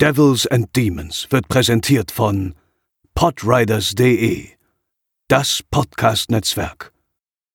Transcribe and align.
Devils 0.00 0.46
and 0.46 0.74
Demons 0.74 1.26
wird 1.28 1.46
präsentiert 1.48 2.10
von 2.10 2.54
podriders.de, 3.14 4.48
das 5.28 5.62
Podcast-Netzwerk. 5.70 6.90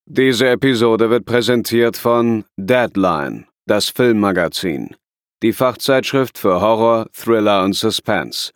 Diese 0.06 0.50
Episode 0.50 1.10
wird 1.10 1.26
präsentiert 1.26 1.98
von 1.98 2.46
Deadline, 2.56 3.48
das 3.66 3.90
Filmmagazin, 3.90 4.96
die 5.42 5.54
Fachzeitschrift 5.54 6.38
für 6.38 6.62
Horror, 6.62 7.08
Thriller 7.14 7.64
und 7.64 7.74
Suspense. 7.74 8.52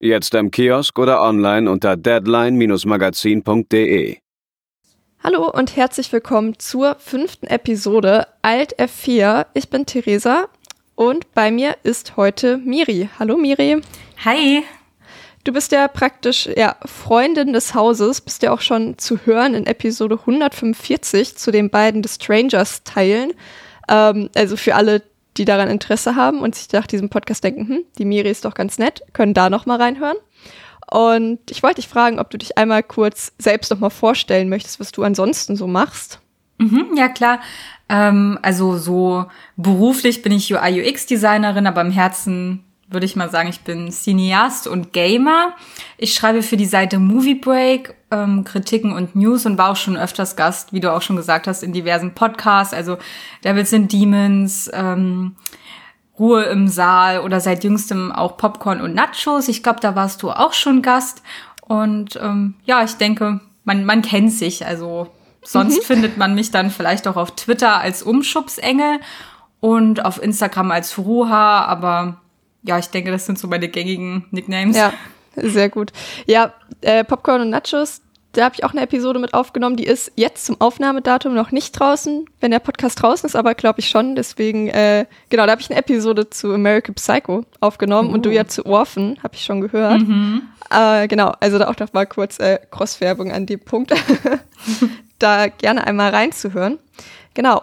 Jetzt 0.00 0.34
im 0.34 0.50
Kiosk 0.50 0.98
oder 0.98 1.22
online 1.22 1.70
unter 1.70 1.96
deadline-magazin.de. 1.96 4.18
Hallo 5.24 5.50
und 5.50 5.76
herzlich 5.76 6.12
willkommen 6.12 6.58
zur 6.58 6.96
fünften 6.96 7.46
Episode 7.46 8.26
Alt 8.42 8.78
F4. 8.78 9.46
Ich 9.54 9.70
bin 9.70 9.86
Theresa 9.86 10.50
und 11.00 11.32
bei 11.32 11.50
mir 11.50 11.78
ist 11.82 12.18
heute 12.18 12.58
Miri. 12.58 13.08
Hallo 13.18 13.38
Miri. 13.38 13.80
Hi. 14.22 14.62
Du 15.44 15.52
bist 15.54 15.72
ja 15.72 15.88
praktisch 15.88 16.46
ja, 16.54 16.76
Freundin 16.84 17.54
des 17.54 17.72
Hauses, 17.72 18.20
bist 18.20 18.42
ja 18.42 18.52
auch 18.52 18.60
schon 18.60 18.98
zu 18.98 19.18
hören 19.24 19.54
in 19.54 19.64
Episode 19.64 20.18
145 20.20 21.38
zu 21.38 21.50
den 21.52 21.70
beiden 21.70 22.02
The 22.02 22.10
Strangers 22.10 22.84
Teilen. 22.84 23.32
Ähm, 23.88 24.28
also 24.36 24.58
für 24.58 24.74
alle, 24.74 25.02
die 25.38 25.46
daran 25.46 25.70
Interesse 25.70 26.16
haben 26.16 26.40
und 26.40 26.54
sich 26.54 26.70
nach 26.70 26.86
diesem 26.86 27.08
Podcast 27.08 27.44
denken, 27.44 27.66
hm, 27.66 27.84
die 27.96 28.04
Miri 28.04 28.28
ist 28.28 28.44
doch 28.44 28.52
ganz 28.52 28.76
nett, 28.76 29.02
können 29.14 29.32
da 29.32 29.48
noch 29.48 29.64
mal 29.64 29.80
reinhören. 29.80 30.18
Und 30.90 31.38
ich 31.50 31.62
wollte 31.62 31.76
dich 31.76 31.88
fragen, 31.88 32.18
ob 32.18 32.28
du 32.28 32.36
dich 32.36 32.58
einmal 32.58 32.82
kurz 32.82 33.32
selbst 33.38 33.70
noch 33.70 33.78
mal 33.78 33.88
vorstellen 33.88 34.50
möchtest, 34.50 34.80
was 34.80 34.92
du 34.92 35.02
ansonsten 35.02 35.56
so 35.56 35.66
machst. 35.66 36.20
Mhm, 36.58 36.90
ja, 36.94 37.08
klar. 37.08 37.40
Ähm, 37.90 38.38
also 38.40 38.78
so 38.78 39.26
beruflich 39.56 40.22
bin 40.22 40.32
ich 40.32 40.54
UI 40.54 40.80
UX 40.80 41.06
Designerin, 41.06 41.66
aber 41.66 41.80
im 41.80 41.90
Herzen 41.90 42.64
würde 42.88 43.06
ich 43.06 43.16
mal 43.16 43.30
sagen, 43.30 43.48
ich 43.48 43.60
bin 43.60 43.90
Cineast 43.90 44.66
und 44.66 44.92
Gamer. 44.92 45.54
Ich 45.98 46.14
schreibe 46.14 46.42
für 46.42 46.56
die 46.56 46.66
Seite 46.66 46.98
Movie 46.98 47.34
Break 47.34 47.94
ähm, 48.10 48.44
Kritiken 48.44 48.92
und 48.92 49.14
News 49.14 49.44
und 49.44 49.58
war 49.58 49.70
auch 49.70 49.76
schon 49.76 49.96
öfters 49.96 50.36
Gast, 50.36 50.72
wie 50.72 50.80
du 50.80 50.92
auch 50.92 51.02
schon 51.02 51.16
gesagt 51.16 51.46
hast, 51.46 51.62
in 51.62 51.72
diversen 51.72 52.14
Podcasts, 52.14 52.74
also 52.74 52.98
Devils 53.44 53.74
and 53.74 53.92
Demons, 53.92 54.70
ähm, 54.72 55.36
Ruhe 56.18 56.44
im 56.44 56.68
Saal 56.68 57.20
oder 57.20 57.40
seit 57.40 57.64
jüngstem 57.64 58.12
auch 58.12 58.36
Popcorn 58.36 58.80
und 58.80 58.94
Nachos. 58.94 59.48
Ich 59.48 59.62
glaube, 59.62 59.80
da 59.80 59.94
warst 59.94 60.22
du 60.22 60.30
auch 60.30 60.52
schon 60.52 60.82
Gast. 60.82 61.22
Und 61.62 62.18
ähm, 62.22 62.54
ja, 62.64 62.84
ich 62.84 62.94
denke, 62.94 63.40
man, 63.64 63.84
man 63.84 64.02
kennt 64.02 64.32
sich. 64.32 64.66
Also 64.66 65.08
sonst 65.42 65.78
mhm. 65.78 65.82
findet 65.82 66.16
man 66.16 66.34
mich 66.34 66.50
dann 66.50 66.70
vielleicht 66.70 67.08
auch 67.08 67.16
auf 67.16 67.34
Twitter 67.34 67.78
als 67.78 68.02
Umschubsengel 68.02 69.00
und 69.60 70.04
auf 70.04 70.22
Instagram 70.22 70.70
als 70.70 70.92
Furuha. 70.92 71.64
Aber 71.64 72.20
ja, 72.62 72.78
ich 72.78 72.86
denke, 72.86 73.10
das 73.10 73.26
sind 73.26 73.38
so 73.38 73.48
meine 73.48 73.68
gängigen 73.68 74.26
Nicknames. 74.30 74.76
Ja, 74.76 74.92
sehr 75.36 75.68
gut. 75.68 75.92
Ja, 76.26 76.52
äh, 76.80 77.04
Popcorn 77.04 77.42
und 77.42 77.50
Nachos, 77.50 78.02
da 78.32 78.44
habe 78.44 78.54
ich 78.54 78.64
auch 78.64 78.70
eine 78.70 78.82
Episode 78.82 79.18
mit 79.18 79.34
aufgenommen. 79.34 79.76
Die 79.76 79.86
ist 79.86 80.12
jetzt 80.14 80.46
zum 80.46 80.60
Aufnahmedatum 80.60 81.34
noch 81.34 81.50
nicht 81.50 81.72
draußen, 81.72 82.26
wenn 82.40 82.50
der 82.52 82.60
Podcast 82.60 83.02
draußen 83.02 83.26
ist, 83.26 83.34
aber 83.34 83.54
glaube 83.54 83.80
ich 83.80 83.88
schon. 83.88 84.14
Deswegen, 84.14 84.68
äh, 84.68 85.06
genau, 85.30 85.46
da 85.46 85.52
habe 85.52 85.60
ich 85.60 85.70
eine 85.70 85.80
Episode 85.80 86.30
zu 86.30 86.54
American 86.54 86.94
Psycho 86.94 87.44
aufgenommen 87.60 88.10
uh. 88.10 88.14
und 88.14 88.26
du 88.26 88.30
ja 88.30 88.46
zu 88.46 88.66
Orphan, 88.66 89.18
habe 89.22 89.34
ich 89.34 89.44
schon 89.44 89.60
gehört. 89.60 90.02
Mhm. 90.02 90.42
Äh, 90.70 91.08
genau, 91.08 91.32
also 91.40 91.58
da 91.58 91.68
auch 91.68 91.78
noch 91.78 91.92
mal 91.92 92.06
kurz 92.06 92.38
äh, 92.38 92.60
Crosswerbung 92.70 93.32
an 93.32 93.46
dem 93.46 93.60
Punkt. 93.60 93.92
da 95.22 95.48
gerne 95.48 95.86
einmal 95.86 96.10
reinzuhören. 96.10 96.78
Genau. 97.34 97.62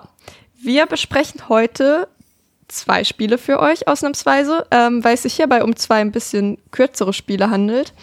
Wir 0.60 0.86
besprechen 0.86 1.50
heute 1.50 2.08
zwei 2.68 3.04
Spiele 3.04 3.38
für 3.38 3.60
euch 3.60 3.88
ausnahmsweise, 3.88 4.66
ähm, 4.72 5.04
weil 5.04 5.14
es 5.14 5.24
sich 5.24 5.36
hierbei 5.36 5.64
um 5.64 5.76
zwei 5.76 6.02
ein 6.02 6.12
bisschen 6.12 6.58
kürzere 6.72 7.14
Spiele 7.14 7.50
handelt. 7.50 7.94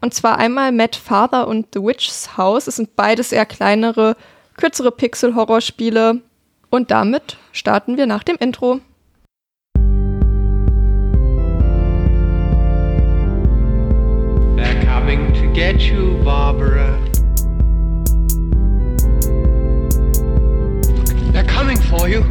Und 0.00 0.14
zwar 0.14 0.38
einmal 0.38 0.72
Mad 0.72 0.96
Father 0.96 1.48
und 1.48 1.68
The 1.74 1.82
Witch's 1.82 2.36
House. 2.36 2.66
Es 2.66 2.76
sind 2.76 2.94
beides 2.96 3.32
eher 3.32 3.46
kleinere, 3.46 4.16
kürzere 4.56 4.92
Pixel-Horror-Spiele. 4.92 6.20
Und 6.70 6.90
damit 6.90 7.36
starten 7.52 7.96
wir 7.96 8.06
nach 8.06 8.22
dem 8.22 8.36
Intro. 8.36 8.80
They're 14.56 14.84
coming 14.86 15.32
to 15.34 15.52
get 15.52 15.80
you, 15.80 16.22
Barbara. 16.24 17.07
They're 21.32 21.46
coming 21.46 21.76
for 21.76 22.08
you. 22.08 22.22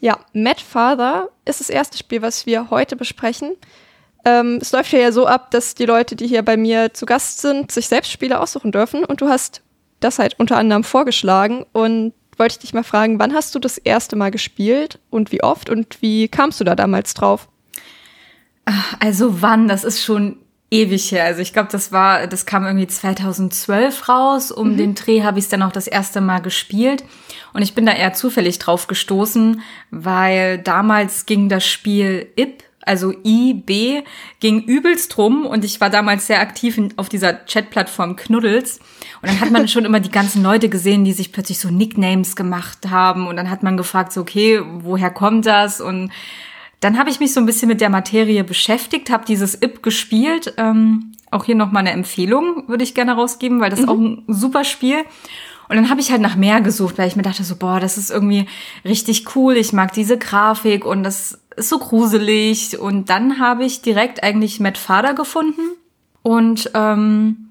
Ja, 0.00 0.18
Mad 0.32 0.60
Father 0.60 1.28
ist 1.44 1.60
das 1.60 1.70
erste 1.70 1.98
Spiel, 1.98 2.22
was 2.22 2.46
wir 2.46 2.70
heute 2.70 2.96
besprechen. 2.96 3.56
Ähm, 4.24 4.58
es 4.60 4.72
läuft 4.72 4.92
ja 4.92 5.10
so 5.10 5.26
ab, 5.26 5.50
dass 5.50 5.74
die 5.74 5.86
Leute, 5.86 6.16
die 6.16 6.26
hier 6.26 6.42
bei 6.42 6.56
mir 6.56 6.94
zu 6.94 7.06
Gast 7.06 7.40
sind, 7.40 7.72
sich 7.72 7.88
selbst 7.88 8.12
Spiele 8.12 8.40
aussuchen 8.40 8.72
dürfen. 8.72 9.04
Und 9.04 9.20
du 9.20 9.28
hast 9.28 9.62
das 10.00 10.18
halt 10.18 10.38
unter 10.38 10.56
anderem 10.56 10.84
vorgeschlagen. 10.84 11.64
Und 11.72 12.12
wollte 12.36 12.52
ich 12.52 12.58
dich 12.58 12.74
mal 12.74 12.84
fragen, 12.84 13.18
wann 13.18 13.34
hast 13.34 13.54
du 13.54 13.58
das 13.58 13.78
erste 13.78 14.16
Mal 14.16 14.30
gespielt 14.30 15.00
und 15.10 15.32
wie 15.32 15.42
oft 15.42 15.70
und 15.70 16.00
wie 16.00 16.28
kamst 16.28 16.60
du 16.60 16.64
da 16.64 16.74
damals 16.74 17.14
drauf? 17.14 17.48
Also 19.00 19.42
wann, 19.42 19.66
das 19.66 19.82
ist 19.82 20.04
schon 20.04 20.38
ewig 20.70 21.10
her. 21.12 21.24
Also 21.24 21.40
ich 21.40 21.52
glaube, 21.52 21.68
das 21.70 21.92
war, 21.92 22.26
das 22.26 22.46
kam 22.46 22.64
irgendwie 22.64 22.86
2012 22.86 24.08
raus. 24.08 24.52
Um 24.52 24.72
mhm. 24.72 24.76
den 24.76 24.94
Dreh 24.94 25.22
habe 25.22 25.38
ich 25.38 25.46
es 25.46 25.50
dann 25.50 25.62
auch 25.62 25.72
das 25.72 25.86
erste 25.86 26.20
Mal 26.20 26.40
gespielt. 26.40 27.04
Und 27.52 27.62
ich 27.62 27.74
bin 27.74 27.86
da 27.86 27.92
eher 27.92 28.12
zufällig 28.12 28.58
drauf 28.58 28.86
gestoßen, 28.86 29.62
weil 29.90 30.58
damals 30.58 31.26
ging 31.26 31.48
das 31.48 31.66
Spiel 31.66 32.28
IP, 32.36 32.64
also 32.82 33.12
IB, 33.24 34.02
ging 34.40 34.62
übelst 34.62 35.18
rum 35.18 35.44
und 35.44 35.62
ich 35.64 35.78
war 35.80 35.90
damals 35.90 36.26
sehr 36.26 36.40
aktiv 36.40 36.78
in, 36.78 36.94
auf 36.96 37.10
dieser 37.10 37.34
Chatplattform 37.34 38.16
Knuddels. 38.16 38.80
Und 39.20 39.30
dann 39.30 39.40
hat 39.40 39.50
man 39.50 39.68
schon 39.68 39.84
immer 39.84 40.00
die 40.00 40.10
ganzen 40.10 40.42
Leute 40.42 40.68
gesehen, 40.68 41.04
die 41.04 41.12
sich 41.12 41.32
plötzlich 41.32 41.58
so 41.58 41.68
Nicknames 41.68 42.34
gemacht 42.34 42.88
haben. 42.88 43.26
Und 43.26 43.36
dann 43.36 43.50
hat 43.50 43.62
man 43.62 43.76
gefragt, 43.76 44.12
so, 44.12 44.22
okay, 44.22 44.62
woher 44.80 45.10
kommt 45.10 45.46
das? 45.46 45.80
Und 45.80 46.10
dann 46.80 46.98
habe 46.98 47.10
ich 47.10 47.20
mich 47.20 47.32
so 47.32 47.40
ein 47.40 47.46
bisschen 47.46 47.68
mit 47.68 47.80
der 47.80 47.90
Materie 47.90 48.44
beschäftigt, 48.44 49.10
habe 49.10 49.24
dieses 49.24 49.60
IP 49.60 49.82
gespielt. 49.82 50.54
Ähm, 50.56 51.12
auch 51.30 51.44
hier 51.44 51.54
nochmal 51.54 51.80
eine 51.80 51.92
Empfehlung 51.92 52.68
würde 52.68 52.84
ich 52.84 52.94
gerne 52.94 53.12
rausgeben, 53.12 53.60
weil 53.60 53.70
das 53.70 53.82
mhm. 53.82 53.88
auch 53.88 53.98
ein 53.98 54.24
super 54.28 54.64
Spiel. 54.64 55.04
Und 55.68 55.76
dann 55.76 55.90
habe 55.90 56.00
ich 56.00 56.10
halt 56.10 56.22
nach 56.22 56.36
mehr 56.36 56.60
gesucht, 56.60 56.96
weil 56.96 57.08
ich 57.08 57.16
mir 57.16 57.22
dachte 57.22 57.44
so, 57.44 57.56
boah, 57.56 57.78
das 57.78 57.98
ist 57.98 58.10
irgendwie 58.10 58.46
richtig 58.84 59.36
cool. 59.36 59.56
Ich 59.56 59.72
mag 59.72 59.92
diese 59.92 60.16
Grafik 60.16 60.86
und 60.86 61.02
das 61.02 61.40
ist 61.56 61.68
so 61.68 61.78
gruselig. 61.78 62.78
Und 62.78 63.10
dann 63.10 63.38
habe 63.38 63.64
ich 63.64 63.82
direkt 63.82 64.22
eigentlich 64.22 64.60
Matt 64.60 64.78
Fader 64.78 65.12
gefunden. 65.12 65.60
Und 66.22 66.70
ähm, 66.74 67.47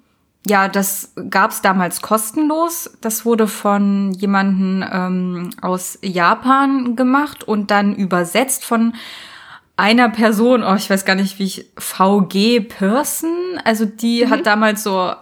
ja, 0.48 0.68
das 0.68 1.14
gab's 1.30 1.62
damals 1.62 2.02
kostenlos. 2.02 2.90
Das 3.02 3.26
wurde 3.26 3.48
von 3.48 4.12
jemanden 4.12 4.86
ähm, 4.90 5.50
aus 5.62 6.00
Japan 6.02 6.96
gemacht 6.96 7.44
und 7.44 7.72
dann 7.72 7.96
übersetzt 7.96 8.66
von 8.66 8.94
einer 9.76 10.10
Person, 10.10 10.64
oh, 10.64 10.76
ich 10.76 10.90
weiß 10.90 11.06
gar 11.06 11.16
nicht, 11.16 11.38
wie 11.40 11.46
ich, 11.46 11.66
VG 11.78 12.62
Person, 12.62 13.62
also 13.64 13.86
die 13.86 14.26
mhm. 14.26 14.30
hat 14.32 14.46
damals 14.48 14.84
so 14.84 15.14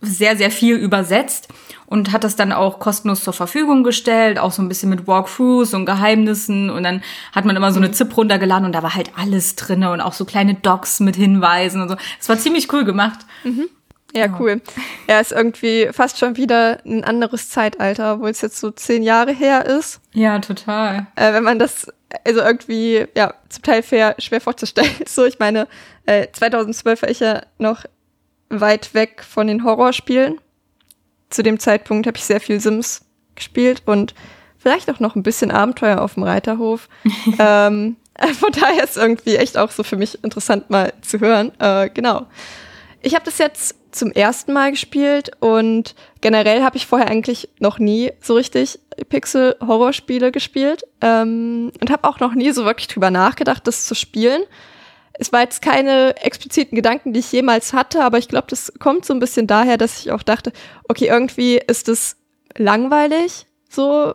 sehr, 0.00 0.36
sehr 0.36 0.50
viel 0.50 0.76
übersetzt 0.76 1.48
und 1.86 2.12
hat 2.12 2.24
das 2.24 2.36
dann 2.36 2.52
auch 2.52 2.78
kostenlos 2.78 3.24
zur 3.24 3.32
Verfügung 3.32 3.84
gestellt, 3.84 4.38
auch 4.38 4.52
so 4.52 4.62
ein 4.62 4.68
bisschen 4.68 4.90
mit 4.90 5.06
Walkthroughs 5.06 5.74
und 5.74 5.86
Geheimnissen 5.86 6.70
und 6.70 6.82
dann 6.82 7.02
hat 7.32 7.44
man 7.44 7.56
immer 7.56 7.72
so 7.72 7.78
eine 7.78 7.88
mhm. 7.88 7.92
ZIP 7.94 8.16
runtergeladen 8.16 8.66
und 8.66 8.72
da 8.72 8.82
war 8.82 8.94
halt 8.94 9.12
alles 9.16 9.54
drinne 9.56 9.92
und 9.92 10.00
auch 10.00 10.12
so 10.12 10.24
kleine 10.24 10.54
Docs 10.54 11.00
mit 11.00 11.16
Hinweisen 11.16 11.82
und 11.82 11.88
so. 11.88 11.96
Es 12.18 12.28
war 12.28 12.38
ziemlich 12.38 12.72
cool 12.72 12.84
gemacht. 12.84 13.20
Mhm. 13.44 13.68
Ja, 14.14 14.28
cool. 14.38 14.60
Ja, 15.08 15.20
ist 15.20 15.32
irgendwie 15.32 15.88
fast 15.92 16.18
schon 16.18 16.36
wieder 16.36 16.78
ein 16.84 17.02
anderes 17.02 17.50
Zeitalter, 17.50 18.20
wo 18.20 18.26
es 18.26 18.40
jetzt 18.42 18.58
so 18.58 18.70
zehn 18.70 19.02
Jahre 19.02 19.32
her 19.32 19.66
ist. 19.66 20.00
Ja, 20.12 20.38
total. 20.38 21.08
Äh, 21.16 21.32
wenn 21.32 21.42
man 21.42 21.58
das 21.58 21.88
also 22.24 22.40
irgendwie, 22.40 23.06
ja, 23.16 23.34
zum 23.48 23.62
Teil 23.62 23.82
fair, 23.82 24.14
schwer 24.18 24.40
vorzustellen. 24.40 24.90
So, 25.06 25.24
ich 25.24 25.38
meine, 25.38 25.66
äh, 26.06 26.28
2012 26.32 27.02
war 27.02 27.08
ich 27.08 27.20
ja 27.20 27.42
noch 27.58 27.84
weit 28.50 28.94
weg 28.94 29.24
von 29.28 29.46
den 29.46 29.64
Horrorspielen. 29.64 30.40
Zu 31.30 31.42
dem 31.42 31.58
Zeitpunkt 31.58 32.06
habe 32.06 32.16
ich 32.16 32.24
sehr 32.24 32.40
viel 32.40 32.60
Sims 32.60 33.04
gespielt 33.34 33.82
und 33.86 34.14
vielleicht 34.58 34.90
auch 34.90 35.00
noch 35.00 35.16
ein 35.16 35.22
bisschen 35.22 35.50
Abenteuer 35.50 36.00
auf 36.00 36.14
dem 36.14 36.22
Reiterhof. 36.22 36.88
ähm, 37.38 37.96
von 38.38 38.52
daher 38.52 38.84
ist 38.84 38.96
irgendwie 38.96 39.36
echt 39.36 39.58
auch 39.58 39.70
so 39.70 39.82
für 39.82 39.96
mich 39.96 40.22
interessant 40.22 40.70
mal 40.70 40.92
zu 41.00 41.18
hören. 41.18 41.52
Äh, 41.58 41.90
genau. 41.90 42.26
Ich 43.02 43.14
habe 43.14 43.24
das 43.24 43.38
jetzt 43.38 43.74
zum 43.94 44.10
ersten 44.10 44.52
Mal 44.52 44.72
gespielt 44.72 45.30
und 45.40 45.94
generell 46.20 46.62
habe 46.62 46.76
ich 46.76 46.86
vorher 46.86 47.08
eigentlich 47.08 47.48
noch 47.58 47.78
nie 47.78 48.12
so 48.20 48.34
richtig 48.34 48.80
Pixel-Horrorspiele 49.08 50.32
gespielt 50.32 50.84
ähm, 51.00 51.72
und 51.80 51.90
habe 51.90 52.08
auch 52.08 52.20
noch 52.20 52.34
nie 52.34 52.50
so 52.50 52.64
wirklich 52.64 52.88
drüber 52.88 53.10
nachgedacht, 53.10 53.66
das 53.66 53.84
zu 53.84 53.94
spielen. 53.94 54.42
Es 55.12 55.32
war 55.32 55.42
jetzt 55.42 55.62
keine 55.62 56.16
expliziten 56.16 56.74
Gedanken, 56.74 57.12
die 57.12 57.20
ich 57.20 57.30
jemals 57.30 57.72
hatte, 57.72 58.02
aber 58.02 58.18
ich 58.18 58.28
glaube, 58.28 58.48
das 58.50 58.72
kommt 58.80 59.04
so 59.04 59.14
ein 59.14 59.20
bisschen 59.20 59.46
daher, 59.46 59.76
dass 59.76 60.00
ich 60.00 60.10
auch 60.10 60.22
dachte, 60.22 60.52
okay, 60.88 61.06
irgendwie 61.06 61.56
ist 61.56 61.88
es 61.88 62.16
langweilig, 62.56 63.46
so. 63.68 64.14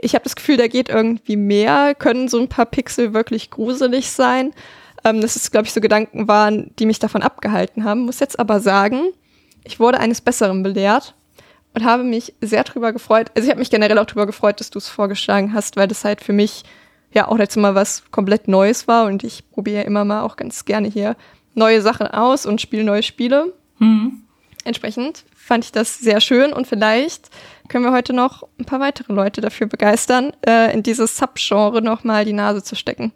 Ich 0.00 0.14
habe 0.14 0.24
das 0.24 0.34
Gefühl, 0.34 0.56
da 0.56 0.66
geht 0.66 0.88
irgendwie 0.88 1.36
mehr, 1.36 1.94
können 1.94 2.28
so 2.28 2.38
ein 2.38 2.48
paar 2.48 2.66
Pixel 2.66 3.14
wirklich 3.14 3.50
gruselig 3.50 4.10
sein. 4.10 4.52
Ähm, 5.04 5.20
das 5.20 5.36
ist, 5.36 5.50
glaube 5.50 5.66
ich, 5.66 5.72
so 5.72 5.80
Gedanken 5.80 6.28
waren, 6.28 6.74
die 6.78 6.86
mich 6.86 6.98
davon 6.98 7.22
abgehalten 7.22 7.84
haben. 7.84 8.00
Muss 8.00 8.20
jetzt 8.20 8.38
aber 8.38 8.60
sagen, 8.60 9.02
ich 9.64 9.78
wurde 9.78 10.00
eines 10.00 10.20
Besseren 10.20 10.62
belehrt 10.62 11.14
und 11.74 11.84
habe 11.84 12.04
mich 12.04 12.34
sehr 12.40 12.64
drüber 12.64 12.92
gefreut. 12.92 13.30
Also 13.34 13.46
ich 13.46 13.50
habe 13.50 13.58
mich 13.58 13.70
generell 13.70 13.98
auch 13.98 14.06
drüber 14.06 14.26
gefreut, 14.26 14.60
dass 14.60 14.70
du 14.70 14.78
es 14.78 14.88
vorgeschlagen 14.88 15.52
hast, 15.52 15.76
weil 15.76 15.88
das 15.88 16.04
halt 16.04 16.22
für 16.22 16.32
mich 16.32 16.62
ja 17.12 17.28
auch 17.28 17.38
jetzt 17.38 17.56
mal 17.56 17.74
was 17.74 18.02
komplett 18.10 18.48
Neues 18.48 18.88
war 18.88 19.06
und 19.06 19.22
ich 19.22 19.48
probiere 19.50 19.82
immer 19.82 20.04
mal 20.04 20.22
auch 20.22 20.36
ganz 20.36 20.64
gerne 20.64 20.88
hier 20.88 21.16
neue 21.54 21.80
Sachen 21.80 22.06
aus 22.06 22.46
und 22.46 22.60
spiele 22.60 22.84
neue 22.84 23.02
Spiele. 23.02 23.52
Mhm. 23.78 24.22
Entsprechend 24.64 25.24
fand 25.36 25.64
ich 25.64 25.72
das 25.72 25.98
sehr 25.98 26.20
schön 26.20 26.52
und 26.52 26.66
vielleicht 26.66 27.28
können 27.68 27.84
wir 27.84 27.92
heute 27.92 28.12
noch 28.12 28.48
ein 28.58 28.64
paar 28.64 28.80
weitere 28.80 29.12
Leute 29.12 29.40
dafür 29.40 29.66
begeistern, 29.66 30.32
äh, 30.46 30.72
in 30.72 30.82
dieses 30.82 31.16
Subgenre 31.16 31.82
nochmal 31.82 32.24
die 32.24 32.32
Nase 32.32 32.62
zu 32.62 32.74
stecken. 32.74 33.12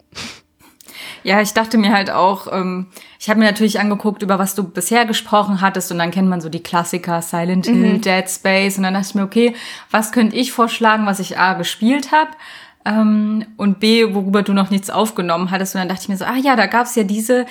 Ja, 1.23 1.41
ich 1.41 1.53
dachte 1.53 1.77
mir 1.77 1.93
halt 1.93 2.11
auch, 2.11 2.51
ähm, 2.51 2.87
ich 3.19 3.29
habe 3.29 3.39
mir 3.39 3.45
natürlich 3.45 3.79
angeguckt, 3.79 4.23
über 4.23 4.39
was 4.39 4.55
du 4.55 4.63
bisher 4.63 5.05
gesprochen 5.05 5.61
hattest 5.61 5.91
und 5.91 5.99
dann 5.99 6.11
kennt 6.11 6.29
man 6.29 6.41
so 6.41 6.49
die 6.49 6.63
Klassiker 6.63 7.21
Silent 7.21 7.65
Hill, 7.65 7.93
mhm. 7.93 8.01
Dead 8.01 8.29
Space 8.29 8.77
und 8.77 8.83
dann 8.83 8.93
dachte 8.93 9.07
ich 9.09 9.15
mir, 9.15 9.23
okay, 9.23 9.55
was 9.91 10.11
könnte 10.11 10.35
ich 10.35 10.51
vorschlagen, 10.51 11.05
was 11.05 11.19
ich 11.19 11.37
A 11.37 11.53
gespielt 11.53 12.11
habe 12.11 12.31
ähm, 12.85 13.45
und 13.57 13.79
B, 13.79 14.13
worüber 14.13 14.41
du 14.41 14.53
noch 14.53 14.69
nichts 14.69 14.89
aufgenommen 14.89 15.51
hattest 15.51 15.75
und 15.75 15.79
dann 15.79 15.89
dachte 15.89 16.03
ich 16.03 16.09
mir 16.09 16.17
so, 16.17 16.25
ah 16.25 16.37
ja, 16.37 16.55
da 16.55 16.65
gab's 16.65 16.95
ja 16.95 17.03
diese 17.03 17.45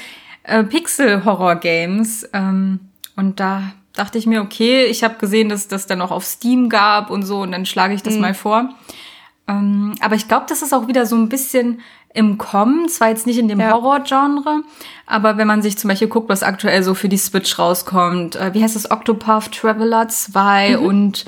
äh, 0.44 0.64
Pixel-Horror-Games 0.64 2.30
ähm, 2.32 2.80
und 3.16 3.40
da 3.40 3.72
dachte 3.94 4.16
ich 4.16 4.26
mir, 4.26 4.40
okay, 4.40 4.84
ich 4.84 5.02
habe 5.02 5.16
gesehen, 5.18 5.48
dass 5.48 5.68
das 5.68 5.86
dann 5.86 6.00
auch 6.00 6.12
auf 6.12 6.24
Steam 6.24 6.68
gab 6.68 7.10
und 7.10 7.24
so 7.24 7.40
und 7.40 7.52
dann 7.52 7.66
schlage 7.66 7.94
ich 7.94 8.02
das 8.02 8.14
mhm. 8.14 8.20
mal 8.20 8.34
vor. 8.34 8.70
Ähm, 9.48 9.94
aber 10.00 10.14
ich 10.14 10.28
glaube, 10.28 10.46
das 10.48 10.62
ist 10.62 10.74
auch 10.74 10.86
wieder 10.86 11.06
so 11.06 11.16
ein 11.16 11.28
bisschen 11.28 11.80
im 12.14 12.38
Kommen, 12.38 12.88
zwar 12.88 13.08
jetzt 13.08 13.26
nicht 13.26 13.38
in 13.38 13.48
dem 13.48 13.60
ja. 13.60 13.72
Horror-Genre, 13.72 14.62
aber 15.06 15.36
wenn 15.36 15.46
man 15.46 15.62
sich 15.62 15.78
zum 15.78 15.88
Beispiel 15.88 16.08
guckt, 16.08 16.28
was 16.28 16.42
aktuell 16.42 16.82
so 16.82 16.94
für 16.94 17.08
die 17.08 17.16
Switch 17.16 17.58
rauskommt, 17.58 18.36
äh, 18.36 18.54
wie 18.54 18.62
heißt 18.62 18.76
das, 18.76 18.90
Octopath 18.90 19.52
Traveler 19.52 20.08
2 20.08 20.76
mhm. 20.76 20.86
und 20.86 21.24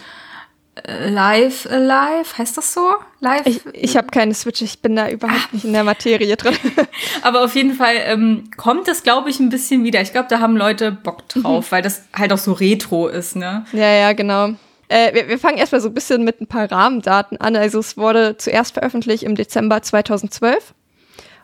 äh, 0.74 1.10
Live 1.10 1.66
Alive, 1.70 2.38
heißt 2.38 2.56
das 2.56 2.72
so? 2.74 2.94
Live? 3.20 3.46
Ich, 3.46 3.60
ich 3.72 3.96
habe 3.96 4.08
keine 4.08 4.34
Switch, 4.34 4.62
ich 4.62 4.80
bin 4.80 4.96
da 4.96 5.08
überhaupt 5.08 5.40
ah. 5.44 5.48
nicht 5.52 5.64
in 5.64 5.72
der 5.72 5.84
Materie 5.84 6.36
drin. 6.36 6.56
Aber 7.22 7.44
auf 7.44 7.54
jeden 7.54 7.74
Fall 7.74 7.94
ähm, 8.04 8.50
kommt 8.56 8.88
das, 8.88 9.02
glaube 9.02 9.30
ich, 9.30 9.38
ein 9.38 9.50
bisschen 9.50 9.84
wieder. 9.84 10.00
Ich 10.00 10.12
glaube, 10.12 10.28
da 10.28 10.40
haben 10.40 10.56
Leute 10.56 10.92
Bock 10.92 11.28
drauf, 11.28 11.66
mhm. 11.66 11.72
weil 11.72 11.82
das 11.82 12.04
halt 12.16 12.32
auch 12.32 12.38
so 12.38 12.52
retro 12.52 13.08
ist, 13.08 13.36
ne? 13.36 13.64
Ja, 13.72 13.92
ja, 13.92 14.12
genau. 14.12 14.54
Äh, 14.90 15.14
wir, 15.14 15.28
wir 15.28 15.38
fangen 15.38 15.56
erstmal 15.56 15.80
so 15.80 15.88
ein 15.88 15.94
bisschen 15.94 16.24
mit 16.24 16.40
ein 16.40 16.48
paar 16.48 16.70
Rahmendaten 16.70 17.40
an. 17.40 17.54
Also 17.54 17.78
es 17.78 17.96
wurde 17.96 18.36
zuerst 18.36 18.74
veröffentlicht 18.74 19.22
im 19.22 19.36
Dezember 19.36 19.82
2012 19.82 20.74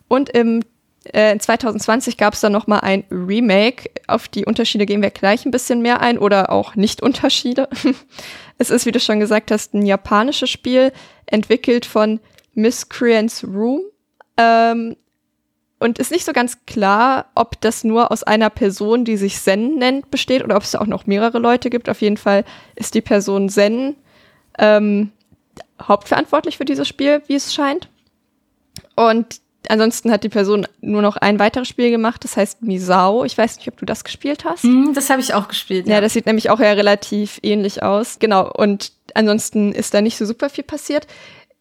und 0.09 0.31
im 0.31 0.63
äh, 1.05 1.39
2020 1.39 2.17
gab 2.17 2.35
es 2.35 2.41
dann 2.41 2.51
noch 2.51 2.67
mal 2.67 2.81
ein 2.81 3.05
Remake. 3.09 3.89
Auf 4.09 4.27
die 4.27 4.45
Unterschiede 4.45 4.85
gehen 4.85 5.01
wir 5.01 5.11
gleich 5.11 5.47
ein 5.47 5.53
bisschen 5.53 5.81
mehr 5.81 6.01
ein 6.01 6.19
oder 6.19 6.51
auch 6.51 6.75
Nicht-Unterschiede. 6.75 7.69
es 8.59 8.71
ist, 8.71 8.85
wie 8.85 8.91
du 8.93 8.99
schon 8.99 9.21
gesagt 9.21 9.53
hast, 9.53 9.75
ein 9.75 9.87
japanisches 9.87 10.51
Spiel, 10.51 10.93
entwickelt 11.27 11.87
von 11.87 12.19
Miscreants 12.55 13.45
Room. 13.45 13.83
Ähm, 14.37 14.97
und 15.79 15.99
ist 15.99 16.11
nicht 16.11 16.25
so 16.25 16.33
ganz 16.33 16.65
klar, 16.67 17.27
ob 17.35 17.61
das 17.61 17.85
nur 17.85 18.11
aus 18.11 18.23
einer 18.23 18.49
Person, 18.49 19.05
die 19.05 19.17
sich 19.17 19.41
Zen 19.41 19.77
nennt, 19.77 20.11
besteht 20.11 20.43
oder 20.43 20.57
ob 20.57 20.63
es 20.63 20.75
auch 20.75 20.87
noch 20.87 21.07
mehrere 21.07 21.39
Leute 21.39 21.69
gibt. 21.69 21.91
Auf 21.91 22.01
jeden 22.01 22.17
Fall 22.17 22.45
ist 22.77 22.95
die 22.95 23.03
Person 23.03 23.51
Zen 23.51 23.95
ähm, 24.59 25.13
hauptverantwortlich 25.83 26.57
für 26.57 26.65
dieses 26.65 26.89
Spiel, 26.89 27.23
wie 27.27 27.35
es 27.35 27.53
scheint. 27.53 27.91
Und 28.95 29.41
ansonsten 29.69 30.11
hat 30.11 30.25
die 30.25 30.31
Person 30.31 30.67
nur 30.81 31.03
noch 31.03 31.19
ein 31.19 31.39
weiteres 31.39 31.69
Spiel 31.69 31.91
gemacht, 31.91 32.25
das 32.25 32.39
heißt 32.39 32.63
Misao. 32.63 33.25
Ich 33.25 33.37
weiß 33.37 33.59
nicht, 33.59 33.69
ob 33.69 33.77
du 33.77 33.85
das 33.85 34.03
gespielt 34.03 34.47
hast. 34.47 34.65
Mm, 34.65 34.95
das 34.95 35.11
habe 35.11 35.21
ich 35.21 35.35
auch 35.35 35.49
gespielt. 35.49 35.87
Ja. 35.87 35.97
ja, 35.97 36.01
das 36.01 36.15
sieht 36.15 36.25
nämlich 36.25 36.49
auch 36.49 36.61
ja 36.61 36.73
relativ 36.73 37.39
ähnlich 37.43 37.83
aus. 37.83 38.19
Genau, 38.19 38.51
und 38.51 38.93
ansonsten 39.15 39.73
ist 39.73 39.93
da 39.93 40.01
nicht 40.01 40.17
so 40.17 40.25
super 40.25 40.49
viel 40.49 40.65
passiert. 40.65 41.07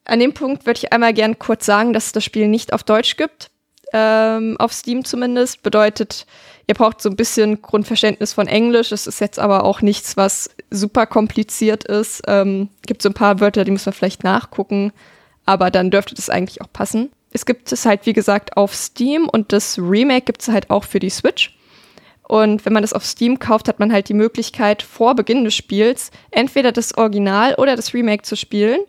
An 0.06 0.20
dem 0.20 0.34
Punkt 0.34 0.66
würde 0.66 0.78
ich 0.78 0.94
einmal 0.94 1.14
gern 1.14 1.38
kurz 1.38 1.66
sagen, 1.66 1.92
dass 1.92 2.06
es 2.06 2.12
das 2.14 2.24
Spiel 2.24 2.48
nicht 2.48 2.72
auf 2.72 2.84
Deutsch 2.84 3.18
gibt 3.18 3.50
ähm, 3.96 4.58
auf 4.60 4.74
Steam 4.74 5.06
zumindest. 5.06 5.64
Bedeutet, 5.64 6.26
ihr 6.68 6.76
braucht 6.76 7.02
so 7.02 7.10
ein 7.10 7.16
bisschen 7.16 7.62
Grundverständnis 7.62 8.34
von 8.34 8.48
Englisch. 8.48 8.92
Es 8.92 9.08
ist 9.08 9.22
jetzt 9.22 9.40
aber 9.40 9.64
auch 9.64 9.82
nichts, 9.82 10.18
was 10.18 10.50
super 10.70 11.06
kompliziert 11.06 11.86
ist. 11.86 12.22
Ähm, 12.28 12.68
gibt 12.86 13.02
so 13.02 13.10
ein 13.10 13.14
paar 13.14 13.40
Wörter, 13.40 13.64
die 13.64 13.72
muss 13.72 13.86
man 13.86 13.94
vielleicht 13.94 14.26
nachgucken, 14.26 14.92
aber 15.46 15.72
dann 15.72 15.92
dürfte 15.92 16.14
das 16.14 16.30
eigentlich 16.30 16.62
auch 16.62 16.72
passen. 16.72 17.10
Es 17.32 17.46
gibt 17.46 17.72
es 17.72 17.86
halt, 17.86 18.06
wie 18.06 18.14
gesagt, 18.14 18.58
auf 18.58 18.76
Steam 18.76 19.30
und 19.30 19.54
das 19.54 19.80
Remake 19.80 20.26
gibt 20.26 20.42
es 20.42 20.50
halt 20.50 20.70
auch 20.70 20.84
für 20.84 21.00
die 21.00 21.10
Switch. 21.10 21.58
Und 22.28 22.66
wenn 22.66 22.74
man 22.74 22.82
das 22.82 22.94
auf 22.94 23.06
Steam 23.06 23.40
kauft, 23.40 23.68
hat 23.68 23.80
man 23.80 23.94
halt 23.94 24.10
die 24.10 24.14
Möglichkeit, 24.14 24.82
vor 24.82 25.16
Beginn 25.16 25.44
des 25.44 25.54
Spiels 25.54 26.12
entweder 26.32 26.72
das 26.72 26.98
Original 26.98 27.56
oder 27.56 27.76
das 27.76 27.94
Remake 27.94 28.24
zu 28.24 28.36
spielen. 28.36 28.80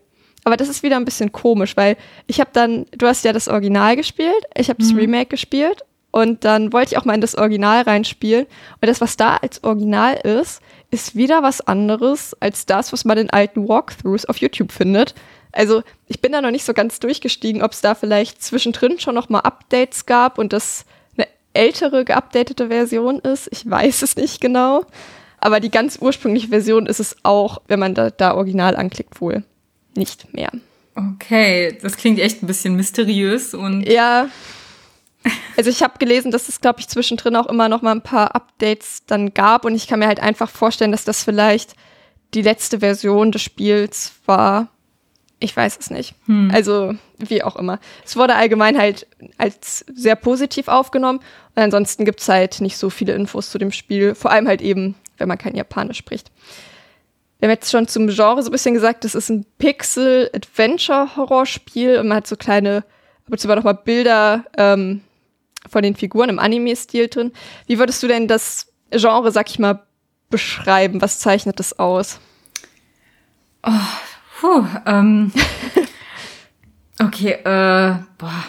Aber 0.46 0.56
das 0.56 0.68
ist 0.68 0.84
wieder 0.84 0.94
ein 0.94 1.04
bisschen 1.04 1.32
komisch, 1.32 1.76
weil 1.76 1.96
ich 2.28 2.38
habe 2.38 2.50
dann, 2.52 2.86
du 2.96 3.08
hast 3.08 3.24
ja 3.24 3.32
das 3.32 3.48
Original 3.48 3.96
gespielt, 3.96 4.44
ich 4.56 4.68
habe 4.68 4.80
das 4.80 4.92
mhm. 4.92 5.00
Remake 5.00 5.26
gespielt 5.26 5.82
und 6.12 6.44
dann 6.44 6.72
wollte 6.72 6.92
ich 6.92 6.98
auch 6.98 7.04
mal 7.04 7.14
in 7.14 7.20
das 7.20 7.34
Original 7.34 7.82
reinspielen. 7.82 8.46
Und 8.80 8.88
das, 8.88 9.00
was 9.00 9.16
da 9.16 9.38
als 9.38 9.64
Original 9.64 10.14
ist, 10.14 10.62
ist 10.92 11.16
wieder 11.16 11.42
was 11.42 11.66
anderes 11.66 12.36
als 12.38 12.64
das, 12.64 12.92
was 12.92 13.04
man 13.04 13.18
in 13.18 13.30
alten 13.30 13.66
Walkthroughs 13.66 14.24
auf 14.26 14.36
YouTube 14.36 14.70
findet. 14.70 15.16
Also 15.50 15.82
ich 16.06 16.20
bin 16.20 16.30
da 16.30 16.40
noch 16.40 16.52
nicht 16.52 16.64
so 16.64 16.74
ganz 16.74 17.00
durchgestiegen, 17.00 17.60
ob 17.60 17.72
es 17.72 17.80
da 17.80 17.96
vielleicht 17.96 18.40
zwischendrin 18.40 19.00
schon 19.00 19.16
noch 19.16 19.28
mal 19.28 19.40
Updates 19.40 20.06
gab 20.06 20.38
und 20.38 20.52
das 20.52 20.84
eine 21.18 21.26
ältere 21.54 22.04
geupdatete 22.04 22.68
Version 22.68 23.18
ist. 23.18 23.48
Ich 23.50 23.68
weiß 23.68 24.02
es 24.02 24.14
nicht 24.14 24.40
genau. 24.40 24.84
Aber 25.40 25.58
die 25.58 25.72
ganz 25.72 25.98
ursprüngliche 26.00 26.48
Version 26.48 26.86
ist 26.86 27.00
es 27.00 27.16
auch, 27.24 27.62
wenn 27.66 27.80
man 27.80 27.94
da, 27.94 28.10
da 28.10 28.36
original 28.36 28.76
anklickt 28.76 29.20
wohl 29.20 29.42
nicht 29.96 30.32
mehr. 30.34 30.50
Okay, 30.96 31.76
das 31.82 31.96
klingt 31.96 32.18
echt 32.18 32.42
ein 32.42 32.46
bisschen 32.46 32.74
mysteriös 32.74 33.54
und. 33.54 33.86
Ja. 33.88 34.28
Also 35.56 35.70
ich 35.70 35.82
habe 35.82 35.98
gelesen, 35.98 36.30
dass 36.30 36.48
es, 36.48 36.60
glaube 36.60 36.80
ich, 36.80 36.88
zwischendrin 36.88 37.36
auch 37.36 37.46
immer 37.46 37.68
noch 37.68 37.82
mal 37.82 37.92
ein 37.92 38.02
paar 38.02 38.34
Updates 38.34 39.02
dann 39.06 39.34
gab 39.34 39.64
und 39.64 39.74
ich 39.74 39.88
kann 39.88 39.98
mir 39.98 40.06
halt 40.06 40.20
einfach 40.20 40.48
vorstellen, 40.48 40.92
dass 40.92 41.04
das 41.04 41.24
vielleicht 41.24 41.74
die 42.32 42.42
letzte 42.42 42.80
Version 42.80 43.32
des 43.32 43.42
Spiels 43.42 44.12
war. 44.24 44.68
Ich 45.40 45.54
weiß 45.54 45.78
es 45.80 45.90
nicht. 45.90 46.14
Hm. 46.26 46.50
Also 46.54 46.94
wie 47.18 47.42
auch 47.42 47.56
immer. 47.56 47.80
Es 48.04 48.16
wurde 48.16 48.36
allgemein 48.36 48.78
halt 48.78 49.06
als 49.36 49.84
sehr 49.92 50.16
positiv 50.16 50.68
aufgenommen 50.68 51.18
und 51.54 51.62
ansonsten 51.62 52.04
gibt 52.04 52.20
es 52.20 52.28
halt 52.28 52.60
nicht 52.60 52.78
so 52.78 52.88
viele 52.88 53.14
Infos 53.14 53.50
zu 53.50 53.58
dem 53.58 53.72
Spiel, 53.72 54.14
vor 54.14 54.30
allem 54.30 54.46
halt 54.46 54.62
eben, 54.62 54.94
wenn 55.18 55.28
man 55.28 55.38
kein 55.38 55.56
Japanisch 55.56 55.98
spricht 55.98 56.30
wir 57.46 57.52
haben 57.52 57.58
jetzt 57.58 57.70
schon 57.70 57.86
zum 57.86 58.08
Genre 58.08 58.42
so 58.42 58.48
ein 58.48 58.52
bisschen 58.52 58.74
gesagt, 58.74 59.04
das 59.04 59.14
ist 59.14 59.30
ein 59.30 59.46
Pixel-Adventure-Horrorspiel 59.58 61.98
und 61.98 62.08
man 62.08 62.16
hat 62.16 62.26
so 62.26 62.34
kleine, 62.34 62.82
aber 63.28 63.38
sogar 63.38 63.54
noch 63.54 63.62
mal 63.62 63.74
Bilder 63.74 64.44
ähm, 64.58 65.02
von 65.68 65.84
den 65.84 65.94
Figuren 65.94 66.28
im 66.28 66.40
Anime-Stil 66.40 67.06
drin. 67.06 67.30
Wie 67.68 67.78
würdest 67.78 68.02
du 68.02 68.08
denn 68.08 68.26
das 68.26 68.72
Genre, 68.90 69.30
sag 69.30 69.48
ich 69.48 69.60
mal, 69.60 69.86
beschreiben? 70.28 71.00
Was 71.00 71.20
zeichnet 71.20 71.60
das 71.60 71.78
aus? 71.78 72.18
Oh, 73.64 73.70
puh, 74.40 74.66
ähm. 74.84 75.30
okay, 77.00 77.30
äh, 77.30 77.94
boah. 78.18 78.44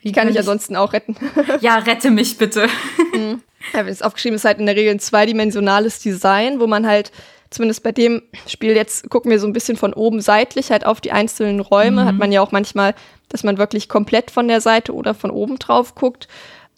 Wie 0.00 0.12
kann 0.12 0.28
ich 0.28 0.38
ansonsten 0.38 0.76
auch 0.76 0.94
retten? 0.94 1.16
ja, 1.60 1.76
rette 1.76 2.10
mich 2.10 2.38
bitte. 2.38 2.66
mhm. 3.12 3.42
Ja, 3.74 3.84
wenn 3.84 3.92
es 3.92 4.00
aufgeschrieben 4.00 4.36
ist, 4.36 4.46
halt 4.46 4.58
in 4.58 4.64
der 4.64 4.74
Regel 4.74 4.92
ein 4.92 5.00
zweidimensionales 5.00 6.00
Design, 6.00 6.60
wo 6.60 6.66
man 6.66 6.86
halt 6.86 7.12
zumindest 7.52 7.82
bei 7.82 7.92
dem 7.92 8.22
Spiel 8.46 8.74
jetzt 8.74 9.08
gucken 9.10 9.30
wir 9.30 9.38
so 9.38 9.46
ein 9.46 9.52
bisschen 9.52 9.76
von 9.76 9.94
oben 9.94 10.20
seitlich 10.20 10.70
halt 10.70 10.86
auf 10.86 11.00
die 11.00 11.12
einzelnen 11.12 11.60
Räume. 11.60 12.02
Mhm. 12.02 12.06
Hat 12.06 12.18
man 12.18 12.32
ja 12.32 12.40
auch 12.40 12.52
manchmal, 12.52 12.94
dass 13.28 13.44
man 13.44 13.58
wirklich 13.58 13.88
komplett 13.88 14.30
von 14.30 14.48
der 14.48 14.60
Seite 14.60 14.94
oder 14.94 15.14
von 15.14 15.30
oben 15.30 15.58
drauf 15.58 15.94
guckt. 15.94 16.28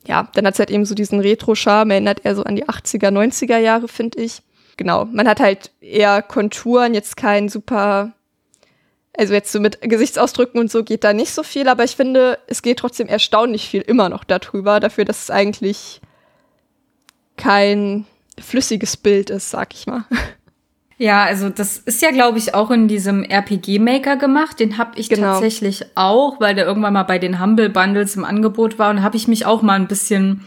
Ja, 0.06 0.28
dann 0.34 0.46
hat 0.46 0.54
es 0.54 0.58
halt 0.58 0.70
eben 0.70 0.84
so 0.84 0.94
diesen 0.94 1.20
Retro-Charme, 1.20 1.92
erinnert 1.92 2.24
eher 2.24 2.34
so 2.34 2.44
an 2.44 2.56
die 2.56 2.66
80er, 2.66 3.08
90er 3.08 3.58
Jahre, 3.58 3.88
finde 3.88 4.20
ich. 4.20 4.42
Genau, 4.76 5.06
man 5.06 5.28
hat 5.28 5.40
halt 5.40 5.70
eher 5.80 6.20
Konturen, 6.20 6.94
jetzt 6.94 7.16
kein 7.16 7.48
super, 7.48 8.12
also 9.16 9.32
jetzt 9.32 9.52
so 9.52 9.60
mit 9.60 9.80
Gesichtsausdrücken 9.80 10.60
und 10.60 10.70
so 10.70 10.82
geht 10.82 11.04
da 11.04 11.12
nicht 11.12 11.32
so 11.32 11.42
viel, 11.42 11.68
aber 11.68 11.84
ich 11.84 11.96
finde, 11.96 12.38
es 12.48 12.60
geht 12.60 12.80
trotzdem 12.80 13.06
erstaunlich 13.06 13.68
viel 13.68 13.82
immer 13.82 14.08
noch 14.08 14.24
darüber, 14.24 14.80
dafür, 14.80 15.04
dass 15.04 15.22
es 15.22 15.30
eigentlich 15.30 16.00
kein 17.36 18.06
flüssiges 18.38 18.96
Bild 18.96 19.30
ist, 19.30 19.50
sag 19.50 19.74
ich 19.74 19.86
mal. 19.86 20.04
Ja, 20.96 21.24
also 21.24 21.48
das 21.48 21.78
ist 21.78 22.02
ja, 22.02 22.12
glaube 22.12 22.38
ich, 22.38 22.54
auch 22.54 22.70
in 22.70 22.86
diesem 22.86 23.24
RPG-Maker 23.24 24.16
gemacht. 24.16 24.60
Den 24.60 24.78
habe 24.78 24.92
ich 24.98 25.08
genau. 25.08 25.32
tatsächlich 25.32 25.84
auch, 25.96 26.40
weil 26.40 26.54
der 26.54 26.66
irgendwann 26.66 26.92
mal 26.92 27.02
bei 27.02 27.18
den 27.18 27.40
Humble 27.40 27.68
Bundles 27.68 28.14
im 28.16 28.24
Angebot 28.24 28.78
war. 28.78 28.90
Und 28.90 29.02
habe 29.02 29.16
ich 29.16 29.26
mich 29.26 29.44
auch 29.44 29.62
mal 29.62 29.74
ein 29.74 29.88
bisschen 29.88 30.44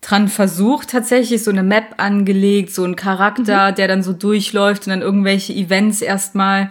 dran 0.00 0.28
versucht, 0.28 0.90
tatsächlich 0.90 1.42
so 1.42 1.50
eine 1.50 1.62
Map 1.62 1.94
angelegt, 1.96 2.74
so 2.74 2.84
ein 2.84 2.96
Charakter, 2.96 3.70
mhm. 3.70 3.74
der 3.74 3.88
dann 3.88 4.02
so 4.02 4.12
durchläuft 4.12 4.86
und 4.86 4.90
dann 4.90 5.02
irgendwelche 5.02 5.52
Events 5.52 6.02
erstmal 6.02 6.70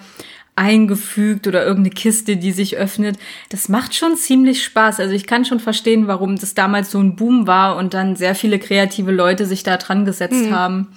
eingefügt 0.56 1.48
oder 1.48 1.65
irgendeine 1.65 1.96
Kiste, 1.96 2.38
die 2.38 2.51
sich 2.51 2.77
öffnet. 2.77 3.18
Das 3.50 3.70
macht 3.70 3.96
schon 3.96 4.15
ziemlich 4.15 4.63
Spaß. 4.63 5.00
Also 5.00 5.13
ich 5.13 5.25
kann 5.25 5.46
schon 5.46 5.60
verstehen, 5.60 6.08
warum 6.08 6.38
das 6.38 6.53
damals 6.53 6.91
so 6.91 7.00
ein 7.00 7.15
Boom 7.15 7.48
war 7.48 7.77
und 7.77 7.94
dann 7.94 8.15
sehr 8.15 8.36
viele 8.36 8.60
kreative 8.60 9.12
Leute 9.12 9.46
sich 9.46 9.63
da 9.63 9.77
dran 9.77 10.06
gesetzt 10.06 10.46
mhm. 10.46 10.56
haben. 10.56 10.88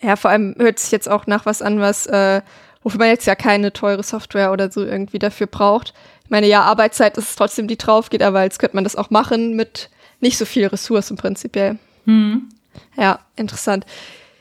Ja, 0.00 0.16
vor 0.16 0.30
allem 0.30 0.54
hört 0.58 0.78
sich 0.78 0.90
jetzt 0.90 1.08
auch 1.08 1.26
nach 1.26 1.46
was 1.46 1.62
an, 1.62 1.80
was, 1.80 2.06
äh, 2.06 2.40
wofür 2.82 2.98
man 2.98 3.08
jetzt 3.08 3.26
ja 3.26 3.34
keine 3.34 3.72
teure 3.72 4.02
Software 4.02 4.52
oder 4.52 4.70
so 4.70 4.82
irgendwie 4.82 5.18
dafür 5.18 5.46
braucht. 5.46 5.92
Ich 6.24 6.30
meine, 6.30 6.46
ja, 6.46 6.62
Arbeitszeit 6.62 7.16
ist 7.18 7.30
es 7.30 7.36
trotzdem, 7.36 7.68
die 7.68 7.76
drauf 7.76 8.08
geht, 8.08 8.22
aber 8.22 8.42
jetzt 8.42 8.58
könnte 8.58 8.76
man 8.76 8.84
das 8.84 8.96
auch 8.96 9.10
machen 9.10 9.56
mit 9.56 9.90
nicht 10.20 10.38
so 10.38 10.44
viel 10.44 10.66
Ressourcen 10.66 11.16
prinzipiell. 11.16 11.78
Mhm. 12.04 12.48
Ja, 12.96 13.20
interessant. 13.36 13.84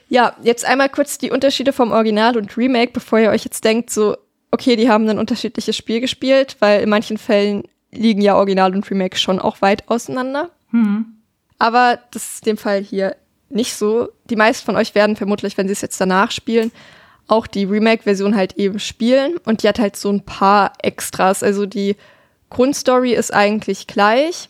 Ja, 0.08 0.36
jetzt 0.44 0.66
einmal 0.66 0.90
kurz 0.90 1.18
die 1.18 1.32
Unterschiede 1.32 1.74
vom 1.74 1.92
Original 1.92 2.38
und 2.38 2.58
Remake, 2.58 2.92
bevor 2.94 3.20
ihr 3.20 3.30
euch 3.30 3.44
jetzt 3.44 3.64
denkt, 3.64 3.90
so, 3.90 4.18
okay, 4.52 4.76
die 4.76 4.90
haben 4.90 5.08
ein 5.08 5.20
unterschiedliches 5.20 5.76
Spiel 5.76 6.02
gespielt, 6.02 6.58
weil 6.60 6.82
in 6.82 6.90
manchen 6.90 7.18
Fällen 7.18 7.64
liegen 7.92 8.22
ja 8.22 8.36
Original 8.36 8.76
und 8.76 8.90
Remake 8.90 9.18
schon 9.18 9.40
auch 9.40 9.62
weit 9.62 9.88
auseinander. 9.90 10.50
Mhm. 10.72 11.18
Aber 11.58 12.00
das 12.12 12.34
ist 12.34 12.48
in 12.48 12.52
dem 12.52 12.58
Fall 12.58 12.82
hier 12.82 13.16
nicht 13.50 13.76
so. 13.76 14.10
Die 14.30 14.36
meisten 14.36 14.66
von 14.66 14.76
euch 14.76 14.96
werden 14.96 15.16
vermutlich, 15.16 15.58
wenn 15.58 15.68
sie 15.68 15.74
es 15.74 15.82
jetzt 15.82 16.00
danach 16.00 16.32
spielen, 16.32 16.72
auch 17.28 17.48
die 17.48 17.66
Remake-Version 17.66 18.36
halt 18.36 18.54
eben 18.58 18.80
spielen. 18.80 19.38
Und 19.46 19.64
die 19.64 19.68
hat 19.68 19.80
halt 19.80 19.96
so 19.96 20.12
ein 20.12 20.26
paar 20.26 20.74
Extras. 20.82 21.44
Also 21.44 21.66
die 21.66 21.96
Grundstory 22.50 23.14
ist 23.14 23.34
eigentlich 23.34 23.88
gleich. 23.88 24.50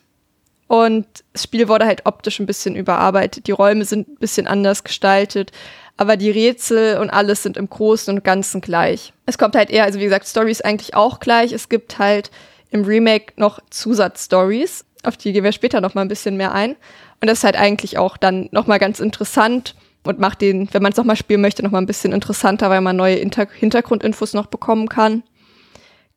Und 0.68 1.08
das 1.34 1.44
Spiel 1.44 1.68
wurde 1.68 1.86
halt 1.86 2.06
optisch 2.06 2.39
ein 2.39 2.46
bisschen 2.46 2.75
überarbeitet. 2.75 3.48
Die 3.48 3.51
Räume 3.51 3.86
sind 3.86 4.08
ein 4.08 4.15
bisschen 4.15 4.48
anders 4.48 4.84
gestaltet. 4.84 5.51
Aber 5.98 6.15
die 6.15 6.32
Rätsel 6.32 6.98
und 7.00 7.10
alles 7.10 7.44
sind 7.44 7.58
im 7.58 7.70
Großen 7.70 8.13
und 8.15 8.24
Ganzen 8.24 8.62
gleich. 8.62 9.12
Es 9.25 9.38
kommt 9.38 9.56
halt 9.56 9.70
eher, 9.70 9.84
also 9.84 10.00
wie 10.00 10.06
gesagt, 10.06 10.27
Story 10.27 10.51
ist 10.51 10.63
eigentlich 10.63 10.94
auch 10.94 11.20
gleich. 11.20 11.51
Es 11.51 11.68
gibt 11.68 12.00
halt 12.00 12.32
im 12.70 12.86
Remake 12.86 13.34
noch 13.36 13.60
Zusatzstories. 13.70 14.86
Auf 15.03 15.18
die 15.18 15.34
gehen 15.34 15.44
wir 15.44 15.51
später 15.51 15.82
noch 15.82 15.96
mal 15.96 16.01
ein 16.01 16.08
bisschen 16.08 16.38
mehr 16.38 16.53
ein. 16.53 16.77
Und 17.21 17.27
das 17.27 17.39
ist 17.39 17.43
halt 17.43 17.57
eigentlich 17.57 17.97
auch 17.97 18.17
dann 18.17 18.49
noch 18.51 18.67
mal 18.67 18.79
ganz 18.79 18.99
interessant 18.99 19.75
und 20.03 20.19
macht 20.19 20.41
den, 20.41 20.69
wenn 20.71 20.81
man 20.81 20.91
es 20.91 20.97
noch 20.97 21.05
mal 21.05 21.15
spielen 21.15 21.41
möchte, 21.41 21.63
noch 21.63 21.71
mal 21.71 21.79
ein 21.79 21.85
bisschen 21.85 22.13
interessanter, 22.13 22.69
weil 22.69 22.81
man 22.81 22.95
neue 22.95 23.15
Inter 23.15 23.47
Hintergrundinfos 23.51 24.33
noch 24.33 24.47
bekommen 24.47 24.88
kann. 24.88 25.23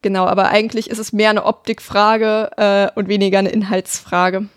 Genau, 0.03 0.27
aber 0.27 0.49
eigentlich 0.49 0.91
ist 0.91 0.99
es 0.99 1.13
mehr 1.13 1.31
eine 1.31 1.45
Optikfrage 1.45 2.51
äh, 2.57 2.89
und 2.99 3.09
weniger 3.09 3.39
eine 3.39 3.51
Inhaltsfrage. 3.51 4.49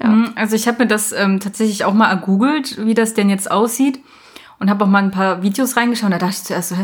Ja. 0.00 0.08
Mhm, 0.08 0.32
also 0.34 0.56
ich 0.56 0.66
habe 0.66 0.82
mir 0.84 0.88
das 0.88 1.12
ähm, 1.12 1.40
tatsächlich 1.40 1.84
auch 1.84 1.94
mal 1.94 2.10
ergoogelt, 2.10 2.84
wie 2.84 2.94
das 2.94 3.14
denn 3.14 3.30
jetzt 3.30 3.50
aussieht 3.50 4.00
und 4.58 4.70
habe 4.70 4.84
auch 4.84 4.88
mal 4.88 5.02
ein 5.02 5.10
paar 5.10 5.42
Videos 5.42 5.76
reingeschaut. 5.76 6.12
Da 6.12 6.18
dachte 6.18 6.34
ich 6.34 6.44
zuerst 6.44 6.70
so, 6.70 6.76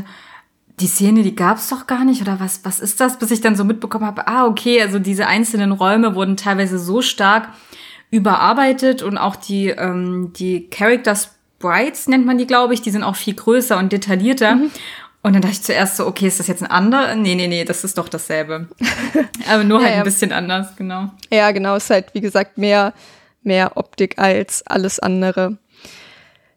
die 0.80 0.86
Szene, 0.86 1.22
die 1.22 1.34
gab 1.34 1.58
es 1.58 1.68
doch 1.68 1.88
gar 1.88 2.04
nicht 2.04 2.22
oder 2.22 2.38
was? 2.38 2.64
Was 2.64 2.78
ist 2.78 3.00
das? 3.00 3.18
Bis 3.18 3.32
ich 3.32 3.40
dann 3.40 3.56
so 3.56 3.64
mitbekommen 3.64 4.06
habe, 4.06 4.28
ah 4.28 4.46
okay, 4.46 4.80
also 4.80 5.00
diese 5.00 5.26
einzelnen 5.26 5.72
Räume 5.72 6.14
wurden 6.14 6.36
teilweise 6.36 6.78
so 6.78 7.02
stark 7.02 7.48
überarbeitet 8.10 9.02
und 9.02 9.18
auch 9.18 9.36
die 9.36 9.68
ähm, 9.68 10.32
die 10.34 10.68
Character 10.70 11.14
Sprites 11.14 12.08
nennt 12.08 12.26
man 12.26 12.38
die, 12.38 12.46
glaube 12.46 12.74
ich, 12.74 12.82
die 12.82 12.90
sind 12.90 13.02
auch 13.02 13.16
viel 13.16 13.34
größer 13.34 13.78
und 13.78 13.92
detaillierter. 13.92 14.56
Mhm. 14.56 14.70
Und 15.22 15.32
dann 15.32 15.42
dachte 15.42 15.54
ich 15.54 15.62
zuerst 15.62 15.96
so, 15.96 16.06
okay, 16.06 16.28
ist 16.28 16.38
das 16.38 16.46
jetzt 16.46 16.62
ein 16.62 16.70
anderer? 16.70 17.14
Nee, 17.16 17.34
nee, 17.34 17.48
nee, 17.48 17.64
das 17.64 17.82
ist 17.82 17.98
doch 17.98 18.08
dasselbe. 18.08 18.68
Aber 19.50 19.64
nur 19.64 19.78
halt 19.78 19.88
ja, 19.88 19.94
ja. 19.94 19.98
ein 19.98 20.04
bisschen 20.04 20.32
anders, 20.32 20.76
genau. 20.76 21.10
Ja, 21.30 21.50
genau, 21.50 21.76
ist 21.76 21.90
halt, 21.90 22.14
wie 22.14 22.20
gesagt, 22.20 22.56
mehr, 22.56 22.94
mehr 23.42 23.76
Optik 23.76 24.18
als 24.18 24.64
alles 24.66 25.00
andere. 25.00 25.58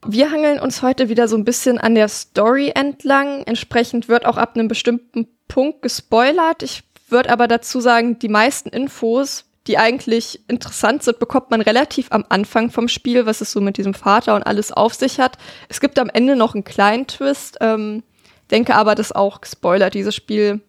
Wir 0.06 0.32
hangeln 0.32 0.60
uns 0.60 0.82
heute 0.82 1.10
wieder 1.10 1.28
so 1.28 1.36
ein 1.36 1.46
bisschen 1.46 1.80
an 1.80 1.96
der 1.96 2.08
Story 2.08 2.72
entlang. 2.74 3.44
Entsprechend 3.44 4.08
wird 4.08 4.26
auch 4.26 4.38
ab 4.38 4.56
einem 4.56 4.68
bestimmten 4.68 5.28
Punkt 5.48 5.82
gespoilert. 5.82 6.64
Ich 6.64 6.84
würde 7.10 7.30
aber 7.30 7.48
dazu 7.48 7.82
sagen, 7.82 8.20
die 8.20 8.30
meisten 8.30 8.70
Infos, 8.70 9.46
die 9.68 9.78
eigentlich 9.78 10.42
interessant 10.48 11.04
sind, 11.04 11.20
bekommt 11.20 11.52
man 11.52 11.62
relativ 11.62 12.08
am 12.10 12.26
Anfang 12.30 12.72
vom 12.72 12.88
Spiel, 12.88 13.26
was 13.26 13.42
es 13.42 13.52
so 13.52 13.62
mit 13.62 13.78
diesem 13.78 13.94
Vater 13.94 14.36
und 14.36 14.44
alles 14.44 14.72
auf 14.72 14.94
sich 14.94 15.20
hat. 15.20 15.38
Es 15.70 15.80
gibt 15.80 16.00
am 16.00 16.10
Ende 16.10 16.36
noch 16.36 16.56
einen 16.56 16.64
kleinen 16.64 17.08
Twist. 17.08 17.58
Ähm, 17.62 18.04
denke 18.50 18.76
aber, 18.76 18.96
dass 18.96 19.12
auch 19.12 19.42
gespoilert 19.42 19.94
dieses 19.94 20.16
Spiel 20.16 20.62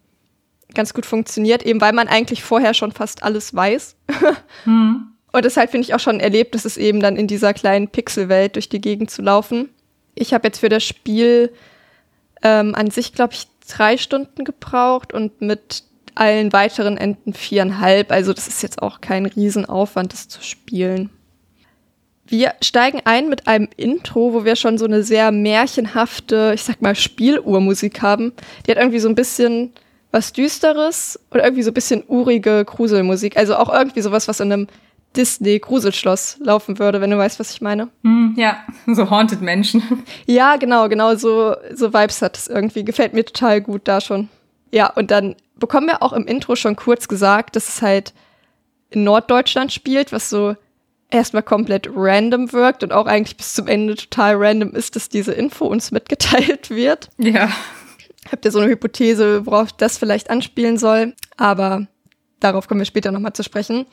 ganz 0.73 0.93
gut 0.93 1.05
funktioniert, 1.05 1.63
eben 1.63 1.81
weil 1.81 1.93
man 1.93 2.07
eigentlich 2.07 2.43
vorher 2.43 2.73
schon 2.73 2.91
fast 2.91 3.23
alles 3.23 3.53
weiß. 3.55 3.95
hm. 4.63 5.07
Und 5.31 5.45
deshalb 5.45 5.71
finde 5.71 5.85
ich 5.85 5.95
auch 5.95 5.99
schon 5.99 6.19
erlebt, 6.19 6.53
dass 6.53 6.65
es 6.65 6.77
eben 6.77 6.99
dann 6.99 7.15
in 7.15 7.27
dieser 7.27 7.53
kleinen 7.53 7.87
Pixelwelt 7.87 8.55
durch 8.55 8.69
die 8.69 8.81
Gegend 8.81 9.09
zu 9.09 9.23
laufen. 9.23 9.69
Ich 10.13 10.33
habe 10.33 10.47
jetzt 10.47 10.59
für 10.59 10.69
das 10.69 10.83
Spiel 10.83 11.51
ähm, 12.43 12.75
an 12.75 12.91
sich, 12.91 13.13
glaube 13.13 13.33
ich, 13.33 13.47
drei 13.67 13.97
Stunden 13.97 14.43
gebraucht 14.43 15.11
und 15.11 15.41
mit 15.41 15.83
allen 16.15 16.53
weiteren 16.53 16.97
Enden 16.97 17.33
viereinhalb. 17.33 18.11
Also 18.11 18.33
das 18.33 18.47
ist 18.47 18.61
jetzt 18.61 18.81
auch 18.81 19.01
kein 19.01 19.25
Riesenaufwand, 19.25 20.13
das 20.13 20.27
zu 20.27 20.41
spielen. 20.43 21.09
Wir 22.25 22.53
steigen 22.61 23.01
ein 23.03 23.29
mit 23.29 23.47
einem 23.47 23.67
Intro, 23.75 24.33
wo 24.33 24.45
wir 24.45 24.55
schon 24.55 24.77
so 24.77 24.85
eine 24.85 25.03
sehr 25.03 25.31
märchenhafte, 25.31 26.53
ich 26.55 26.63
sag 26.63 26.81
mal, 26.81 26.95
Spieluhrmusik 26.95 28.01
haben. 28.01 28.31
Die 28.65 28.71
hat 28.71 28.77
irgendwie 28.77 28.99
so 28.99 29.09
ein 29.09 29.15
bisschen 29.15 29.73
was 30.11 30.31
Düsteres 30.31 31.19
oder 31.31 31.43
irgendwie 31.43 31.63
so 31.63 31.71
ein 31.71 31.73
bisschen 31.73 32.03
urige 32.07 32.63
Gruselmusik. 32.65 33.35
Also 33.35 33.55
auch 33.55 33.73
irgendwie 33.73 34.01
sowas, 34.01 34.27
was 34.27 34.39
in 34.39 34.51
einem 34.51 34.67
Disney-Gruselschloss 35.15 36.37
laufen 36.39 36.79
würde, 36.79 37.01
wenn 37.01 37.11
du 37.11 37.17
weißt, 37.17 37.39
was 37.39 37.51
ich 37.51 37.61
meine. 37.61 37.89
Mm, 38.03 38.33
ja, 38.35 38.57
so 38.87 39.09
Haunted 39.09 39.41
Menschen. 39.41 39.83
Ja, 40.25 40.55
genau, 40.57 40.89
genau, 40.89 41.15
so, 41.15 41.55
so 41.73 41.93
Vibes 41.93 42.21
hat 42.21 42.37
es 42.37 42.47
irgendwie. 42.47 42.83
Gefällt 42.83 43.13
mir 43.13 43.25
total 43.25 43.61
gut 43.61 43.81
da 43.85 44.01
schon. 44.01 44.29
Ja, 44.73 44.87
und 44.87 45.11
dann 45.11 45.35
bekommen 45.55 45.85
wir 45.85 46.01
auch 46.01 46.13
im 46.13 46.25
Intro 46.25 46.55
schon 46.55 46.75
kurz 46.75 47.07
gesagt, 47.07 47.55
dass 47.55 47.69
es 47.69 47.83
halt 47.83 48.11
in 48.89 49.03
Norddeutschland 49.03 49.71
spielt, 49.71 50.11
was 50.11 50.31
so 50.31 50.55
erstmal 51.11 51.43
komplett 51.43 51.87
random 51.93 52.51
wirkt 52.53 52.81
und 52.81 52.91
auch 52.91 53.05
eigentlich 53.05 53.37
bis 53.37 53.53
zum 53.53 53.67
Ende 53.67 53.93
total 53.93 54.35
random 54.35 54.71
ist, 54.71 54.95
dass 54.95 55.09
diese 55.09 55.31
Info 55.31 55.67
uns 55.67 55.91
mitgeteilt 55.91 56.71
wird. 56.71 57.09
Ja. 57.19 57.51
Habt 58.31 58.45
ihr 58.45 58.51
so 58.51 58.57
eine 58.57 58.69
Hypothese, 58.69 59.45
worauf 59.45 59.71
das 59.73 59.99
vielleicht 59.99 60.31
anspielen 60.31 60.79
soll? 60.79 61.13
Aber 61.37 61.85
darauf 62.39 62.67
kommen 62.67 62.81
wir 62.81 62.85
später 62.85 63.11
nochmal 63.11 63.33
zu 63.33 63.43
sprechen. 63.43 63.85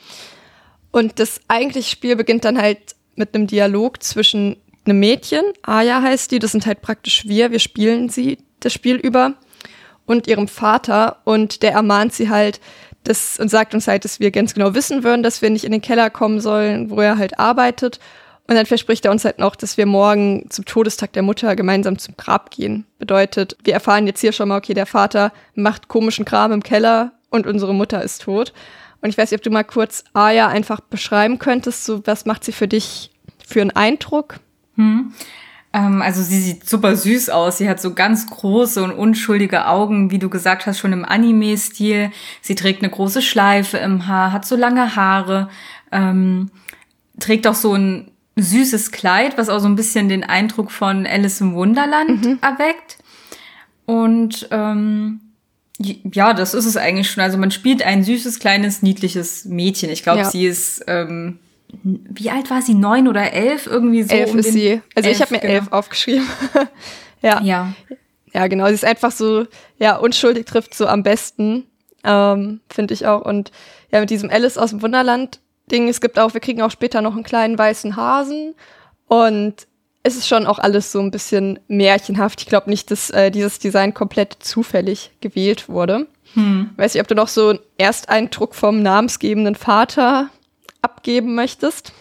Und 0.89 1.19
das 1.19 1.41
eigentliche 1.47 1.91
Spiel 1.91 2.15
beginnt 2.15 2.43
dann 2.43 2.59
halt 2.59 2.95
mit 3.15 3.35
einem 3.35 3.45
Dialog 3.45 4.01
zwischen 4.01 4.57
einem 4.85 4.99
Mädchen, 4.99 5.43
Aya 5.61 6.01
heißt 6.01 6.31
die, 6.31 6.39
das 6.39 6.53
sind 6.53 6.65
halt 6.65 6.81
praktisch 6.81 7.27
wir, 7.27 7.51
wir 7.51 7.59
spielen 7.59 8.09
sie 8.09 8.39
das 8.61 8.73
Spiel 8.73 8.95
über, 8.95 9.35
und 10.05 10.27
ihrem 10.27 10.47
Vater. 10.47 11.17
Und 11.23 11.63
der 11.63 11.73
ermahnt 11.73 12.13
sie 12.13 12.29
halt, 12.29 12.59
das 13.03 13.39
und 13.39 13.49
sagt 13.49 13.73
uns 13.73 13.87
halt, 13.87 14.05
dass 14.05 14.19
wir 14.19 14.31
ganz 14.31 14.53
genau 14.53 14.75
wissen 14.75 15.03
würden, 15.03 15.23
dass 15.23 15.41
wir 15.41 15.49
nicht 15.49 15.63
in 15.63 15.71
den 15.71 15.81
Keller 15.81 16.09
kommen 16.09 16.39
sollen, 16.39 16.89
wo 16.89 17.01
er 17.01 17.17
halt 17.17 17.39
arbeitet. 17.39 17.99
Und 18.47 18.55
dann 18.55 18.65
verspricht 18.65 19.05
er 19.05 19.11
uns 19.11 19.23
halt 19.23 19.39
noch, 19.39 19.55
dass 19.55 19.77
wir 19.77 19.85
morgen 19.85 20.47
zum 20.49 20.65
Todestag 20.65 21.13
der 21.13 21.23
Mutter 21.23 21.55
gemeinsam 21.55 21.97
zum 21.97 22.15
Grab 22.17 22.51
gehen. 22.51 22.85
Bedeutet, 22.99 23.55
wir 23.63 23.73
erfahren 23.73 24.07
jetzt 24.07 24.19
hier 24.19 24.33
schon 24.33 24.49
mal, 24.49 24.57
okay, 24.57 24.73
der 24.73 24.85
Vater 24.85 25.31
macht 25.55 25.87
komischen 25.87 26.25
Kram 26.25 26.51
im 26.51 26.63
Keller 26.63 27.13
und 27.29 27.47
unsere 27.47 27.73
Mutter 27.73 28.03
ist 28.03 28.23
tot. 28.23 28.53
Und 29.01 29.09
ich 29.09 29.17
weiß 29.17 29.31
nicht, 29.31 29.39
ob 29.39 29.43
du 29.43 29.51
mal 29.51 29.63
kurz 29.63 30.03
Aya 30.13 30.47
einfach 30.47 30.79
beschreiben 30.81 31.39
könntest, 31.39 31.85
so 31.85 32.05
was 32.05 32.25
macht 32.25 32.43
sie 32.43 32.51
für 32.51 32.67
dich 32.67 33.11
für 33.45 33.61
einen 33.61 33.71
Eindruck? 33.71 34.39
Hm. 34.75 35.13
Ähm, 35.73 36.01
also 36.01 36.21
sie 36.21 36.39
sieht 36.39 36.67
super 36.67 36.95
süß 36.95 37.29
aus. 37.29 37.57
Sie 37.57 37.69
hat 37.69 37.81
so 37.81 37.93
ganz 37.93 38.27
große 38.27 38.83
und 38.83 38.91
unschuldige 38.91 39.67
Augen, 39.67 40.11
wie 40.11 40.19
du 40.19 40.29
gesagt 40.29 40.65
hast, 40.65 40.79
schon 40.79 40.93
im 40.93 41.05
Anime-Stil. 41.05 42.11
Sie 42.41 42.55
trägt 42.55 42.83
eine 42.83 42.91
große 42.91 43.21
Schleife 43.21 43.77
im 43.77 44.07
Haar, 44.07 44.31
hat 44.31 44.45
so 44.45 44.55
lange 44.55 44.95
Haare, 44.95 45.49
ähm, 45.91 46.51
trägt 47.19 47.47
auch 47.47 47.55
so 47.55 47.73
ein 47.73 48.11
süßes 48.35 48.91
Kleid, 48.91 49.37
was 49.37 49.49
auch 49.49 49.59
so 49.59 49.67
ein 49.67 49.75
bisschen 49.75 50.09
den 50.09 50.23
Eindruck 50.23 50.71
von 50.71 51.05
Alice 51.05 51.41
im 51.41 51.53
Wunderland 51.53 52.25
mhm. 52.25 52.39
erweckt. 52.41 52.97
Und 53.85 54.47
ähm, 54.51 55.19
ja, 55.77 56.33
das 56.33 56.53
ist 56.53 56.65
es 56.65 56.77
eigentlich 56.77 57.09
schon. 57.09 57.23
Also 57.23 57.37
man 57.37 57.51
spielt 57.51 57.83
ein 57.83 58.03
süßes, 58.03 58.39
kleines, 58.39 58.81
niedliches 58.81 59.45
Mädchen. 59.45 59.89
Ich 59.89 60.03
glaube, 60.03 60.19
ja. 60.19 60.29
sie 60.29 60.45
ist 60.45 60.83
ähm, 60.87 61.39
wie 61.83 62.29
alt 62.29 62.49
war 62.49 62.61
sie? 62.61 62.73
Neun 62.73 63.07
oder 63.07 63.31
elf? 63.33 63.67
Irgendwie 63.67 64.03
so. 64.03 64.13
Elf 64.13 64.31
um 64.31 64.39
ist 64.39 64.53
sie. 64.53 64.81
Also 64.95 65.09
elf, 65.09 65.17
ich 65.17 65.21
habe 65.21 65.33
mir 65.33 65.39
genau. 65.39 65.53
elf 65.53 65.71
aufgeschrieben. 65.71 66.27
ja. 67.21 67.41
Ja. 67.41 67.73
Ja, 68.33 68.47
genau. 68.47 68.67
Sie 68.67 68.73
ist 68.73 68.85
einfach 68.85 69.11
so, 69.11 69.45
ja, 69.77 69.97
unschuldig 69.97 70.45
trifft 70.45 70.73
so 70.73 70.87
am 70.87 71.03
besten, 71.03 71.67
ähm, 72.03 72.61
finde 72.69 72.93
ich 72.93 73.05
auch. 73.05 73.21
Und 73.21 73.51
ja, 73.91 73.99
mit 73.99 74.09
diesem 74.09 74.29
Alice 74.29 74.57
aus 74.57 74.69
dem 74.69 74.81
Wunderland-Ding, 74.81 75.89
es 75.89 76.01
gibt 76.01 76.17
auch, 76.17 76.33
wir 76.33 76.41
kriegen 76.41 76.61
auch 76.61 76.71
später 76.71 77.01
noch 77.01 77.13
einen 77.13 77.23
kleinen 77.23 77.57
weißen 77.57 77.95
Hasen. 77.95 78.55
Und 79.07 79.67
es 80.03 80.15
ist 80.15 80.27
schon 80.27 80.47
auch 80.47 80.59
alles 80.59 80.91
so 80.91 80.99
ein 80.99 81.11
bisschen 81.11 81.59
märchenhaft. 81.67 82.41
Ich 82.41 82.47
glaube 82.47 82.69
nicht, 82.69 82.89
dass 82.89 83.09
äh, 83.09 83.31
dieses 83.31 83.59
Design 83.59 83.93
komplett 83.93 84.37
zufällig 84.39 85.11
gewählt 85.21 85.69
wurde. 85.69 86.07
Hm. 86.33 86.69
Weiß 86.77 86.93
nicht, 86.93 87.01
ob 87.01 87.07
du 87.07 87.15
noch 87.15 87.27
so 87.27 87.49
einen 87.49 87.59
Ersteindruck 87.77 88.55
vom 88.55 88.81
namensgebenden 88.81 89.55
Vater 89.55 90.29
abgeben 90.81 91.35
möchtest? 91.35 91.93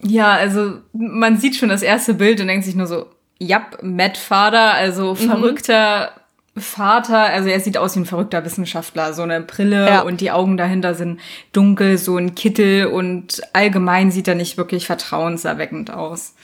Ja, 0.00 0.32
also 0.32 0.78
man 0.92 1.38
sieht 1.38 1.56
schon 1.56 1.68
das 1.68 1.82
erste 1.82 2.14
Bild 2.14 2.40
und 2.40 2.48
denkt 2.48 2.64
sich 2.64 2.74
nur 2.74 2.86
so, 2.86 3.06
ja, 3.38 3.66
Matt 3.82 4.16
Vater, 4.16 4.74
also 4.74 5.12
mhm. 5.12 5.16
verrückter 5.16 6.12
Vater, 6.56 7.18
also 7.18 7.48
er 7.48 7.60
sieht 7.60 7.78
aus 7.78 7.96
wie 7.96 8.00
ein 8.00 8.06
verrückter 8.06 8.44
Wissenschaftler, 8.44 9.14
so 9.14 9.22
eine 9.22 9.40
Brille 9.40 9.86
Ja. 9.88 10.00
und 10.02 10.20
die 10.20 10.30
Augen 10.30 10.56
dahinter 10.56 10.94
sind 10.94 11.20
dunkel, 11.52 11.96
so 11.96 12.18
ein 12.18 12.34
Kittel 12.34 12.86
und 12.86 13.40
allgemein 13.54 14.10
sieht 14.10 14.28
er 14.28 14.34
nicht 14.34 14.58
wirklich 14.58 14.86
vertrauenserweckend 14.86 15.90
aus. 15.90 16.34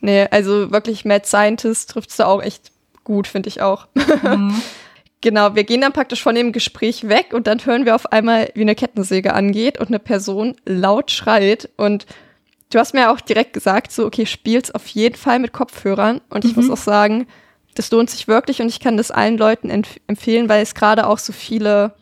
Nee, 0.00 0.26
also 0.30 0.70
wirklich 0.70 1.06
Mad 1.06 1.24
Scientist 1.26 1.90
trifft's 1.90 2.16
da 2.16 2.26
auch 2.26 2.42
echt 2.42 2.72
gut, 3.04 3.26
finde 3.26 3.48
ich 3.48 3.62
auch. 3.62 3.86
genau, 5.24 5.56
wir 5.56 5.64
gehen 5.64 5.80
dann 5.80 5.92
praktisch 5.92 6.22
von 6.22 6.34
dem 6.34 6.52
Gespräch 6.52 7.08
weg 7.08 7.32
und 7.32 7.46
dann 7.48 7.64
hören 7.64 7.86
wir 7.86 7.96
auf 7.96 8.12
einmal, 8.12 8.50
wie 8.54 8.60
eine 8.60 8.74
Kettensäge 8.74 9.32
angeht 9.32 9.80
und 9.80 9.88
eine 9.88 9.98
Person 9.98 10.54
laut 10.66 11.10
schreit. 11.10 11.70
Und 11.76 12.06
du 12.70 12.78
hast 12.78 12.94
mir 12.94 13.10
auch 13.10 13.20
direkt 13.20 13.54
gesagt, 13.54 13.90
so, 13.90 14.04
okay, 14.04 14.26
spiel's 14.26 14.70
auf 14.70 14.86
jeden 14.88 15.16
Fall 15.16 15.38
mit 15.38 15.52
Kopfhörern. 15.52 16.20
Und 16.28 16.44
ich 16.44 16.54
muss 16.54 16.70
auch 16.70 16.76
sagen, 16.76 17.26
das 17.74 17.90
lohnt 17.90 18.10
sich 18.10 18.28
wirklich 18.28 18.60
und 18.60 18.68
ich 18.68 18.80
kann 18.80 18.98
das 18.98 19.10
allen 19.10 19.38
Leuten 19.38 19.70
empf 19.70 19.96
empfehlen, 20.06 20.48
weil 20.48 20.62
es 20.62 20.74
gerade 20.74 21.06
auch 21.06 21.18
so 21.18 21.32
viele 21.32 21.94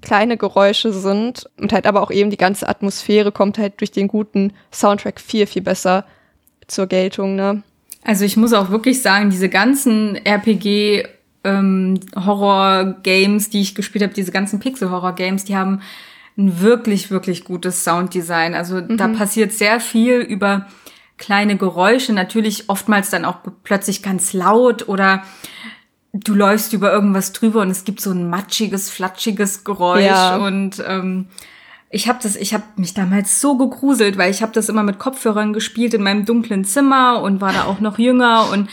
kleine 0.00 0.36
Geräusche 0.36 0.92
sind 0.92 1.48
und 1.60 1.72
halt 1.72 1.86
aber 1.86 2.02
auch 2.02 2.10
eben 2.10 2.30
die 2.30 2.36
ganze 2.38 2.68
Atmosphäre 2.68 3.30
kommt 3.30 3.58
halt 3.58 3.78
durch 3.80 3.92
den 3.92 4.08
guten 4.08 4.52
Soundtrack 4.72 5.20
viel, 5.20 5.46
viel 5.46 5.62
besser 5.62 6.04
zur 6.66 6.86
Geltung, 6.86 7.36
ne? 7.36 7.62
Also 8.02 8.24
ich 8.24 8.36
muss 8.36 8.52
auch 8.52 8.70
wirklich 8.70 9.00
sagen, 9.00 9.30
diese 9.30 9.48
ganzen 9.48 10.16
RPG 10.16 11.04
ähm, 11.44 11.98
Horror-Games, 12.14 13.50
die 13.50 13.60
ich 13.60 13.74
gespielt 13.74 14.02
habe, 14.04 14.14
diese 14.14 14.32
ganzen 14.32 14.60
Pixel-Horror-Games, 14.60 15.44
die 15.44 15.56
haben 15.56 15.80
ein 16.38 16.60
wirklich, 16.60 17.10
wirklich 17.10 17.44
gutes 17.44 17.84
Sounddesign. 17.84 18.54
Also 18.54 18.80
da 18.80 19.08
passiert 19.08 19.52
sehr 19.52 19.80
viel 19.80 20.16
über 20.20 20.66
kleine 21.18 21.56
Geräusche, 21.56 22.12
natürlich 22.12 22.68
oftmals 22.68 23.10
dann 23.10 23.24
auch 23.24 23.36
plötzlich 23.64 24.02
ganz 24.02 24.32
laut 24.32 24.88
oder 24.88 25.22
du 26.12 26.34
läufst 26.34 26.72
über 26.72 26.92
irgendwas 26.92 27.32
drüber 27.32 27.60
und 27.62 27.70
es 27.70 27.84
gibt 27.84 28.00
so 28.00 28.10
ein 28.10 28.28
matschiges, 28.28 28.90
flatschiges 28.90 29.62
Geräusch 29.64 30.02
Ja. 30.04 30.36
und 30.36 30.82
ähm, 30.86 31.26
ich 31.90 32.08
habe 32.08 32.18
das, 32.22 32.36
ich 32.36 32.54
habe 32.54 32.64
mich 32.76 32.94
damals 32.94 33.40
so 33.40 33.56
gegruselt, 33.56 34.16
weil 34.16 34.30
ich 34.30 34.42
habe 34.42 34.52
das 34.52 34.68
immer 34.70 34.82
mit 34.82 34.98
Kopfhörern 34.98 35.52
gespielt 35.52 35.94
in 35.94 36.02
meinem 36.02 36.24
dunklen 36.24 36.64
Zimmer 36.64 37.20
und 37.22 37.40
war 37.40 37.52
da 37.52 37.64
auch 37.64 37.80
noch 37.80 37.98
jünger 37.98 38.48
und 38.50 38.68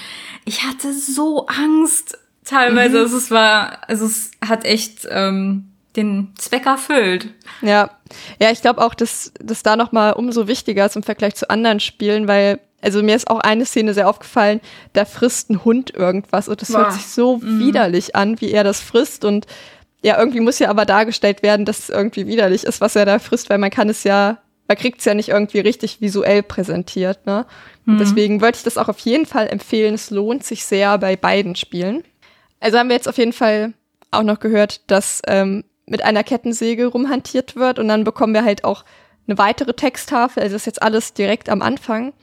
ich 0.45 0.63
hatte 0.65 0.93
so 0.93 1.45
Angst 1.47 2.17
teilweise. 2.49 2.99
Also 2.99 3.17
es 3.17 3.31
war, 3.31 3.79
also 3.87 4.05
es 4.05 4.31
hat 4.45 4.65
echt 4.65 5.07
ähm, 5.09 5.71
den 5.95 6.33
Zweck 6.37 6.65
erfüllt. 6.65 7.27
Ja, 7.61 7.91
ja, 8.41 8.51
ich 8.51 8.61
glaube 8.61 8.83
auch, 8.83 8.93
dass 8.93 9.33
das 9.39 9.63
da 9.63 9.75
noch 9.75 9.91
mal 9.91 10.11
umso 10.11 10.47
wichtiger 10.47 10.85
ist 10.85 10.95
im 10.95 11.03
Vergleich 11.03 11.35
zu 11.35 11.49
anderen 11.49 11.79
Spielen, 11.79 12.27
weil 12.27 12.59
also 12.81 13.03
mir 13.03 13.15
ist 13.15 13.29
auch 13.29 13.39
eine 13.39 13.65
Szene 13.65 13.93
sehr 13.93 14.07
aufgefallen, 14.07 14.61
da 14.93 15.03
frisst 15.03 15.49
ein 15.49 15.65
Hund 15.65 15.93
irgendwas 15.93 16.47
und 16.47 16.61
das 16.61 16.69
hört 16.69 16.89
Boah. 16.89 16.91
sich 16.91 17.07
so 17.07 17.41
widerlich 17.41 18.15
an, 18.15 18.39
wie 18.39 18.51
er 18.51 18.63
das 18.63 18.79
frisst 18.79 19.25
und 19.25 19.47
ja, 20.01 20.17
irgendwie 20.17 20.39
muss 20.39 20.59
ja 20.59 20.69
aber 20.69 20.85
dargestellt 20.85 21.43
werden, 21.43 21.65
dass 21.65 21.79
es 21.79 21.89
irgendwie 21.89 22.25
widerlich 22.25 22.63
ist, 22.63 22.79
was 22.79 22.95
er 22.95 23.05
da 23.05 23.19
frisst, 23.19 23.49
weil 23.49 23.57
man 23.57 23.69
kann 23.69 23.89
es 23.89 24.05
ja, 24.05 24.37
man 24.69 24.77
kriegt 24.77 24.99
es 24.99 25.05
ja 25.05 25.13
nicht 25.13 25.27
irgendwie 25.27 25.59
richtig 25.59 25.99
visuell 25.99 26.41
präsentiert, 26.41 27.25
ne? 27.25 27.45
Und 27.89 27.97
Deswegen 27.97 28.39
wollte 28.39 28.57
ich 28.57 28.63
das 28.63 28.77
auch 28.77 28.87
auf 28.87 28.99
jeden 28.99 29.25
Fall 29.25 29.47
empfehlen. 29.47 29.95
Es 29.95 30.11
lohnt 30.11 30.43
sich 30.43 30.63
sehr 30.63 30.95
bei 30.99 31.15
beiden 31.15 31.55
Spielen. 31.55 32.03
Also 32.59 32.77
haben 32.77 32.89
wir 32.89 32.95
jetzt 32.95 33.07
auf 33.07 33.17
jeden 33.17 33.33
Fall 33.33 33.73
auch 34.11 34.23
noch 34.23 34.39
gehört, 34.39 34.89
dass 34.89 35.21
ähm, 35.27 35.63
mit 35.85 36.03
einer 36.03 36.23
Kettensäge 36.23 36.87
rumhantiert 36.87 37.55
wird 37.55 37.79
und 37.79 37.87
dann 37.87 38.03
bekommen 38.03 38.33
wir 38.33 38.43
halt 38.43 38.63
auch 38.63 38.85
eine 39.27 39.37
weitere 39.37 39.73
Texttafel, 39.73 40.41
also 40.41 40.53
das 40.53 40.63
ist 40.63 40.65
jetzt 40.65 40.81
alles 40.81 41.13
direkt 41.13 41.49
am 41.49 41.61
Anfang, 41.61 42.13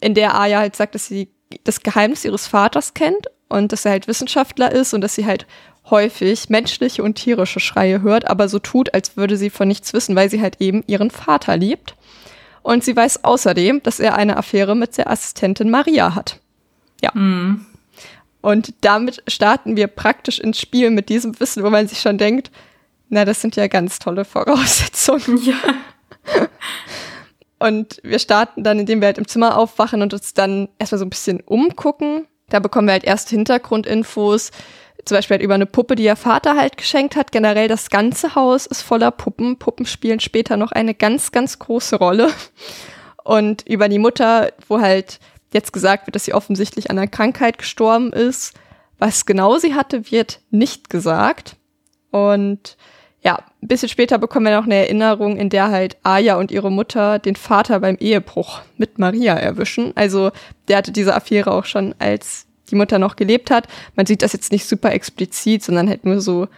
in 0.00 0.14
der 0.14 0.38
Aya 0.38 0.60
halt 0.60 0.76
sagt, 0.76 0.94
dass 0.94 1.06
sie 1.06 1.28
das 1.64 1.82
Geheimnis 1.82 2.24
ihres 2.24 2.46
Vaters 2.46 2.94
kennt 2.94 3.28
und 3.48 3.72
dass 3.72 3.84
er 3.84 3.92
halt 3.92 4.08
Wissenschaftler 4.08 4.72
ist 4.72 4.94
und 4.94 5.00
dass 5.00 5.14
sie 5.14 5.26
halt 5.26 5.46
häufig 5.90 6.48
menschliche 6.48 7.02
und 7.02 7.14
tierische 7.14 7.60
Schreie 7.60 8.02
hört, 8.02 8.26
aber 8.26 8.48
so 8.48 8.58
tut, 8.58 8.94
als 8.94 9.16
würde 9.16 9.36
sie 9.36 9.50
von 9.50 9.68
nichts 9.68 9.92
wissen, 9.92 10.16
weil 10.16 10.30
sie 10.30 10.40
halt 10.40 10.60
eben 10.60 10.82
ihren 10.86 11.10
Vater 11.10 11.56
liebt. 11.56 11.96
Und 12.62 12.82
sie 12.82 12.96
weiß 12.96 13.24
außerdem, 13.24 13.82
dass 13.82 14.00
er 14.00 14.16
eine 14.16 14.38
Affäre 14.38 14.74
mit 14.74 14.96
der 14.96 15.10
Assistentin 15.10 15.70
Maria 15.70 16.14
hat. 16.14 16.40
Ja. 17.02 17.10
Und 18.44 18.74
damit 18.82 19.22
starten 19.26 19.74
wir 19.74 19.86
praktisch 19.86 20.38
ins 20.38 20.60
Spiel 20.60 20.90
mit 20.90 21.08
diesem 21.08 21.40
Wissen, 21.40 21.64
wo 21.64 21.70
man 21.70 21.88
sich 21.88 22.02
schon 22.02 22.18
denkt, 22.18 22.50
na, 23.08 23.24
das 23.24 23.40
sind 23.40 23.56
ja 23.56 23.68
ganz 23.68 23.98
tolle 23.98 24.26
Voraussetzungen. 24.26 25.40
Ja. 25.44 26.48
Und 27.58 28.00
wir 28.02 28.18
starten 28.18 28.62
dann, 28.62 28.78
indem 28.78 29.00
wir 29.00 29.06
halt 29.06 29.16
im 29.16 29.28
Zimmer 29.28 29.56
aufwachen 29.56 30.02
und 30.02 30.12
uns 30.12 30.34
dann 30.34 30.68
erstmal 30.78 30.98
so 30.98 31.06
ein 31.06 31.10
bisschen 31.10 31.40
umgucken. 31.40 32.26
Da 32.50 32.60
bekommen 32.60 32.86
wir 32.86 32.92
halt 32.92 33.04
erste 33.04 33.34
Hintergrundinfos, 33.34 34.50
zum 35.06 35.16
Beispiel 35.16 35.36
halt 35.36 35.42
über 35.42 35.54
eine 35.54 35.66
Puppe, 35.66 35.94
die 35.94 36.04
ihr 36.04 36.16
Vater 36.16 36.54
halt 36.54 36.76
geschenkt 36.76 37.16
hat. 37.16 37.32
Generell 37.32 37.68
das 37.68 37.88
ganze 37.88 38.34
Haus 38.34 38.66
ist 38.66 38.82
voller 38.82 39.10
Puppen. 39.10 39.58
Puppen 39.58 39.86
spielen 39.86 40.20
später 40.20 40.58
noch 40.58 40.72
eine 40.72 40.94
ganz, 40.94 41.32
ganz 41.32 41.58
große 41.58 41.96
Rolle. 41.96 42.30
Und 43.22 43.66
über 43.66 43.88
die 43.88 43.98
Mutter, 43.98 44.52
wo 44.68 44.80
halt 44.80 45.18
jetzt 45.54 45.72
gesagt 45.72 46.06
wird, 46.06 46.14
dass 46.14 46.24
sie 46.24 46.34
offensichtlich 46.34 46.90
an 46.90 46.98
einer 46.98 47.06
Krankheit 47.06 47.56
gestorben 47.56 48.12
ist. 48.12 48.52
Was 48.98 49.24
genau 49.24 49.56
sie 49.58 49.74
hatte, 49.74 50.10
wird 50.10 50.40
nicht 50.50 50.90
gesagt. 50.90 51.56
Und 52.10 52.76
ja, 53.22 53.36
ein 53.62 53.68
bisschen 53.68 53.88
später 53.88 54.18
bekommen 54.18 54.46
wir 54.46 54.56
noch 54.56 54.66
eine 54.66 54.74
Erinnerung, 54.74 55.38
in 55.38 55.48
der 55.48 55.70
halt 55.70 55.96
Aya 56.02 56.36
und 56.36 56.50
ihre 56.50 56.70
Mutter 56.70 57.18
den 57.18 57.36
Vater 57.36 57.80
beim 57.80 57.96
Ehebruch 57.96 58.60
mit 58.76 58.98
Maria 58.98 59.34
erwischen. 59.34 59.92
Also 59.96 60.30
der 60.68 60.76
hatte 60.76 60.92
diese 60.92 61.14
Affäre 61.14 61.52
auch 61.52 61.64
schon, 61.64 61.94
als 61.98 62.46
die 62.70 62.76
Mutter 62.76 62.98
noch 62.98 63.16
gelebt 63.16 63.50
hat. 63.50 63.66
Man 63.96 64.06
sieht 64.06 64.22
das 64.22 64.34
jetzt 64.34 64.52
nicht 64.52 64.66
super 64.66 64.92
explizit, 64.92 65.62
sondern 65.62 65.88
halt 65.88 66.04
nur 66.04 66.20
so 66.20 66.48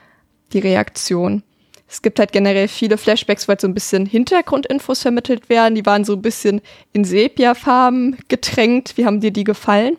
die 0.52 0.58
Reaktion. 0.58 1.42
Es 1.88 2.02
gibt 2.02 2.18
halt 2.18 2.32
generell 2.32 2.68
viele 2.68 2.98
Flashbacks, 2.98 3.46
wo 3.46 3.50
halt 3.50 3.60
so 3.60 3.68
ein 3.68 3.74
bisschen 3.74 4.06
Hintergrundinfos 4.06 5.02
vermittelt 5.02 5.48
werden. 5.48 5.74
Die 5.74 5.86
waren 5.86 6.04
so 6.04 6.14
ein 6.14 6.22
bisschen 6.22 6.60
in 6.92 7.04
Sepia-Farben 7.04 8.16
getränkt. 8.28 8.96
Wie 8.96 9.06
haben 9.06 9.20
dir 9.20 9.30
die 9.30 9.44
gefallen? 9.44 9.96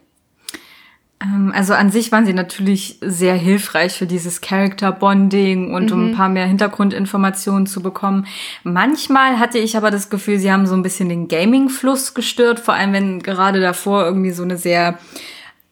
Ähm, 1.21 1.54
Also 1.56 1.73
an 1.73 1.91
sich 1.91 2.12
waren 2.12 2.26
sie 2.26 2.34
natürlich 2.34 2.97
sehr 3.02 3.36
hilfreich 3.36 3.93
für 3.93 4.06
dieses 4.06 4.41
Character 4.41 4.91
Bonding 4.91 5.73
und 5.73 5.91
um 5.91 6.10
ein 6.10 6.15
paar 6.15 6.30
mehr 6.30 6.45
Hintergrundinformationen 6.45 7.67
zu 7.67 7.82
bekommen. 7.82 8.28
Manchmal 8.63 9.39
hatte 9.39 9.58
ich 9.58 9.78
aber 9.78 9.89
das 9.89 10.10
Gefühl, 10.10 10.39
sie 10.39 10.52
haben 10.52 10.67
so 10.67 10.76
ein 10.76 10.84
bisschen 10.84 11.10
den 11.10 11.28
Gaming-Fluss 11.28 12.13
gestört, 12.13 12.60
vor 12.60 12.73
allem 12.73 12.93
wenn 12.93 13.23
gerade 13.23 13.62
davor 13.62 14.06
irgendwie 14.06 14.32
so 14.32 14.43
eine 14.43 14.58
sehr 14.58 15.00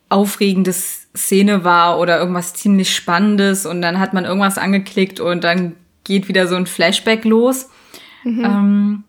aufregende 0.07 0.71
Szene 0.71 1.63
war 1.63 1.99
oder 1.99 2.19
irgendwas 2.19 2.53
ziemlich 2.53 2.95
Spannendes 2.95 3.65
und 3.65 3.81
dann 3.81 3.99
hat 3.99 4.13
man 4.13 4.25
irgendwas 4.25 4.57
angeklickt 4.57 5.19
und 5.19 5.43
dann 5.43 5.75
geht 6.05 6.27
wieder 6.29 6.47
so 6.47 6.55
ein 6.55 6.65
Flashback 6.67 7.25
los. 7.25 7.69
Ähm, 8.25 9.03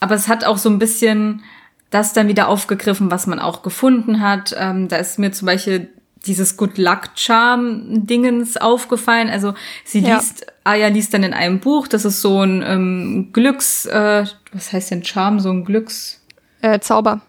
aber 0.00 0.14
es 0.14 0.26
hat 0.28 0.44
auch 0.44 0.56
so 0.58 0.68
ein 0.70 0.78
bisschen 0.78 1.42
das 1.90 2.12
dann 2.12 2.26
wieder 2.28 2.48
aufgegriffen, 2.48 3.10
was 3.10 3.26
man 3.26 3.38
auch 3.38 3.62
gefunden 3.62 4.20
hat. 4.20 4.54
Ähm, 4.58 4.88
da 4.88 4.96
ist 4.96 5.18
mir 5.18 5.30
zum 5.32 5.46
Beispiel 5.46 5.90
dieses 6.26 6.56
Good 6.56 6.76
Luck 6.78 7.10
Charm 7.14 8.06
Dingens 8.06 8.56
aufgefallen. 8.56 9.30
Also 9.30 9.54
sie 9.84 10.00
Ja. 10.00 10.16
liest, 10.16 10.46
Aya 10.64 10.88
liest 10.88 11.14
dann 11.14 11.22
in 11.22 11.32
einem 11.32 11.60
Buch, 11.60 11.86
das 11.88 12.04
ist 12.04 12.20
so 12.20 12.42
ein 12.42 12.62
ähm, 12.66 13.28
Glücks, 13.32 13.86
äh, 13.86 14.24
was 14.52 14.72
heißt 14.72 14.90
denn 14.90 15.04
Charm, 15.04 15.38
so 15.40 15.50
ein 15.50 15.64
Glücks, 15.64 16.20
Äh, 16.60 16.80
Zauber. 16.80 17.20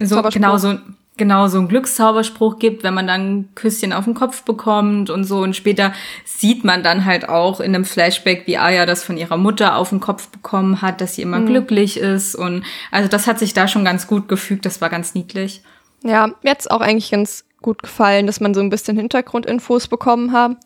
so, 0.00 0.20
genau 0.22 0.56
so, 0.58 0.78
genau 1.22 1.46
so 1.46 1.60
ein 1.60 1.68
Glückszauberspruch 1.68 2.58
gibt, 2.58 2.82
wenn 2.82 2.94
man 2.94 3.06
dann 3.06 3.20
ein 3.20 3.48
Küsschen 3.54 3.92
auf 3.92 4.06
den 4.06 4.14
Kopf 4.14 4.42
bekommt 4.42 5.08
und 5.08 5.22
so. 5.22 5.38
Und 5.38 5.54
später 5.54 5.92
sieht 6.24 6.64
man 6.64 6.82
dann 6.82 7.04
halt 7.04 7.28
auch 7.28 7.60
in 7.60 7.76
einem 7.76 7.84
Flashback, 7.84 8.48
wie 8.48 8.58
Aya 8.58 8.86
das 8.86 9.04
von 9.04 9.16
ihrer 9.16 9.36
Mutter 9.36 9.76
auf 9.76 9.90
den 9.90 10.00
Kopf 10.00 10.28
bekommen 10.30 10.82
hat, 10.82 11.00
dass 11.00 11.14
sie 11.14 11.22
immer 11.22 11.40
glücklich 11.40 11.96
ist. 11.96 12.34
Und 12.34 12.64
also 12.90 13.08
das 13.08 13.28
hat 13.28 13.38
sich 13.38 13.54
da 13.54 13.68
schon 13.68 13.84
ganz 13.84 14.08
gut 14.08 14.28
gefügt. 14.28 14.66
Das 14.66 14.80
war 14.80 14.90
ganz 14.90 15.14
niedlich. 15.14 15.62
Ja, 16.02 16.32
mir 16.42 16.50
hat's 16.50 16.66
auch 16.66 16.80
eigentlich 16.80 17.12
ganz 17.12 17.44
gut 17.60 17.84
gefallen, 17.84 18.26
dass 18.26 18.40
man 18.40 18.52
so 18.52 18.60
ein 18.60 18.70
bisschen 18.70 18.96
Hintergrundinfos 18.96 19.86
bekommen 19.86 20.32
hat. 20.32 20.56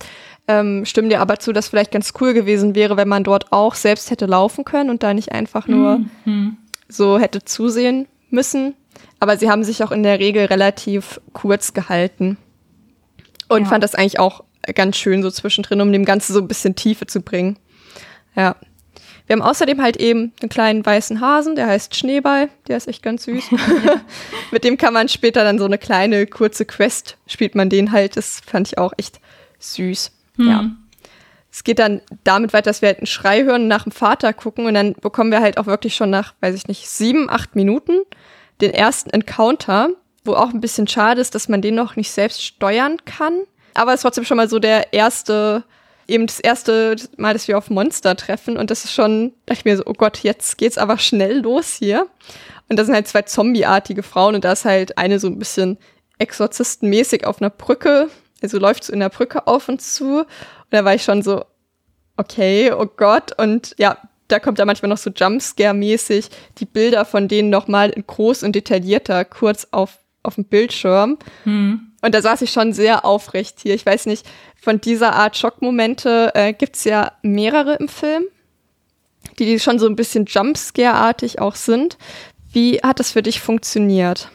Ähm, 0.48 0.86
stimme 0.86 1.10
dir 1.10 1.20
aber 1.20 1.38
zu, 1.38 1.52
dass 1.52 1.68
vielleicht 1.68 1.92
ganz 1.92 2.14
cool 2.18 2.32
gewesen 2.32 2.74
wäre, 2.74 2.96
wenn 2.96 3.08
man 3.08 3.24
dort 3.24 3.52
auch 3.52 3.74
selbst 3.74 4.10
hätte 4.10 4.24
laufen 4.24 4.64
können 4.64 4.88
und 4.88 5.02
da 5.02 5.12
nicht 5.12 5.32
einfach 5.32 5.66
nur 5.66 6.00
so 6.88 7.18
hätte 7.18 7.44
zusehen 7.44 8.06
müssen. 8.30 8.74
Aber 9.18 9.36
sie 9.38 9.50
haben 9.50 9.64
sich 9.64 9.82
auch 9.82 9.90
in 9.92 10.02
der 10.02 10.18
Regel 10.18 10.44
relativ 10.46 11.20
kurz 11.32 11.72
gehalten. 11.72 12.36
Und 13.48 13.62
Ja. 13.62 13.68
fand 13.68 13.84
das 13.84 13.94
eigentlich 13.94 14.18
auch 14.18 14.44
ganz 14.74 14.96
schön 14.96 15.22
so 15.22 15.30
zwischendrin, 15.30 15.80
um 15.80 15.92
dem 15.92 16.04
Ganzen 16.04 16.32
so 16.32 16.40
ein 16.40 16.48
bisschen 16.48 16.74
Tiefe 16.74 17.06
zu 17.06 17.20
bringen. 17.20 17.58
Ja. 18.34 18.56
Wir 19.26 19.34
haben 19.34 19.42
außerdem 19.42 19.82
halt 19.82 19.96
eben 19.96 20.32
einen 20.40 20.48
kleinen 20.48 20.86
weißen 20.86 21.20
Hasen, 21.20 21.56
der 21.56 21.66
heißt 21.66 21.96
Schneeball, 21.96 22.48
der 22.68 22.76
ist 22.76 22.86
echt 22.86 23.02
ganz 23.02 23.24
süß. 23.24 23.44
Mit 24.52 24.62
dem 24.62 24.76
kann 24.76 24.94
man 24.94 25.08
später 25.08 25.42
dann 25.42 25.58
so 25.58 25.64
eine 25.64 25.78
kleine 25.78 26.26
kurze 26.26 26.64
Quest 26.64 27.16
spielt 27.26 27.54
man 27.56 27.68
den 27.68 27.90
halt. 27.90 28.16
Das 28.16 28.40
fand 28.46 28.68
ich 28.68 28.78
auch 28.78 28.92
echt 28.96 29.20
süß. 29.58 30.12
Ja. 30.38 30.70
Es 31.50 31.64
geht 31.64 31.78
dann 31.78 32.02
damit 32.22 32.52
weiter, 32.52 32.70
dass 32.70 32.82
wir 32.82 32.88
halt 32.88 32.98
einen 32.98 33.06
Schrei 33.06 33.42
hören 33.42 33.62
und 33.62 33.68
nach 33.68 33.84
dem 33.84 33.92
Vater 33.92 34.32
gucken 34.32 34.66
und 34.66 34.74
dann 34.74 34.92
bekommen 34.92 35.30
wir 35.32 35.40
halt 35.40 35.58
auch 35.58 35.66
wirklich 35.66 35.96
schon 35.96 36.10
nach, 36.10 36.34
weiß 36.40 36.54
ich 36.54 36.68
nicht, 36.68 36.88
sieben, 36.88 37.28
acht 37.30 37.56
Minuten 37.56 38.02
den 38.60 38.72
ersten 38.72 39.10
Encounter, 39.10 39.90
wo 40.24 40.34
auch 40.34 40.50
ein 40.50 40.60
bisschen 40.60 40.88
schade 40.88 41.20
ist, 41.20 41.34
dass 41.34 41.48
man 41.48 41.62
den 41.62 41.74
noch 41.74 41.96
nicht 41.96 42.10
selbst 42.10 42.42
steuern 42.42 42.98
kann. 43.04 43.42
aber 43.74 43.92
es 43.92 43.98
ist 43.98 44.02
trotzdem 44.02 44.24
schon 44.24 44.38
mal 44.38 44.48
so 44.48 44.58
der 44.58 44.92
erste, 44.92 45.62
eben 46.08 46.26
das 46.26 46.40
erste 46.40 46.96
Mal, 47.16 47.34
dass 47.34 47.46
wir 47.46 47.58
auf 47.58 47.68
Monster 47.68 48.16
treffen. 48.16 48.56
Und 48.56 48.70
das 48.70 48.84
ist 48.84 48.94
schon, 48.94 49.32
dachte 49.44 49.60
ich 49.60 49.64
mir 49.64 49.76
so, 49.76 49.84
oh 49.86 49.92
Gott, 49.92 50.18
jetzt 50.18 50.56
geht's 50.56 50.78
aber 50.78 50.98
schnell 50.98 51.40
los 51.40 51.74
hier. 51.74 52.06
Und 52.68 52.78
da 52.78 52.84
sind 52.84 52.94
halt 52.94 53.06
zwei 53.06 53.22
zombieartige 53.22 54.02
Frauen 54.02 54.34
und 54.34 54.44
da 54.44 54.52
ist 54.52 54.64
halt 54.64 54.98
eine 54.98 55.20
so 55.20 55.28
ein 55.28 55.38
bisschen 55.38 55.78
exorzistenmäßig 56.18 57.26
auf 57.26 57.40
einer 57.40 57.50
Brücke. 57.50 58.08
Also 58.42 58.58
läuft 58.58 58.84
so 58.84 58.92
in 58.92 59.00
der 59.00 59.08
Brücke 59.08 59.46
auf 59.46 59.68
und 59.68 59.80
zu. 59.82 60.20
Und 60.20 60.26
da 60.70 60.84
war 60.84 60.94
ich 60.94 61.02
schon 61.02 61.22
so, 61.22 61.44
okay, 62.16 62.72
oh 62.72 62.86
Gott. 62.86 63.38
Und 63.38 63.74
ja, 63.78 63.98
da 64.28 64.38
kommt 64.38 64.58
da 64.58 64.64
manchmal 64.64 64.88
noch 64.88 64.98
so 64.98 65.10
Jumpscare-mäßig 65.10 66.28
die 66.58 66.66
Bilder 66.66 67.04
von 67.04 67.28
denen 67.28 67.50
nochmal 67.50 67.90
in 67.90 68.06
groß 68.06 68.42
und 68.42 68.54
detaillierter 68.54 69.24
kurz 69.24 69.68
auf, 69.70 69.98
auf 70.22 70.34
dem 70.34 70.44
Bildschirm. 70.44 71.18
Hm. 71.44 71.92
Und 72.02 72.14
da 72.14 72.22
saß 72.22 72.42
ich 72.42 72.50
schon 72.50 72.72
sehr 72.72 73.04
aufrecht 73.04 73.60
hier. 73.62 73.74
Ich 73.74 73.86
weiß 73.86 74.06
nicht, 74.06 74.26
von 74.60 74.80
dieser 74.80 75.14
Art 75.14 75.36
Schockmomente 75.36 76.32
äh, 76.34 76.52
gibt's 76.52 76.84
ja 76.84 77.12
mehrere 77.22 77.74
im 77.74 77.88
Film, 77.88 78.24
die 79.38 79.58
schon 79.58 79.78
so 79.78 79.86
ein 79.86 79.96
bisschen 79.96 80.26
Jumpscare-artig 80.26 81.40
auch 81.40 81.54
sind. 81.54 81.98
Wie 82.52 82.78
hat 82.82 83.00
das 83.00 83.12
für 83.12 83.22
dich 83.22 83.40
funktioniert? 83.40 84.30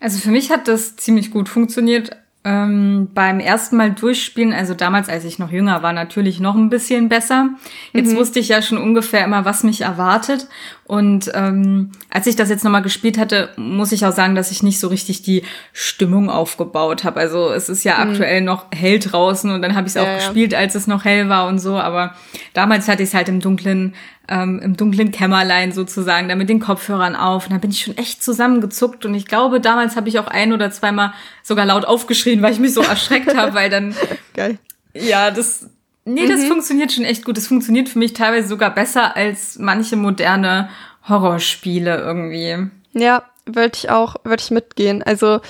Also 0.00 0.18
für 0.18 0.30
mich 0.30 0.50
hat 0.50 0.68
das 0.68 0.96
ziemlich 0.96 1.30
gut 1.30 1.48
funktioniert. 1.48 2.10
Ähm, 2.44 3.08
beim 3.14 3.40
ersten 3.40 3.76
Mal 3.76 3.90
durchspielen, 3.90 4.52
also 4.54 4.72
damals, 4.72 5.08
als 5.08 5.24
ich 5.24 5.38
noch 5.40 5.50
jünger 5.50 5.82
war, 5.82 5.92
natürlich 5.92 6.38
noch 6.38 6.54
ein 6.54 6.70
bisschen 6.70 7.08
besser. 7.08 7.50
Jetzt 7.92 8.12
Mhm. 8.12 8.16
wusste 8.16 8.38
ich 8.38 8.48
ja 8.48 8.62
schon 8.62 8.78
ungefähr 8.78 9.24
immer, 9.24 9.44
was 9.44 9.64
mich 9.64 9.80
erwartet. 9.82 10.46
Und 10.84 11.30
ähm, 11.34 11.90
als 12.10 12.26
ich 12.28 12.36
das 12.36 12.48
jetzt 12.48 12.64
nochmal 12.64 12.80
gespielt 12.82 13.18
hatte, 13.18 13.50
muss 13.56 13.92
ich 13.92 14.06
auch 14.06 14.12
sagen, 14.12 14.34
dass 14.36 14.52
ich 14.52 14.62
nicht 14.62 14.78
so 14.80 14.86
richtig 14.88 15.22
die 15.22 15.42
Stimmung 15.72 16.30
aufgebaut 16.30 17.04
habe. 17.04 17.20
Also 17.20 17.50
es 17.50 17.68
ist 17.68 17.84
ja 17.84 17.98
aktuell 17.98 18.40
noch 18.40 18.66
hell 18.72 18.98
draußen 19.00 19.50
und 19.50 19.60
dann 19.60 19.74
habe 19.74 19.88
ich 19.88 19.94
es 19.96 20.00
Mhm. 20.00 20.06
Ja, 20.06 20.06
auch 20.06 20.12
ja. 20.20 20.24
gespielt, 20.26 20.54
als 20.54 20.74
es 20.76 20.86
noch 20.86 21.04
hell 21.04 21.28
war 21.28 21.48
und 21.48 21.58
so. 21.58 21.76
Aber 21.78 22.14
damals 22.54 22.88
hatte 22.88 23.02
ich 23.02 23.10
es 23.10 23.14
halt 23.14 23.28
im 23.28 23.40
dunklen, 23.40 23.94
ähm, 24.28 24.60
im 24.60 24.76
dunklen 24.76 25.10
Kämmerlein 25.10 25.72
sozusagen, 25.72 26.28
da 26.28 26.34
mit 26.34 26.48
den 26.48 26.60
Kopfhörern 26.60 27.16
auf. 27.16 27.46
Und 27.46 27.52
da 27.52 27.58
bin 27.58 27.70
ich 27.70 27.80
schon 27.82 27.96
echt 27.96 28.22
zusammengezuckt. 28.22 29.04
Und 29.04 29.14
ich 29.14 29.26
glaube, 29.26 29.60
damals 29.60 29.96
habe 29.96 30.08
ich 30.08 30.18
auch 30.18 30.26
ein 30.26 30.52
oder 30.52 30.70
zweimal 30.70 31.12
sogar 31.42 31.64
laut 31.66 31.84
aufgeschrien, 31.84 32.42
weil 32.42 32.52
ich 32.52 32.58
mich 32.58 32.74
so 32.74 32.82
erschreckt 32.82 33.34
habe, 33.36 33.54
weil 33.54 33.70
dann 33.70 33.94
Geil. 34.34 34.58
ja, 34.94 35.30
das. 35.30 35.70
Nee, 36.04 36.26
das 36.26 36.46
funktioniert 36.46 36.92
schon 36.92 37.04
echt 37.04 37.24
gut. 37.24 37.36
Das 37.36 37.48
funktioniert 37.48 37.88
für 37.88 37.98
mich 37.98 38.14
teilweise 38.14 38.48
sogar 38.48 38.74
besser 38.74 39.14
als 39.14 39.58
manche 39.58 39.96
moderne 39.96 40.70
Horrorspiele 41.06 41.98
irgendwie. 41.98 42.70
Ja, 42.94 43.24
würde 43.44 43.72
ich 43.74 43.90
auch, 43.90 44.16
würde 44.24 44.42
ich 44.42 44.50
mitgehen. 44.50 45.02
Also 45.02 45.40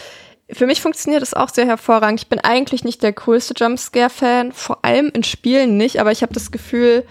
für 0.50 0.66
mich 0.66 0.80
funktioniert 0.80 1.22
das 1.22 1.34
auch 1.34 1.48
sehr 1.48 1.66
hervorragend. 1.66 2.20
Ich 2.20 2.28
bin 2.28 2.40
eigentlich 2.40 2.82
nicht 2.82 3.02
der 3.02 3.12
größte 3.12 3.54
Jumpscare-Fan, 3.56 4.52
vor 4.52 4.84
allem 4.84 5.10
in 5.12 5.22
Spielen 5.22 5.76
nicht, 5.76 6.00
aber 6.00 6.10
ich 6.10 6.22
habe 6.22 6.32
das 6.32 6.50
Gefühl, 6.50 7.04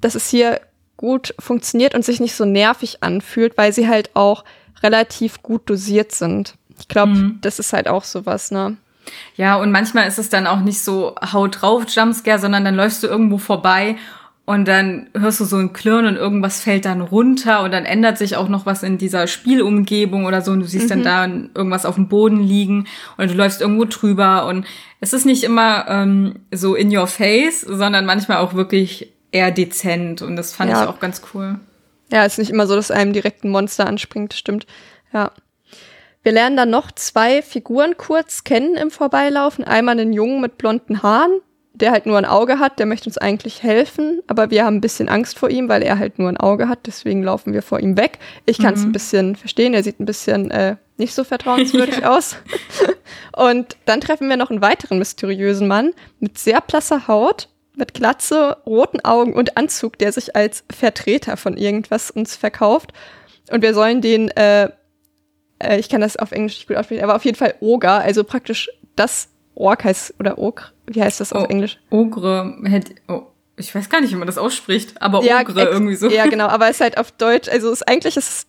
dass 0.00 0.14
es 0.14 0.28
hier 0.28 0.60
gut 1.02 1.34
funktioniert 1.40 1.96
und 1.96 2.04
sich 2.04 2.20
nicht 2.20 2.36
so 2.36 2.44
nervig 2.44 2.98
anfühlt, 3.02 3.58
weil 3.58 3.72
sie 3.72 3.88
halt 3.88 4.14
auch 4.14 4.44
relativ 4.84 5.42
gut 5.42 5.68
dosiert 5.68 6.12
sind. 6.12 6.54
Ich 6.78 6.86
glaube, 6.86 7.32
das 7.40 7.58
ist 7.58 7.72
halt 7.72 7.88
auch 7.88 8.04
sowas, 8.04 8.52
ne? 8.52 8.76
Ja, 9.36 9.56
und 9.56 9.72
manchmal 9.72 10.06
ist 10.06 10.20
es 10.20 10.28
dann 10.28 10.46
auch 10.46 10.60
nicht 10.60 10.80
so 10.80 11.16
haut 11.32 11.60
drauf 11.60 11.86
Jumpscare, 11.88 12.38
sondern 12.38 12.64
dann 12.64 12.76
läufst 12.76 13.02
du 13.02 13.08
irgendwo 13.08 13.38
vorbei 13.38 13.96
und 14.44 14.68
dann 14.68 15.08
hörst 15.18 15.40
du 15.40 15.44
so 15.44 15.56
ein 15.56 15.72
Klirren 15.72 16.06
und 16.06 16.14
irgendwas 16.14 16.60
fällt 16.60 16.84
dann 16.84 17.00
runter 17.00 17.64
und 17.64 17.72
dann 17.72 17.84
ändert 17.84 18.16
sich 18.16 18.36
auch 18.36 18.48
noch 18.48 18.64
was 18.64 18.84
in 18.84 18.96
dieser 18.96 19.26
Spielumgebung 19.26 20.24
oder 20.24 20.40
so 20.40 20.52
und 20.52 20.60
du 20.60 20.66
siehst 20.66 20.88
dann 20.88 21.02
da 21.02 21.26
irgendwas 21.26 21.84
auf 21.84 21.96
dem 21.96 22.06
Boden 22.06 22.40
liegen 22.40 22.86
und 23.16 23.28
du 23.28 23.34
läufst 23.34 23.60
irgendwo 23.60 23.86
drüber 23.86 24.46
und 24.46 24.66
es 25.00 25.12
ist 25.12 25.26
nicht 25.26 25.42
immer 25.42 25.86
ähm, 25.88 26.36
so 26.52 26.76
in 26.76 26.96
your 26.96 27.08
face, 27.08 27.62
sondern 27.62 28.06
manchmal 28.06 28.38
auch 28.38 28.54
wirklich 28.54 29.12
eher 29.32 29.50
dezent 29.50 30.22
und 30.22 30.36
das 30.36 30.54
fand 30.54 30.70
Ja. 30.70 30.82
ich 30.84 30.88
auch 30.88 31.00
ganz 31.00 31.22
cool. 31.34 31.58
Ja, 32.12 32.24
ist 32.24 32.38
nicht 32.38 32.50
immer 32.50 32.66
so, 32.66 32.76
dass 32.76 32.90
einem 32.90 33.12
direkt 33.12 33.42
ein 33.44 33.50
Monster 33.50 33.86
anspringt, 33.86 34.34
stimmt. 34.34 34.66
Ja. 35.12 35.32
Wir 36.22 36.32
lernen 36.32 36.56
dann 36.56 36.70
noch 36.70 36.92
zwei 36.92 37.42
Figuren 37.42 37.96
kurz 37.96 38.44
kennen 38.44 38.76
im 38.76 38.90
Vorbeilaufen. 38.90 39.64
Einmal 39.64 39.98
einen 39.98 40.12
Jungen 40.12 40.40
mit 40.40 40.56
blonden 40.58 41.02
Haaren, 41.02 41.40
der 41.74 41.90
halt 41.90 42.04
nur 42.06 42.18
ein 42.18 42.26
Auge 42.26 42.58
hat, 42.58 42.78
der 42.78 42.86
möchte 42.86 43.08
uns 43.08 43.16
eigentlich 43.18 43.62
helfen, 43.62 44.20
aber 44.26 44.50
wir 44.50 44.64
haben 44.64 44.76
ein 44.76 44.80
bisschen 44.82 45.08
Angst 45.08 45.38
vor 45.38 45.48
ihm, 45.48 45.68
weil 45.70 45.82
er 45.82 45.98
halt 45.98 46.18
nur 46.18 46.28
ein 46.28 46.36
Auge 46.36 46.68
hat, 46.68 46.80
deswegen 46.86 47.22
laufen 47.24 47.54
wir 47.54 47.62
vor 47.62 47.80
ihm 47.80 47.96
weg. 47.96 48.18
Ich 48.44 48.58
kann 48.58 48.74
es 48.74 48.82
ein 48.84 48.92
bisschen 48.92 49.34
verstehen, 49.34 49.72
er 49.72 49.82
sieht 49.82 49.98
ein 49.98 50.04
bisschen 50.04 50.50
äh, 50.50 50.76
nicht 50.98 51.14
so 51.14 51.24
vertrauenswürdig 51.24 52.04
aus. 52.06 52.36
Und 53.34 53.76
dann 53.86 54.02
treffen 54.02 54.28
wir 54.28 54.36
noch 54.36 54.50
einen 54.50 54.60
weiteren 54.60 54.98
mysteriösen 54.98 55.66
Mann 55.66 55.92
mit 56.20 56.36
sehr 56.38 56.60
blasser 56.60 57.08
Haut, 57.08 57.48
mit 57.76 57.94
Glatze, 57.94 58.58
roten 58.66 59.00
Augen 59.04 59.32
und 59.34 59.56
Anzug, 59.56 59.98
der 59.98 60.12
sich 60.12 60.36
als 60.36 60.64
Vertreter 60.74 61.36
von 61.36 61.56
irgendwas 61.56 62.10
uns 62.10 62.36
verkauft. 62.36 62.92
Und 63.50 63.62
wir 63.62 63.72
sollen 63.74 64.00
den, 64.00 64.28
äh, 64.30 64.70
äh, 65.58 65.78
ich 65.78 65.88
kann 65.88 66.00
das 66.00 66.16
auf 66.16 66.32
Englisch 66.32 66.56
nicht 66.58 66.68
gut 66.68 66.76
aussprechen, 66.76 67.02
aber 67.04 67.16
auf 67.16 67.24
jeden 67.24 67.36
Fall 67.36 67.54
Oga, 67.60 67.98
also 67.98 68.24
praktisch 68.24 68.68
das 68.96 69.28
Ork 69.54 69.84
heißt, 69.84 70.14
oder 70.18 70.38
Ogre, 70.38 70.66
wie 70.86 71.02
heißt 71.02 71.20
das 71.20 71.32
auf 71.32 71.44
Oh, 71.44 71.46
Englisch? 71.50 71.78
Ogre 71.90 72.56
hätte, 72.64 72.94
oh, 73.08 73.22
ich 73.56 73.74
weiß 73.74 73.88
gar 73.90 74.00
nicht, 74.00 74.12
wie 74.12 74.16
man 74.16 74.26
das 74.26 74.38
ausspricht, 74.38 75.00
aber 75.00 75.18
Ogre 75.20 75.30
ex- 75.40 75.54
irgendwie 75.54 75.94
so. 75.96 76.08
Ja, 76.10 76.26
genau, 76.26 76.46
aber 76.48 76.66
es 76.68 76.76
ist 76.76 76.80
halt 76.82 76.98
auf 76.98 77.10
Deutsch, 77.12 77.48
also 77.48 77.68
es 77.68 77.80
ist 77.80 77.88
eigentlich 77.88 78.16
ist 78.16 78.28
es, 78.28 78.46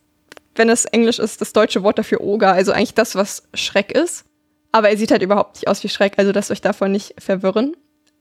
wenn 0.55 0.69
es 0.69 0.85
Englisch 0.85 1.19
ist, 1.19 1.41
das 1.41 1.51
deutsche 1.53 1.81
Wort 1.83 1.97
dafür 1.97 2.21
Oga, 2.21 2.51
also 2.51 2.71
eigentlich 2.71 2.93
das, 2.93 3.15
was 3.15 3.43
Schreck 3.53 3.91
ist. 3.91 4.25
Aber 4.71 4.89
er 4.89 4.97
sieht 4.97 5.11
halt 5.11 5.21
überhaupt 5.21 5.55
nicht 5.55 5.67
aus 5.67 5.83
wie 5.83 5.89
Schreck, 5.89 6.13
also 6.17 6.31
lasst 6.31 6.51
euch 6.51 6.61
davon 6.61 6.91
nicht 6.91 7.13
verwirren. 7.19 7.75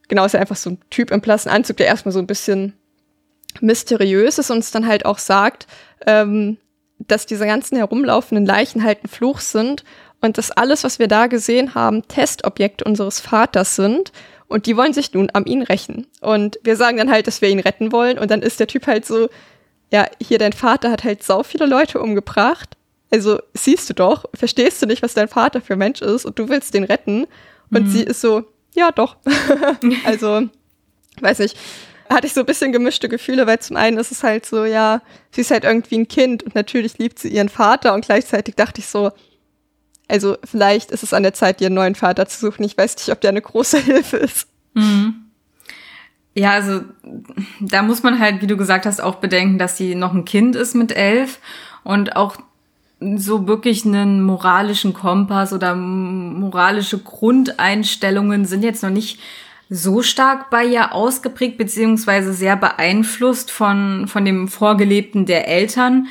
Genau, 0.08 0.24
ist 0.24 0.32
ja 0.32 0.40
einfach 0.40 0.56
so 0.56 0.70
ein 0.70 0.78
Typ 0.90 1.10
im 1.10 1.20
blassen 1.20 1.50
Anzug, 1.50 1.76
der 1.78 1.86
erstmal 1.86 2.12
so 2.12 2.18
ein 2.18 2.26
bisschen 2.26 2.74
mysteriös 3.60 4.38
ist 4.38 4.50
und 4.50 4.56
uns 4.56 4.70
dann 4.70 4.86
halt 4.86 5.04
auch 5.04 5.18
sagt, 5.18 5.66
ähm, 6.06 6.58
dass 6.98 7.26
diese 7.26 7.46
ganzen 7.46 7.76
herumlaufenden 7.76 8.46
Leichen 8.46 8.84
halt 8.84 9.04
ein 9.04 9.08
Fluch 9.08 9.40
sind 9.40 9.84
und 10.20 10.38
dass 10.38 10.50
alles, 10.50 10.84
was 10.84 10.98
wir 10.98 11.08
da 11.08 11.26
gesehen 11.26 11.74
haben, 11.74 12.06
Testobjekte 12.06 12.84
unseres 12.84 13.20
Vaters 13.20 13.76
sind 13.76 14.12
und 14.46 14.66
die 14.66 14.76
wollen 14.76 14.92
sich 14.92 15.12
nun 15.12 15.30
an 15.30 15.46
ihn 15.46 15.62
rächen. 15.62 16.06
Und 16.20 16.58
wir 16.62 16.76
sagen 16.76 16.98
dann 16.98 17.10
halt, 17.10 17.26
dass 17.26 17.40
wir 17.42 17.48
ihn 17.48 17.60
retten 17.60 17.92
wollen 17.92 18.18
und 18.18 18.30
dann 18.30 18.42
ist 18.42 18.60
der 18.60 18.66
Typ 18.66 18.86
halt 18.86 19.04
so, 19.04 19.28
ja, 19.90 20.06
hier 20.20 20.38
dein 20.38 20.52
Vater 20.52 20.90
hat 20.90 21.04
halt 21.04 21.22
sau 21.22 21.42
viele 21.42 21.66
Leute 21.66 22.00
umgebracht. 22.00 22.76
Also 23.10 23.40
siehst 23.52 23.90
du 23.90 23.94
doch, 23.94 24.24
verstehst 24.32 24.80
du 24.80 24.86
nicht, 24.86 25.02
was 25.02 25.12
dein 25.12 25.28
Vater 25.28 25.60
für 25.60 25.76
Mensch 25.76 26.00
ist 26.00 26.24
und 26.24 26.38
du 26.38 26.48
willst 26.48 26.72
den 26.72 26.84
retten. 26.84 27.26
Und 27.70 27.88
sie 27.88 28.02
ist 28.02 28.20
so, 28.20 28.44
ja 28.74 28.90
doch. 28.92 29.16
also, 30.04 30.48
weiß 31.20 31.40
nicht, 31.40 31.56
hatte 32.08 32.26
ich 32.26 32.34
so 32.34 32.40
ein 32.40 32.46
bisschen 32.46 32.72
gemischte 32.72 33.08
Gefühle, 33.08 33.46
weil 33.46 33.58
zum 33.58 33.76
einen 33.76 33.98
ist 33.98 34.12
es 34.12 34.22
halt 34.22 34.46
so, 34.46 34.64
ja, 34.64 35.02
sie 35.30 35.40
ist 35.42 35.50
halt 35.50 35.64
irgendwie 35.64 35.98
ein 35.98 36.08
Kind 36.08 36.42
und 36.42 36.54
natürlich 36.54 36.98
liebt 36.98 37.18
sie 37.18 37.28
ihren 37.28 37.48
Vater 37.48 37.94
und 37.94 38.04
gleichzeitig 38.04 38.54
dachte 38.54 38.80
ich 38.80 38.86
so, 38.86 39.12
also 40.08 40.36
vielleicht 40.44 40.90
ist 40.90 41.02
es 41.02 41.14
an 41.14 41.22
der 41.22 41.32
Zeit, 41.32 41.60
ihren 41.60 41.74
neuen 41.74 41.94
Vater 41.94 42.26
zu 42.26 42.38
suchen. 42.38 42.64
Ich 42.64 42.76
weiß 42.76 42.96
nicht, 42.96 43.08
ob 43.10 43.20
der 43.20 43.30
eine 43.30 43.40
große 43.40 43.78
Hilfe 43.82 44.18
ist. 44.18 44.46
Ja, 46.34 46.52
also 46.52 46.82
da 47.60 47.82
muss 47.82 48.02
man 48.02 48.18
halt, 48.18 48.42
wie 48.42 48.46
du 48.46 48.56
gesagt 48.56 48.86
hast, 48.86 49.00
auch 49.00 49.16
bedenken, 49.16 49.58
dass 49.58 49.76
sie 49.76 49.94
noch 49.94 50.12
ein 50.12 50.24
Kind 50.24 50.56
ist 50.56 50.74
mit 50.74 50.92
elf 50.92 51.38
und 51.84 52.16
auch 52.16 52.36
so 53.16 53.46
wirklich 53.46 53.84
einen 53.84 54.22
moralischen 54.22 54.94
Kompass 54.94 55.52
oder 55.52 55.74
moralische 55.74 56.98
Grundeinstellungen 56.98 58.44
sind 58.44 58.64
jetzt 58.64 58.82
noch 58.82 58.90
nicht 58.90 59.18
so 59.68 60.02
stark 60.02 60.50
bei 60.50 60.64
ihr 60.64 60.92
ausgeprägt, 60.92 61.56
beziehungsweise 61.56 62.32
sehr 62.32 62.56
beeinflusst 62.56 63.50
von, 63.50 64.06
von 64.06 64.24
dem 64.24 64.48
Vorgelebten 64.48 65.24
der 65.24 65.48
Eltern. 65.48 66.08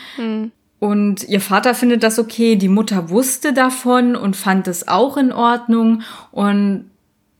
Und 0.79 1.23
ihr 1.29 1.41
Vater 1.41 1.75
findet 1.75 2.01
das 2.01 2.17
okay, 2.17 2.55
die 2.55 2.67
Mutter 2.67 3.09
wusste 3.09 3.53
davon 3.53 4.15
und 4.15 4.35
fand 4.35 4.67
es 4.67 4.87
auch 4.87 5.15
in 5.15 5.31
Ordnung. 5.31 6.01
Und 6.31 6.89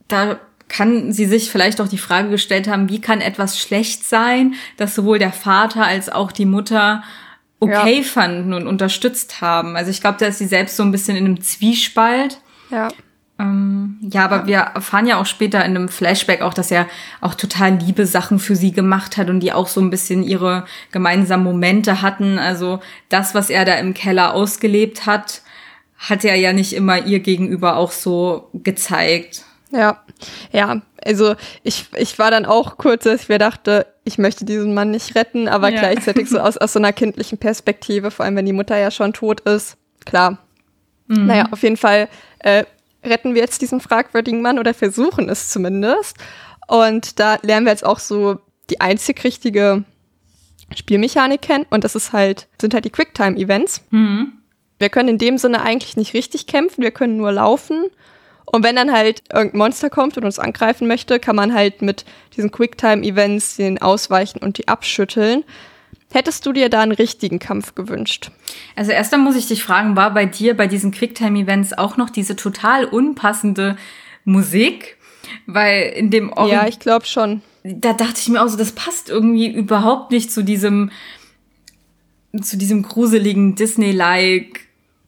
da 0.06 0.38
kann 0.68 1.12
sie 1.12 1.26
sich 1.26 1.50
vielleicht 1.50 1.80
auch 1.80 1.88
die 1.88 1.98
Frage 1.98 2.30
gestellt 2.30 2.68
haben, 2.68 2.88
wie 2.88 3.00
kann 3.00 3.20
etwas 3.20 3.58
schlecht 3.58 4.06
sein, 4.06 4.54
dass 4.76 4.94
sowohl 4.94 5.18
der 5.18 5.32
Vater 5.32 5.84
als 5.84 6.08
auch 6.08 6.30
die 6.30 6.46
Mutter 6.46 7.02
okay 7.62 7.98
Ja. 7.98 8.02
fanden 8.02 8.52
und 8.52 8.66
unterstützt 8.66 9.40
haben. 9.40 9.76
Also 9.76 9.90
ich 9.90 10.00
glaube, 10.00 10.18
da 10.18 10.26
ist 10.26 10.38
sie 10.38 10.46
selbst 10.46 10.76
so 10.76 10.82
ein 10.82 10.90
bisschen 10.90 11.16
in 11.16 11.24
einem 11.24 11.40
Zwiespalt. 11.40 12.38
Ja. 12.70 12.88
Ähm, 13.38 13.98
ja, 14.02 14.24
aber 14.24 14.46
wir 14.46 14.58
erfahren 14.58 15.06
ja 15.06 15.20
auch 15.20 15.26
später 15.26 15.64
in 15.64 15.76
einem 15.76 15.88
Flashback 15.88 16.42
auch, 16.42 16.54
dass 16.54 16.70
er 16.70 16.86
auch 17.20 17.34
total 17.34 17.74
liebe 17.76 18.04
Sachen 18.04 18.38
für 18.38 18.56
sie 18.56 18.72
gemacht 18.72 19.16
hat 19.16 19.30
und 19.30 19.40
die 19.40 19.52
auch 19.52 19.68
so 19.68 19.80
ein 19.80 19.90
bisschen 19.90 20.22
ihre 20.22 20.64
gemeinsamen 20.90 21.44
Momente 21.44 22.02
hatten. 22.02 22.38
Also 22.38 22.80
das, 23.08 23.34
was 23.34 23.48
er 23.48 23.64
da 23.64 23.74
im 23.74 23.94
Keller 23.94 24.34
ausgelebt 24.34 25.06
hat, 25.06 25.42
hat 25.98 26.24
er 26.24 26.34
ja 26.34 26.52
nicht 26.52 26.72
immer 26.72 27.06
ihr 27.06 27.20
gegenüber 27.20 27.76
auch 27.76 27.92
so 27.92 28.48
gezeigt. 28.54 29.44
Ja, 29.70 30.02
ja, 30.52 30.82
also 31.02 31.34
ich, 31.62 31.86
ich 31.96 32.18
war 32.18 32.30
dann 32.30 32.44
auch 32.44 32.76
kurz, 32.76 33.04
dass 33.04 33.22
ich 33.22 33.28
mir 33.28 33.38
dachte, 33.38 33.86
ich 34.04 34.18
möchte 34.18 34.44
diesen 34.44 34.74
Mann 34.74 34.90
nicht 34.90 35.14
retten, 35.14 35.48
aber 35.48 35.70
Ja. 35.70 35.80
gleichzeitig 35.80 36.28
so 36.28 36.38
aus, 36.38 36.56
aus 36.56 36.72
so 36.72 36.78
einer 36.78 36.92
kindlichen 36.92 37.38
Perspektive, 37.38 38.10
vor 38.10 38.24
allem 38.24 38.36
wenn 38.36 38.46
die 38.46 38.52
Mutter 38.52 38.76
ja 38.76 38.90
schon 38.90 39.12
tot 39.12 39.40
ist. 39.40 39.76
Klar. 40.04 40.38
Naja, 41.08 41.48
auf 41.50 41.62
jeden 41.62 41.76
Fall 41.76 42.08
äh, 42.38 42.64
retten 43.04 43.34
wir 43.34 43.42
jetzt 43.42 43.60
diesen 43.60 43.80
fragwürdigen 43.80 44.40
Mann 44.40 44.58
oder 44.58 44.72
versuchen 44.72 45.28
es 45.28 45.50
zumindest. 45.50 46.16
Und 46.68 47.20
da 47.20 47.38
lernen 47.42 47.66
wir 47.66 47.72
jetzt 47.72 47.84
auch 47.84 47.98
so 47.98 48.38
die 48.70 48.80
einzig 48.80 49.22
richtige 49.22 49.84
Spielmechanik 50.74 51.42
kennen 51.42 51.66
und 51.68 51.84
das 51.84 51.94
ist 51.94 52.12
halt, 52.12 52.48
sind 52.60 52.72
halt 52.72 52.84
die 52.86 52.90
Quicktime-Events. 52.90 53.82
Mhm. 53.90 54.32
Wir 54.78 54.88
können 54.88 55.10
in 55.10 55.18
dem 55.18 55.36
Sinne 55.38 55.60
eigentlich 55.62 55.96
nicht 55.96 56.14
richtig 56.14 56.46
kämpfen, 56.46 56.82
wir 56.82 56.92
können 56.92 57.16
nur 57.18 57.32
laufen. 57.32 57.84
Und 58.44 58.64
wenn 58.64 58.76
dann 58.76 58.92
halt 58.92 59.22
irgendein 59.32 59.58
Monster 59.58 59.88
kommt 59.90 60.16
und 60.16 60.24
uns 60.24 60.38
angreifen 60.38 60.86
möchte, 60.88 61.18
kann 61.18 61.36
man 61.36 61.54
halt 61.54 61.80
mit 61.82 62.04
diesen 62.36 62.50
Quicktime-Events 62.50 63.56
den 63.56 63.80
ausweichen 63.80 64.38
und 64.38 64.58
die 64.58 64.68
abschütteln. 64.68 65.44
Hättest 66.12 66.44
du 66.44 66.52
dir 66.52 66.68
da 66.68 66.82
einen 66.82 66.92
richtigen 66.92 67.38
Kampf 67.38 67.74
gewünscht? 67.74 68.30
Also 68.76 68.92
erst 68.92 69.14
einmal 69.14 69.32
muss 69.32 69.38
ich 69.40 69.48
dich 69.48 69.62
fragen, 69.64 69.96
war 69.96 70.12
bei 70.12 70.26
dir 70.26 70.54
bei 70.56 70.66
diesen 70.66 70.90
Quicktime-Events 70.90 71.72
auch 71.78 71.96
noch 71.96 72.10
diese 72.10 72.36
total 72.36 72.84
unpassende 72.84 73.76
Musik? 74.24 74.98
Weil 75.46 75.92
in 75.96 76.10
dem 76.10 76.30
Ori 76.32 76.50
Ja, 76.50 76.66
ich 76.66 76.78
glaube 76.78 77.06
schon. 77.06 77.40
da 77.64 77.94
dachte 77.94 78.18
ich 78.18 78.28
mir 78.28 78.42
auch 78.42 78.48
so, 78.48 78.58
das 78.58 78.72
passt 78.72 79.08
irgendwie 79.08 79.46
überhaupt 79.50 80.10
nicht 80.10 80.30
zu 80.30 80.42
diesem, 80.44 80.90
zu 82.42 82.58
diesem 82.58 82.82
gruseligen 82.82 83.54
Disney-like 83.54 84.60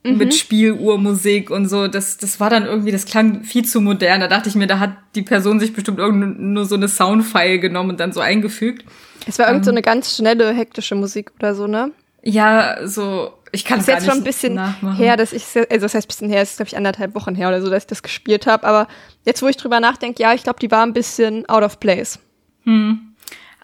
mit 0.04 0.34
Spieluhrmusik 0.34 1.50
und 1.50 1.66
so. 1.66 1.88
Das, 1.88 2.18
das 2.18 2.38
war 2.38 2.50
dann 2.50 2.66
irgendwie, 2.66 2.92
das 2.92 3.06
klang 3.06 3.42
viel 3.42 3.64
zu 3.64 3.80
modern. 3.80 4.20
Da 4.20 4.28
dachte 4.28 4.48
ich 4.48 4.54
mir, 4.54 4.66
da 4.66 4.78
hat 4.78 4.96
die 5.14 5.22
Person 5.22 5.60
sich 5.60 5.72
bestimmt 5.72 5.98
irgend 5.98 6.38
nur 6.38 6.66
so 6.66 6.74
eine 6.74 6.88
Soundfile 6.88 7.58
genommen 7.58 7.90
und 7.90 8.00
dann 8.00 8.12
so 8.12 8.20
eingefügt. 8.20 8.84
Es 9.26 9.38
war 9.38 9.48
irgend 9.48 9.64
so 9.64 9.70
eine 9.70 9.80
ganz 9.80 10.14
schnelle, 10.14 10.52
hektische 10.52 10.94
Musik 10.94 11.32
oder 11.38 11.54
so, 11.54 11.66
ne? 11.66 11.90
Ja, 12.22 12.86
so, 12.86 13.32
ich 13.52 13.64
kann 13.64 13.80
es 13.80 13.86
jetzt 13.86 14.06
schon 14.06 14.18
ein 14.18 14.24
bisschen 14.24 14.54
nachmachen. 14.54 14.96
her, 14.96 15.16
dass 15.16 15.32
ich, 15.32 15.44
also 15.56 15.80
das 15.80 15.94
heißt 15.94 16.06
ein 16.06 16.08
bisschen 16.08 16.28
her, 16.28 16.42
es 16.42 16.50
ist 16.50 16.56
glaube 16.56 16.68
ich 16.68 16.76
anderthalb 16.76 17.14
Wochen 17.14 17.34
her 17.34 17.48
oder 17.48 17.62
so, 17.62 17.70
dass 17.70 17.84
ich 17.84 17.86
das 17.86 18.02
gespielt 18.02 18.46
habe. 18.46 18.66
Aber 18.66 18.88
jetzt, 19.24 19.42
wo 19.42 19.48
ich 19.48 19.56
drüber 19.56 19.80
nachdenke, 19.80 20.22
ja, 20.22 20.34
ich 20.34 20.42
glaube, 20.42 20.58
die 20.60 20.70
war 20.70 20.84
ein 20.84 20.92
bisschen 20.92 21.48
out 21.48 21.62
of 21.62 21.80
place. 21.80 22.18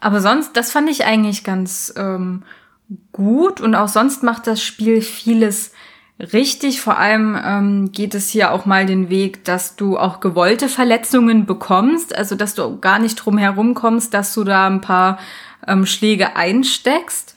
Aber 0.00 0.20
sonst, 0.20 0.56
das 0.56 0.72
fand 0.72 0.88
ich 0.88 1.04
eigentlich 1.04 1.44
ganz 1.44 1.92
ähm, 1.96 2.44
gut 3.12 3.60
und 3.60 3.74
auch 3.74 3.88
sonst 3.88 4.22
macht 4.22 4.46
das 4.46 4.62
Spiel 4.62 5.02
vieles 5.02 5.72
richtig. 6.32 6.80
Vor 6.80 6.98
allem 6.98 7.38
ähm, 7.42 7.92
geht 7.92 8.14
es 8.14 8.28
hier 8.28 8.52
auch 8.52 8.66
mal 8.66 8.86
den 8.86 9.10
Weg, 9.10 9.44
dass 9.44 9.76
du 9.76 9.98
auch 9.98 10.20
gewollte 10.20 10.68
Verletzungen 10.68 11.46
bekommst, 11.46 12.16
also 12.16 12.34
dass 12.36 12.54
du 12.54 12.78
gar 12.78 12.98
nicht 12.98 13.16
drum 13.16 13.38
herum 13.38 13.74
kommst, 13.74 14.14
dass 14.14 14.34
du 14.34 14.44
da 14.44 14.66
ein 14.66 14.80
paar 14.80 15.18
ähm, 15.66 15.86
Schläge 15.86 16.36
einsteckst. 16.36 17.36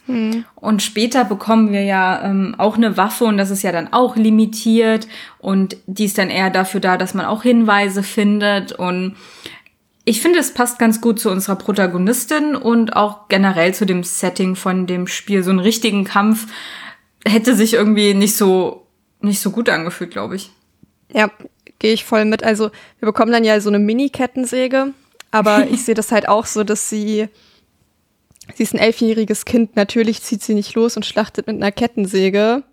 Und 0.55 0.81
später 0.81 1.25
bekommen 1.25 1.71
wir 1.71 1.83
ja 1.83 2.23
ähm, 2.23 2.55
auch 2.57 2.77
eine 2.77 2.97
Waffe 2.97 3.25
und 3.25 3.37
das 3.37 3.51
ist 3.51 3.63
ja 3.63 3.71
dann 3.71 3.93
auch 3.93 4.15
limitiert 4.15 5.07
und 5.39 5.77
die 5.87 6.05
ist 6.05 6.17
dann 6.17 6.29
eher 6.29 6.49
dafür 6.49 6.79
da, 6.79 6.97
dass 6.97 7.13
man 7.13 7.25
auch 7.25 7.43
Hinweise 7.43 8.03
findet 8.03 8.73
und 8.73 9.15
ich 10.05 10.21
finde, 10.21 10.39
es 10.39 10.53
passt 10.53 10.79
ganz 10.79 10.99
gut 10.99 11.19
zu 11.19 11.29
unserer 11.29 11.55
Protagonistin 11.55 12.55
und 12.57 12.95
auch 12.95 13.29
generell 13.29 13.73
zu 13.73 13.85
dem 13.85 14.03
Setting 14.03 14.55
von 14.55 14.85
dem 14.85 15.07
Spiel. 15.07 15.43
So 15.43 15.51
einen 15.51 15.59
richtigen 15.59 16.03
Kampf 16.03 16.47
hätte 17.25 17.55
sich 17.55 17.73
irgendwie 17.73 18.13
nicht 18.13 18.35
so, 18.35 18.87
nicht 19.21 19.39
so 19.39 19.51
gut 19.51 19.69
angefühlt, 19.69 20.11
glaube 20.11 20.35
ich. 20.35 20.51
Ja, 21.11 21.31
gehe 21.79 21.93
ich 21.93 22.05
voll 22.05 22.25
mit. 22.25 22.43
Also 22.43 22.71
wir 22.99 23.05
bekommen 23.05 23.31
dann 23.31 23.43
ja 23.43 23.59
so 23.59 23.69
eine 23.69 23.79
Mini-Kettensäge, 23.79 24.93
aber 25.31 25.67
ich 25.71 25.85
sehe 25.85 25.95
das 25.95 26.11
halt 26.11 26.27
auch 26.27 26.45
so, 26.45 26.63
dass 26.63 26.89
sie, 26.89 27.27
sie 28.55 28.63
ist 28.63 28.73
ein 28.73 28.79
elfjähriges 28.79 29.45
Kind, 29.45 29.75
natürlich 29.75 30.21
zieht 30.21 30.41
sie 30.41 30.53
nicht 30.53 30.73
los 30.75 30.95
und 30.95 31.05
schlachtet 31.05 31.47
mit 31.47 31.57
einer 31.57 31.71
Kettensäge 31.71 32.63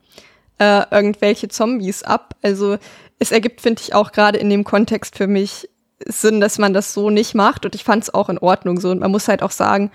äh, 0.58 0.82
irgendwelche 0.90 1.48
Zombies 1.48 2.02
ab. 2.02 2.34
Also 2.42 2.78
es 3.18 3.32
ergibt, 3.32 3.60
finde 3.60 3.82
ich, 3.82 3.94
auch 3.94 4.12
gerade 4.12 4.38
in 4.38 4.50
dem 4.50 4.64
Kontext 4.64 5.16
für 5.16 5.26
mich 5.26 5.68
Sinn, 6.06 6.40
dass 6.40 6.58
man 6.58 6.72
das 6.72 6.94
so 6.94 7.10
nicht 7.10 7.34
macht 7.34 7.66
und 7.66 7.74
ich 7.74 7.84
fand 7.84 8.04
es 8.04 8.14
auch 8.14 8.28
in 8.28 8.38
Ordnung 8.38 8.80
so. 8.80 8.90
Und 8.90 9.00
man 9.00 9.10
muss 9.10 9.28
halt 9.28 9.42
auch 9.42 9.50
sagen, 9.50 9.90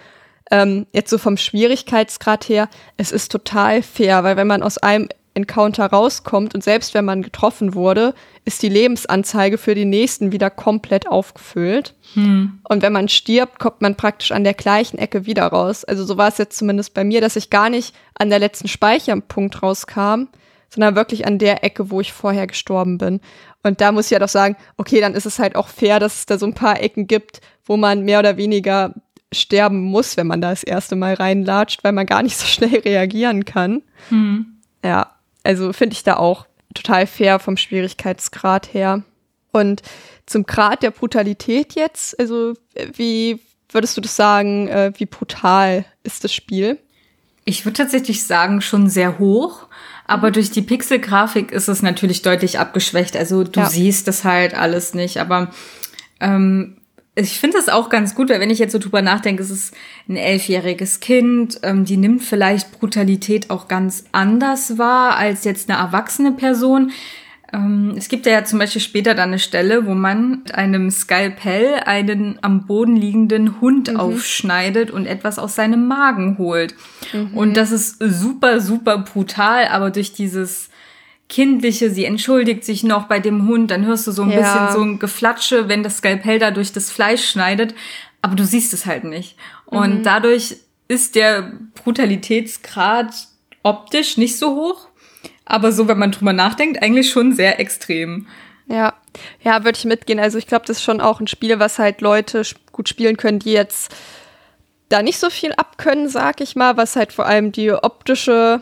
ähm, 0.52 0.86
jetzt 0.94 1.10
so 1.10 1.18
vom 1.18 1.38
Schwierigkeitsgrad 1.38 2.48
her, 2.50 2.70
es 2.98 3.12
ist 3.12 3.32
total 3.32 3.82
fair, 3.82 4.24
weil 4.24 4.38
wenn 4.38 4.48
man 4.48 4.64
aus 4.64 4.78
einem 4.78 5.10
Encounter 5.34 5.88
rauskommt 5.88 6.56
und 6.56 6.64
selbst 6.64 6.94
wenn 6.94 7.04
man 7.04 7.22
getroffen 7.22 7.74
wurde, 7.74 8.14
ist 8.46 8.64
die 8.64 8.70
Lebensanzeige 8.70 9.58
für 9.58 9.76
den 9.76 9.90
nächsten 9.90 10.32
wieder 10.32 10.50
komplett 10.50 11.08
aufgefüllt. 11.08 11.94
Und 12.70 12.82
wenn 12.82 12.94
man 12.94 13.10
stirbt, 13.10 13.60
kommt 13.60 13.82
man 13.82 13.96
praktisch 13.96 14.32
an 14.32 14.46
der 14.46 14.54
gleichen 14.54 14.98
Ecke 14.98 15.26
wieder 15.26 15.48
raus. 15.48 15.84
Also 15.84 16.06
so 16.06 16.18
war 16.18 16.30
es 16.30 16.38
jetzt 16.38 16.58
zumindest 16.58 16.94
bei 16.94 17.04
mir, 17.04 17.20
dass 17.20 17.36
ich 17.36 17.50
gar 17.50 17.70
nicht 17.70 17.94
an 18.14 18.30
der 18.30 18.40
letzten 18.40 18.70
Speicherpunkt 18.70 19.62
rauskam, 19.62 20.28
sondern 20.70 20.96
wirklich 20.96 21.28
an 21.28 21.38
der 21.38 21.66
Ecke, 21.66 21.92
wo 21.92 22.00
ich 22.00 22.14
vorher 22.14 22.48
gestorben 22.48 22.98
bin. 22.98 23.20
Und 23.64 23.82
da 23.82 23.92
muss 23.92 24.06
ich 24.06 24.12
ja 24.12 24.20
doch 24.20 24.30
sagen, 24.30 24.56
okay, 24.78 25.02
dann 25.02 25.16
ist 25.16 25.26
es 25.26 25.40
halt 25.40 25.56
auch 25.58 25.68
fair, 25.68 26.00
dass 26.00 26.20
es 26.20 26.26
da 26.28 26.38
so 26.38 26.46
ein 26.46 26.54
paar 26.54 26.82
Ecken 26.82 27.08
gibt, 27.08 27.42
wo 27.66 27.76
man 27.76 28.04
mehr 28.04 28.20
oder 28.20 28.38
weniger 28.38 28.94
sterben 29.36 29.82
muss, 29.82 30.18
wenn 30.18 30.28
man 30.28 30.42
da 30.42 30.50
das 30.50 30.64
erste 30.64 30.96
Mal 30.96 31.14
reinlatscht, 31.16 31.84
weil 31.84 31.92
man 31.92 32.06
gar 32.06 32.24
nicht 32.24 32.38
so 32.38 32.46
schnell 32.48 32.80
reagieren 32.80 33.46
kann. 33.46 33.82
Ja, 34.84 35.12
also 35.44 35.74
finde 35.74 35.94
ich 35.94 36.04
da 36.04 36.18
auch 36.18 36.46
total 36.74 37.08
fair 37.08 37.40
vom 37.40 37.58
Schwierigkeitsgrad 37.58 38.74
her. 38.74 39.04
Und 39.52 39.82
zum 40.26 40.46
Grad 40.46 40.84
der 40.84 40.92
Brutalität 40.92 41.76
jetzt, 41.76 42.20
also 42.20 42.54
äh, 42.74 42.88
wie 42.94 43.40
würdest 43.70 43.96
du 43.96 44.02
das 44.02 44.16
sagen, 44.16 44.68
äh, 44.68 44.92
wie 44.98 45.06
brutal 45.06 45.86
ist 46.04 46.24
das 46.24 46.34
Spiel? 46.34 46.78
Ich 47.46 47.64
würde 47.66 47.78
tatsächlich 47.78 48.24
sagen, 48.24 48.60
schon 48.62 48.90
sehr 48.90 49.20
hoch. 49.20 49.68
Aber 50.08 50.30
durch 50.32 50.52
die 50.52 50.62
Pixelgrafik 50.62 51.52
ist 51.52 51.68
es 51.68 51.82
natürlich 51.82 52.22
deutlich 52.22 52.60
abgeschwächt. 52.60 53.16
Also 53.16 53.44
du 53.44 53.62
Ja. 53.62 53.66
siehst 53.70 54.08
das 54.08 54.24
halt 54.24 54.54
alles 54.56 54.94
nicht. 54.94 55.18
Aber 55.20 55.52
ähm, 56.20 56.75
ich 57.16 57.40
finde 57.40 57.58
das 57.58 57.70
auch 57.70 57.90
ganz 57.90 58.14
gut, 58.14 58.30
weil 58.30 58.42
wenn 58.42 58.50
ich 58.50 58.60
jetzt 58.60 58.74
so 58.74 58.80
drüber 58.80 59.02
nachdenke, 59.02 59.42
es 59.42 59.50
ist 59.50 59.74
ein 60.10 60.18
elfjähriges 60.18 61.00
Kind, 61.00 61.60
ähm, 61.64 61.86
die 61.86 61.98
nimmt 61.98 62.24
vielleicht 62.24 62.72
Brutalität 62.80 63.50
auch 63.50 63.68
ganz 63.68 64.04
anders 64.12 64.78
wahr 64.78 65.18
als 65.18 65.46
jetzt 65.46 65.70
eine 65.70 65.80
erwachsene 65.80 66.34
Person. 66.34 66.92
Ähm, 67.54 67.94
es 67.96 68.10
gibt 68.10 68.26
ja 68.26 68.44
zum 68.44 68.60
Beispiel 68.60 68.82
später 68.82 69.14
dann 69.14 69.30
eine 69.30 69.40
Stelle, 69.40 69.86
wo 69.86 69.94
man 69.94 70.42
mit 70.44 70.56
einem 70.56 70.92
Skalpell 70.92 71.76
einen 71.86 72.38
am 72.42 72.66
Boden 72.68 72.98
liegenden 72.98 73.62
Hund 73.62 73.96
aufschneidet 73.96 74.92
und 74.92 75.06
etwas 75.06 75.40
aus 75.40 75.56
seinem 75.56 75.88
Magen 75.88 76.38
holt. 76.38 76.76
Und 77.34 77.56
das 77.56 77.72
ist 77.72 77.98
super, 78.00 78.60
super 78.60 78.98
brutal, 78.98 79.68
aber 79.68 79.90
durch 79.90 80.12
dieses 80.12 80.70
kindliche, 81.28 81.90
sie 81.90 82.06
entschuldigt 82.06 82.64
sich 82.64 82.84
noch 82.84 83.08
bei 83.08 83.20
dem 83.20 83.48
Hund, 83.48 83.72
dann 83.72 83.86
hörst 83.86 84.06
du 84.08 84.12
so 84.12 84.22
ein 84.24 84.30
Ja. 84.32 84.38
bisschen 84.42 84.72
so 84.72 84.82
ein 84.82 85.00
Geflatsche, 85.00 85.68
wenn 85.68 85.82
das 85.84 85.98
Skalpell 85.98 86.40
da 86.40 86.52
durch 86.52 86.72
das 86.72 86.92
Fleisch 86.92 87.28
schneidet, 87.28 87.74
aber 88.22 88.36
du 88.36 88.46
siehst 88.46 88.74
es 88.74 88.86
halt 88.86 89.04
nicht. 89.06 89.36
Und 89.66 90.04
dadurch 90.04 90.58
ist 90.88 91.16
der 91.16 91.54
Brutalitätsgrad 91.84 93.14
optisch 93.64 94.18
nicht 94.18 94.38
so 94.38 94.56
hoch, 94.56 94.88
aber 95.46 95.72
so, 95.72 95.88
wenn 95.88 95.98
man 96.00 96.12
drüber 96.12 96.34
nachdenkt, 96.34 96.82
eigentlich 96.82 97.10
schon 97.10 97.34
sehr 97.34 97.60
extrem. 97.60 98.28
Ja, 98.68 98.94
ja, 99.44 99.64
würde 99.64 99.78
ich 99.78 99.86
mitgehen. 99.86 100.20
Also 100.20 100.38
ich 100.38 100.48
glaube, 100.48 100.66
das 100.66 100.78
ist 100.78 100.84
schon 100.84 101.02
auch 101.02 101.20
ein 101.20 101.28
Spiel, 101.28 101.60
was 101.60 101.78
halt 101.80 102.02
Leute 102.02 102.42
gut 102.72 102.90
spielen 102.90 103.18
können, 103.18 103.40
die 103.40 103.52
jetzt 103.52 103.94
da 104.90 105.02
nicht 105.02 105.20
so 105.20 105.30
viel 105.30 105.52
abkönnen, 105.54 106.10
sag 106.10 106.42
ich 106.42 106.56
mal, 106.56 106.78
was 106.78 106.96
halt 106.96 107.14
vor 107.14 107.26
allem 107.26 107.52
die 107.52 107.72
optische, 107.72 108.62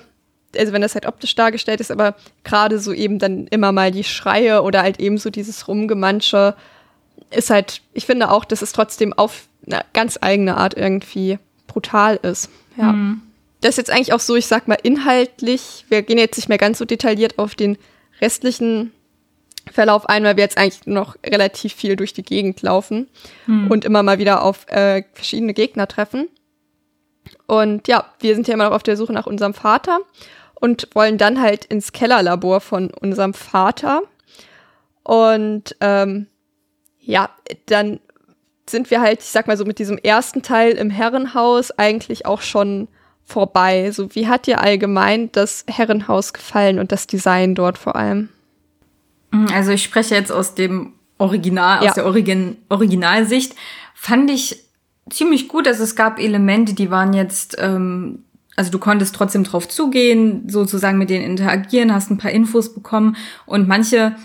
also 0.57 0.73
wenn 0.73 0.81
das 0.81 0.95
halt 0.95 1.05
optisch 1.05 1.35
dargestellt 1.35 1.79
ist, 1.79 1.91
aber 1.91 2.15
gerade 2.43 2.79
so 2.79 2.93
eben 2.93 3.19
dann 3.19 3.47
immer 3.47 3.71
mal 3.71 3.91
die 3.91 4.03
Schreie 4.03 4.61
oder 4.61 4.81
halt 4.81 4.99
eben 4.99 5.17
so 5.17 5.29
dieses 5.29 5.67
Rumgemansche 5.67 6.55
ist 7.31 7.49
halt, 7.49 7.81
ich 7.93 8.05
finde 8.05 8.31
auch, 8.31 8.45
dass 8.45 8.61
es 8.61 8.71
trotzdem 8.71 9.13
auf 9.13 9.47
eine 9.65 9.81
ganz 9.93 10.19
eigene 10.21 10.57
Art 10.57 10.75
irgendwie 10.75 11.39
brutal 11.67 12.19
ist. 12.21 12.49
Ja. 12.77 12.95
Das 13.61 13.71
ist 13.71 13.77
jetzt 13.77 13.91
eigentlich 13.91 14.13
auch 14.13 14.19
so, 14.19 14.35
ich 14.35 14.45
sag 14.45 14.67
mal, 14.67 14.77
inhaltlich, 14.81 15.85
wir 15.89 16.01
gehen 16.01 16.17
jetzt 16.17 16.37
nicht 16.37 16.49
mehr 16.49 16.57
ganz 16.57 16.77
so 16.77 16.85
detailliert 16.85 17.39
auf 17.39 17.55
den 17.55 17.77
restlichen 18.21 18.91
Verlauf 19.71 20.09
ein, 20.09 20.23
weil 20.25 20.35
wir 20.35 20.43
jetzt 20.43 20.57
eigentlich 20.57 20.85
noch 20.85 21.15
relativ 21.25 21.73
viel 21.73 21.95
durch 21.95 22.13
die 22.13 22.23
Gegend 22.23 22.61
laufen 22.61 23.07
und 23.69 23.85
immer 23.85 24.03
mal 24.03 24.19
wieder 24.19 24.43
auf 24.43 24.67
äh, 24.67 25.03
verschiedene 25.13 25.53
Gegner 25.53 25.87
treffen. 25.87 26.27
Und 27.47 27.87
ja, 27.87 28.05
wir 28.19 28.35
sind 28.35 28.47
ja 28.47 28.55
immer 28.55 28.65
noch 28.65 28.75
auf 28.75 28.83
der 28.83 28.97
Suche 28.97 29.13
nach 29.13 29.25
unserem 29.25 29.53
Vater 29.53 29.99
und 30.63 30.87
wollen 30.93 31.17
dann 31.17 31.41
halt 31.41 31.65
ins 31.65 31.91
Kellerlabor 31.91 32.61
von 32.61 32.89
unserem 32.89 33.33
Vater. 33.33 34.01
Und 35.03 35.75
ähm, 35.81 36.27
ja, 37.01 37.29
dann 37.65 37.99
sind 38.69 38.89
wir 38.89 39.01
halt, 39.01 39.19
ich 39.19 39.25
sag 39.27 39.45
mal 39.47 39.57
so, 39.57 39.65
mit 39.65 39.77
diesem 39.77 39.97
ersten 39.97 40.41
Teil 40.41 40.71
im 40.71 40.89
Herrenhaus 40.89 41.71
eigentlich 41.71 42.25
auch 42.25 42.41
schon 42.41 42.87
vorbei. 43.25 43.91
So, 43.91 44.15
wie 44.15 44.29
hat 44.29 44.47
dir 44.47 44.61
allgemein 44.61 45.29
das 45.33 45.65
Herrenhaus 45.67 46.31
gefallen 46.31 46.79
und 46.79 46.93
das 46.93 47.07
Design 47.07 47.55
dort 47.55 47.77
vor 47.77 47.97
allem? 47.97 48.29
Also 49.53 49.71
ich 49.71 49.83
spreche 49.83 50.15
jetzt 50.15 50.31
aus 50.31 50.55
dem 50.55 50.93
Original, 51.17 51.83
Ja. 51.83 51.89
aus 51.89 51.95
der 51.95 52.05
Origin 52.05 52.55
Originalsicht. 52.69 53.53
Fand 53.95 54.31
ich 54.31 54.63
ziemlich 55.09 55.49
gut. 55.49 55.67
Also 55.67 55.83
es 55.83 55.97
gab 55.97 56.19
Elemente, 56.19 56.73
die 56.73 56.89
waren 56.89 57.11
jetzt, 57.11 57.57
ähm, 57.59 58.23
also 58.55 58.71
du 58.71 58.79
konntest 58.79 59.15
trotzdem 59.15 59.43
drauf 59.43 59.67
zugehen, 59.67 60.47
sozusagen 60.49 60.97
mit 60.97 61.09
denen 61.09 61.25
interagieren, 61.25 61.93
hast 61.93 62.11
ein 62.11 62.17
paar 62.17 62.31
Infos 62.31 62.73
bekommen 62.73 63.15
und 63.45 63.67
manche 63.67 64.15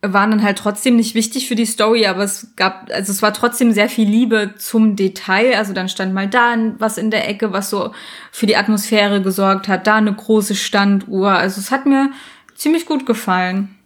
waren 0.00 0.30
dann 0.30 0.44
halt 0.44 0.58
trotzdem 0.58 0.94
nicht 0.94 1.16
wichtig 1.16 1.48
für 1.48 1.56
die 1.56 1.66
Story, 1.66 2.06
aber 2.06 2.22
es 2.22 2.54
gab, 2.54 2.88
also 2.92 3.10
es 3.10 3.20
war 3.20 3.34
trotzdem 3.34 3.72
sehr 3.72 3.88
viel 3.88 4.08
Liebe 4.08 4.54
zum 4.56 4.94
Detail. 4.94 5.56
Also 5.56 5.72
dann 5.72 5.88
stand 5.88 6.14
mal 6.14 6.28
da 6.28 6.54
was 6.78 6.98
in 6.98 7.10
der 7.10 7.28
Ecke, 7.28 7.52
was 7.52 7.68
so 7.68 7.92
für 8.30 8.46
die 8.46 8.56
Atmosphäre 8.56 9.20
gesorgt 9.22 9.66
hat, 9.66 9.88
da 9.88 9.96
eine 9.96 10.14
große 10.14 10.54
Standuhr. 10.54 11.30
Also 11.30 11.60
es 11.60 11.72
hat 11.72 11.84
mir 11.84 12.12
ziemlich 12.54 12.86
gut 12.86 13.06
gefallen. 13.06 13.76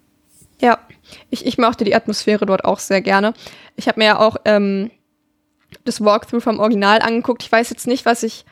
Ja, 0.60 0.78
ich, 1.30 1.46
ich 1.46 1.56
mochte 1.56 1.84
die 1.84 1.94
Atmosphäre 1.94 2.44
dort 2.44 2.66
auch 2.66 2.78
sehr 2.78 3.00
gerne. 3.00 3.32
Ich 3.76 3.88
habe 3.88 3.98
mir 3.98 4.06
ja 4.06 4.18
auch 4.18 4.36
ähm, 4.44 4.90
das 5.84 6.04
Walkthrough 6.04 6.42
vom 6.42 6.60
Original 6.60 7.00
angeguckt. 7.00 7.42
Ich 7.42 7.50
weiß 7.50 7.70
jetzt 7.70 7.86
nicht, 7.86 8.04
was 8.04 8.22
ich 8.22 8.44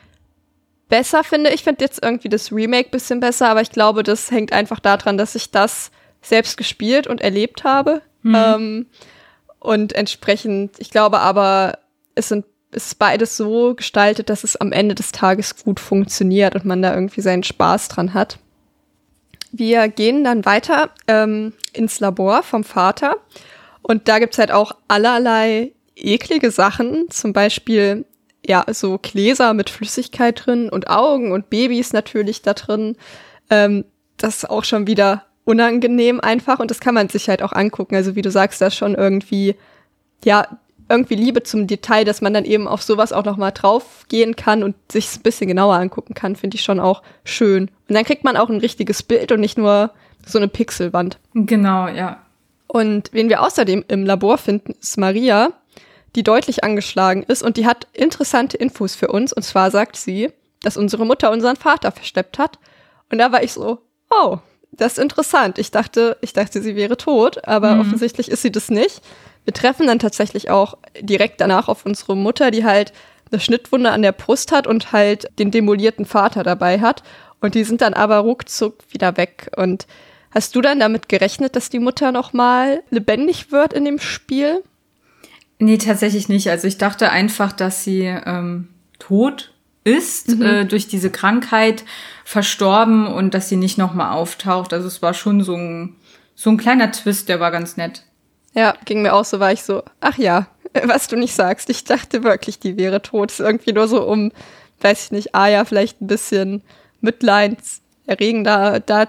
besser 0.91 1.23
finde. 1.23 1.51
Ich 1.51 1.63
finde 1.63 1.83
jetzt 1.83 2.03
irgendwie 2.03 2.29
das 2.29 2.51
Remake 2.51 2.89
bisschen 2.91 3.21
besser, 3.21 3.49
aber 3.49 3.61
ich 3.61 3.71
glaube, 3.71 4.03
das 4.03 4.29
hängt 4.29 4.51
einfach 4.51 4.79
daran, 4.79 5.17
dass 5.17 5.33
ich 5.33 5.49
das 5.49 5.89
selbst 6.21 6.57
gespielt 6.57 7.07
und 7.07 7.21
erlebt 7.21 7.63
habe. 7.63 8.01
Mhm. 8.21 8.35
Ähm, 8.35 8.85
und 9.59 9.93
entsprechend, 9.93 10.79
ich 10.79 10.91
glaube 10.91 11.19
aber, 11.19 11.79
es 12.13 12.27
sind 12.27 12.45
es 12.73 12.87
ist 12.87 12.99
beides 12.99 13.35
so 13.35 13.75
gestaltet, 13.75 14.29
dass 14.29 14.43
es 14.43 14.55
am 14.55 14.71
Ende 14.71 14.95
des 14.95 15.11
Tages 15.11 15.63
gut 15.63 15.79
funktioniert 15.79 16.55
und 16.55 16.65
man 16.65 16.81
da 16.81 16.93
irgendwie 16.93 17.21
seinen 17.21 17.43
Spaß 17.43 17.89
dran 17.89 18.13
hat. 18.13 18.39
Wir 19.51 19.89
gehen 19.89 20.23
dann 20.23 20.45
weiter 20.45 20.89
ähm, 21.07 21.53
ins 21.73 21.99
Labor 21.99 22.43
vom 22.43 22.63
Vater 22.63 23.17
und 23.81 24.07
da 24.07 24.19
gibt's 24.19 24.37
halt 24.37 24.51
auch 24.51 24.71
allerlei 24.87 25.73
eklige 25.97 26.49
Sachen, 26.51 27.09
zum 27.09 27.33
Beispiel 27.33 28.05
ja 28.45 28.65
so 28.71 28.97
Gläser 28.97 29.53
mit 29.53 29.69
Flüssigkeit 29.69 30.45
drin 30.45 30.69
und 30.69 30.89
Augen 30.89 31.31
und 31.31 31.49
Babys 31.49 31.93
natürlich 31.93 32.41
da 32.41 32.53
drin. 32.53 32.95
Ähm, 33.49 33.85
das 34.17 34.37
ist 34.37 34.49
auch 34.49 34.63
schon 34.63 34.87
wieder 34.87 35.25
unangenehm 35.43 36.19
einfach 36.19 36.59
und 36.59 36.71
das 36.71 36.79
kann 36.79 36.93
man 36.93 37.09
sich 37.09 37.29
halt 37.29 37.41
auch 37.43 37.53
angucken. 37.53 37.95
Also 37.95 38.15
wie 38.15 38.21
du 38.21 38.31
sagst, 38.31 38.61
da 38.61 38.67
ist 38.67 38.75
schon 38.75 38.95
irgendwie, 38.95 39.55
ja, 40.23 40.47
irgendwie 40.89 41.15
Liebe 41.15 41.43
zum 41.43 41.67
Detail, 41.67 42.03
dass 42.03 42.21
man 42.21 42.33
dann 42.33 42.45
eben 42.45 42.67
auf 42.67 42.83
sowas 42.83 43.13
auch 43.13 43.23
nochmal 43.23 43.51
draufgehen 43.53 44.35
kann 44.35 44.61
und 44.61 44.75
sich 44.91 45.15
ein 45.15 45.21
bisschen 45.21 45.47
genauer 45.47 45.75
angucken 45.75 46.13
kann, 46.13 46.35
finde 46.35 46.55
ich 46.55 46.63
schon 46.63 46.79
auch 46.79 47.01
schön. 47.23 47.69
Und 47.87 47.95
dann 47.95 48.03
kriegt 48.03 48.23
man 48.23 48.37
auch 48.37 48.49
ein 48.49 48.59
richtiges 48.59 49.01
Bild 49.01 49.31
und 49.31 49.39
nicht 49.39 49.57
nur 49.57 49.91
so 50.25 50.37
eine 50.37 50.49
Pixelwand. 50.49 51.17
Genau, 51.33 51.87
ja. 51.87 52.19
Und 52.67 53.09
wen 53.13 53.29
wir 53.29 53.41
außerdem 53.41 53.85
im 53.87 54.05
Labor 54.05 54.37
finden, 54.37 54.73
ist 54.79 54.97
Maria, 54.97 55.53
die 56.15 56.23
deutlich 56.23 56.63
angeschlagen 56.63 57.23
ist 57.23 57.43
und 57.43 57.57
die 57.57 57.65
hat 57.65 57.87
interessante 57.93 58.57
Infos 58.57 58.95
für 58.95 59.07
uns. 59.07 59.31
Und 59.33 59.43
zwar 59.43 59.71
sagt 59.71 59.95
sie, 59.95 60.29
dass 60.61 60.77
unsere 60.77 61.05
Mutter 61.05 61.31
unseren 61.31 61.55
Vater 61.55 61.91
versteppt 61.91 62.37
hat. 62.37 62.59
Und 63.11 63.17
da 63.17 63.31
war 63.31 63.43
ich 63.43 63.53
so, 63.53 63.79
oh, 64.09 64.37
das 64.71 64.93
ist 64.93 64.99
interessant. 64.99 65.57
Ich 65.57 65.71
dachte, 65.71 66.17
ich 66.21 66.33
dachte, 66.33 66.61
sie 66.61 66.75
wäre 66.75 66.97
tot, 66.97 67.45
aber 67.47 67.75
mhm. 67.75 67.81
offensichtlich 67.81 68.29
ist 68.29 68.41
sie 68.41 68.51
das 68.51 68.69
nicht. 68.69 69.01
Wir 69.43 69.53
treffen 69.53 69.87
dann 69.87 69.99
tatsächlich 69.99 70.49
auch 70.49 70.77
direkt 70.99 71.41
danach 71.41 71.67
auf 71.67 71.85
unsere 71.85 72.15
Mutter, 72.15 72.51
die 72.51 72.63
halt 72.63 72.93
eine 73.31 73.39
Schnittwunde 73.41 73.91
an 73.91 74.01
der 74.01 74.11
Brust 74.11 74.51
hat 74.51 74.67
und 74.67 74.91
halt 74.91 75.27
den 75.39 75.51
demolierten 75.51 76.05
Vater 76.05 76.43
dabei 76.43 76.79
hat. 76.79 77.03
Und 77.39 77.55
die 77.55 77.63
sind 77.63 77.81
dann 77.81 77.93
aber 77.93 78.17
ruckzuck 78.17 78.75
wieder 78.89 79.17
weg. 79.17 79.51
Und 79.55 79.87
hast 80.31 80.55
du 80.55 80.61
dann 80.61 80.79
damit 80.79 81.09
gerechnet, 81.09 81.55
dass 81.55 81.69
die 81.69 81.79
Mutter 81.79 82.11
nochmal 82.11 82.83
lebendig 82.89 83.51
wird 83.51 83.73
in 83.73 83.85
dem 83.85 83.99
Spiel? 83.99 84.63
Nee, 85.61 85.77
tatsächlich 85.77 86.27
nicht. 86.27 86.49
Also 86.49 86.67
ich 86.67 86.79
dachte 86.79 87.11
einfach, 87.11 87.51
dass 87.51 87.83
sie 87.83 88.01
ähm, 88.01 88.69
tot 88.97 89.53
ist, 89.83 90.29
mhm. 90.37 90.41
äh, 90.41 90.65
durch 90.65 90.87
diese 90.87 91.11
Krankheit 91.11 91.83
verstorben 92.25 93.05
und 93.05 93.35
dass 93.35 93.47
sie 93.47 93.57
nicht 93.57 93.77
nochmal 93.77 94.11
auftaucht. 94.11 94.73
Also 94.73 94.87
es 94.87 95.03
war 95.03 95.13
schon 95.13 95.43
so 95.43 95.55
ein, 95.55 95.97
so 96.33 96.49
ein 96.49 96.57
kleiner 96.57 96.91
Twist, 96.91 97.29
der 97.29 97.39
war 97.39 97.51
ganz 97.51 97.77
nett. 97.77 98.01
Ja, 98.55 98.73
ging 98.85 99.03
mir 99.03 99.13
auch 99.13 99.23
so, 99.23 99.39
war 99.39 99.51
ich 99.51 99.61
so, 99.61 99.83
ach 99.99 100.17
ja, 100.17 100.47
was 100.85 101.07
du 101.07 101.15
nicht 101.15 101.35
sagst. 101.35 101.69
Ich 101.69 101.83
dachte 101.83 102.23
wirklich, 102.23 102.57
die 102.57 102.75
wäre 102.77 103.03
tot. 103.03 103.29
Ist 103.29 103.39
irgendwie 103.39 103.73
nur 103.73 103.87
so 103.87 104.03
um, 104.03 104.31
weiß 104.81 105.05
ich 105.05 105.11
nicht, 105.11 105.35
ah 105.35 105.47
ja, 105.47 105.63
vielleicht 105.63 106.01
ein 106.01 106.07
bisschen 106.07 106.63
mitleidserregender 107.01 108.79
da, 108.79 109.07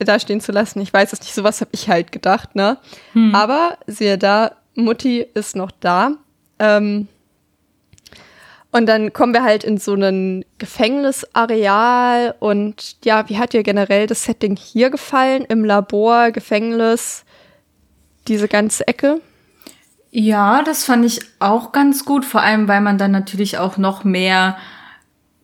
da 0.00 0.20
stehen 0.20 0.42
zu 0.42 0.52
lassen. 0.52 0.82
Ich 0.82 0.92
weiß 0.92 1.14
es 1.14 1.20
nicht, 1.20 1.32
sowas 1.32 1.62
habe 1.62 1.70
ich 1.72 1.88
halt 1.88 2.12
gedacht, 2.12 2.56
ne? 2.56 2.76
Hm. 3.14 3.34
Aber 3.34 3.78
siehe 3.86 4.18
da, 4.18 4.52
Mutti 4.74 5.26
ist 5.34 5.56
noch 5.56 5.70
da. 5.70 6.12
Ähm, 6.58 7.08
und 8.70 8.86
dann 8.86 9.12
kommen 9.12 9.32
wir 9.32 9.44
halt 9.44 9.62
in 9.62 9.78
so 9.78 9.94
ein 9.94 10.44
Gefängnisareal 10.58 12.34
und 12.40 12.96
ja, 13.04 13.28
wie 13.28 13.38
hat 13.38 13.52
dir 13.52 13.62
generell 13.62 14.08
das 14.08 14.24
Setting 14.24 14.56
hier 14.56 14.90
gefallen? 14.90 15.44
Im 15.48 15.64
Labor, 15.64 16.32
Gefängnis, 16.32 17.24
diese 18.26 18.48
ganze 18.48 18.88
Ecke? 18.88 19.20
Ja, 20.10 20.62
das 20.64 20.84
fand 20.84 21.04
ich 21.04 21.20
auch 21.38 21.70
ganz 21.70 22.04
gut, 22.04 22.24
vor 22.24 22.40
allem 22.40 22.66
weil 22.66 22.80
man 22.80 22.98
dann 22.98 23.12
natürlich 23.12 23.58
auch 23.58 23.76
noch 23.76 24.02
mehr 24.02 24.56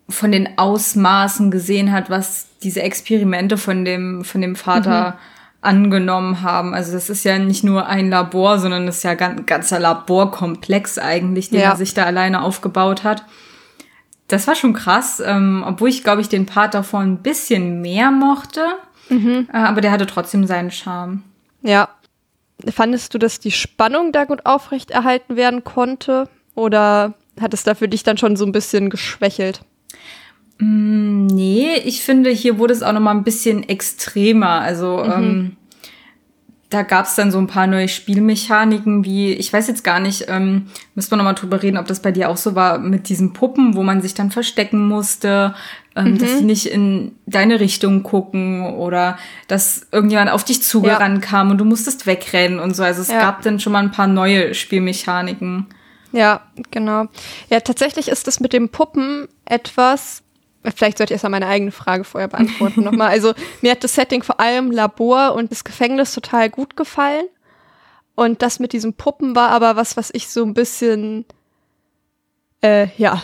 von 0.09 0.33
den 0.33 0.59
Ausmaßen 0.59 1.53
gesehen 1.53 1.93
hat, 1.93 2.11
was 2.11 2.49
diese 2.65 2.83
Experimente 2.83 3.59
von 3.59 3.85
dem, 3.85 4.25
von 4.25 4.41
dem 4.41 4.57
Vater 4.57 5.11
mhm. 5.11 5.19
Angenommen 5.63 6.43
haben. 6.43 6.75
Also 6.75 6.93
das 6.93 7.11
ist 7.11 7.25
ja 7.25 7.39
nicht 7.39 7.65
nur 7.65 7.87
ein 7.87 8.09
Labor, 8.09 8.59
sondern 8.59 8.87
das 8.87 8.99
ist 8.99 9.03
ja 9.03 9.11
ein 9.11 9.47
ganzer 9.47 9.79
Laborkomplex 9.79 10.99
eigentlich, 10.99 11.51
den 11.51 11.61
ja. 11.61 11.71
er 11.71 11.77
sich 11.77 11.95
da 11.95 12.05
alleine 12.05 12.43
aufgebaut 12.43 13.05
hat. 13.05 13.25
Das 14.29 14.47
war 14.47 14.55
schon 14.55 14.73
krass, 14.73 15.21
ähm, 15.25 15.65
obwohl 15.67 15.89
ich, 15.89 16.05
glaube 16.05 16.21
ich, 16.21 16.29
den 16.29 16.47
Part 16.47 16.75
davor 16.75 17.01
ein 17.01 17.19
bisschen 17.19 17.83
mehr 17.83 18.11
mochte. 18.11 18.65
Mhm. 19.09 19.49
Äh, 19.53 19.57
aber 19.57 19.81
der 19.81 19.91
hatte 19.91 20.07
trotzdem 20.07 20.47
seinen 20.47 20.71
Charme. 20.71 21.23
Ja. 21.63 21.89
Fandest 22.73 23.15
du, 23.15 23.19
dass 23.19 23.41
die 23.41 23.51
Spannung 23.51 24.13
da 24.13 24.25
gut 24.25 24.47
aufrechterhalten 24.47 25.37
werden 25.37 25.65
konnte? 25.65 26.29
Oder 26.55 27.15
hat 27.41 27.55
es 27.55 27.65
da 27.65 27.75
für 27.75 27.89
dich 27.89 28.03
dann 28.03 28.19
schon 28.19 28.37
so 28.37 28.45
ein 28.45 28.53
bisschen 28.53 28.91
geschwächelt? 28.91 29.63
Mm, 30.61 31.27
nee, 31.27 31.75
ich 31.85 32.03
finde, 32.03 32.31
hier 32.31 32.59
wurde 32.59 32.75
es 32.75 32.83
auch 32.83 32.93
noch 32.93 33.01
mal 33.01 33.13
ein 33.13 33.25
bisschen 33.25 33.69
extremer. 33.69 34.61
Also 34.61 35.03
mhm. 35.05 35.13
ähm, 35.13 35.57
da 36.71 36.83
gab 36.83 37.07
es 37.07 37.17
dann 37.17 37.33
so 37.33 37.39
ein 37.39 37.49
paar 37.49 37.67
neue 37.67 37.89
Spielmechaniken, 37.89 39.05
wie, 39.05 39.33
ich 39.33 39.53
weiß 39.53 39.67
jetzt 39.67 39.83
gar 39.83 39.99
nicht, 39.99 40.27
ähm, 40.29 40.69
müssen 40.95 41.11
wir 41.11 41.17
noch 41.17 41.25
mal 41.25 41.33
drüber 41.33 41.63
reden, 41.63 41.77
ob 41.77 41.87
das 41.87 42.01
bei 42.01 42.13
dir 42.13 42.29
auch 42.29 42.37
so 42.37 42.55
war, 42.55 42.79
mit 42.79 43.09
diesen 43.09 43.33
Puppen, 43.33 43.75
wo 43.75 43.83
man 43.83 44.01
sich 44.01 44.15
dann 44.15 44.31
verstecken 44.31 44.87
musste, 44.87 45.55
ähm, 45.97 46.13
mhm. 46.13 46.19
dass 46.19 46.39
die 46.39 46.45
nicht 46.45 46.67
in 46.67 47.17
deine 47.27 47.59
Richtung 47.59 48.05
gucken 48.05 48.75
oder 48.75 49.19
dass 49.49 49.89
irgendjemand 49.91 50.31
auf 50.31 50.45
dich 50.45 50.63
zugerannt 50.63 51.25
ja. 51.25 51.31
kam 51.31 51.51
und 51.51 51.59
du 51.59 51.65
musstest 51.65 52.07
wegrennen 52.07 52.61
und 52.61 52.77
so. 52.77 52.85
Also 52.85 53.03
es 53.03 53.09
ja. 53.09 53.19
gab 53.19 53.43
dann 53.43 53.59
schon 53.59 53.73
mal 53.73 53.83
ein 53.83 53.91
paar 53.91 54.07
neue 54.07 54.55
Spielmechaniken. 54.55 55.67
Ja, 56.13 56.43
genau. 56.71 57.07
Ja, 57.49 57.61
tatsächlich 57.61 58.09
ist 58.09 58.29
das 58.29 58.39
mit 58.39 58.53
den 58.53 58.69
Puppen 58.69 59.27
etwas, 59.45 60.23
Vielleicht 60.63 60.99
sollte 60.99 61.13
ich 61.13 61.17
erstmal 61.17 61.31
meine 61.31 61.47
eigene 61.47 61.73
Frage 61.73 62.05
vorher 62.05 62.29
beantworten 62.29 62.85
nochmal. 62.85 63.09
Also 63.09 63.33
mir 63.63 63.73
hat 63.73 63.83
das 63.83 63.95
Setting 63.95 64.23
vor 64.23 64.41
allem 64.41 64.71
Labor 64.71 65.35
und 65.35 65.51
das 65.51 65.65
Gefängnis 65.65 66.13
total 66.13 66.51
gut 66.51 66.77
gefallen. 66.77 67.27
Und 68.15 68.43
das 68.43 68.59
mit 68.59 68.75
diesen 68.75 68.95
Puppen 68.95 69.35
war 69.35 69.49
aber 69.51 69.77
was, 69.77 69.97
was 69.97 70.11
ich 70.13 70.29
so 70.29 70.45
ein 70.45 70.53
bisschen, 70.53 71.25
äh, 72.63 72.89
ja, 72.99 73.23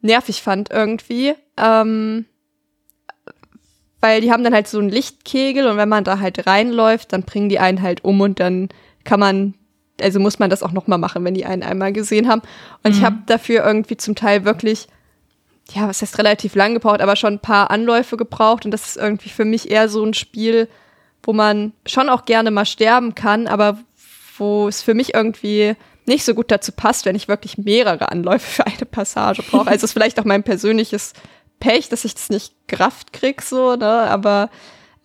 nervig 0.00 0.42
fand 0.42 0.70
irgendwie. 0.70 1.34
Ähm, 1.56 2.26
weil 4.00 4.20
die 4.20 4.30
haben 4.30 4.44
dann 4.44 4.54
halt 4.54 4.68
so 4.68 4.78
einen 4.78 4.88
Lichtkegel 4.88 5.66
und 5.66 5.78
wenn 5.78 5.88
man 5.88 6.04
da 6.04 6.20
halt 6.20 6.46
reinläuft, 6.46 7.12
dann 7.12 7.22
bringen 7.22 7.48
die 7.48 7.58
einen 7.58 7.82
halt 7.82 8.04
um 8.04 8.20
und 8.20 8.38
dann 8.38 8.68
kann 9.02 9.18
man, 9.18 9.54
also 10.00 10.20
muss 10.20 10.38
man 10.38 10.50
das 10.50 10.62
auch 10.62 10.70
nochmal 10.70 10.98
machen, 10.98 11.24
wenn 11.24 11.34
die 11.34 11.46
einen 11.46 11.64
einmal 11.64 11.92
gesehen 11.92 12.28
haben. 12.28 12.42
Und 12.84 12.92
mhm. 12.92 12.98
ich 12.98 13.04
habe 13.04 13.16
dafür 13.26 13.64
irgendwie 13.64 13.96
zum 13.96 14.14
Teil 14.14 14.44
wirklich 14.44 14.86
ja, 15.72 15.88
was 15.88 16.02
heißt 16.02 16.18
relativ 16.18 16.54
lang 16.54 16.74
gebraucht, 16.74 17.00
aber 17.00 17.16
schon 17.16 17.34
ein 17.34 17.40
paar 17.40 17.70
Anläufe 17.70 18.16
gebraucht. 18.16 18.64
Und 18.64 18.70
das 18.70 18.86
ist 18.86 18.96
irgendwie 18.96 19.28
für 19.28 19.44
mich 19.44 19.70
eher 19.70 19.88
so 19.88 20.04
ein 20.04 20.14
Spiel, 20.14 20.68
wo 21.22 21.32
man 21.32 21.72
schon 21.86 22.08
auch 22.08 22.24
gerne 22.24 22.50
mal 22.50 22.66
sterben 22.66 23.14
kann, 23.14 23.46
aber 23.46 23.78
wo 24.38 24.68
es 24.68 24.82
für 24.82 24.94
mich 24.94 25.14
irgendwie 25.14 25.74
nicht 26.06 26.24
so 26.24 26.34
gut 26.34 26.50
dazu 26.50 26.70
passt, 26.72 27.04
wenn 27.04 27.16
ich 27.16 27.26
wirklich 27.26 27.58
mehrere 27.58 28.12
Anläufe 28.12 28.46
für 28.46 28.66
eine 28.66 28.86
Passage 28.86 29.42
brauche. 29.42 29.68
Also 29.68 29.84
ist 29.84 29.92
vielleicht 29.92 30.20
auch 30.20 30.24
mein 30.24 30.44
persönliches 30.44 31.14
Pech, 31.58 31.88
dass 31.88 32.04
ich 32.04 32.14
das 32.14 32.30
nicht 32.30 32.54
gerafft 32.68 33.12
krieg, 33.12 33.42
so, 33.42 33.74
ne? 33.74 33.86
Aber 33.86 34.50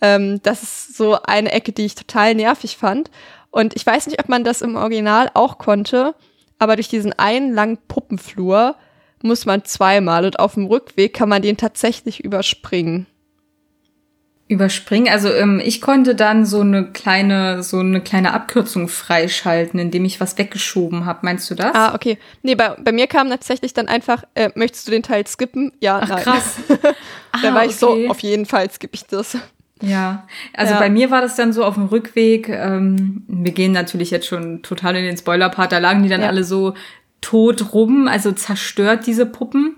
ähm, 0.01 0.41
das 0.43 0.61
ist 0.61 0.97
so 0.97 1.21
eine 1.23 1.51
Ecke, 1.51 1.71
die 1.71 1.85
ich 1.85 1.95
total 1.95 2.35
nervig 2.35 2.77
fand. 2.77 3.09
Und 3.49 3.75
ich 3.75 3.85
weiß 3.85 4.07
nicht, 4.07 4.19
ob 4.19 4.29
man 4.29 4.43
das 4.43 4.61
im 4.61 4.75
Original 4.75 5.31
auch 5.33 5.57
konnte, 5.57 6.13
aber 6.59 6.75
durch 6.75 6.87
diesen 6.87 7.13
einen 7.17 7.53
langen 7.53 7.79
Puppenflur 7.87 8.75
muss 9.23 9.45
man 9.45 9.63
zweimal 9.65 10.25
und 10.25 10.39
auf 10.39 10.55
dem 10.55 10.65
Rückweg 10.65 11.13
kann 11.13 11.29
man 11.29 11.41
den 11.41 11.57
tatsächlich 11.57 12.23
überspringen. 12.23 13.07
Überspringen? 14.47 15.07
Also 15.07 15.33
ähm, 15.33 15.61
ich 15.63 15.79
konnte 15.79 16.13
dann 16.13 16.45
so 16.45 16.59
eine 16.59 16.91
kleine, 16.91 17.63
so 17.63 17.79
eine 17.79 18.01
kleine 18.01 18.33
Abkürzung 18.33 18.89
freischalten, 18.89 19.79
indem 19.79 20.03
ich 20.03 20.19
was 20.19 20.37
weggeschoben 20.37 21.05
habe. 21.05 21.19
Meinst 21.21 21.49
du 21.49 21.55
das? 21.55 21.73
Ah, 21.73 21.95
okay. 21.95 22.17
Nee, 22.41 22.55
bei, 22.55 22.75
bei 22.83 22.91
mir 22.91 23.07
kam 23.07 23.29
tatsächlich 23.29 23.73
dann 23.73 23.87
einfach, 23.87 24.23
äh, 24.35 24.49
möchtest 24.55 24.87
du 24.87 24.91
den 24.91 25.03
Teil 25.03 25.25
skippen? 25.25 25.71
Ja, 25.79 26.01
Ach, 26.03 26.09
nein. 26.09 26.23
krass. 26.23 26.55
da 26.67 27.51
ah, 27.51 27.55
war 27.55 27.63
ich 27.63 27.81
okay. 27.81 28.05
so, 28.05 28.11
auf 28.11 28.19
jeden 28.19 28.45
Fall 28.45 28.69
skippe 28.69 28.95
ich 28.95 29.05
das. 29.05 29.37
Ja, 29.81 30.27
also 30.53 30.73
Ja. 30.73 30.79
bei 30.79 30.89
mir 30.89 31.11
war 31.11 31.21
das 31.21 31.35
dann 31.37 31.53
so 31.53 31.63
auf 31.63 31.75
dem 31.75 31.85
Rückweg. 31.85 32.49
Ähm, 32.49 33.23
wir 33.27 33.53
gehen 33.53 33.71
natürlich 33.71 34.11
jetzt 34.11 34.27
schon 34.27 34.61
total 34.63 34.97
in 34.97 35.05
den 35.05 35.17
Spoiler-Part. 35.17 35.71
Da 35.71 35.77
lagen 35.79 36.03
die 36.03 36.09
dann 36.09 36.21
Ja. 36.21 36.27
alle 36.27 36.43
so 36.43 36.73
tot 37.21 37.73
rum, 37.73 38.07
also 38.07 38.31
zerstört 38.31 39.05
diese 39.07 39.25
Puppen. 39.25 39.75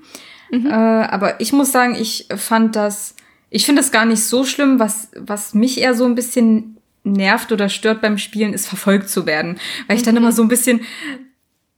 Äh, 0.52 0.74
aber 0.74 1.42
ich 1.42 1.52
muss 1.52 1.72
sagen, 1.72 1.96
ich 1.96 2.28
fand 2.36 2.76
das, 2.76 3.16
ich 3.50 3.66
finde 3.66 3.82
das 3.82 3.92
gar 3.92 4.06
nicht 4.06 4.24
so 4.24 4.44
schlimm. 4.46 4.80
Was, 4.80 5.10
was 5.18 5.54
mich 5.54 5.80
eher 5.80 5.94
so 5.96 6.06
ein 6.06 6.16
bisschen 6.16 6.78
nervt 7.04 7.52
oder 7.52 7.70
stört 7.70 8.02
beim 8.02 8.18
Spielen, 8.18 8.54
ist 8.54 8.68
verfolgt 8.68 9.10
zu 9.10 9.26
werden. 9.26 9.60
Weil 9.88 9.98
ich 9.98 10.04
dann 10.04 10.16
immer 10.16 10.32
so 10.32 10.42
ein 10.42 10.48
bisschen, 10.48 10.82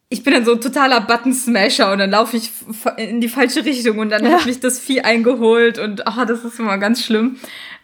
ich 0.10 0.24
bin 0.24 0.34
dann 0.34 0.46
so 0.46 0.54
ein 0.54 0.62
totaler 0.62 1.02
Button-Smasher 1.02 1.92
und 1.92 1.98
dann 2.00 2.12
laufe 2.12 2.38
ich 2.38 2.52
in 2.98 3.22
die 3.22 3.28
falsche 3.30 3.66
Richtung 3.66 3.98
und 3.98 4.10
dann 4.10 4.24
hat 4.30 4.46
mich 4.46 4.60
das 4.60 4.80
Vieh 4.80 5.02
eingeholt 5.02 5.80
und 5.80 6.06
ah, 6.06 6.26
das 6.26 6.44
ist 6.44 6.60
immer 6.60 6.78
ganz 6.78 7.04
schlimm. 7.04 7.38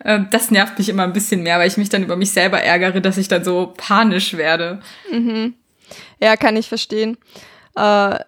Ähm, 0.05 0.27
Das 0.29 0.51
nervt 0.51 0.77
mich 0.77 0.89
immer 0.89 1.03
ein 1.03 1.13
bisschen 1.13 1.41
mehr, 1.41 1.57
weil 1.57 1.67
ich 1.67 1.77
mich 1.77 1.89
dann 1.89 2.03
über 2.03 2.15
mich 2.15 2.31
selber 2.31 2.61
ärgere, 2.61 3.01
dass 3.01 3.17
ich 3.17 3.27
dann 3.27 3.43
so 3.43 3.73
panisch 3.75 4.35
werde. 4.35 4.81
Ja, 6.21 6.35
kann 6.37 6.55
ich 6.57 6.67
verstehen. 6.69 7.17
Äh, 7.75 8.19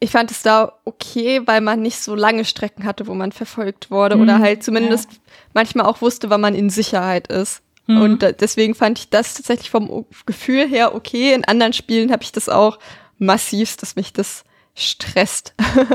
ich 0.00 0.10
fand 0.10 0.30
es 0.30 0.42
da 0.42 0.72
okay, 0.84 1.40
weil 1.46 1.60
man 1.60 1.80
nicht 1.80 1.98
so 2.00 2.14
lange 2.14 2.44
Strecken 2.44 2.84
hatte, 2.84 3.06
wo 3.06 3.14
man 3.14 3.32
verfolgt 3.32 3.90
wurde 3.90 4.16
oder 4.18 4.38
halt 4.40 4.62
zumindest 4.62 5.08
manchmal 5.54 5.86
auch 5.86 6.02
wusste, 6.02 6.28
wann 6.30 6.40
man 6.42 6.54
in 6.54 6.68
Sicherheit 6.68 7.28
ist. 7.28 7.62
Und 7.86 8.22
da, 8.22 8.32
deswegen 8.32 8.74
fand 8.74 8.98
ich 8.98 9.10
das 9.10 9.34
tatsächlich 9.34 9.70
vom 9.70 10.06
Gefühl 10.26 10.66
her 10.66 10.94
okay. 10.94 11.32
In 11.34 11.44
anderen 11.44 11.74
Spielen 11.74 12.12
habe 12.12 12.22
ich 12.22 12.32
das 12.32 12.48
auch 12.48 12.78
massiv, 13.18 13.76
dass 13.76 13.94
mich 13.96 14.12
das 14.12 14.44
stresst. 14.74 15.54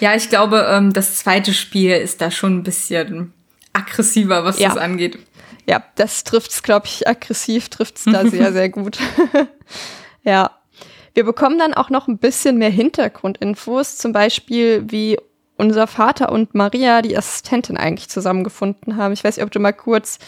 Ja, 0.00 0.14
ich 0.14 0.30
glaube, 0.30 0.66
ähm, 0.70 0.94
das 0.94 1.16
zweite 1.18 1.52
Spiel 1.52 1.92
ist 1.92 2.22
da 2.22 2.30
schon 2.30 2.56
ein 2.56 2.62
bisschen 2.62 3.34
aggressiver, 3.74 4.42
was 4.42 4.58
Ja. 4.58 4.70
das 4.70 4.78
angeht. 4.78 5.18
ja, 5.66 5.84
das 5.96 6.24
trifft's, 6.24 6.62
glaube 6.62 6.86
ich, 6.86 7.06
aggressiv 7.06 7.68
trifft's 7.68 8.04
da 8.04 8.26
sehr, 8.30 8.52
sehr 8.54 8.70
gut. 8.70 8.98
ja. 10.22 10.50
Wir 11.18 11.24
bekommen 11.24 11.58
dann 11.58 11.74
auch 11.74 11.90
noch 11.90 12.06
ein 12.06 12.18
bisschen 12.18 12.58
mehr 12.58 12.70
Hintergrundinfos, 12.70 13.96
zum 13.96 14.12
Beispiel, 14.12 14.84
wie 14.86 15.18
unser 15.56 15.88
Vater 15.88 16.30
und 16.30 16.54
Maria, 16.54 17.02
die 17.02 17.18
Assistentin, 17.18 17.76
eigentlich 17.76 18.08
zusammengefunden 18.08 18.94
haben. 18.94 19.12
Ich 19.14 19.24
weiß 19.24 19.36
nicht, 19.36 19.44
ob 19.44 19.50
du 19.50 19.58
mal 19.58 19.72
kurz 19.72 20.20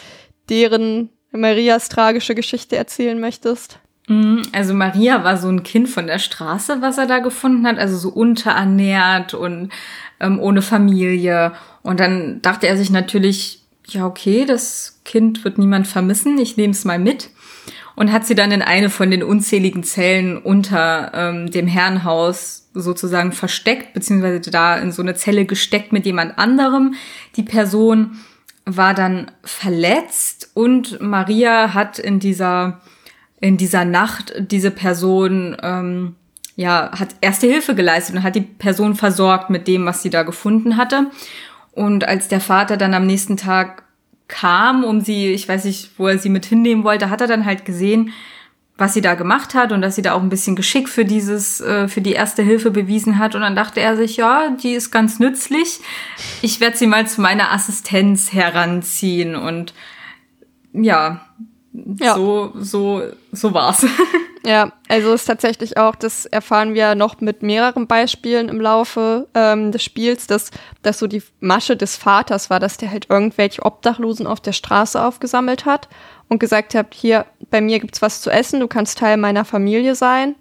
deren 0.49 1.07
Marias 1.31 1.87
tragische 1.87 2.35
Geschichte 2.35 2.75
erzählen 2.75 3.17
möchtest. 3.17 3.79
Mhm, 4.09 4.41
Also 4.51 4.73
Maria 4.73 5.23
war 5.23 5.37
so 5.37 5.47
ein 5.47 5.63
Kind 5.63 5.87
von 5.87 6.07
der 6.07 6.19
Straße, 6.19 6.81
was 6.81 6.97
er 6.97 7.07
da 7.07 7.19
gefunden 7.19 7.65
hat, 7.65 7.79
also 7.79 7.95
so 7.95 8.09
unterernährt 8.09 9.33
und 9.33 9.69
ähm, 10.19 10.41
ohne 10.41 10.61
Familie. 10.61 11.53
Und 11.83 12.01
dann 12.01 12.41
dachte 12.41 12.67
er 12.67 12.75
sich 12.75 12.89
natürlich, 12.89 13.63
ja 13.87 14.05
okay, 14.05 14.43
das 14.43 14.99
Kind 15.05 15.45
wird 15.45 15.57
niemand 15.57 15.87
vermissen, 15.87 16.37
ich 16.37 16.57
nehme 16.57 16.73
es 16.73 16.83
mal 16.83 16.99
mit. 16.99 17.29
Und 17.95 18.11
hat 18.11 18.25
sie 18.25 18.35
dann 18.35 18.51
in 18.51 18.61
eine 18.61 18.89
von 18.89 19.11
den 19.11 19.23
unzähligen 19.23 19.83
Zellen 19.83 20.37
unter 20.37 21.11
ähm, 21.13 21.51
dem 21.51 21.67
Herrenhaus 21.67 22.69
sozusagen 22.73 23.31
versteckt, 23.31 23.93
beziehungsweise 23.93 24.51
da 24.51 24.77
in 24.77 24.91
so 24.91 25.01
eine 25.01 25.15
Zelle 25.15 25.45
gesteckt 25.45 25.91
mit 25.91 26.05
jemand 26.05 26.37
anderem. 26.37 26.95
Die 27.35 27.43
Person 27.43 28.19
war 28.65 28.93
dann 28.93 29.31
verletzt 29.43 30.51
und 30.53 31.01
Maria 31.01 31.73
hat 31.73 31.99
in 31.99 32.19
dieser 32.19 32.81
in 33.39 33.57
dieser 33.57 33.85
Nacht 33.85 34.33
diese 34.37 34.69
Person 34.69 35.57
ähm, 35.63 36.15
ja 36.55 36.91
hat 36.97 37.15
erste 37.21 37.47
Hilfe 37.47 37.73
geleistet 37.75 38.15
und 38.15 38.23
hat 38.23 38.35
die 38.35 38.41
Person 38.41 38.95
versorgt 38.95 39.49
mit 39.49 39.67
dem, 39.67 39.85
was 39.85 40.03
sie 40.03 40.11
da 40.11 40.23
gefunden 40.23 40.77
hatte. 40.77 41.09
Und 41.71 42.07
als 42.07 42.27
der 42.27 42.41
Vater 42.41 42.77
dann 42.77 42.93
am 42.93 43.07
nächsten 43.07 43.37
Tag 43.37 43.83
kam, 44.31 44.83
um 44.83 45.01
sie, 45.01 45.31
ich 45.31 45.47
weiß 45.47 45.65
nicht, 45.65 45.91
wo 45.97 46.07
er 46.07 46.17
sie 46.17 46.29
mit 46.29 46.45
hinnehmen 46.45 46.83
wollte, 46.83 47.11
hat 47.11 47.21
er 47.21 47.27
dann 47.27 47.45
halt 47.45 47.65
gesehen, 47.65 48.11
was 48.77 48.95
sie 48.95 49.01
da 49.01 49.13
gemacht 49.13 49.53
hat 49.53 49.71
und 49.71 49.81
dass 49.81 49.95
sie 49.95 50.01
da 50.01 50.13
auch 50.13 50.23
ein 50.23 50.29
bisschen 50.29 50.55
Geschick 50.55 50.89
für 50.89 51.05
dieses, 51.05 51.61
äh, 51.61 51.87
für 51.87 52.01
die 52.01 52.13
erste 52.13 52.41
Hilfe 52.41 52.71
bewiesen 52.71 53.19
hat. 53.19 53.35
Und 53.35 53.41
dann 53.41 53.55
dachte 53.55 53.79
er 53.79 53.95
sich, 53.95 54.17
ja, 54.17 54.49
die 54.49 54.71
ist 54.71 54.89
ganz 54.89 55.19
nützlich. 55.19 55.81
Ich 56.41 56.59
werde 56.59 56.77
sie 56.77 56.87
mal 56.87 57.05
zu 57.05 57.21
meiner 57.21 57.51
Assistenz 57.51 58.33
heranziehen 58.33 59.35
und 59.35 59.75
ja, 60.73 61.21
Ja. 61.73 62.15
so, 62.15 62.51
so, 62.55 63.01
so 63.31 63.53
war's. 63.53 63.85
Ja, 64.43 64.71
also 64.89 65.13
ist 65.13 65.25
tatsächlich 65.25 65.77
auch, 65.77 65.93
das 65.93 66.25
erfahren 66.25 66.73
wir 66.73 66.95
noch 66.95 67.21
mit 67.21 67.43
mehreren 67.43 67.85
Beispielen 67.85 68.49
im 68.49 68.59
Laufe 68.59 69.27
ähm, 69.35 69.71
des 69.71 69.83
Spiels, 69.83 70.25
dass 70.25 70.49
dass 70.81 70.97
so 70.97 71.05
die 71.05 71.21
Masche 71.41 71.77
des 71.77 71.95
Vaters 71.95 72.49
war, 72.49 72.59
dass 72.59 72.77
der 72.77 72.89
halt 72.89 73.07
irgendwelche 73.09 73.63
Obdachlosen 73.63 74.25
auf 74.25 74.39
der 74.39 74.53
Straße 74.53 74.99
aufgesammelt 75.03 75.65
hat 75.65 75.89
und 76.27 76.39
gesagt 76.39 76.73
hat, 76.73 76.95
hier, 76.95 77.27
bei 77.51 77.61
mir 77.61 77.79
gibt's 77.79 78.01
was 78.01 78.21
zu 78.21 78.31
essen, 78.31 78.61
du 78.61 78.67
kannst 78.67 78.97
Teil 78.97 79.17
meiner 79.17 79.45
Familie 79.45 79.95
sein. 79.95 80.35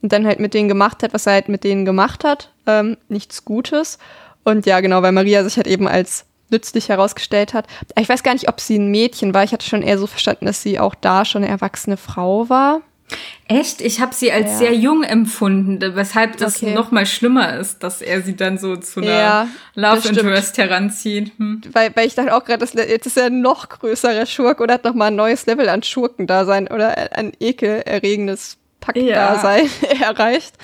Und 0.00 0.12
dann 0.12 0.26
halt 0.26 0.38
mit 0.38 0.52
denen 0.52 0.68
gemacht 0.68 1.02
hat, 1.02 1.14
was 1.14 1.26
er 1.26 1.32
halt 1.32 1.48
mit 1.48 1.64
denen 1.64 1.86
gemacht 1.86 2.24
hat. 2.24 2.52
Ähm, 2.66 2.98
nichts 3.08 3.46
Gutes. 3.46 3.98
Und 4.44 4.66
ja, 4.66 4.80
genau, 4.80 5.00
weil 5.00 5.12
Maria 5.12 5.42
sich 5.42 5.56
halt 5.56 5.66
eben 5.66 5.88
als 5.88 6.26
nützlich 6.50 6.88
herausgestellt 6.88 7.54
hat. 7.54 7.66
Ich 7.98 8.08
weiß 8.08 8.22
gar 8.22 8.32
nicht, 8.34 8.48
ob 8.48 8.60
sie 8.60 8.78
ein 8.78 8.90
Mädchen 8.90 9.34
war. 9.34 9.44
Ich 9.44 9.52
hatte 9.52 9.66
schon 9.66 9.82
eher 9.82 9.98
so 9.98 10.06
verstanden, 10.06 10.46
dass 10.46 10.62
sie 10.62 10.78
auch 10.78 10.94
da 10.94 11.24
schon 11.24 11.42
eine 11.42 11.50
erwachsene 11.52 11.96
Frau 11.96 12.48
war. 12.48 12.80
Echt? 13.48 13.82
Ich 13.82 14.00
habe 14.00 14.14
sie 14.14 14.32
als 14.32 14.52
Ja. 14.52 14.56
sehr 14.58 14.74
jung 14.74 15.02
empfunden, 15.02 15.78
weshalb 15.94 16.38
das 16.38 16.62
Okay. 16.62 16.72
noch 16.72 16.90
mal 16.90 17.04
schlimmer 17.04 17.58
ist, 17.58 17.82
dass 17.82 18.00
er 18.00 18.22
sie 18.22 18.34
dann 18.34 18.56
so 18.56 18.76
zu 18.76 19.00
einer 19.00 19.10
Ja, 19.10 19.48
Love. 19.74 20.08
Interest 20.08 20.56
heranzieht. 20.56 21.32
Hm. 21.36 21.60
Weil, 21.72 21.94
weil 21.94 22.06
ich 22.06 22.14
dachte 22.14 22.34
auch 22.34 22.44
gerade, 22.44 22.60
das- 22.60 22.72
jetzt 22.72 23.06
ist 23.06 23.18
er 23.18 23.26
ein 23.26 23.42
noch 23.42 23.68
größerer 23.68 24.24
Schurk 24.24 24.60
oder 24.60 24.74
hat 24.74 24.84
noch 24.84 24.94
mal 24.94 25.06
ein 25.08 25.16
neues 25.16 25.44
Level 25.46 25.68
an 25.68 25.82
Schurkendasein 25.82 26.66
oder 26.68 26.96
ein 27.16 27.32
ekelerregendes 27.40 28.56
Paktdasein 28.80 29.68
erreicht. 30.02 30.54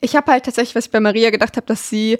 Ich 0.00 0.16
habe 0.16 0.32
halt 0.32 0.44
tatsächlich, 0.44 0.74
was 0.74 0.86
ich 0.86 0.90
bei 0.90 1.00
Maria 1.00 1.30
gedacht 1.30 1.56
habe, 1.56 1.66
dass 1.66 1.88
sie 1.88 2.18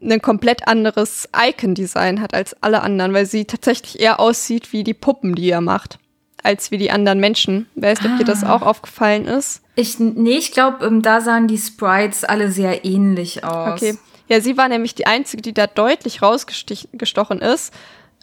ein 0.00 0.22
komplett 0.22 0.68
anderes 0.68 1.28
Icon-Design 1.36 2.20
hat 2.20 2.34
als 2.34 2.60
alle 2.62 2.82
anderen, 2.82 3.12
weil 3.12 3.26
sie 3.26 3.44
tatsächlich 3.44 4.00
eher 4.00 4.20
aussieht 4.20 4.72
wie 4.72 4.84
die 4.84 4.94
Puppen, 4.94 5.34
die 5.34 5.50
er 5.50 5.60
macht, 5.60 5.98
als 6.42 6.70
wie 6.70 6.78
die 6.78 6.90
anderen 6.90 7.18
Menschen. 7.18 7.68
Weißt 7.74 8.04
du, 8.04 8.08
ob 8.08 8.18
dir 8.18 8.24
das 8.24 8.44
auch 8.44 8.62
aufgefallen 8.62 9.26
ist? 9.26 9.62
Ich, 9.74 9.98
nee, 9.98 10.36
ich 10.36 10.52
glaube, 10.52 11.00
da 11.02 11.20
sahen 11.20 11.48
die 11.48 11.58
Sprites 11.58 12.24
alle 12.24 12.50
sehr 12.50 12.84
ähnlich 12.84 13.44
aus. 13.44 13.82
Okay. 13.82 13.98
Ja, 14.28 14.40
sie 14.40 14.56
war 14.56 14.68
nämlich 14.68 14.94
die 14.94 15.06
Einzige, 15.06 15.42
die 15.42 15.54
da 15.54 15.66
deutlich 15.66 16.20
rausgestochen 16.20 17.40
ist 17.40 17.72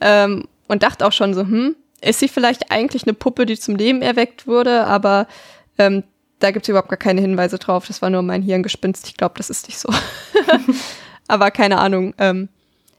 ähm, 0.02 0.48
und 0.68 0.84
dachte 0.84 1.06
auch 1.06 1.14
schon 1.14 1.34
so, 1.34 1.42
hm, 1.42 1.76
ist 2.02 2.20
sie 2.20 2.28
vielleicht 2.28 2.72
eigentlich 2.72 3.04
eine 3.04 3.14
Puppe, 3.14 3.46
die 3.46 3.58
zum 3.58 3.76
Leben 3.76 4.02
erweckt 4.02 4.46
wurde, 4.46 4.86
aber 4.86 5.28
ähm, 5.78 6.04
da 6.40 6.52
gibt 6.52 6.66
es 6.66 6.70
überhaupt 6.70 6.90
gar 6.90 6.98
keine 6.98 7.22
Hinweise 7.22 7.58
drauf. 7.58 7.88
Das 7.88 8.02
war 8.02 8.10
nur 8.10 8.22
mein 8.22 8.42
Hirngespinst. 8.42 9.08
Ich 9.08 9.16
glaube, 9.16 9.36
das 9.38 9.50
ist 9.50 9.68
nicht 9.70 9.80
so. 9.80 9.90
aber 11.34 11.52
keine 11.52 11.80
Ahnung. 11.80 12.14
Ähm, 12.20 12.50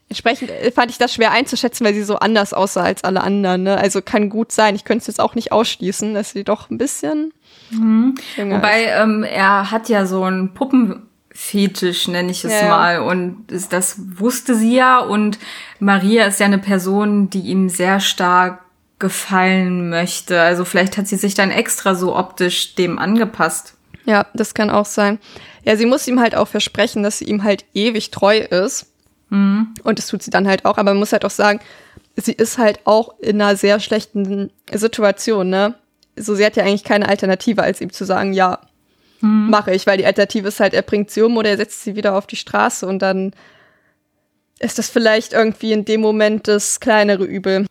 entsprechend 0.08 0.50
äh, 0.50 0.70
fand 0.72 0.90
ich 0.90 0.98
das 0.98 1.14
schwer 1.14 1.30
einzuschätzen, 1.30 1.86
weil 1.86 1.94
sie 1.94 2.02
so 2.02 2.16
anders 2.16 2.52
aussah 2.52 2.82
als 2.82 3.04
alle 3.04 3.22
anderen. 3.22 3.62
Ne? 3.62 3.78
Also 3.78 4.02
kann 4.02 4.28
gut 4.28 4.52
sein. 4.52 4.74
Ich 4.74 4.84
könnte 4.84 5.02
es 5.02 5.06
jetzt 5.06 5.20
auch 5.20 5.34
nicht 5.34 5.52
ausschließen, 5.52 6.14
dass 6.14 6.32
sie 6.32 6.44
doch 6.44 6.70
ein 6.70 6.78
bisschen 6.78 7.32
ist. 7.70 8.38
Wobei 8.38 8.84
ähm, 8.86 9.22
er 9.22 9.70
hat 9.70 9.88
ja 9.88 10.06
so 10.06 10.24
einen 10.24 10.54
Puppenfetisch, 10.54 12.08
nenne 12.08 12.30
ich 12.30 12.44
es 12.44 12.52
Ja, 12.52 12.68
mal. 12.68 12.98
Und 13.00 13.46
das 13.70 13.96
wusste 14.18 14.54
sie 14.54 14.74
ja. 14.74 14.98
Und 14.98 15.38
Maria 15.78 16.26
ist 16.26 16.40
ja 16.40 16.46
eine 16.46 16.58
Person, 16.58 17.30
die 17.30 17.40
ihm 17.40 17.68
sehr 17.68 18.00
stark 18.00 18.60
gefallen 18.98 19.90
möchte. 19.90 20.40
Also 20.40 20.64
vielleicht 20.64 20.96
hat 20.96 21.08
sie 21.08 21.16
sich 21.16 21.34
dann 21.34 21.50
extra 21.50 21.94
so 21.94 22.16
optisch 22.16 22.74
dem 22.74 22.98
angepasst. 22.98 23.76
Ja, 24.06 24.26
das 24.34 24.54
kann 24.54 24.70
auch 24.70 24.86
sein. 24.86 25.18
Ja, 25.64 25.76
sie 25.76 25.86
muss 25.86 26.06
ihm 26.06 26.20
halt 26.20 26.34
auch 26.34 26.48
versprechen, 26.48 27.02
dass 27.02 27.18
sie 27.18 27.24
ihm 27.24 27.42
halt 27.42 27.64
ewig 27.74 28.10
treu 28.10 28.38
ist. 28.38 28.90
Und 29.30 29.98
das 29.98 30.06
tut 30.06 30.22
sie 30.22 30.30
dann 30.30 30.46
halt 30.46 30.64
auch. 30.64 30.76
Aber 30.78 30.90
man 30.92 30.98
muss 30.98 31.12
halt 31.12 31.24
auch 31.24 31.30
sagen, 31.30 31.58
sie 32.14 32.32
ist 32.32 32.58
halt 32.58 32.80
auch 32.84 33.18
in 33.18 33.40
einer 33.40 33.56
sehr 33.56 33.80
schlechten 33.80 34.50
Situation, 34.72 35.48
ne? 35.50 35.74
So, 36.16 36.36
sie 36.36 36.44
hat 36.46 36.54
ja 36.54 36.62
eigentlich 36.64 36.84
keine 36.84 37.08
Alternative, 37.08 37.62
als 37.62 37.80
ihm 37.80 37.92
zu 37.92 38.04
sagen, 38.04 38.32
ja, 38.32 38.60
mache 39.20 39.74
ich, 39.74 39.86
weil 39.86 39.96
die 39.96 40.06
Alternative 40.06 40.46
ist 40.48 40.60
halt, 40.60 40.74
er 40.74 40.82
bringt 40.82 41.10
sie 41.10 41.22
um 41.22 41.36
oder 41.38 41.48
er 41.50 41.56
setzt 41.56 41.82
sie 41.82 41.96
wieder 41.96 42.14
auf 42.14 42.26
die 42.26 42.36
Straße 42.36 42.86
und 42.86 42.98
dann 43.00 43.32
ist 44.58 44.78
das 44.78 44.90
vielleicht 44.90 45.32
irgendwie 45.32 45.72
in 45.72 45.84
dem 45.86 46.02
Moment 46.02 46.46
das 46.46 46.78
kleinere 46.78 47.24
Übel 47.24 47.66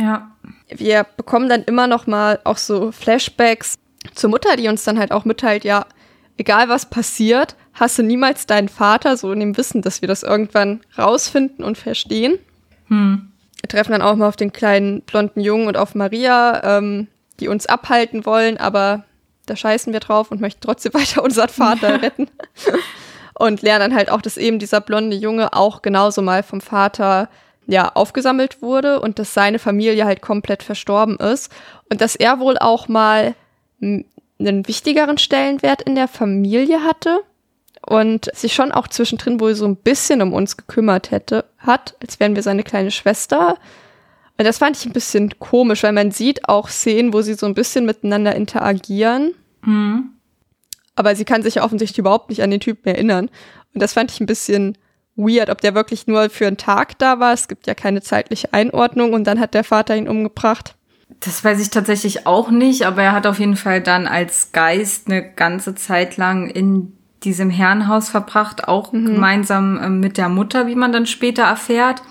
Ja. 0.00 0.30
wir 0.68 1.04
bekommen 1.16 1.48
dann 1.48 1.64
immer 1.64 1.88
noch 1.88 2.06
mal 2.06 2.38
auch 2.44 2.58
so 2.58 2.92
Flashbacks 2.92 3.74
zur 4.14 4.30
Mutter, 4.30 4.56
die 4.56 4.68
uns 4.68 4.84
dann 4.84 4.98
halt 4.98 5.12
auch 5.12 5.24
mitteilt, 5.24 5.64
ja, 5.64 5.86
egal 6.36 6.68
was 6.68 6.86
passiert, 6.86 7.56
hasse 7.74 8.02
niemals 8.02 8.46
deinen 8.46 8.68
Vater, 8.68 9.16
so 9.16 9.32
in 9.32 9.40
dem 9.40 9.56
Wissen, 9.56 9.82
dass 9.82 10.00
wir 10.00 10.08
das 10.08 10.22
irgendwann 10.22 10.80
rausfinden 10.98 11.64
und 11.64 11.78
verstehen. 11.78 12.38
Wir 13.60 13.68
treffen 13.68 13.92
dann 13.92 14.02
auch 14.02 14.14
mal 14.14 14.28
auf 14.28 14.36
den 14.36 14.52
kleinen 14.52 15.00
blonden 15.02 15.40
Jungen 15.40 15.68
und 15.68 15.76
auf 15.76 15.94
Maria, 15.94 16.78
ähm, 16.78 17.08
die 17.40 17.48
uns 17.48 17.66
abhalten 17.66 18.26
wollen, 18.26 18.58
aber 18.58 19.04
da 19.46 19.56
scheißen 19.56 19.92
wir 19.92 20.00
drauf 20.00 20.30
und 20.30 20.40
möchten 20.40 20.60
trotzdem 20.60 20.94
weiter 20.94 21.22
unseren 21.22 21.48
Vater 21.48 22.02
retten. 22.02 22.28
Und 23.36 23.62
lernen 23.62 23.90
dann 23.90 23.98
halt 23.98 24.10
auch, 24.10 24.22
dass 24.22 24.36
eben 24.36 24.60
dieser 24.60 24.80
blonde 24.80 25.16
Junge 25.16 25.54
auch 25.54 25.82
genauso 25.82 26.22
mal 26.22 26.44
vom 26.44 26.60
Vater 26.60 27.28
ja, 27.66 27.90
aufgesammelt 27.94 28.62
wurde 28.62 29.00
und 29.00 29.18
dass 29.18 29.34
seine 29.34 29.58
Familie 29.58 30.04
halt 30.04 30.20
komplett 30.20 30.62
verstorben 30.62 31.16
ist 31.16 31.50
und 31.90 32.00
dass 32.00 32.14
er 32.14 32.38
wohl 32.38 32.58
auch 32.58 32.88
mal 32.88 33.34
einen 34.38 34.68
wichtigeren 34.68 35.18
Stellenwert 35.18 35.82
in 35.82 35.94
der 35.94 36.08
Familie 36.08 36.82
hatte 36.82 37.20
und 37.86 38.30
sich 38.34 38.54
schon 38.54 38.72
auch 38.72 38.88
zwischendrin 38.88 39.40
wohl 39.40 39.54
so 39.54 39.66
ein 39.66 39.76
bisschen 39.76 40.22
um 40.22 40.32
uns 40.32 40.56
gekümmert 40.56 41.10
hätte, 41.10 41.44
hat, 41.58 41.96
als 42.00 42.18
wären 42.20 42.34
wir 42.34 42.42
seine 42.42 42.62
kleine 42.62 42.90
Schwester. 42.90 43.58
Und 44.36 44.44
das 44.44 44.58
fand 44.58 44.76
ich 44.76 44.86
ein 44.86 44.92
bisschen 44.92 45.38
komisch, 45.38 45.82
weil 45.82 45.92
man 45.92 46.10
sieht 46.10 46.48
auch 46.48 46.68
Szenen, 46.68 47.12
wo 47.12 47.22
sie 47.22 47.34
so 47.34 47.46
ein 47.46 47.54
bisschen 47.54 47.84
miteinander 47.84 48.34
interagieren. 48.34 49.34
Mhm. 49.62 50.10
Aber 50.96 51.14
sie 51.14 51.24
kann 51.24 51.42
sich 51.42 51.56
ja 51.56 51.64
offensichtlich 51.64 51.98
überhaupt 51.98 52.30
nicht 52.30 52.42
an 52.42 52.50
den 52.50 52.60
Typen 52.60 52.88
erinnern. 52.88 53.30
Und 53.74 53.82
das 53.82 53.92
fand 53.92 54.10
ich 54.10 54.20
ein 54.20 54.26
bisschen 54.26 54.78
weird, 55.16 55.50
ob 55.50 55.60
der 55.60 55.74
wirklich 55.74 56.06
nur 56.06 56.30
für 56.30 56.46
einen 56.46 56.56
Tag 56.56 56.98
da 56.98 57.20
war. 57.20 57.32
Es 57.32 57.48
gibt 57.48 57.66
ja 57.66 57.74
keine 57.74 58.02
zeitliche 58.02 58.52
Einordnung 58.52 59.12
und 59.12 59.24
dann 59.24 59.40
hat 59.40 59.54
der 59.54 59.64
Vater 59.64 59.96
ihn 59.96 60.08
umgebracht. 60.08 60.76
Das 61.20 61.42
weiß 61.42 61.60
ich 61.60 61.70
tatsächlich 61.70 62.26
auch 62.26 62.50
nicht, 62.50 62.86
aber 62.86 63.02
er 63.02 63.12
hat 63.12 63.26
auf 63.26 63.38
jeden 63.38 63.56
Fall 63.56 63.80
dann 63.80 64.06
als 64.06 64.52
Geist 64.52 65.08
eine 65.08 65.22
ganze 65.22 65.74
Zeit 65.74 66.16
lang 66.16 66.48
in 66.48 66.92
diesem 67.22 67.50
Herrenhaus 67.50 68.10
verbracht, 68.10 68.68
auch 68.68 68.92
mhm. 68.92 69.06
gemeinsam 69.06 69.78
äh, 69.78 69.88
mit 69.88 70.18
der 70.18 70.28
Mutter, 70.28 70.66
wie 70.66 70.74
man 70.74 70.92
dann 70.92 71.06
später 71.06 71.44
erfährt. 71.44 72.02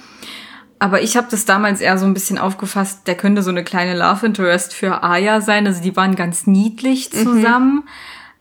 Aber 0.80 1.02
ich 1.02 1.16
habe 1.16 1.28
das 1.30 1.46
damals 1.46 1.80
eher 1.80 1.98
so 1.98 2.06
ein 2.06 2.14
bisschen 2.14 2.38
aufgefasst, 2.38 3.08
der 3.08 3.16
könnte 3.16 3.42
so 3.42 3.52
eine 3.52 3.64
kleine 3.64 3.98
Love 3.98 4.26
Interest 4.26 4.74
für 4.74 5.04
Aya 5.04 5.40
sein. 5.40 5.66
Also 5.66 5.82
die 5.82 5.96
waren 5.96 6.16
ganz 6.16 6.46
niedlich 6.46 7.10
mhm. 7.14 7.24
zusammen. 7.24 7.84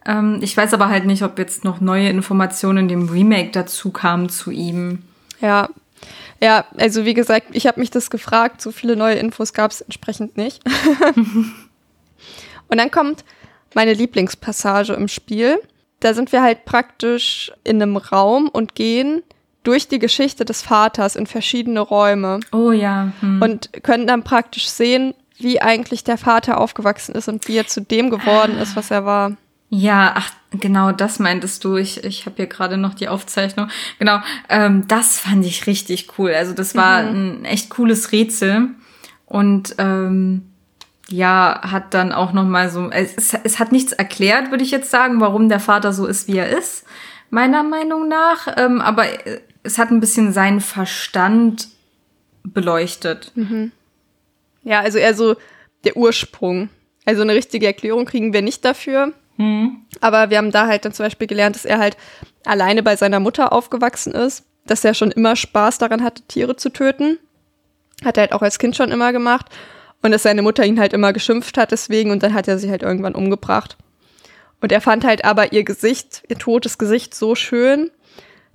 Mhm. 0.06 0.38
Ich 0.40 0.56
weiß 0.56 0.74
aber 0.74 0.88
halt 0.88 1.04
nicht, 1.04 1.22
ob 1.22 1.38
jetzt 1.38 1.62
noch 1.62 1.80
neue 1.80 2.08
Informationen 2.08 2.78
in 2.78 2.88
dem 2.88 3.08
Remake 3.08 3.50
dazu 3.52 3.90
kamen 3.90 4.28
zu 4.28 4.50
ihm. 4.50 5.02
Ja. 5.40 5.68
Ja, 6.42 6.64
also 6.76 7.04
wie 7.04 7.14
gesagt, 7.14 7.46
ich 7.52 7.68
habe 7.68 7.78
mich 7.78 7.92
das 7.92 8.10
gefragt, 8.10 8.60
so 8.60 8.72
viele 8.72 8.96
neue 8.96 9.14
Infos 9.14 9.52
gab 9.52 9.70
es 9.70 9.80
entsprechend 9.80 10.36
nicht. 10.36 10.60
Und 12.68 12.78
dann 12.78 12.90
kommt 12.90 13.24
meine 13.74 13.94
Lieblingspassage 13.94 14.92
im 14.94 15.06
Spiel. 15.06 15.60
Da 16.00 16.14
sind 16.14 16.32
wir 16.32 16.42
halt 16.42 16.64
praktisch 16.64 17.52
in 17.62 17.80
einem 17.80 17.96
Raum 17.96 18.48
und 18.48 18.74
gehen 18.74 19.22
durch 19.62 19.86
die 19.86 20.00
Geschichte 20.00 20.44
des 20.44 20.62
Vaters 20.62 21.14
in 21.14 21.28
verschiedene 21.28 21.78
Räume. 21.78 22.40
Oh 22.50 22.72
ja. 22.72 23.12
Hm. 23.20 23.40
Und 23.40 23.72
können 23.84 24.08
dann 24.08 24.24
praktisch 24.24 24.68
sehen, 24.68 25.14
wie 25.38 25.62
eigentlich 25.62 26.02
der 26.02 26.18
Vater 26.18 26.58
aufgewachsen 26.58 27.14
ist 27.14 27.28
und 27.28 27.46
wie 27.46 27.56
er 27.56 27.68
zu 27.68 27.82
dem 27.82 28.10
geworden 28.10 28.58
ist, 28.58 28.74
was 28.74 28.90
er 28.90 29.04
war. 29.04 29.36
Ja, 29.74 30.12
ach, 30.16 30.30
genau, 30.50 30.92
das 30.92 31.18
meintest 31.18 31.64
du. 31.64 31.76
Ich, 31.76 32.04
ich 32.04 32.26
habe 32.26 32.36
hier 32.36 32.46
gerade 32.46 32.76
noch 32.76 32.92
die 32.92 33.08
Aufzeichnung. 33.08 33.68
Genau, 33.98 34.18
ähm, 34.50 34.86
das 34.86 35.18
fand 35.18 35.46
ich 35.46 35.66
richtig 35.66 36.18
cool. 36.18 36.34
Also 36.34 36.52
das 36.52 36.74
war 36.74 37.02
mhm. 37.04 37.40
ein 37.40 37.44
echt 37.46 37.70
cooles 37.70 38.12
Rätsel. 38.12 38.68
Und 39.24 39.74
ähm, 39.78 40.42
ja, 41.08 41.58
hat 41.62 41.94
dann 41.94 42.12
auch 42.12 42.34
noch 42.34 42.44
mal 42.44 42.68
so, 42.68 42.90
es, 42.90 43.32
es 43.32 43.58
hat 43.58 43.72
nichts 43.72 43.92
erklärt, 43.92 44.50
würde 44.50 44.62
ich 44.62 44.70
jetzt 44.70 44.90
sagen, 44.90 45.22
warum 45.22 45.48
der 45.48 45.60
Vater 45.60 45.94
so 45.94 46.04
ist, 46.04 46.28
wie 46.28 46.36
er 46.36 46.50
ist, 46.50 46.84
meiner 47.30 47.62
Meinung 47.62 48.08
nach. 48.08 48.48
Ähm, 48.58 48.82
aber 48.82 49.06
es 49.62 49.78
hat 49.78 49.90
ein 49.90 50.00
bisschen 50.00 50.34
seinen 50.34 50.60
Verstand 50.60 51.68
beleuchtet. 52.44 53.32
Mhm. 53.36 53.72
Ja, 54.64 54.80
also 54.80 54.98
eher 54.98 55.14
so 55.14 55.36
der 55.84 55.96
Ursprung. 55.96 56.68
Also 57.06 57.22
eine 57.22 57.32
richtige 57.32 57.66
Erklärung 57.66 58.04
kriegen 58.04 58.34
wir 58.34 58.42
nicht 58.42 58.66
dafür. 58.66 59.14
Mhm. 59.36 59.84
Aber 60.00 60.30
wir 60.30 60.38
haben 60.38 60.50
da 60.50 60.66
halt 60.66 60.84
dann 60.84 60.92
zum 60.92 61.06
Beispiel 61.06 61.26
gelernt, 61.26 61.56
dass 61.56 61.64
er 61.64 61.78
halt 61.78 61.96
alleine 62.44 62.82
bei 62.82 62.96
seiner 62.96 63.20
Mutter 63.20 63.52
aufgewachsen 63.52 64.12
ist, 64.12 64.44
dass 64.66 64.84
er 64.84 64.94
schon 64.94 65.10
immer 65.10 65.36
Spaß 65.36 65.78
daran 65.78 66.02
hatte, 66.02 66.22
Tiere 66.22 66.56
zu 66.56 66.70
töten. 66.70 67.18
Hat 68.04 68.16
er 68.16 68.22
halt 68.22 68.32
auch 68.32 68.42
als 68.42 68.58
Kind 68.58 68.76
schon 68.76 68.90
immer 68.90 69.12
gemacht. 69.12 69.46
Und 70.02 70.10
dass 70.10 70.24
seine 70.24 70.42
Mutter 70.42 70.64
ihn 70.64 70.80
halt 70.80 70.92
immer 70.92 71.12
geschimpft 71.12 71.56
hat 71.56 71.70
deswegen 71.70 72.10
und 72.10 72.24
dann 72.24 72.34
hat 72.34 72.48
er 72.48 72.58
sie 72.58 72.70
halt 72.70 72.82
irgendwann 72.82 73.14
umgebracht. 73.14 73.76
Und 74.60 74.72
er 74.72 74.80
fand 74.80 75.04
halt 75.04 75.24
aber 75.24 75.52
ihr 75.52 75.64
Gesicht, 75.64 76.22
ihr 76.28 76.38
totes 76.38 76.76
Gesicht 76.78 77.14
so 77.14 77.34
schön, 77.34 77.90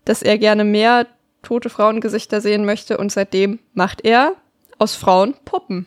dass 0.04 0.22
er 0.22 0.38
gerne 0.38 0.66
mehr 0.66 1.08
tote 1.44 1.70
Frauengesichter 1.70 2.42
sehen 2.42 2.66
möchte 2.66 2.98
und 2.98 3.12
seitdem 3.12 3.60
macht 3.74 4.04
er 4.04 4.34
aus 4.78 4.96
Frauen 4.96 5.36
Puppen. 5.46 5.86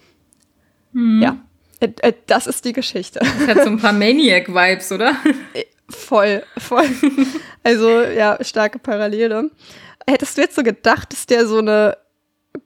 Mhm. 0.93 1.23
Ja. 1.23 1.37
Äh, 1.81 1.89
äh, 2.03 2.13
das 2.27 2.47
ist 2.47 2.65
die 2.65 2.73
Geschichte. 2.73 3.19
Das 3.21 3.57
hat 3.57 3.65
so 3.65 3.71
ein 3.71 3.79
paar 3.79 3.93
Maniac-Vibes, 3.93 4.93
oder? 4.93 5.17
Äh, 5.55 5.65
voll, 5.89 6.45
voll. 6.59 6.89
Also, 7.63 8.03
ja, 8.03 8.39
starke 8.43 8.79
Parallele. 8.79 9.51
Hättest 10.07 10.37
du 10.37 10.43
jetzt 10.43 10.57
so 10.57 10.63
gedacht, 10.63 11.13
dass 11.13 11.27
der 11.27 11.47
so 11.47 11.59
eine 11.59 11.97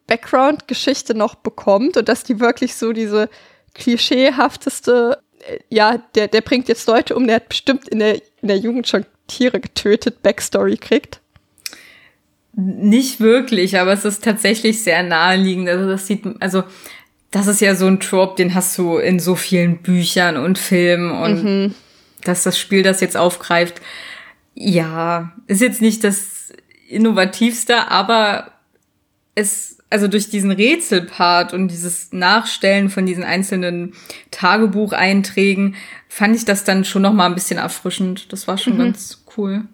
Background-Geschichte 0.07 1.15
noch 1.15 1.35
bekommt 1.35 1.97
und 1.97 2.09
dass 2.09 2.25
die 2.25 2.41
wirklich 2.41 2.75
so 2.75 2.93
diese 2.93 3.29
klischeehafteste, 3.75 5.19
ja, 5.69 5.99
der, 6.15 6.29
der 6.29 6.41
bringt 6.41 6.69
jetzt 6.69 6.87
Leute 6.87 7.15
um, 7.15 7.27
der 7.27 7.37
hat 7.37 7.49
bestimmt 7.49 7.89
in 7.89 7.99
der, 7.99 8.15
in 8.41 8.49
der 8.49 8.59
Jugend 8.59 8.89
schon 8.89 9.05
Tiere 9.27 9.61
getötet, 9.61 10.23
Backstory 10.23 10.77
kriegt? 10.77 11.21
Nicht 12.57 13.21
wirklich, 13.21 13.79
aber 13.79 13.93
es 13.93 14.05
ist 14.05 14.23
tatsächlich 14.23 14.83
sehr 14.83 15.03
naheliegend. 15.03 15.69
Also 15.69 15.89
das 15.89 16.07
sieht, 16.07 16.25
also 16.41 16.63
das 17.35 17.49
ist 17.49 17.61
ja 17.61 17.75
so 17.75 17.89
ein 17.89 17.99
Trope, 17.99 18.37
den 18.37 18.55
hast 18.55 18.79
du 18.79 18.97
in 18.99 19.19
so 19.19 19.35
vielen 19.35 19.79
Büchern 19.79 20.37
und 20.37 20.57
Filmen 20.57 21.11
und 21.11 21.43
mhm. 21.43 21.75
dass 22.23 22.45
das 22.45 22.57
Spiel 22.57 22.85
das 22.85 23.01
jetzt 23.01 23.17
aufgreift, 23.17 23.81
ja, 24.55 25.33
ist 25.49 25.61
jetzt 25.61 25.83
nicht 25.83 26.05
das 26.05 26.53
innovativste, 26.89 27.91
aber 27.91 28.53
es, 29.35 29.79
also 29.91 30.07
durch 30.07 30.31
diesen 30.31 30.53
Rätselpart 30.53 31.53
und 31.53 31.73
dieses 31.73 32.13
Nachstellen 32.13 32.89
von 32.89 33.05
diesen 33.05 33.25
einzelnen 33.25 33.95
Tagebucheinträgen 34.31 35.75
fand 36.09 36.37
ich 36.37 36.45
das 36.45 36.63
dann 36.63 36.85
schon 36.85 37.03
noch 37.03 37.13
mal 37.13 37.27
ein 37.27 37.35
bisschen 37.35 37.59
erfrischend. 37.59 38.33
Das 38.33 38.47
war 38.47 38.59
schon 38.59 38.75
mhm. 38.75 38.79
ganz 38.79 39.25
cool. 39.37 39.65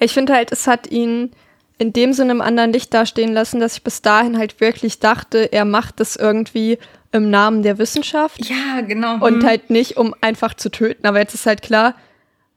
Ich 0.00 0.14
finde 0.14 0.32
halt, 0.32 0.52
es 0.52 0.66
hat 0.66 0.90
ihn 0.90 1.32
in 1.78 1.92
dem 1.92 2.12
Sinne 2.12 2.32
im 2.32 2.40
anderen 2.40 2.72
Licht 2.72 2.92
dastehen 2.92 3.32
lassen, 3.32 3.60
dass 3.60 3.76
ich 3.76 3.84
bis 3.84 4.02
dahin 4.02 4.36
halt 4.36 4.60
wirklich 4.60 4.98
dachte, 4.98 5.52
er 5.52 5.64
macht 5.64 6.00
das 6.00 6.16
irgendwie 6.16 6.78
im 7.12 7.30
Namen 7.30 7.62
der 7.62 7.78
Wissenschaft. 7.78 8.44
Ja, 8.44 8.80
genau. 8.82 9.14
Und 9.24 9.42
hm. 9.42 9.46
halt 9.46 9.70
nicht, 9.70 9.96
um 9.96 10.14
einfach 10.20 10.54
zu 10.54 10.70
töten. 10.70 11.06
Aber 11.06 11.20
jetzt 11.20 11.34
ist 11.34 11.46
halt 11.46 11.62
klar, 11.62 11.94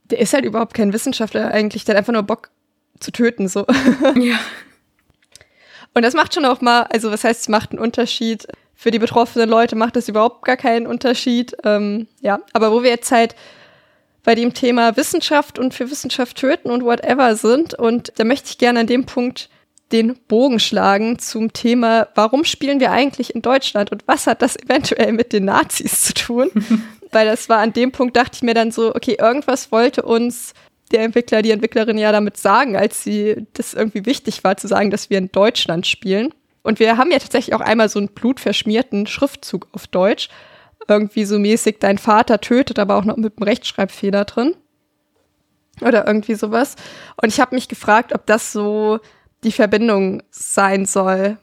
der 0.06 0.20
ist 0.20 0.34
halt 0.34 0.44
überhaupt 0.44 0.74
kein 0.74 0.92
Wissenschaftler 0.92 1.52
eigentlich. 1.52 1.86
Der 1.86 1.96
hat 1.96 2.00
einfach 2.00 2.14
nur 2.14 2.24
Bock 2.24 2.50
zu 3.00 3.12
töten, 3.12 3.48
so. 3.48 3.66
Ja. 4.16 4.40
Und 5.94 6.04
das 6.04 6.14
macht 6.14 6.34
schon 6.34 6.46
auch 6.46 6.62
mal, 6.62 6.84
also 6.84 7.12
was 7.12 7.26
heißt, 7.26 7.42
es 7.42 7.50
macht 7.50 7.72
einen 7.72 7.80
Unterschied. 7.80 8.48
Für 8.76 8.92
die 8.92 9.00
betroffenen 9.00 9.50
Leute 9.50 9.76
macht 9.76 9.98
das 9.98 10.08
überhaupt 10.08 10.46
gar 10.46 10.56
keinen 10.56 10.88
Unterschied. 10.88 11.56
Ähm, 11.66 12.08
ja, 12.22 12.40
aber 12.54 12.72
wo 12.72 12.82
wir 12.82 12.90
jetzt 12.90 13.12
halt 13.12 13.36
bei 14.24 14.36
dem 14.36 14.54
Thema 14.54 14.96
Wissenschaft 14.98 15.58
und 15.58 15.74
für 15.74 15.90
Wissenschaft 15.90 16.38
töten 16.38 16.70
und 16.70 16.84
whatever 16.84 17.36
sind. 17.36 17.74
Und 17.74 18.14
da 18.18 18.24
möchte 18.24 18.50
ich 18.50 18.58
gerne 18.58 18.82
an 18.82 18.88
dem 18.88 19.06
Punkt 19.06 19.50
den 19.92 20.16
Bogen 20.28 20.60
schlagen 20.60 21.20
zum 21.20 21.54
Thema, 21.54 22.08
warum 22.16 22.46
spielen 22.46 22.80
wir 22.80 22.92
eigentlich 22.92 23.36
in 23.36 23.42
Deutschland 23.42 23.92
und 23.92 24.08
was 24.08 24.28
hat 24.28 24.42
das 24.42 24.56
eventuell 24.56 25.12
mit 25.12 25.34
den 25.34 25.46
Nazis 25.46 26.02
zu 26.02 26.14
tun? 26.14 26.50
Weil 27.12 27.26
das 27.26 27.50
war 27.50 27.58
an 27.58 27.74
dem 27.74 27.92
Punkt, 27.92 28.16
dachte 28.16 28.36
ich 28.36 28.42
mir 28.42 28.54
dann 28.54 28.72
so, 28.72 28.96
okay, 28.96 29.18
irgendwas 29.20 29.72
wollte 29.72 30.04
uns 30.04 30.54
der 30.92 31.04
Entwickler, 31.04 31.42
die 31.42 31.52
Entwicklerin 31.52 31.98
ja 31.98 32.12
damit 32.12 32.38
sagen, 32.38 32.78
als 32.78 33.04
sie 33.04 33.48
das 33.54 33.74
irgendwie 33.74 34.06
wichtig 34.06 34.44
war 34.44 34.56
zu 34.58 34.68
sagen, 34.68 34.92
dass 34.92 35.10
wir 35.10 35.18
in 35.18 35.32
Deutschland 35.32 35.88
spielen. 35.88 36.34
Und 36.64 36.80
wir 36.80 36.98
haben 36.98 37.12
ja 37.12 37.20
tatsächlich 37.20 37.56
auch 37.56 37.62
einmal 37.62 37.90
so 37.90 38.00
einen 38.00 38.10
blutverschmierten 38.10 39.08
Schriftzug 39.08 39.68
auf 39.74 39.88
Deutsch 39.88 40.30
irgendwie 40.92 41.26
so 41.26 41.40
mäßig, 41.40 41.78
dein 41.80 41.98
Vater 41.98 42.42
tötet, 42.42 42.80
aber 42.80 42.96
auch 42.96 43.06
noch 43.06 43.18
mit 43.18 43.38
einem 43.38 43.48
Rechtschreibfehler 43.48 44.26
drin. 44.26 44.56
Oder 45.82 46.06
irgendwie 46.06 46.36
sowas. 46.36 46.76
Und 47.22 47.30
ich 47.30 47.40
habe 47.40 47.56
mich 47.56 47.68
gefragt, 47.68 48.14
ob 48.14 48.26
das 48.26 48.52
so 48.52 49.00
die 49.44 49.52
Verbindung 49.52 50.22
sein 50.30 50.86
soll. 50.86 51.38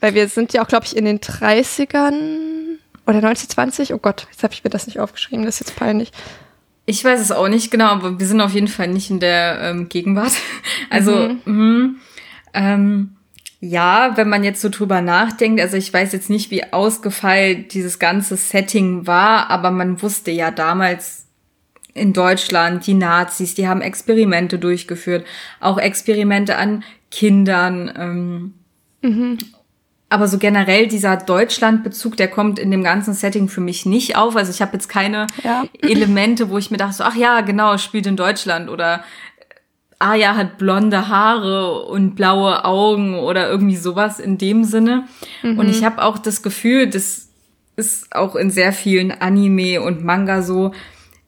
Weil 0.00 0.14
wir 0.14 0.28
sind 0.28 0.52
ja 0.52 0.62
auch, 0.62 0.68
glaube 0.68 0.86
ich, 0.86 0.96
in 0.96 1.04
den 1.04 1.18
30ern 1.18 2.78
oder 3.06 3.18
1920. 3.18 3.92
Oh 3.94 3.98
Gott, 3.98 4.26
jetzt 4.30 4.42
habe 4.42 4.54
ich 4.54 4.64
mir 4.64 4.70
das 4.70 4.86
nicht 4.86 5.00
aufgeschrieben, 5.00 5.44
das 5.44 5.60
ist 5.60 5.68
jetzt 5.68 5.78
peinlich. 5.78 6.12
Ich 6.86 7.04
weiß 7.04 7.20
es 7.20 7.32
auch 7.32 7.48
nicht 7.48 7.70
genau, 7.70 7.86
aber 7.86 8.18
wir 8.18 8.26
sind 8.26 8.40
auf 8.40 8.52
jeden 8.52 8.68
Fall 8.68 8.88
nicht 8.88 9.10
in 9.10 9.20
der 9.20 9.60
ähm, 9.60 9.88
Gegenwart. 9.88 10.32
Also, 10.90 11.12
mhm. 11.12 11.40
mh, 11.44 11.94
ähm, 12.54 13.16
ja, 13.60 14.16
wenn 14.16 14.28
man 14.28 14.42
jetzt 14.42 14.62
so 14.62 14.70
drüber 14.70 15.02
nachdenkt, 15.02 15.60
also 15.60 15.76
ich 15.76 15.92
weiß 15.92 16.12
jetzt 16.12 16.30
nicht, 16.30 16.50
wie 16.50 16.72
ausgefeilt 16.72 17.74
dieses 17.74 17.98
ganze 17.98 18.36
Setting 18.36 19.06
war, 19.06 19.50
aber 19.50 19.70
man 19.70 20.00
wusste 20.00 20.30
ja 20.30 20.50
damals 20.50 21.26
in 21.92 22.14
Deutschland, 22.14 22.86
die 22.86 22.94
Nazis, 22.94 23.54
die 23.54 23.68
haben 23.68 23.82
Experimente 23.82 24.58
durchgeführt, 24.58 25.26
auch 25.60 25.76
Experimente 25.76 26.56
an 26.56 26.84
Kindern. 27.10 27.92
Ähm, 27.96 28.54
mhm. 29.02 29.38
Aber 30.08 30.26
so 30.26 30.38
generell 30.38 30.88
dieser 30.88 31.16
Deutschland-Bezug, 31.16 32.16
der 32.16 32.28
kommt 32.28 32.58
in 32.58 32.70
dem 32.70 32.82
ganzen 32.82 33.14
Setting 33.14 33.48
für 33.48 33.60
mich 33.60 33.86
nicht 33.86 34.16
auf. 34.16 34.36
Also 34.36 34.50
ich 34.50 34.60
habe 34.60 34.72
jetzt 34.72 34.88
keine 34.88 35.26
ja. 35.44 35.64
Elemente, 35.82 36.50
wo 36.50 36.58
ich 36.58 36.70
mir 36.70 36.78
dachte, 36.78 36.94
so, 36.94 37.04
ach 37.04 37.14
ja, 37.14 37.42
genau, 37.42 37.78
spielt 37.78 38.06
in 38.06 38.16
Deutschland 38.16 38.70
oder 38.70 39.04
Aya 40.00 40.34
hat 40.34 40.58
blonde 40.58 41.08
Haare 41.08 41.84
und 41.84 42.16
blaue 42.16 42.64
Augen 42.64 43.18
oder 43.18 43.48
irgendwie 43.48 43.76
sowas 43.76 44.18
in 44.18 44.38
dem 44.38 44.64
Sinne. 44.64 45.04
Mhm. 45.42 45.58
Und 45.58 45.68
ich 45.68 45.84
habe 45.84 46.02
auch 46.02 46.18
das 46.18 46.42
Gefühl, 46.42 46.88
das 46.88 47.28
ist 47.76 48.14
auch 48.14 48.34
in 48.34 48.50
sehr 48.50 48.72
vielen 48.72 49.12
Anime 49.12 49.80
und 49.82 50.02
Manga 50.02 50.42
so, 50.42 50.72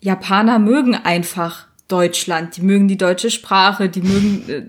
Japaner 0.00 0.58
mögen 0.58 0.94
einfach 0.94 1.66
Deutschland, 1.86 2.56
die 2.56 2.62
mögen 2.62 2.88
die 2.88 2.96
deutsche 2.96 3.30
Sprache, 3.30 3.88
die 3.88 4.02
mögen 4.02 4.48
äh, 4.48 4.62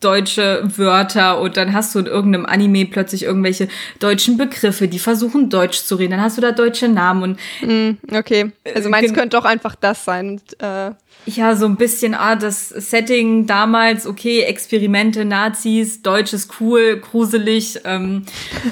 deutsche 0.00 0.62
Wörter 0.76 1.40
und 1.40 1.56
dann 1.56 1.72
hast 1.74 1.94
du 1.94 1.98
in 1.98 2.06
irgendeinem 2.06 2.46
Anime 2.46 2.86
plötzlich 2.86 3.24
irgendwelche 3.24 3.68
deutschen 3.98 4.38
Begriffe, 4.38 4.88
die 4.88 4.98
versuchen 4.98 5.50
Deutsch 5.50 5.82
zu 5.82 5.96
reden. 5.96 6.12
Dann 6.12 6.22
hast 6.22 6.38
du 6.38 6.40
da 6.40 6.52
deutsche 6.52 6.88
Namen 6.88 7.22
und 7.22 7.38
mm, 7.60 7.98
okay. 8.14 8.50
Also 8.74 8.88
meinst 8.88 9.14
könnte 9.14 9.36
doch 9.36 9.44
einfach 9.44 9.74
das 9.74 10.04
sein. 10.04 10.40
Äh 10.58 10.92
ja, 11.26 11.54
so 11.54 11.66
ein 11.66 11.76
bisschen, 11.76 12.14
ah, 12.14 12.34
das 12.34 12.70
Setting 12.70 13.46
damals, 13.46 14.06
okay, 14.06 14.40
Experimente, 14.42 15.26
Nazis, 15.26 16.00
Deutsch 16.00 16.32
ist 16.32 16.60
cool, 16.60 16.96
gruselig. 16.98 17.80
Ähm 17.84 18.24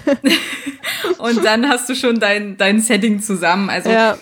und 1.18 1.44
dann 1.44 1.68
hast 1.68 1.88
du 1.90 1.94
schon 1.94 2.18
dein, 2.18 2.56
dein 2.56 2.80
Setting 2.80 3.20
zusammen. 3.20 3.68
Also 3.68 3.90
ja 3.90 4.16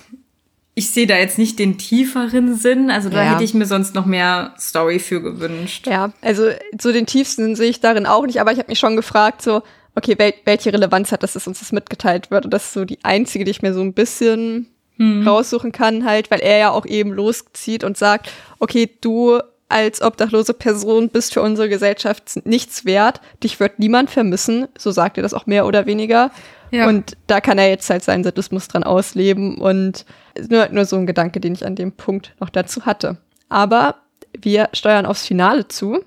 ich 0.78 0.90
sehe 0.90 1.06
da 1.06 1.16
jetzt 1.16 1.38
nicht 1.38 1.58
den 1.58 1.78
tieferen 1.78 2.54
Sinn. 2.54 2.90
Also 2.90 3.08
da 3.08 3.24
ja. 3.24 3.32
hätte 3.32 3.42
ich 3.42 3.54
mir 3.54 3.64
sonst 3.64 3.94
noch 3.94 4.04
mehr 4.04 4.54
Story 4.60 4.98
für 4.98 5.22
gewünscht. 5.22 5.86
Ja, 5.86 6.12
also 6.20 6.50
so 6.78 6.92
den 6.92 7.06
tiefsten 7.06 7.56
sehe 7.56 7.70
ich 7.70 7.80
darin 7.80 8.04
auch 8.04 8.26
nicht, 8.26 8.42
aber 8.42 8.52
ich 8.52 8.58
habe 8.58 8.68
mich 8.68 8.78
schon 8.78 8.94
gefragt, 8.94 9.40
so, 9.40 9.62
okay, 9.94 10.18
wel 10.18 10.34
welche 10.44 10.74
Relevanz 10.74 11.12
hat 11.12 11.22
das, 11.22 11.32
dass 11.32 11.46
uns 11.46 11.60
das 11.60 11.72
mitgeteilt 11.72 12.30
wird? 12.30 12.44
Und 12.44 12.50
das 12.52 12.66
ist 12.66 12.72
so 12.74 12.84
die 12.84 13.02
einzige, 13.02 13.46
die 13.46 13.52
ich 13.52 13.62
mir 13.62 13.72
so 13.72 13.80
ein 13.80 13.94
bisschen 13.94 14.66
hm. 14.98 15.26
raussuchen 15.26 15.72
kann, 15.72 16.04
halt, 16.04 16.30
weil 16.30 16.40
er 16.40 16.58
ja 16.58 16.70
auch 16.72 16.84
eben 16.84 17.10
loszieht 17.10 17.82
und 17.82 17.96
sagt, 17.96 18.30
okay, 18.58 18.90
du 19.00 19.40
als 19.70 20.02
obdachlose 20.02 20.52
Person 20.52 21.08
bist 21.08 21.32
für 21.32 21.40
unsere 21.40 21.70
Gesellschaft 21.70 22.44
nichts 22.44 22.84
wert, 22.84 23.22
dich 23.42 23.58
wird 23.60 23.78
niemand 23.78 24.10
vermissen, 24.10 24.68
so 24.76 24.90
sagt 24.90 25.16
er 25.16 25.22
das 25.22 25.32
auch 25.32 25.46
mehr 25.46 25.64
oder 25.66 25.86
weniger. 25.86 26.30
Ja. 26.70 26.88
Und 26.88 27.16
da 27.26 27.40
kann 27.40 27.58
er 27.58 27.68
jetzt 27.68 27.88
halt 27.90 28.02
seinen 28.02 28.24
Sadismus 28.24 28.68
dran 28.68 28.84
ausleben 28.84 29.58
und 29.58 30.04
nur, 30.48 30.68
nur 30.70 30.84
so 30.84 30.96
ein 30.96 31.06
Gedanke, 31.06 31.40
den 31.40 31.54
ich 31.54 31.64
an 31.64 31.76
dem 31.76 31.92
Punkt 31.92 32.34
noch 32.40 32.50
dazu 32.50 32.86
hatte. 32.86 33.18
Aber 33.48 33.96
wir 34.36 34.68
steuern 34.72 35.06
aufs 35.06 35.26
Finale 35.26 35.68
zu, 35.68 36.00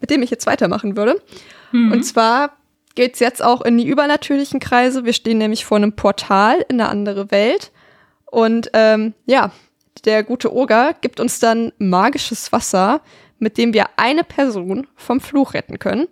mit 0.00 0.10
dem 0.10 0.22
ich 0.22 0.30
jetzt 0.30 0.46
weitermachen 0.46 0.96
würde. 0.96 1.20
Mhm. 1.72 1.92
Und 1.92 2.02
zwar 2.04 2.56
geht's 2.94 3.20
jetzt 3.20 3.42
auch 3.42 3.62
in 3.62 3.78
die 3.78 3.86
übernatürlichen 3.86 4.60
Kreise. 4.60 5.04
Wir 5.04 5.12
stehen 5.12 5.38
nämlich 5.38 5.64
vor 5.64 5.78
einem 5.78 5.94
Portal 5.94 6.64
in 6.68 6.80
eine 6.80 6.90
andere 6.90 7.30
Welt. 7.30 7.70
Und 8.26 8.70
ähm, 8.74 9.14
ja, 9.26 9.52
der 10.04 10.22
gute 10.22 10.54
Oger 10.54 10.94
gibt 11.00 11.20
uns 11.20 11.38
dann 11.38 11.72
magisches 11.78 12.52
Wasser, 12.52 13.00
mit 13.38 13.58
dem 13.58 13.72
wir 13.72 13.86
eine 13.96 14.24
Person 14.24 14.86
vom 14.96 15.20
Fluch 15.20 15.54
retten 15.54 15.78
können. 15.78 16.08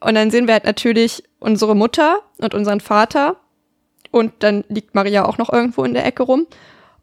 Und 0.00 0.14
dann 0.14 0.30
sehen 0.30 0.46
wir 0.46 0.54
halt 0.54 0.64
natürlich 0.64 1.24
unsere 1.44 1.76
Mutter 1.76 2.20
und 2.38 2.54
unseren 2.54 2.80
Vater. 2.80 3.36
Und 4.10 4.32
dann 4.40 4.64
liegt 4.68 4.94
Maria 4.94 5.26
auch 5.26 5.38
noch 5.38 5.52
irgendwo 5.52 5.84
in 5.84 5.94
der 5.94 6.06
Ecke 6.06 6.22
rum. 6.22 6.46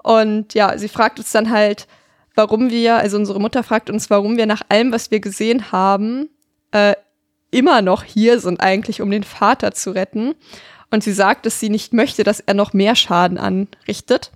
Und 0.04 0.54
ja, 0.54 0.78
sie 0.78 0.88
fragt 0.88 1.20
uns 1.20 1.32
dann 1.32 1.52
halt, 1.52 1.88
warum 2.36 2.72
wir, 2.72 2.96
also 2.96 3.18
unsere 3.18 3.40
Mutter 3.40 3.64
fragt 3.64 3.90
uns, 3.90 4.10
warum 4.10 4.38
wir 4.38 4.48
nach 4.48 4.64
allem, 4.70 4.92
was 4.92 5.12
wir 5.12 5.20
gesehen 5.20 5.72
haben, 5.72 6.30
äh, 6.72 6.96
immer 7.52 7.82
noch 7.82 8.04
hier 8.04 8.40
sind, 8.40 8.62
eigentlich, 8.62 9.02
um 9.02 9.12
den 9.12 9.24
Vater 9.24 9.74
zu 9.74 9.92
retten. 9.92 10.34
Und 10.90 11.04
sie 11.04 11.14
sagt, 11.14 11.46
dass 11.46 11.60
sie 11.60 11.70
nicht 11.70 11.94
möchte, 11.94 12.24
dass 12.24 12.40
er 12.40 12.54
noch 12.54 12.74
mehr 12.74 12.96
Schaden 12.96 13.38
anrichtet. 13.38 14.32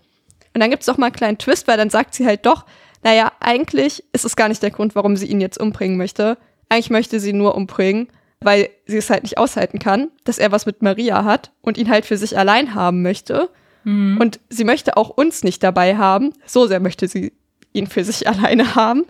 Und 0.54 0.62
dann 0.62 0.70
gibt's 0.70 0.86
doch 0.86 0.98
mal 0.98 1.08
einen 1.08 1.16
kleinen 1.16 1.38
Twist, 1.38 1.68
weil 1.68 1.78
dann 1.78 1.90
sagt 1.90 2.14
sie 2.14 2.26
halt 2.26 2.46
doch, 2.46 2.66
naja, 3.04 3.32
eigentlich 3.40 4.04
ist 4.14 4.26
es 4.26 4.36
gar 4.36 4.50
nicht 4.50 4.62
der 4.62 4.72
Grund, 4.72 4.96
warum 4.96 5.16
sie 5.18 5.28
ihn 5.28 5.42
jetzt 5.42 5.60
umbringen 5.60 5.98
möchte. 5.98 6.38
Eigentlich 6.70 6.90
möchte 6.90 7.20
sie 7.20 7.34
nur 7.34 7.56
umbringen, 7.56 8.08
weil 8.46 8.70
sie 8.86 8.98
es 8.98 9.10
halt 9.10 9.24
nicht 9.24 9.38
aushalten 9.38 9.80
kann, 9.80 10.10
dass 10.24 10.38
er 10.38 10.52
was 10.52 10.66
mit 10.66 10.82
Maria 10.82 11.24
hat 11.24 11.52
und 11.62 11.78
ihn 11.78 11.90
halt 11.90 12.06
für 12.06 12.16
sich 12.16 12.38
allein 12.38 12.76
haben 12.76 13.02
möchte. 13.02 13.50
Mhm. 13.84 14.18
Und 14.22 14.40
sie 14.50 14.64
möchte 14.64 14.96
auch 14.98 15.10
uns 15.10 15.44
nicht 15.44 15.64
dabei 15.64 15.98
haben. 15.98 16.34
So 16.46 16.68
sehr 16.68 16.80
möchte 16.80 17.08
sie 17.08 17.34
ihn 17.74 17.88
für 17.88 18.04
sich 18.04 18.28
alleine 18.30 18.76
haben. 18.76 19.02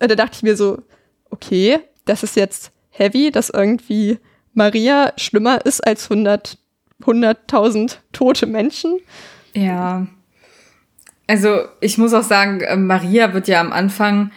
Und 0.00 0.10
da 0.10 0.14
dachte 0.14 0.36
ich 0.36 0.42
mir 0.42 0.56
so, 0.56 0.82
okay, 1.30 1.80
das 2.04 2.22
ist 2.22 2.36
jetzt 2.36 2.72
heavy, 2.90 3.30
dass 3.30 3.50
irgendwie 3.50 4.18
Maria 4.52 5.12
schlimmer 5.16 5.64
ist 5.64 5.80
als 5.80 6.10
100, 6.10 6.58
100.000 7.02 7.96
tote 8.12 8.46
Menschen. 8.46 9.00
Ja. 9.54 10.06
Also 11.26 11.60
ich 11.80 11.96
muss 11.96 12.12
auch 12.12 12.22
sagen, 12.22 12.60
äh, 12.60 12.76
Maria 12.76 13.32
wird 13.32 13.48
ja 13.48 13.60
am 13.60 13.72
Anfang 13.72 14.30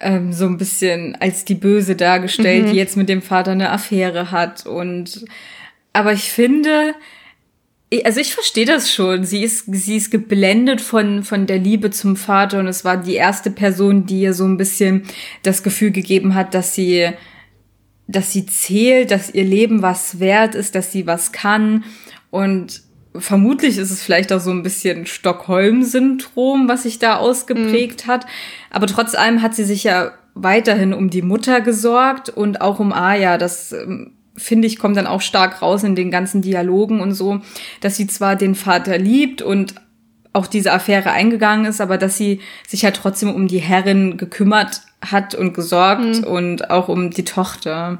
ähm, 0.00 0.32
so 0.32 0.46
ein 0.46 0.58
bisschen 0.58 1.16
als 1.20 1.44
die 1.44 1.54
Böse 1.54 1.94
dargestellt, 1.94 2.66
mhm. 2.66 2.70
die 2.70 2.76
jetzt 2.76 2.96
mit 2.96 3.08
dem 3.08 3.22
Vater 3.22 3.52
eine 3.52 3.70
Affäre 3.70 4.30
hat. 4.30 4.66
Und 4.66 5.24
aber 5.92 6.12
ich 6.12 6.32
finde, 6.32 6.94
also 8.04 8.20
ich 8.20 8.34
verstehe 8.34 8.66
das 8.66 8.92
schon. 8.92 9.24
Sie 9.24 9.42
ist, 9.42 9.64
sie 9.66 9.96
ist 9.96 10.10
geblendet 10.10 10.80
von, 10.80 11.22
von 11.22 11.46
der 11.46 11.58
Liebe 11.58 11.90
zum 11.90 12.16
Vater 12.16 12.60
und 12.60 12.68
es 12.68 12.84
war 12.84 12.96
die 12.96 13.14
erste 13.14 13.50
Person, 13.50 14.06
die 14.06 14.20
ihr 14.22 14.34
so 14.34 14.44
ein 14.44 14.56
bisschen 14.56 15.02
das 15.42 15.62
Gefühl 15.62 15.90
gegeben 15.90 16.34
hat, 16.34 16.54
dass 16.54 16.74
sie, 16.74 17.10
dass 18.06 18.32
sie 18.32 18.46
zählt, 18.46 19.10
dass 19.10 19.34
ihr 19.34 19.44
Leben 19.44 19.82
was 19.82 20.20
wert 20.20 20.54
ist, 20.54 20.74
dass 20.74 20.92
sie 20.92 21.06
was 21.06 21.32
kann 21.32 21.84
und 22.30 22.82
vermutlich 23.14 23.78
ist 23.78 23.90
es 23.90 24.02
vielleicht 24.02 24.32
auch 24.32 24.40
so 24.40 24.50
ein 24.50 24.62
bisschen 24.62 25.06
Stockholm-Syndrom, 25.06 26.68
was 26.68 26.84
sich 26.84 26.98
da 26.98 27.16
ausgeprägt 27.16 28.06
mhm. 28.06 28.10
hat. 28.10 28.26
Aber 28.70 28.86
trotz 28.86 29.14
allem 29.14 29.42
hat 29.42 29.54
sie 29.54 29.64
sich 29.64 29.84
ja 29.84 30.12
weiterhin 30.34 30.94
um 30.94 31.10
die 31.10 31.22
Mutter 31.22 31.60
gesorgt 31.60 32.28
und 32.28 32.60
auch 32.60 32.78
um 32.78 32.92
Aya. 32.92 33.36
Das 33.36 33.72
ähm, 33.72 34.12
finde 34.36 34.66
ich 34.66 34.78
kommt 34.78 34.96
dann 34.96 35.06
auch 35.06 35.20
stark 35.20 35.60
raus 35.60 35.82
in 35.82 35.96
den 35.96 36.10
ganzen 36.10 36.42
Dialogen 36.42 37.00
und 37.00 37.12
so, 37.12 37.40
dass 37.80 37.96
sie 37.96 38.06
zwar 38.06 38.36
den 38.36 38.54
Vater 38.54 38.96
liebt 38.96 39.42
und 39.42 39.74
auch 40.32 40.46
diese 40.46 40.72
Affäre 40.72 41.10
eingegangen 41.10 41.66
ist, 41.66 41.80
aber 41.80 41.98
dass 41.98 42.16
sie 42.16 42.40
sich 42.66 42.84
halt 42.84 42.96
trotzdem 42.96 43.34
um 43.34 43.48
die 43.48 43.58
Herrin 43.58 44.16
gekümmert 44.16 44.82
hat 45.04 45.34
und 45.34 45.54
gesorgt 45.54 46.20
mhm. 46.20 46.24
und 46.24 46.70
auch 46.70 46.88
um 46.88 47.10
die 47.10 47.24
Tochter. 47.24 47.98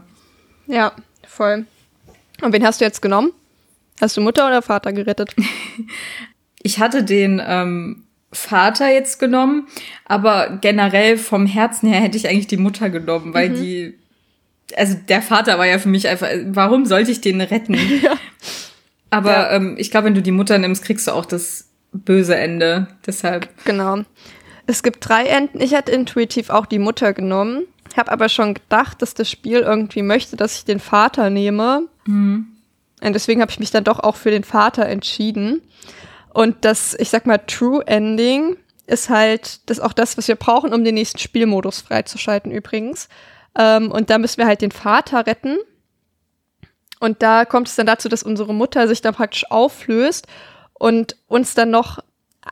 Ja, 0.66 0.92
voll. 1.26 1.66
Und 2.40 2.52
wen 2.52 2.64
hast 2.64 2.80
du 2.80 2.84
jetzt 2.84 3.02
genommen? 3.02 3.32
Hast 4.00 4.16
du 4.16 4.20
Mutter 4.20 4.46
oder 4.46 4.62
Vater 4.62 4.92
gerettet? 4.92 5.34
ich 6.62 6.78
hatte 6.78 7.04
den 7.04 7.40
ähm, 7.44 8.04
Vater 8.32 8.92
jetzt 8.92 9.18
genommen, 9.18 9.66
aber 10.04 10.58
generell 10.60 11.18
vom 11.18 11.46
Herzen 11.46 11.88
her 11.88 12.00
hätte 12.00 12.16
ich 12.16 12.28
eigentlich 12.28 12.46
die 12.46 12.56
Mutter 12.56 12.90
genommen, 12.90 13.34
weil 13.34 13.50
mhm. 13.50 13.54
die, 13.54 13.98
also 14.76 14.96
der 15.08 15.22
Vater 15.22 15.58
war 15.58 15.66
ja 15.66 15.78
für 15.78 15.88
mich 15.88 16.08
einfach, 16.08 16.28
warum 16.46 16.86
sollte 16.86 17.10
ich 17.10 17.20
den 17.20 17.40
retten? 17.40 17.76
Ja. 18.02 18.16
Aber 19.12 19.32
ja. 19.32 19.50
Ähm, 19.52 19.74
ich 19.76 19.90
glaube, 19.90 20.06
wenn 20.06 20.14
du 20.14 20.22
die 20.22 20.30
Mutter 20.30 20.56
nimmst, 20.56 20.84
kriegst 20.84 21.08
du 21.08 21.10
auch 21.10 21.24
das 21.24 21.68
böse 21.92 22.36
Ende. 22.36 22.86
Deshalb. 23.04 23.48
Genau. 23.64 24.04
Es 24.66 24.84
gibt 24.84 25.08
drei 25.08 25.24
Enden. 25.24 25.60
Ich 25.60 25.72
hätte 25.72 25.90
intuitiv 25.90 26.48
auch 26.48 26.64
die 26.64 26.78
Mutter 26.78 27.12
genommen. 27.12 27.64
Habe 27.96 28.12
aber 28.12 28.28
schon 28.28 28.54
gedacht, 28.54 29.02
dass 29.02 29.14
das 29.14 29.28
Spiel 29.28 29.58
irgendwie 29.58 30.02
möchte, 30.02 30.36
dass 30.36 30.58
ich 30.58 30.64
den 30.64 30.78
Vater 30.78 31.28
nehme. 31.28 31.88
Mhm. 32.06 32.49
Und 33.00 33.12
deswegen 33.12 33.40
habe 33.40 33.50
ich 33.50 33.60
mich 33.60 33.70
dann 33.70 33.84
doch 33.84 33.98
auch 33.98 34.16
für 34.16 34.30
den 34.30 34.44
Vater 34.44 34.86
entschieden. 34.86 35.62
Und 36.32 36.64
das, 36.64 36.94
ich 36.98 37.10
sag 37.10 37.26
mal, 37.26 37.38
True 37.38 37.86
Ending 37.86 38.56
ist 38.86 39.08
halt 39.08 39.68
das 39.70 39.80
auch 39.80 39.92
das, 39.92 40.18
was 40.18 40.28
wir 40.28 40.36
brauchen, 40.36 40.74
um 40.74 40.84
den 40.84 40.94
nächsten 40.94 41.18
Spielmodus 41.18 41.80
freizuschalten 41.80 42.50
übrigens. 42.50 43.08
Ähm, 43.56 43.90
und 43.90 44.10
da 44.10 44.18
müssen 44.18 44.38
wir 44.38 44.46
halt 44.46 44.62
den 44.62 44.72
Vater 44.72 45.26
retten. 45.26 45.58
Und 46.98 47.22
da 47.22 47.44
kommt 47.44 47.68
es 47.68 47.76
dann 47.76 47.86
dazu, 47.86 48.08
dass 48.08 48.22
unsere 48.22 48.52
Mutter 48.52 48.86
sich 48.86 49.00
dann 49.00 49.14
praktisch 49.14 49.50
auflöst 49.50 50.26
und 50.74 51.16
uns 51.28 51.54
dann 51.54 51.70
noch 51.70 52.00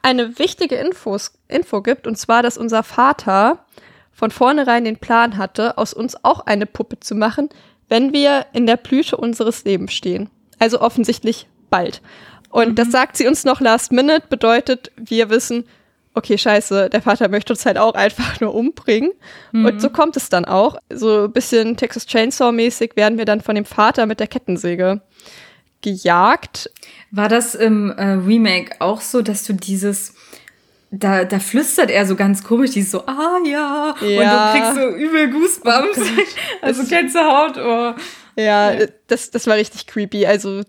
eine 0.03 0.39
wichtige 0.39 0.77
Infos, 0.77 1.33
Info 1.49 1.83
gibt, 1.83 2.07
und 2.07 2.17
zwar, 2.17 2.43
dass 2.43 2.59
unser 2.59 2.83
Vater 2.83 3.65
von 4.13 4.31
vornherein 4.31 4.85
den 4.85 4.99
Plan 4.99 5.37
hatte, 5.37 5.79
aus 5.79 5.95
uns 5.95 6.25
auch 6.25 6.41
eine 6.41 6.67
Puppe 6.67 7.01
zu 7.01 7.15
machen, 7.15 7.49
wenn 7.89 8.13
wir 8.13 8.47
in 8.53 8.67
der 8.67 8.77
Blüte 8.77 9.17
unseres 9.17 9.65
Lebens 9.65 9.93
stehen. 9.93 10.31
Also 10.59 10.81
offensichtlich 10.81 11.47
bald. 11.71 12.03
Und 12.51 12.71
mhm. 12.71 12.75
das 12.75 12.91
sagt 12.91 13.17
sie 13.17 13.27
uns 13.27 13.45
noch 13.45 13.61
last 13.61 13.93
minute, 13.93 14.25
bedeutet, 14.29 14.91
wir 14.97 15.31
wissen, 15.31 15.65
okay, 16.15 16.37
scheiße, 16.37 16.91
der 16.91 17.03
Vater 17.03 17.29
möchte 17.29 17.53
uns 17.53 17.65
halt 17.65 17.79
auch 17.79 17.95
einfach 17.95 18.41
nur 18.41 18.55
umbringen. 18.55 19.13
Mhm. 19.53 19.67
Und 19.67 19.81
so 19.81 19.91
kommt 19.91 20.17
es 20.17 20.29
dann 20.29 20.45
auch. 20.45 20.77
So 20.91 21.25
ein 21.25 21.33
bisschen 21.33 21.77
Texas 21.77 22.07
Chainsaw-mäßig 22.07 22.97
werden 22.97 23.19
wir 23.19 23.25
dann 23.25 23.41
von 23.41 23.55
dem 23.55 23.65
Vater 23.65 24.07
mit 24.07 24.21
der 24.21 24.27
Kettensäge 24.27 25.01
gejagt. 25.81 26.71
War 27.11 27.29
das 27.29 27.55
im 27.55 27.91
äh, 27.91 28.13
Remake 28.13 28.81
auch 28.81 29.01
so, 29.01 29.23
dass 29.23 29.45
du 29.45 29.53
dieses 29.53 30.15
da, 30.91 31.25
da 31.25 31.39
flüstert 31.39 31.91
er 31.91 32.07
so 32.07 32.17
ganz 32.17 32.43
komisch, 32.43 32.71
die 32.71 32.81
ist 32.81 32.91
so, 32.91 33.07
ah 33.07 33.39
ja, 33.45 33.95
ja. 34.01 34.53
und 34.55 34.57
du 34.57 34.59
kriegst 34.59 34.75
so 34.75 34.97
übel 34.97 35.31
Goosebumps, 35.31 35.99
oh 35.99 36.23
also 36.63 36.83
Gänsehaut, 36.85 37.59
oh. 37.59 37.93
Ja, 38.39 38.73
ja, 38.73 38.87
Das, 39.09 39.31
das 39.31 39.47
war 39.49 39.57
richtig 39.57 39.87
creepy. 39.87 40.25
Also 40.25 40.63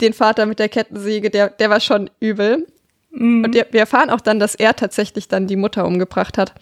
den 0.00 0.14
Vater 0.14 0.46
mit 0.46 0.58
der 0.58 0.70
Kettensäge, 0.70 1.30
der, 1.30 1.50
der 1.50 1.68
war 1.68 1.80
schon 1.80 2.10
übel. 2.18 2.66
Mhm. 3.10 3.44
Und 3.44 3.54
wir 3.54 3.80
erfahren 3.80 4.10
auch 4.10 4.22
dann, 4.22 4.40
dass 4.40 4.54
er 4.54 4.74
tatsächlich 4.74 5.28
dann 5.28 5.46
die 5.46 5.56
Mutter 5.56 5.86
umgebracht 5.86 6.38
hat. 6.38 6.54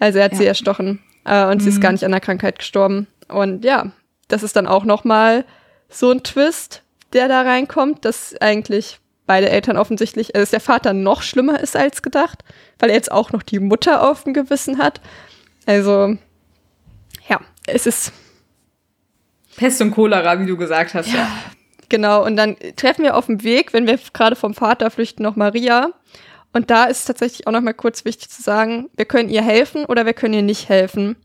Also 0.00 0.18
er 0.18 0.24
hat 0.24 0.32
ja. 0.32 0.38
sie 0.38 0.46
erstochen. 0.46 1.00
Äh, 1.24 1.46
und 1.46 1.62
sie 1.62 1.68
ist 1.68 1.80
gar 1.80 1.92
nicht 1.92 2.04
an 2.04 2.10
der 2.10 2.20
Krankheit 2.20 2.58
gestorben. 2.58 3.06
Und 3.28 3.64
ja, 3.64 3.92
das 4.28 4.42
ist 4.42 4.56
dann 4.56 4.66
auch 4.66 4.84
noch 4.84 5.04
mal 5.04 5.44
so 5.88 6.10
ein 6.10 6.24
Twist, 6.24 6.82
der 7.12 7.28
da 7.28 7.42
reinkommt, 7.42 8.04
dass 8.04 8.34
eigentlich 8.40 8.98
beide 9.26 9.48
Eltern 9.48 9.76
offensichtlich, 9.76 10.34
also 10.34 10.42
dass 10.42 10.50
der 10.50 10.60
Vater 10.60 10.92
noch 10.92 11.22
schlimmer 11.22 11.60
ist 11.60 11.76
als 11.76 12.02
gedacht, 12.02 12.44
weil 12.80 12.90
er 12.90 12.96
jetzt 12.96 13.12
auch 13.12 13.30
noch 13.30 13.42
die 13.42 13.60
Mutter 13.60 14.08
auf 14.08 14.24
dem 14.24 14.34
Gewissen 14.34 14.78
hat. 14.78 15.00
Also, 15.64 16.18
ja, 17.28 17.40
es 17.66 17.86
ist 17.86 18.12
Pest 19.56 19.80
und 19.80 19.92
Cholera, 19.92 20.40
wie 20.40 20.46
du 20.46 20.56
gesagt 20.56 20.94
hast. 20.94 21.12
Ja. 21.12 21.28
Genau, 21.88 22.24
und 22.24 22.36
dann 22.36 22.56
treffen 22.76 23.04
wir 23.04 23.16
auf 23.16 23.26
dem 23.26 23.44
Weg, 23.44 23.72
wenn 23.72 23.86
wir 23.86 23.98
gerade 24.12 24.36
vom 24.36 24.54
Vater 24.54 24.90
flüchten, 24.90 25.22
noch 25.22 25.36
Maria. 25.36 25.90
Und 26.52 26.70
da 26.70 26.84
ist 26.84 27.00
es 27.00 27.04
tatsächlich 27.04 27.46
auch 27.46 27.52
noch 27.52 27.60
mal 27.60 27.74
kurz 27.74 28.04
wichtig 28.04 28.30
zu 28.30 28.42
sagen, 28.42 28.88
wir 28.96 29.04
können 29.04 29.28
ihr 29.28 29.42
helfen 29.42 29.84
oder 29.84 30.06
wir 30.06 30.12
können 30.12 30.34
ihr 30.34 30.42
nicht 30.42 30.68
helfen. 30.68 31.16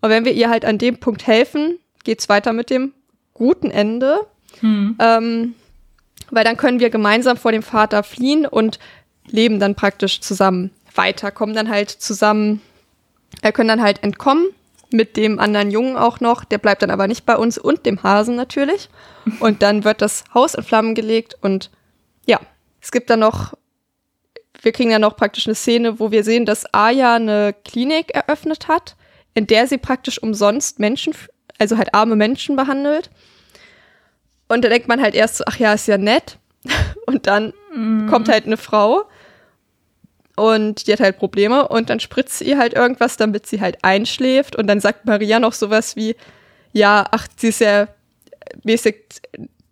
Und 0.00 0.10
wenn 0.10 0.24
wir 0.24 0.32
ihr 0.32 0.48
halt 0.48 0.64
an 0.64 0.78
dem 0.78 0.98
Punkt 0.98 1.26
helfen, 1.26 1.78
geht's 2.04 2.28
weiter 2.28 2.52
mit 2.52 2.70
dem 2.70 2.92
guten 3.34 3.70
Ende. 3.70 4.26
Hm. 4.60 4.96
Ähm, 4.98 5.54
weil 6.30 6.44
dann 6.44 6.56
können 6.56 6.80
wir 6.80 6.90
gemeinsam 6.90 7.36
vor 7.36 7.52
dem 7.52 7.62
Vater 7.62 8.02
fliehen 8.02 8.46
und 8.46 8.78
leben 9.26 9.60
dann 9.60 9.74
praktisch 9.74 10.20
zusammen 10.20 10.70
weiter, 10.94 11.30
kommen 11.30 11.54
dann 11.54 11.68
halt 11.68 11.90
zusammen, 11.90 12.60
äh, 13.42 13.52
können 13.52 13.68
dann 13.68 13.82
halt 13.82 14.02
entkommen 14.02 14.46
mit 14.92 15.16
dem 15.16 15.38
anderen 15.38 15.70
Jungen 15.70 15.96
auch 15.96 16.20
noch, 16.20 16.44
der 16.44 16.58
bleibt 16.58 16.82
dann 16.82 16.90
aber 16.90 17.08
nicht 17.08 17.26
bei 17.26 17.36
uns 17.36 17.58
und 17.58 17.86
dem 17.86 18.02
Hasen 18.02 18.36
natürlich. 18.36 18.88
Und 19.40 19.62
dann 19.62 19.84
wird 19.84 20.00
das 20.00 20.24
Haus 20.32 20.54
in 20.54 20.62
Flammen 20.62 20.94
gelegt 20.94 21.36
und 21.40 21.70
ja, 22.26 22.40
es 22.80 22.92
gibt 22.92 23.10
dann 23.10 23.20
noch, 23.20 23.54
wir 24.62 24.72
kriegen 24.72 24.90
dann 24.90 25.00
noch 25.00 25.16
praktisch 25.16 25.46
eine 25.46 25.54
Szene, 25.54 25.98
wo 25.98 26.10
wir 26.10 26.22
sehen, 26.24 26.46
dass 26.46 26.72
Aya 26.72 27.16
eine 27.16 27.54
Klinik 27.64 28.14
eröffnet 28.14 28.68
hat, 28.68 28.96
in 29.34 29.46
der 29.46 29.66
sie 29.66 29.78
praktisch 29.78 30.22
umsonst 30.22 30.78
Menschen, 30.78 31.14
also 31.58 31.76
halt 31.76 31.94
arme 31.94 32.16
Menschen 32.16 32.56
behandelt. 32.56 33.10
Und 34.48 34.64
da 34.64 34.68
denkt 34.68 34.88
man 34.88 35.02
halt 35.02 35.14
erst 35.14 35.38
so, 35.38 35.44
ach 35.46 35.56
ja, 35.56 35.72
ist 35.72 35.88
ja 35.88 35.98
nett. 35.98 36.38
Und 37.06 37.26
dann 37.26 37.52
mm. 37.74 38.08
kommt 38.08 38.28
halt 38.28 38.46
eine 38.46 38.56
Frau 38.56 39.04
und 40.36 40.86
die 40.86 40.92
hat 40.92 41.00
halt 41.00 41.18
Probleme 41.18 41.66
und 41.68 41.90
dann 41.90 41.98
spritzt 41.98 42.38
sie 42.38 42.44
ihr 42.44 42.58
halt 42.58 42.74
irgendwas, 42.74 43.16
damit 43.16 43.46
sie 43.46 43.60
halt 43.60 43.78
einschläft 43.82 44.54
und 44.54 44.66
dann 44.66 44.80
sagt 44.80 45.06
Maria 45.06 45.40
noch 45.40 45.54
sowas 45.54 45.96
wie, 45.96 46.14
ja, 46.72 47.06
ach, 47.10 47.26
sie 47.36 47.48
ist 47.48 47.60
ja 47.60 47.88
mäßig, 48.62 48.96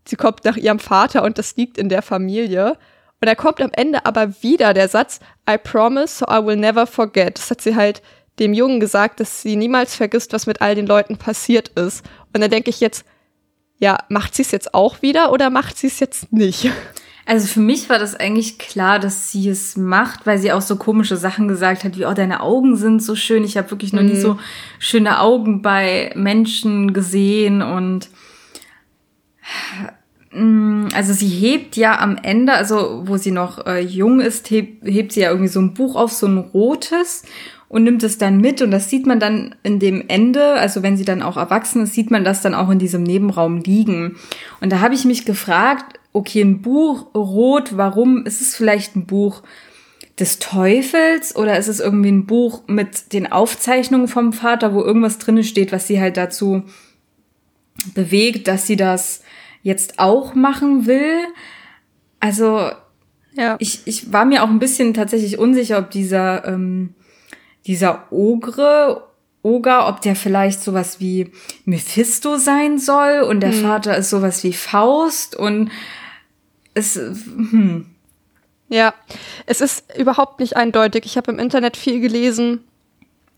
sie 0.07 0.17
kommt 0.17 0.45
nach 0.45 0.57
ihrem 0.57 0.79
Vater 0.79 1.23
und 1.23 1.39
das 1.39 1.57
liegt 1.57 1.79
in 1.79 1.89
der 1.89 2.03
Familie. 2.03 2.79
Und 3.21 3.29
da 3.29 3.35
kommt 3.35 3.61
am 3.61 3.71
Ende 3.73 4.05
aber 4.05 4.43
wieder 4.43 4.75
der 4.75 4.89
Satz, 4.89 5.21
I 5.49 5.57
promise, 5.57 6.19
so 6.19 6.27
I 6.27 6.45
will 6.45 6.57
never 6.57 6.87
forget. 6.87 7.39
Das 7.39 7.51
hat 7.51 7.61
sie 7.61 7.77
halt 7.77 8.03
dem 8.39 8.53
Jungen 8.53 8.81
gesagt, 8.81 9.21
dass 9.21 9.43
sie 9.43 9.57
niemals 9.57 9.95
vergisst, 9.95 10.33
was 10.33 10.47
mit 10.47 10.61
all 10.61 10.75
den 10.75 10.87
Leuten 10.87 11.17
passiert 11.17 11.69
ist. 11.71 12.05
Und 12.33 12.41
dann 12.41 12.51
denke 12.51 12.71
ich 12.71 12.81
jetzt, 12.81 13.05
ja, 13.79 13.99
macht 14.09 14.35
sie 14.35 14.43
es 14.43 14.51
jetzt 14.51 14.75
auch 14.75 15.03
wieder 15.03 15.33
oder 15.33 15.51
macht 15.51 15.79
sie 15.79 15.87
es 15.87 16.01
jetzt 16.01 16.33
nicht? 16.33 16.71
Also 17.27 17.47
für 17.47 17.61
mich 17.61 17.89
war 17.89 17.99
das 17.99 18.15
eigentlich 18.15 18.59
klar, 18.59 18.99
dass 18.99 19.31
sie 19.33 19.49
es 19.49 19.77
macht, 19.77 20.27
weil 20.27 20.39
sie 20.39 20.53
auch 20.53 20.61
so 20.61 20.77
komische 20.77 21.17
Sachen 21.17 21.49
gesagt 21.49 21.85
hat, 21.85 21.99
wie, 21.99 22.05
oh, 22.05 22.13
deine 22.13 22.41
Augen 22.41 22.77
sind 22.77 23.03
so 23.03 23.15
schön. 23.15 23.45
Ich 23.45 23.57
habe 23.57 23.71
wirklich 23.71 23.93
noch 23.93 24.03
mhm. 24.03 24.09
nie 24.09 24.17
so 24.17 24.39
schöne 24.79 25.21
Augen 25.21 25.63
bei 25.63 26.13
Menschen 26.17 26.93
gesehen 26.93 27.63
und 27.63 28.09
mm, 30.33 30.89
also 30.95 31.15
sie 31.15 31.29
hebt 31.29 31.77
ja 31.77 31.99
am 31.99 32.19
Ende, 32.23 32.53
also 32.53 33.03
wo 33.07 33.17
sie 33.17 33.31
noch 33.31 33.67
äh, 33.67 33.81
jung 33.81 34.21
ist, 34.21 34.51
hebt, 34.51 34.85
hebt 34.87 35.13
sie 35.13 35.21
ja 35.21 35.31
irgendwie 35.31 35.49
so 35.49 35.61
ein 35.61 35.73
Buch 35.73 35.97
auf, 35.97 36.13
so 36.13 36.27
ein 36.27 36.37
rotes 36.37 37.25
und 37.69 37.85
nimmt 37.85 38.03
es 38.03 38.19
dann 38.19 38.37
mit 38.37 38.61
und 38.61 38.71
das 38.71 38.91
sieht 38.91 39.07
man 39.07 39.19
dann 39.19 39.55
in 39.63 39.79
dem 39.79 40.05
Ende, 40.09 40.55
also 40.55 40.83
wenn 40.83 40.99
sie 40.99 41.07
dann 41.07 41.23
auch 41.23 41.39
erwachsen 41.39 41.85
ist, 41.85 41.95
sieht 41.95 42.11
man 42.11 42.23
das 42.23 42.43
dann 42.43 42.55
auch 42.55 42.69
in 42.69 42.79
diesem 42.79 43.03
Nebenraum 43.03 43.63
liegen. 43.63 44.17
Und 44.61 44.71
da 44.71 44.81
habe 44.81 44.95
ich 44.95 45.07
mich 45.07 45.25
gefragt, 45.25 45.99
okay, 46.15 46.41
ein 46.41 46.63
Buch 46.63 47.15
rot, 47.15 47.77
warum 47.77 48.25
ist 48.25 48.41
es 48.41 48.57
vielleicht 48.57 48.97
ein 48.97 49.05
Buch 49.05 49.43
des 50.19 50.39
Teufels 50.39 51.35
oder 51.35 51.59
ist 51.59 51.67
es 51.67 51.81
irgendwie 51.81 52.13
ein 52.13 52.25
Buch 52.25 52.63
mit 52.69 53.13
den 53.13 53.31
Aufzeichnungen 53.31 54.07
vom 54.07 54.33
Vater, 54.33 54.73
wo 54.73 54.83
irgendwas 54.83 55.19
drinne 55.19 55.43
steht, 55.43 55.73
was 55.73 55.89
sie 55.89 56.01
halt 56.01 56.17
dazu 56.17 56.63
bewegt, 57.95 58.47
dass 58.47 58.67
sie 58.67 58.77
das 58.77 59.23
jetzt 59.63 59.99
auch 59.99 60.37
machen 60.37 60.87
will? 60.87 61.19
Also 62.21 62.71
ja. 63.33 63.57
ich, 63.59 63.81
ich 63.87 64.13
war 64.13 64.25
mir 64.25 64.45
auch 64.45 64.49
ein 64.49 64.61
bisschen 64.61 64.95
tatsächlich 64.95 65.37
unsicher, 65.39 65.79
ob 65.79 65.91
dieser, 65.91 66.47
ähm, 66.47 66.95
dieser 67.67 68.13
Ogre 68.13 69.03
Oger, 69.43 69.89
ob 69.89 70.01
der 70.01 70.17
vielleicht 70.17 70.63
sowas 70.63 71.01
wie 71.01 71.31
Mephisto 71.67 72.39
sein 72.39 72.79
soll 72.79 73.21
und 73.21 73.41
der 73.41 73.53
hm. 73.53 73.61
Vater 73.61 73.95
ist 73.95 74.09
sowas 74.09 74.43
wie 74.43 74.55
Faust 74.55 75.37
und 75.37 75.71
es, 76.75 76.97
hm. 76.97 77.87
Ja, 78.69 78.95
es 79.47 79.61
ist 79.61 79.85
überhaupt 79.97 80.41
nicht 80.41 80.57
eindeutig. 80.57 81.05
Ich 81.05 81.17
habe 81.17 81.31
im 81.33 81.39
Internet 81.39 81.77
viel 81.77 82.01
gelesen, 82.01 82.65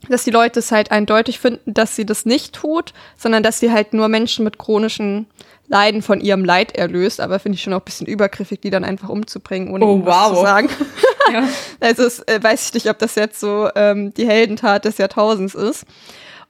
dass 0.09 0.25
die 0.25 0.31
Leute 0.31 0.61
es 0.61 0.73
halt 0.73 0.91
eindeutig 0.91 1.39
finden, 1.39 1.75
dass 1.75 1.97
sie 1.97 2.07
das 2.07 2.27
nicht 2.27 2.55
tut, 2.55 2.93
sondern 3.17 3.43
dass 3.43 3.61
sie 3.61 3.73
halt 3.73 3.93
nur 3.93 4.09
Menschen 4.09 4.45
mit 4.45 4.59
chronischen 4.59 5.27
Leiden 5.69 6.03
von 6.03 6.21
ihrem 6.21 6.45
Leid 6.45 6.77
erlöst. 6.77 7.21
Aber 7.21 7.39
finde 7.39 7.57
ich 7.57 7.63
schon 7.63 7.73
auch 7.73 7.81
ein 7.81 7.85
bisschen 7.85 8.07
übergriffig, 8.07 8.61
die 8.61 8.71
dann 8.71 8.85
einfach 8.85 9.09
umzubringen, 9.09 9.73
ohne 9.73 9.85
oh, 9.85 10.05
wow. 10.05 10.29
zu 10.29 10.43
sagen. 10.43 10.69
ja. 11.33 11.49
Also 11.81 12.05
es, 12.05 12.21
äh, 12.21 12.43
weiß 12.43 12.67
ich 12.67 12.75
nicht, 12.75 12.89
ob 12.89 12.99
das 12.99 13.15
jetzt 13.17 13.41
so 13.41 13.69
ähm, 13.75 14.15
die 14.15 14.27
Heldentat 14.27 14.85
des 14.85 14.99
Jahrtausends 14.99 15.55
ist. 15.55 15.85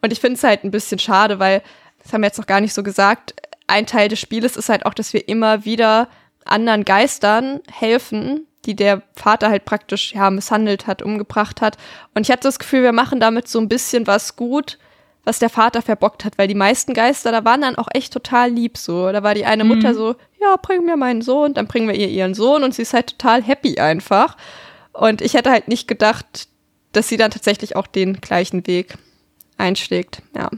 Und 0.03 0.13
ich 0.13 0.21
finde 0.21 0.37
es 0.37 0.45
halt 0.45 0.65
ein 0.65 0.71
bisschen 0.71 0.99
schade, 0.99 1.39
weil, 1.39 1.63
das 2.03 2.13
haben 2.13 2.21
wir 2.21 2.27
jetzt 2.27 2.39
noch 2.39 2.47
gar 2.47 2.61
nicht 2.61 2.75
so 2.75 2.83
gesagt, 2.83 3.35
ein 3.67 3.87
Teil 3.87 4.09
des 4.09 4.21
Spieles 4.21 4.57
ist 4.57 4.69
halt 4.69 4.87
auch, 4.87 4.95
dass 4.95 5.13
wir 5.13 5.29
immer 5.29 5.65
wieder 5.65 6.09
anderen 6.47 6.85
Geistern 6.85 7.61
helfen, 7.71 8.47
die 8.65 8.75
der 8.75 9.03
Vater 9.15 9.51
halt 9.51 9.65
praktisch 9.65 10.15
ja 10.15 10.31
misshandelt 10.31 10.87
hat, 10.87 11.03
umgebracht 11.03 11.61
hat. 11.61 11.77
Und 12.15 12.23
ich 12.23 12.31
hatte 12.31 12.43
das 12.43 12.59
Gefühl, 12.59 12.83
wir 12.83 12.93
machen 12.93 13.21
damit 13.21 13.49
so 13.49 13.59
ein 13.59 13.69
bisschen 13.69 14.07
was 14.07 14.37
gut, 14.37 14.79
was 15.25 15.39
der 15.39 15.51
Vater 15.51 15.83
verbockt 15.83 16.25
hat, 16.25 16.39
weil 16.39 16.49
die 16.49 16.55
meisten 16.55 16.95
Geister, 16.95 17.33
da 17.33 17.45
waren 17.45 17.61
dann 17.61 17.77
auch 17.77 17.89
echt 17.93 18.13
total 18.13 18.51
lieb 18.51 18.79
so. 18.79 19.11
Da 19.11 19.23
war 19.23 19.35
die 19.35 19.45
eine 19.45 19.65
Mutter 19.65 19.91
mhm. 19.91 19.97
so, 19.97 20.15
ja, 20.41 20.57
bring 20.61 20.85
mir 20.85 20.97
meinen 20.97 21.23
Sohn, 21.23 21.55
dann 21.55 21.67
bringen 21.67 21.89
wir 21.89 21.97
ihr 21.97 22.09
ihren 22.09 22.35
Sohn 22.35 22.63
und 22.63 22.75
sie 22.75 22.83
ist 22.83 22.95
halt 22.95 23.19
total 23.19 23.43
happy 23.43 23.79
einfach. 23.79 24.37
Und 24.93 25.21
ich 25.21 25.35
hätte 25.35 25.51
halt 25.51 25.69
nicht 25.69 25.89
gedacht, 25.89 26.49
dass 26.93 27.09
sie 27.09 27.17
dann 27.17 27.31
tatsächlich 27.31 27.77
auch 27.77 27.87
den 27.87 28.21
gleichen 28.21 28.67
Weg 28.67 28.97
einschlägt, 29.59 30.23
ja. 30.35 30.51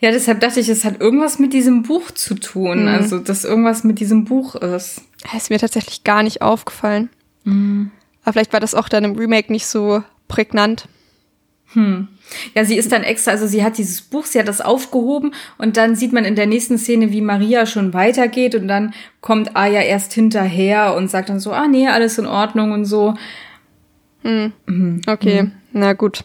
Ja, 0.00 0.10
deshalb 0.10 0.40
dachte 0.40 0.60
ich, 0.60 0.68
es 0.68 0.84
hat 0.84 1.00
irgendwas 1.00 1.38
mit 1.38 1.52
diesem 1.52 1.82
Buch 1.82 2.10
zu 2.10 2.34
tun. 2.34 2.82
Mhm. 2.82 2.88
Also, 2.88 3.18
dass 3.18 3.44
irgendwas 3.44 3.84
mit 3.84 4.00
diesem 4.00 4.24
Buch 4.24 4.54
ist. 4.54 5.02
Das 5.22 5.34
ist 5.34 5.50
mir 5.50 5.58
tatsächlich 5.58 6.04
gar 6.04 6.22
nicht 6.22 6.42
aufgefallen. 6.42 7.10
Mhm. 7.44 7.90
Aber 8.22 8.34
vielleicht 8.34 8.52
war 8.52 8.60
das 8.60 8.74
auch 8.74 8.88
dann 8.88 9.04
im 9.04 9.16
Remake 9.16 9.52
nicht 9.52 9.66
so 9.66 10.02
prägnant. 10.28 10.88
Hm. 11.72 12.08
Ja, 12.54 12.64
sie 12.64 12.76
ist 12.76 12.92
dann 12.92 13.02
extra, 13.02 13.32
also 13.32 13.46
sie 13.46 13.64
hat 13.64 13.78
dieses 13.78 14.00
Buch, 14.00 14.26
sie 14.26 14.38
hat 14.38 14.48
das 14.48 14.60
aufgehoben 14.60 15.34
und 15.58 15.76
dann 15.76 15.96
sieht 15.96 16.12
man 16.12 16.24
in 16.24 16.36
der 16.36 16.46
nächsten 16.46 16.78
Szene, 16.78 17.10
wie 17.10 17.20
Maria 17.20 17.66
schon 17.66 17.92
weitergeht 17.92 18.54
und 18.54 18.68
dann 18.68 18.94
kommt 19.20 19.56
Aya 19.56 19.82
erst 19.82 20.12
hinterher 20.12 20.94
und 20.94 21.10
sagt 21.10 21.28
dann 21.28 21.40
so, 21.40 21.52
ah 21.52 21.66
nee, 21.66 21.88
alles 21.88 22.16
in 22.18 22.26
Ordnung 22.26 22.72
und 22.72 22.84
so. 22.84 23.14
Hm. 24.22 24.52
Mhm. 24.66 25.00
Okay, 25.06 25.42
mhm. 25.42 25.52
na 25.72 25.92
gut 25.92 26.24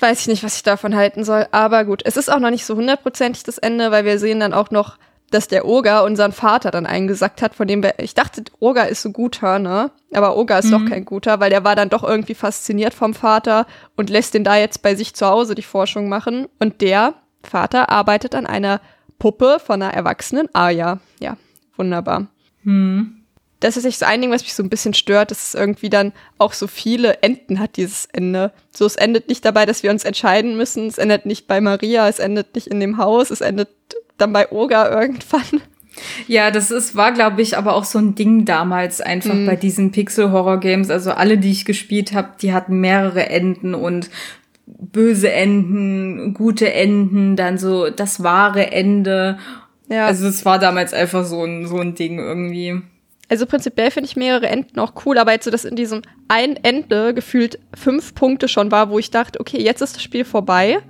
weiß 0.00 0.20
ich 0.20 0.26
nicht, 0.28 0.44
was 0.44 0.56
ich 0.56 0.62
davon 0.62 0.96
halten 0.96 1.24
soll. 1.24 1.46
Aber 1.50 1.84
gut, 1.84 2.02
es 2.04 2.16
ist 2.16 2.30
auch 2.30 2.38
noch 2.38 2.50
nicht 2.50 2.64
so 2.64 2.76
hundertprozentig 2.76 3.42
das 3.44 3.58
Ende, 3.58 3.90
weil 3.90 4.04
wir 4.04 4.18
sehen 4.18 4.40
dann 4.40 4.52
auch 4.52 4.70
noch, 4.70 4.98
dass 5.30 5.46
der 5.46 5.64
Oger 5.64 6.04
unseren 6.04 6.32
Vater 6.32 6.70
dann 6.70 6.86
eingesackt 6.86 7.40
hat, 7.40 7.54
von 7.54 7.68
dem 7.68 7.82
wir, 7.82 7.94
ich 7.98 8.14
dachte, 8.14 8.42
Oger 8.58 8.88
ist 8.88 9.02
so 9.02 9.12
guter, 9.12 9.60
ne? 9.60 9.92
Aber 10.12 10.36
Oger 10.36 10.58
ist 10.58 10.66
mhm. 10.66 10.70
doch 10.70 10.84
kein 10.86 11.04
guter, 11.04 11.38
weil 11.38 11.50
der 11.50 11.62
war 11.62 11.76
dann 11.76 11.88
doch 11.88 12.02
irgendwie 12.02 12.34
fasziniert 12.34 12.94
vom 12.94 13.14
Vater 13.14 13.66
und 13.96 14.10
lässt 14.10 14.34
den 14.34 14.42
da 14.42 14.56
jetzt 14.56 14.82
bei 14.82 14.96
sich 14.96 15.14
zu 15.14 15.26
Hause 15.26 15.54
die 15.54 15.62
Forschung 15.62 16.08
machen. 16.08 16.48
Und 16.58 16.80
der 16.80 17.14
Vater 17.44 17.90
arbeitet 17.90 18.34
an 18.34 18.46
einer 18.46 18.80
Puppe 19.20 19.58
von 19.64 19.80
einer 19.80 19.94
erwachsenen 19.94 20.52
Aya. 20.52 20.98
Ja, 21.20 21.36
wunderbar. 21.76 22.26
Mhm 22.64 23.19
das 23.60 23.76
ist 23.76 23.84
echt 23.84 23.98
so 23.98 24.06
ein 24.06 24.20
Ding, 24.20 24.30
was 24.30 24.42
mich 24.42 24.54
so 24.54 24.62
ein 24.62 24.70
bisschen 24.70 24.94
stört, 24.94 25.30
dass 25.30 25.48
es 25.48 25.54
irgendwie 25.54 25.90
dann 25.90 26.12
auch 26.38 26.54
so 26.54 26.66
viele 26.66 27.22
Enden 27.22 27.60
hat, 27.60 27.76
dieses 27.76 28.06
Ende. 28.06 28.52
So, 28.70 28.86
es 28.86 28.96
endet 28.96 29.28
nicht 29.28 29.44
dabei, 29.44 29.66
dass 29.66 29.82
wir 29.82 29.90
uns 29.90 30.04
entscheiden 30.04 30.56
müssen, 30.56 30.88
es 30.88 30.98
endet 30.98 31.26
nicht 31.26 31.46
bei 31.46 31.60
Maria, 31.60 32.08
es 32.08 32.18
endet 32.18 32.54
nicht 32.54 32.66
in 32.66 32.80
dem 32.80 32.96
Haus, 32.96 33.30
es 33.30 33.42
endet 33.42 33.68
dann 34.16 34.32
bei 34.32 34.50
Oga 34.50 34.88
irgendwann. 34.90 35.60
Ja, 36.26 36.50
das 36.50 36.70
ist, 36.70 36.96
war, 36.96 37.12
glaube 37.12 37.42
ich, 37.42 37.58
aber 37.58 37.74
auch 37.74 37.84
so 37.84 37.98
ein 37.98 38.14
Ding 38.14 38.44
damals 38.44 39.00
einfach 39.00 39.34
mm. 39.34 39.46
bei 39.46 39.56
diesen 39.56 39.90
Pixel-Horror-Games. 39.90 40.88
Also 40.88 41.10
alle, 41.12 41.36
die 41.36 41.50
ich 41.50 41.64
gespielt 41.64 42.12
habe, 42.12 42.30
die 42.40 42.52
hatten 42.52 42.80
mehrere 42.80 43.28
Enden 43.28 43.74
und 43.74 44.08
böse 44.66 45.30
Enden, 45.30 46.32
gute 46.32 46.72
Enden, 46.72 47.36
dann 47.36 47.58
so 47.58 47.90
das 47.90 48.22
wahre 48.22 48.70
Ende. 48.72 49.38
Ja. 49.88 50.06
Also 50.06 50.28
es 50.28 50.44
war 50.44 50.58
damals 50.58 50.94
einfach 50.94 51.24
so 51.24 51.44
ein, 51.44 51.66
so 51.66 51.78
ein 51.78 51.94
Ding 51.94 52.18
irgendwie. 52.18 52.80
Also 53.30 53.46
prinzipiell 53.46 53.92
finde 53.92 54.08
ich 54.08 54.16
mehrere 54.16 54.48
Enden 54.48 54.80
auch 54.80 54.92
cool, 55.06 55.16
aber 55.16 55.30
jetzt 55.30 55.44
so, 55.44 55.52
dass 55.52 55.64
in 55.64 55.76
diesem 55.76 56.02
einen 56.26 56.56
Ende 56.56 57.14
gefühlt 57.14 57.60
fünf 57.74 58.14
Punkte 58.14 58.48
schon 58.48 58.72
war, 58.72 58.90
wo 58.90 58.98
ich 58.98 59.10
dachte, 59.12 59.38
okay, 59.38 59.62
jetzt 59.62 59.80
ist 59.80 59.94
das 59.94 60.02
Spiel 60.02 60.24
vorbei. 60.24 60.80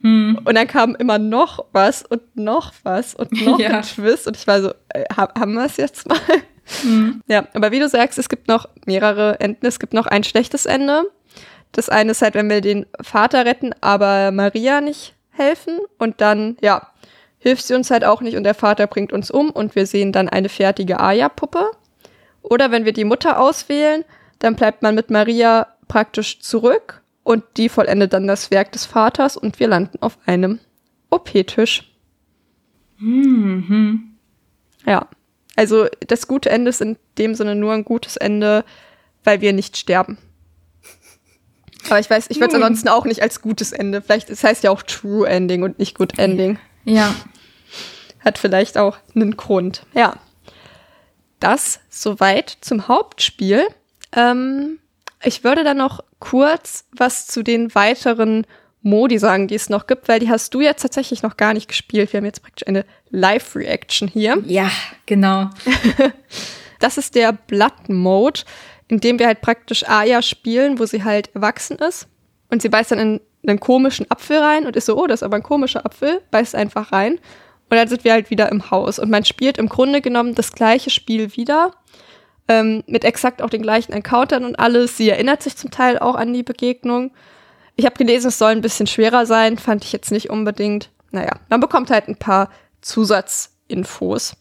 Hm. 0.00 0.40
Und 0.44 0.54
dann 0.54 0.66
kam 0.66 0.94
immer 0.94 1.18
noch 1.18 1.66
was 1.72 2.02
und 2.02 2.22
noch 2.36 2.72
was 2.84 3.14
und 3.14 3.32
noch 3.44 3.58
ja. 3.60 3.68
ein 3.68 3.82
Twist. 3.82 4.26
Und 4.26 4.36
ich 4.36 4.46
war 4.46 4.62
so, 4.62 4.70
äh, 4.88 5.04
haben 5.14 5.52
wir 5.52 5.66
es 5.66 5.76
jetzt 5.76 6.08
mal? 6.08 6.18
Hm. 6.82 7.20
Ja, 7.26 7.46
aber 7.52 7.70
wie 7.70 7.80
du 7.80 7.88
sagst, 7.88 8.18
es 8.18 8.30
gibt 8.30 8.48
noch 8.48 8.66
mehrere 8.86 9.38
Enden. 9.40 9.66
Es 9.66 9.78
gibt 9.78 9.92
noch 9.92 10.06
ein 10.06 10.24
schlechtes 10.24 10.64
Ende. 10.64 11.02
Das 11.72 11.90
eine 11.90 12.12
ist 12.12 12.22
halt, 12.22 12.34
wenn 12.34 12.48
wir 12.48 12.62
den 12.62 12.86
Vater 13.02 13.44
retten, 13.44 13.72
aber 13.82 14.30
Maria 14.30 14.80
nicht 14.80 15.14
helfen. 15.32 15.80
Und 15.98 16.22
dann, 16.22 16.56
ja, 16.62 16.88
hilft 17.38 17.66
sie 17.66 17.74
uns 17.74 17.90
halt 17.90 18.04
auch 18.04 18.20
nicht 18.20 18.36
und 18.36 18.44
der 18.44 18.54
Vater 18.54 18.86
bringt 18.86 19.12
uns 19.12 19.30
um 19.30 19.50
und 19.50 19.74
wir 19.74 19.86
sehen 19.86 20.12
dann 20.12 20.28
eine 20.28 20.48
fertige 20.48 21.00
Aya-Puppe. 21.00 21.70
Oder 22.42 22.70
wenn 22.70 22.84
wir 22.84 22.92
die 22.92 23.04
Mutter 23.04 23.40
auswählen, 23.40 24.04
dann 24.38 24.56
bleibt 24.56 24.82
man 24.82 24.94
mit 24.94 25.10
Maria 25.10 25.68
praktisch 25.88 26.40
zurück 26.40 27.02
und 27.22 27.44
die 27.56 27.68
vollendet 27.68 28.12
dann 28.12 28.26
das 28.26 28.50
Werk 28.50 28.72
des 28.72 28.86
Vaters 28.86 29.36
und 29.36 29.60
wir 29.60 29.68
landen 29.68 29.98
auf 30.00 30.18
einem 30.26 30.58
OP-Tisch. 31.10 31.92
Mhm. 32.98 34.16
Ja. 34.86 35.08
Also 35.56 35.86
das 36.06 36.26
gute 36.26 36.48
Ende 36.50 36.70
ist 36.70 36.80
in 36.80 36.96
dem 37.18 37.34
Sinne 37.34 37.54
nur 37.54 37.72
ein 37.72 37.84
gutes 37.84 38.16
Ende, 38.16 38.64
weil 39.24 39.40
wir 39.40 39.52
nicht 39.52 39.76
sterben. 39.76 40.16
Aber 41.88 41.98
ich 41.98 42.08
weiß, 42.08 42.26
ich 42.28 42.38
würde 42.40 42.54
es 42.56 42.62
ansonsten 42.62 42.88
auch 42.88 43.04
nicht 43.04 43.22
als 43.22 43.40
gutes 43.42 43.72
Ende. 43.72 44.00
Vielleicht, 44.00 44.30
es 44.30 44.44
heißt 44.44 44.64
ja 44.64 44.70
auch 44.70 44.82
True 44.82 45.28
Ending 45.28 45.62
und 45.62 45.78
nicht 45.78 45.96
Good 45.96 46.18
Ending. 46.18 46.58
Ja. 46.84 47.14
Hat 48.20 48.38
vielleicht 48.38 48.78
auch 48.78 48.96
einen 49.14 49.36
Grund. 49.36 49.86
Ja. 49.94 50.14
Das 51.40 51.80
soweit 51.88 52.56
zum 52.60 52.88
Hauptspiel. 52.88 53.66
Ähm, 54.12 54.78
ich 55.22 55.44
würde 55.44 55.64
dann 55.64 55.78
noch 55.78 56.00
kurz 56.18 56.84
was 56.92 57.26
zu 57.26 57.42
den 57.42 57.74
weiteren 57.74 58.46
Modi 58.82 59.18
sagen, 59.18 59.48
die 59.48 59.54
es 59.54 59.68
noch 59.68 59.86
gibt, 59.86 60.08
weil 60.08 60.20
die 60.20 60.30
hast 60.30 60.54
du 60.54 60.60
jetzt 60.60 60.82
tatsächlich 60.82 61.22
noch 61.22 61.36
gar 61.36 61.52
nicht 61.52 61.68
gespielt. 61.68 62.12
Wir 62.12 62.18
haben 62.18 62.24
jetzt 62.24 62.42
praktisch 62.42 62.66
eine 62.66 62.86
Live-Reaction 63.10 64.08
hier. 64.08 64.42
Ja, 64.46 64.70
genau. 65.06 65.50
das 66.78 66.96
ist 66.96 67.14
der 67.14 67.32
Blood-Mode, 67.32 68.42
in 68.88 69.00
dem 69.00 69.18
wir 69.18 69.26
halt 69.26 69.42
praktisch 69.42 69.86
Aya 69.88 70.22
spielen, 70.22 70.78
wo 70.78 70.86
sie 70.86 71.04
halt 71.04 71.34
erwachsen 71.34 71.76
ist. 71.78 72.08
Und 72.48 72.62
sie 72.62 72.68
beißt 72.68 72.92
dann 72.92 72.98
in 72.98 73.20
einen 73.46 73.60
komischen 73.60 74.10
Apfel 74.10 74.38
rein 74.38 74.66
und 74.66 74.76
ist 74.76 74.86
so, 74.86 74.96
oh, 74.96 75.06
das 75.06 75.20
ist 75.20 75.24
aber 75.24 75.36
ein 75.36 75.42
komischer 75.42 75.84
Apfel, 75.84 76.22
beißt 76.30 76.54
einfach 76.54 76.92
rein. 76.92 77.18
Und 77.70 77.76
dann 77.76 77.88
sind 77.88 78.04
wir 78.04 78.12
halt 78.12 78.30
wieder 78.30 78.50
im 78.50 78.70
Haus. 78.70 78.98
Und 78.98 79.10
man 79.10 79.24
spielt 79.24 79.56
im 79.56 79.68
Grunde 79.68 80.00
genommen 80.00 80.34
das 80.34 80.52
gleiche 80.52 80.90
Spiel 80.90 81.36
wieder. 81.36 81.72
Ähm, 82.48 82.82
mit 82.88 83.04
exakt 83.04 83.40
auch 83.40 83.50
den 83.50 83.62
gleichen 83.62 83.92
Encountern 83.92 84.44
und 84.44 84.58
alles. 84.58 84.96
Sie 84.96 85.08
erinnert 85.08 85.42
sich 85.42 85.56
zum 85.56 85.70
Teil 85.70 85.98
auch 85.98 86.16
an 86.16 86.32
die 86.32 86.42
Begegnung. 86.42 87.12
Ich 87.76 87.86
habe 87.86 87.96
gelesen, 87.96 88.28
es 88.28 88.38
soll 88.38 88.50
ein 88.50 88.60
bisschen 88.60 88.88
schwerer 88.88 89.24
sein, 89.24 89.56
fand 89.56 89.84
ich 89.84 89.92
jetzt 89.92 90.10
nicht 90.10 90.30
unbedingt. 90.30 90.90
Naja, 91.12 91.30
man 91.48 91.60
bekommt 91.60 91.90
halt 91.90 92.08
ein 92.08 92.16
paar 92.16 92.50
Zusatzinfos. 92.80 94.34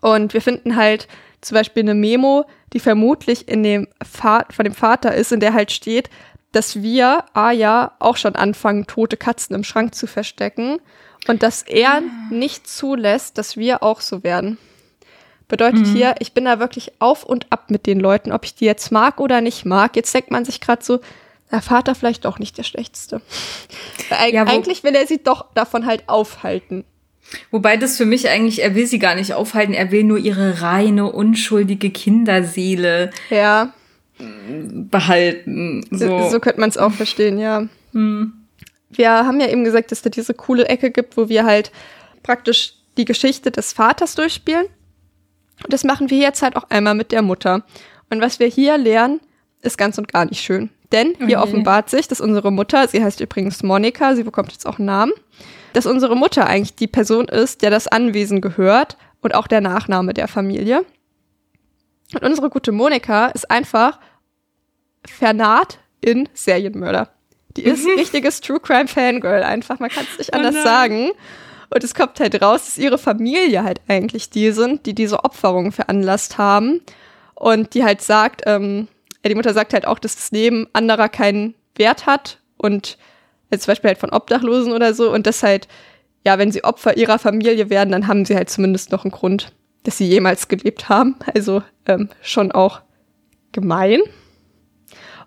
Und 0.00 0.34
wir 0.34 0.42
finden 0.42 0.76
halt 0.76 1.08
zum 1.40 1.54
Beispiel 1.54 1.82
eine 1.82 1.94
Memo, 1.94 2.44
die 2.74 2.80
vermutlich 2.80 3.48
in 3.48 3.62
dem 3.62 3.88
Va 4.00 4.44
von 4.50 4.64
dem 4.64 4.74
Vater 4.74 5.14
ist, 5.14 5.32
in 5.32 5.40
der 5.40 5.54
halt 5.54 5.72
steht, 5.72 6.10
dass 6.52 6.82
wir, 6.82 7.24
Aya, 7.32 7.92
auch 7.98 8.18
schon 8.18 8.36
anfangen, 8.36 8.86
tote 8.86 9.16
Katzen 9.16 9.56
im 9.56 9.64
Schrank 9.64 9.94
zu 9.94 10.06
verstecken 10.06 10.80
und 11.28 11.42
dass 11.42 11.62
er 11.62 12.02
nicht 12.30 12.66
zulässt, 12.68 13.38
dass 13.38 13.56
wir 13.56 13.82
auch 13.82 14.00
so 14.00 14.22
werden. 14.22 14.58
Bedeutet 15.48 15.86
mhm. 15.86 15.94
hier, 15.94 16.14
ich 16.20 16.32
bin 16.32 16.46
da 16.46 16.58
wirklich 16.58 16.92
auf 17.00 17.22
und 17.24 17.52
ab 17.52 17.70
mit 17.70 17.86
den 17.86 18.00
Leuten, 18.00 18.32
ob 18.32 18.44
ich 18.44 18.54
die 18.54 18.64
jetzt 18.64 18.90
mag 18.90 19.20
oder 19.20 19.40
nicht 19.40 19.64
mag. 19.64 19.94
Jetzt 19.94 20.14
denkt 20.14 20.30
man 20.30 20.44
sich 20.44 20.60
gerade 20.60 20.82
so, 20.82 21.00
der 21.52 21.62
Vater 21.62 21.94
vielleicht 21.94 22.24
doch 22.24 22.38
nicht 22.38 22.56
der 22.58 22.62
Schlechteste. 22.62 23.20
Eig 24.10 24.34
ja, 24.34 24.44
eigentlich 24.44 24.82
will 24.82 24.94
er 24.94 25.06
sie 25.06 25.22
doch 25.22 25.46
davon 25.54 25.86
halt 25.86 26.08
aufhalten. 26.08 26.84
Wobei 27.50 27.76
das 27.76 27.96
für 27.96 28.06
mich 28.06 28.28
eigentlich, 28.28 28.62
er 28.62 28.74
will 28.74 28.86
sie 28.86 28.98
gar 28.98 29.14
nicht 29.14 29.34
aufhalten, 29.34 29.74
er 29.74 29.90
will 29.90 30.04
nur 30.04 30.18
ihre 30.18 30.62
reine, 30.62 31.10
unschuldige 31.10 31.90
Kinderseele 31.90 33.10
ja. 33.30 33.72
behalten. 34.18 35.86
So, 35.90 36.06
so, 36.06 36.30
so 36.30 36.40
könnte 36.40 36.60
man 36.60 36.70
es 36.70 36.78
auch 36.78 36.92
verstehen, 36.92 37.38
ja. 37.38 37.68
Hm. 37.92 38.43
Wir 38.96 39.10
haben 39.10 39.40
ja 39.40 39.48
eben 39.48 39.64
gesagt, 39.64 39.92
dass 39.92 40.02
da 40.02 40.10
diese 40.10 40.34
coole 40.34 40.66
Ecke 40.66 40.90
gibt, 40.90 41.16
wo 41.16 41.28
wir 41.28 41.44
halt 41.44 41.70
praktisch 42.22 42.74
die 42.96 43.04
Geschichte 43.04 43.50
des 43.50 43.72
Vaters 43.72 44.14
durchspielen. 44.14 44.66
Und 45.62 45.72
das 45.72 45.84
machen 45.84 46.10
wir 46.10 46.18
jetzt 46.18 46.42
halt 46.42 46.56
auch 46.56 46.70
einmal 46.70 46.94
mit 46.94 47.12
der 47.12 47.22
Mutter. 47.22 47.64
Und 48.10 48.20
was 48.20 48.38
wir 48.38 48.46
hier 48.46 48.78
lernen, 48.78 49.20
ist 49.62 49.78
ganz 49.78 49.98
und 49.98 50.12
gar 50.12 50.24
nicht 50.24 50.42
schön. 50.42 50.70
Denn 50.92 51.14
hier 51.18 51.38
okay. 51.38 51.48
offenbart 51.48 51.90
sich, 51.90 52.06
dass 52.06 52.20
unsere 52.20 52.52
Mutter, 52.52 52.86
sie 52.86 53.02
heißt 53.02 53.20
übrigens 53.20 53.62
Monika, 53.62 54.14
sie 54.14 54.22
bekommt 54.22 54.52
jetzt 54.52 54.66
auch 54.66 54.78
einen 54.78 54.86
Namen, 54.86 55.12
dass 55.72 55.86
unsere 55.86 56.16
Mutter 56.16 56.46
eigentlich 56.46 56.76
die 56.76 56.86
Person 56.86 57.26
ist, 57.26 57.62
der 57.62 57.70
das 57.70 57.88
Anwesen 57.88 58.40
gehört 58.40 58.96
und 59.20 59.34
auch 59.34 59.46
der 59.46 59.60
Nachname 59.60 60.14
der 60.14 60.28
Familie. 60.28 60.84
Und 62.12 62.22
unsere 62.22 62.50
gute 62.50 62.70
Monika 62.70 63.26
ist 63.28 63.50
einfach 63.50 63.98
vernarrt 65.06 65.78
in 66.00 66.28
Serienmörder. 66.34 67.08
Die 67.56 67.62
ist 67.62 67.84
mhm. 67.84 67.98
richtiges 67.98 68.40
True 68.40 68.60
Crime 68.60 68.88
Fangirl 68.88 69.42
einfach, 69.42 69.78
man 69.78 69.90
kann 69.90 70.06
es 70.10 70.18
nicht 70.18 70.30
oh 70.34 70.36
anders 70.36 70.56
oh 70.58 70.64
sagen. 70.64 71.10
Und 71.70 71.82
es 71.82 71.94
kommt 71.94 72.20
halt 72.20 72.40
raus, 72.40 72.66
dass 72.66 72.78
ihre 72.78 72.98
Familie 72.98 73.64
halt 73.64 73.80
eigentlich 73.88 74.30
die 74.30 74.52
sind, 74.52 74.86
die 74.86 74.94
diese 74.94 75.24
Opferungen 75.24 75.72
veranlasst 75.72 76.38
haben. 76.38 76.82
Und 77.34 77.74
die 77.74 77.84
halt 77.84 78.00
sagt, 78.00 78.42
ähm, 78.46 78.88
die 79.26 79.34
Mutter 79.34 79.54
sagt 79.54 79.72
halt 79.72 79.86
auch, 79.86 79.98
dass 79.98 80.14
das 80.14 80.30
Leben 80.30 80.68
anderer 80.72 81.08
keinen 81.08 81.54
Wert 81.76 82.06
hat 82.06 82.38
und 82.56 82.98
jetzt 83.50 83.64
zum 83.64 83.72
Beispiel 83.72 83.88
halt 83.88 83.98
von 83.98 84.10
Obdachlosen 84.10 84.72
oder 84.72 84.94
so 84.94 85.12
und 85.12 85.26
das 85.26 85.42
halt, 85.42 85.66
ja, 86.24 86.38
wenn 86.38 86.52
sie 86.52 86.64
Opfer 86.64 86.96
ihrer 86.96 87.18
Familie 87.18 87.70
werden, 87.70 87.90
dann 87.90 88.06
haben 88.06 88.24
sie 88.24 88.36
halt 88.36 88.50
zumindest 88.50 88.92
noch 88.92 89.04
einen 89.04 89.10
Grund, 89.10 89.52
dass 89.82 89.98
sie 89.98 90.06
jemals 90.06 90.48
gelebt 90.48 90.88
haben. 90.88 91.16
Also 91.34 91.62
ähm, 91.86 92.08
schon 92.22 92.52
auch 92.52 92.82
gemein. 93.52 94.00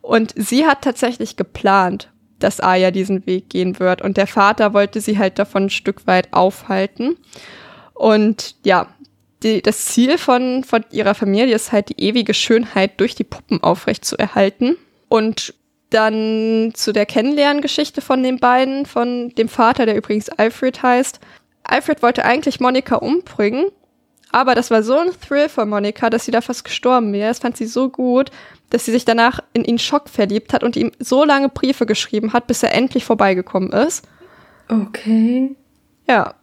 Und 0.02 0.34
sie 0.36 0.66
hat 0.66 0.82
tatsächlich 0.82 1.36
geplant, 1.36 2.10
dass 2.40 2.60
Aya 2.60 2.92
diesen 2.92 3.26
Weg 3.26 3.50
gehen 3.50 3.80
wird. 3.80 4.02
Und 4.02 4.18
der 4.18 4.28
Vater 4.28 4.74
wollte 4.74 5.02
sie 5.02 5.18
halt 5.18 5.40
davon 5.40 5.66
ein 5.66 5.70
Stück 5.70 6.08
weit 6.08 6.34
aufhalten. 6.34 7.18
Und 7.94 8.56
ja, 8.64 8.88
die, 9.44 9.62
das 9.62 9.86
Ziel 9.86 10.18
von, 10.18 10.64
von 10.64 10.84
ihrer 10.92 11.16
Familie 11.16 11.56
ist 11.56 11.72
halt 11.72 11.90
die 11.90 12.02
ewige 12.02 12.34
Schönheit 12.34 13.00
durch 13.00 13.16
die 13.16 13.24
Puppen 13.24 13.62
aufrecht 13.62 14.06
zu 14.06 14.18
erhalten. 14.18 14.76
Und 15.10 15.54
dann 15.90 16.72
zu 16.74 16.92
der 16.92 17.06
Kennenlerngeschichte 17.06 18.02
von 18.02 18.24
den 18.24 18.40
beiden, 18.40 18.86
von 18.86 19.30
dem 19.30 19.48
Vater, 19.48 19.86
der 19.86 19.96
übrigens 19.96 20.30
Alfred 20.30 20.84
heißt. 20.84 21.20
Alfred 21.64 22.02
wollte 22.02 22.26
eigentlich 22.26 22.60
Monika 22.60 22.96
umbringen, 22.96 23.68
aber 24.32 24.56
das 24.56 24.72
war 24.72 24.84
so 24.84 24.98
ein 24.98 25.10
Thrill 25.26 25.50
von 25.50 25.70
Monika, 25.70 26.10
dass 26.10 26.26
sie 26.26 26.32
da 26.32 26.42
fast 26.42 26.64
gestorben 26.64 27.14
wäre. 27.14 27.30
Das 27.30 27.40
fand 27.40 27.58
sie 27.58 27.66
so 27.66 27.90
gut, 27.90 28.32
dass 28.70 28.86
sie 28.86 28.92
sich 28.92 29.06
danach 29.06 29.40
in 29.54 29.64
ihn 29.64 29.80
Schock 29.80 30.10
verliebt 30.10 30.54
hat 30.54 30.64
und 30.64 30.76
ihm 30.76 30.92
so 31.00 31.24
lange 31.24 31.50
Briefe 31.50 31.86
geschrieben 31.86 32.34
hat, 32.34 32.48
bis 32.48 32.64
er 32.64 32.74
endlich 32.74 33.06
vorbeigekommen 33.06 33.72
ist. 33.72 34.06
Okay. 34.70 35.56
Ja. 36.08 36.36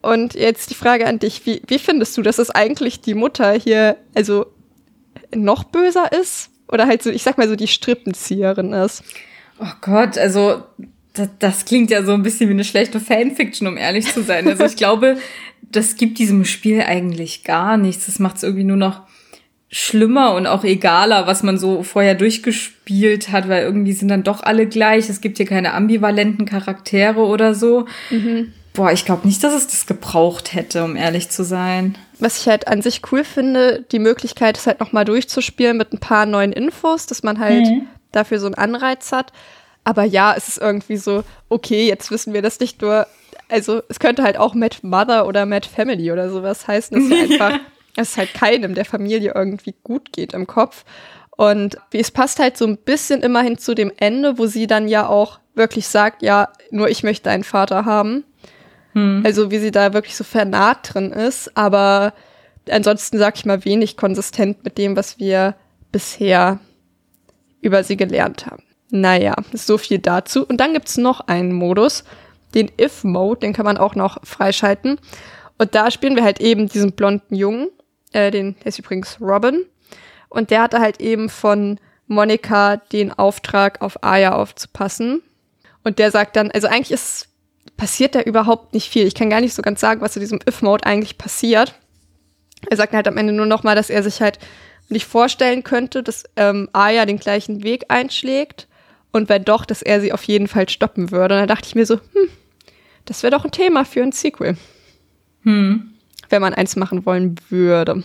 Und 0.00 0.34
jetzt 0.34 0.70
die 0.70 0.74
Frage 0.74 1.06
an 1.06 1.18
dich, 1.18 1.44
wie, 1.44 1.62
wie 1.66 1.78
findest 1.78 2.16
du, 2.16 2.22
dass 2.22 2.38
es 2.38 2.50
eigentlich 2.50 3.00
die 3.00 3.14
Mutter 3.14 3.52
hier, 3.52 3.96
also 4.14 4.46
noch 5.34 5.64
böser 5.64 6.12
ist? 6.12 6.50
Oder 6.68 6.86
halt 6.86 7.02
so, 7.02 7.10
ich 7.10 7.22
sag 7.22 7.38
mal 7.38 7.48
so, 7.48 7.56
die 7.56 7.66
Strippenzieherin 7.66 8.72
ist. 8.72 9.02
Oh 9.60 9.72
Gott, 9.80 10.16
also 10.18 10.62
das, 11.14 11.28
das 11.38 11.64
klingt 11.64 11.90
ja 11.90 12.04
so 12.04 12.12
ein 12.12 12.22
bisschen 12.22 12.48
wie 12.48 12.54
eine 12.54 12.64
schlechte 12.64 13.00
Fanfiction, 13.00 13.66
um 13.66 13.76
ehrlich 13.76 14.12
zu 14.12 14.22
sein. 14.22 14.46
Also 14.46 14.64
ich 14.64 14.76
glaube, 14.76 15.18
das 15.70 15.96
gibt 15.96 16.18
diesem 16.18 16.44
Spiel 16.44 16.82
eigentlich 16.82 17.44
gar 17.44 17.76
nichts. 17.76 18.06
Das 18.06 18.18
macht 18.18 18.36
es 18.36 18.42
irgendwie 18.42 18.64
nur 18.64 18.76
noch 18.76 19.02
schlimmer 19.70 20.34
und 20.34 20.46
auch 20.46 20.64
egaler, 20.64 21.26
was 21.26 21.42
man 21.42 21.58
so 21.58 21.82
vorher 21.82 22.14
durchgespielt 22.14 23.30
hat, 23.30 23.48
weil 23.48 23.62
irgendwie 23.62 23.92
sind 23.92 24.08
dann 24.08 24.22
doch 24.22 24.42
alle 24.42 24.66
gleich. 24.66 25.10
Es 25.10 25.20
gibt 25.20 25.36
hier 25.36 25.46
keine 25.46 25.74
ambivalenten 25.74 26.46
Charaktere 26.46 27.20
oder 27.20 27.54
so. 27.54 27.86
Mhm. 28.10 28.52
Boah, 28.72 28.92
ich 28.92 29.04
glaube 29.04 29.26
nicht, 29.26 29.42
dass 29.44 29.54
es 29.54 29.66
das 29.66 29.86
gebraucht 29.86 30.54
hätte, 30.54 30.84
um 30.84 30.96
ehrlich 30.96 31.28
zu 31.28 31.44
sein. 31.44 31.98
Was 32.18 32.40
ich 32.40 32.48
halt 32.48 32.68
an 32.68 32.80
sich 32.80 33.02
cool 33.12 33.24
finde, 33.24 33.84
die 33.92 33.98
Möglichkeit 33.98 34.56
ist 34.56 34.66
halt 34.66 34.80
nochmal 34.80 35.04
durchzuspielen 35.04 35.76
mit 35.76 35.92
ein 35.92 35.98
paar 35.98 36.26
neuen 36.26 36.52
Infos, 36.52 37.06
dass 37.06 37.22
man 37.22 37.38
halt 37.38 37.66
mhm. 37.66 37.88
dafür 38.12 38.38
so 38.38 38.46
einen 38.46 38.54
Anreiz 38.54 39.12
hat. 39.12 39.32
Aber 39.84 40.04
ja, 40.04 40.34
es 40.34 40.48
ist 40.48 40.58
irgendwie 40.58 40.96
so, 40.96 41.24
okay, 41.48 41.88
jetzt 41.88 42.10
wissen 42.10 42.32
wir 42.32 42.42
das 42.42 42.60
nicht 42.60 42.80
nur, 42.80 43.06
also 43.48 43.82
es 43.88 43.98
könnte 43.98 44.22
halt 44.22 44.36
auch 44.36 44.54
Mad 44.54 44.76
Mother 44.82 45.26
oder 45.26 45.46
Mad 45.46 45.68
Family 45.68 46.12
oder 46.12 46.30
sowas 46.30 46.66
heißen, 46.66 47.10
dass 47.10 47.18
ja 47.18 47.24
einfach, 47.24 47.60
es 47.96 48.16
halt 48.16 48.34
keinem 48.34 48.74
der 48.74 48.84
Familie 48.84 49.32
irgendwie 49.34 49.74
gut 49.82 50.12
geht 50.12 50.32
im 50.34 50.46
Kopf. 50.46 50.84
Und 51.36 51.78
es 51.92 52.10
passt 52.10 52.40
halt 52.40 52.56
so 52.56 52.66
ein 52.66 52.78
bisschen 52.78 53.22
immerhin 53.22 53.58
zu 53.58 53.74
dem 53.74 53.92
Ende, 53.96 54.38
wo 54.38 54.46
sie 54.46 54.66
dann 54.66 54.88
ja 54.88 55.06
auch 55.06 55.38
wirklich 55.54 55.86
sagt, 55.86 56.22
ja, 56.22 56.48
nur 56.70 56.88
ich 56.88 57.02
möchte 57.02 57.30
einen 57.30 57.44
Vater 57.44 57.84
haben. 57.84 58.24
Hm. 58.92 59.22
Also 59.24 59.50
wie 59.50 59.58
sie 59.58 59.70
da 59.70 59.92
wirklich 59.92 60.16
so 60.16 60.24
vernarrt 60.24 60.94
drin 60.94 61.12
ist. 61.12 61.56
Aber 61.56 62.12
ansonsten 62.70 63.18
sag 63.18 63.36
ich 63.36 63.44
mal 63.44 63.64
wenig 63.64 63.96
konsistent 63.96 64.64
mit 64.64 64.78
dem, 64.78 64.96
was 64.96 65.18
wir 65.18 65.54
bisher 65.92 66.58
über 67.60 67.84
sie 67.84 67.96
gelernt 67.96 68.46
haben. 68.46 68.62
Naja, 68.90 69.36
so 69.52 69.78
viel 69.78 69.98
dazu. 69.98 70.44
Und 70.46 70.58
dann 70.58 70.72
gibt's 70.72 70.96
noch 70.96 71.20
einen 71.20 71.52
Modus, 71.52 72.04
den 72.54 72.70
If-Mode, 72.80 73.40
den 73.40 73.52
kann 73.52 73.64
man 73.64 73.78
auch 73.78 73.94
noch 73.94 74.18
freischalten. 74.24 74.98
Und 75.58 75.74
da 75.74 75.90
spielen 75.90 76.16
wir 76.16 76.24
halt 76.24 76.40
eben 76.40 76.68
diesen 76.68 76.92
blonden 76.92 77.34
Jungen, 77.34 77.68
äh, 78.12 78.30
den 78.30 78.56
der 78.56 78.66
ist 78.66 78.78
übrigens 78.78 79.20
Robin. 79.20 79.64
Und 80.28 80.50
der 80.50 80.62
hatte 80.62 80.80
halt 80.80 81.00
eben 81.00 81.28
von 81.28 81.78
Monika 82.06 82.76
den 82.76 83.12
Auftrag, 83.12 83.82
auf 83.82 84.02
Aya 84.02 84.34
aufzupassen. 84.34 85.22
Und 85.84 85.98
der 85.98 86.10
sagt 86.10 86.36
dann, 86.36 86.50
also 86.50 86.68
eigentlich 86.68 86.92
ist, 86.92 87.28
passiert 87.76 88.14
da 88.14 88.20
überhaupt 88.20 88.74
nicht 88.74 88.90
viel. 88.90 89.06
Ich 89.06 89.14
kann 89.14 89.30
gar 89.30 89.40
nicht 89.40 89.54
so 89.54 89.62
ganz 89.62 89.80
sagen, 89.80 90.00
was 90.00 90.16
in 90.16 90.20
diesem 90.20 90.40
If-Mode 90.48 90.84
eigentlich 90.86 91.18
passiert. 91.18 91.74
Er 92.68 92.76
sagt 92.76 92.92
halt 92.92 93.08
am 93.08 93.16
Ende 93.16 93.32
nur 93.32 93.46
noch 93.46 93.62
mal, 93.62 93.76
dass 93.76 93.90
er 93.90 94.02
sich 94.02 94.20
halt 94.20 94.38
nicht 94.88 95.06
vorstellen 95.06 95.64
könnte, 95.64 96.02
dass 96.02 96.24
ähm, 96.36 96.68
Aya 96.72 97.04
den 97.04 97.18
gleichen 97.18 97.62
Weg 97.62 97.84
einschlägt 97.88 98.67
und 99.12 99.28
wenn 99.28 99.44
doch, 99.44 99.64
dass 99.64 99.82
er 99.82 100.00
sie 100.00 100.12
auf 100.12 100.24
jeden 100.24 100.48
Fall 100.48 100.68
stoppen 100.68 101.10
würde. 101.10 101.34
Und 101.34 101.40
da 101.40 101.46
dachte 101.46 101.68
ich 101.68 101.74
mir 101.74 101.86
so, 101.86 101.96
hm, 101.96 102.28
das 103.04 103.22
wäre 103.22 103.30
doch 103.30 103.44
ein 103.44 103.50
Thema 103.50 103.84
für 103.84 104.02
ein 104.02 104.12
Sequel. 104.12 104.56
Hm. 105.42 105.92
Wenn 106.28 106.42
man 106.42 106.54
eins 106.54 106.76
machen 106.76 107.06
wollen 107.06 107.36
würde. 107.48 108.04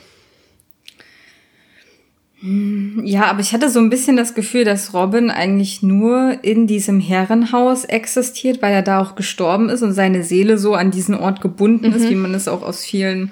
Ja, 2.45 3.27
aber 3.27 3.39
ich 3.39 3.53
hatte 3.53 3.69
so 3.69 3.79
ein 3.79 3.89
bisschen 3.89 4.17
das 4.17 4.33
Gefühl, 4.33 4.65
dass 4.65 4.93
Robin 4.93 5.31
eigentlich 5.31 5.81
nur 5.81 6.39
in 6.41 6.67
diesem 6.67 6.99
Herrenhaus 6.99 7.85
existiert, 7.85 8.61
weil 8.61 8.73
er 8.73 8.81
da 8.81 9.01
auch 9.01 9.15
gestorben 9.15 9.69
ist 9.69 9.81
und 9.81 9.93
seine 9.93 10.23
Seele 10.23 10.57
so 10.57 10.73
an 10.73 10.91
diesen 10.91 11.15
Ort 11.15 11.39
gebunden 11.39 11.89
mhm. 11.89 11.95
ist, 11.95 12.09
wie 12.09 12.15
man 12.15 12.33
es 12.33 12.49
auch 12.49 12.61
aus 12.61 12.83
vielen 12.83 13.31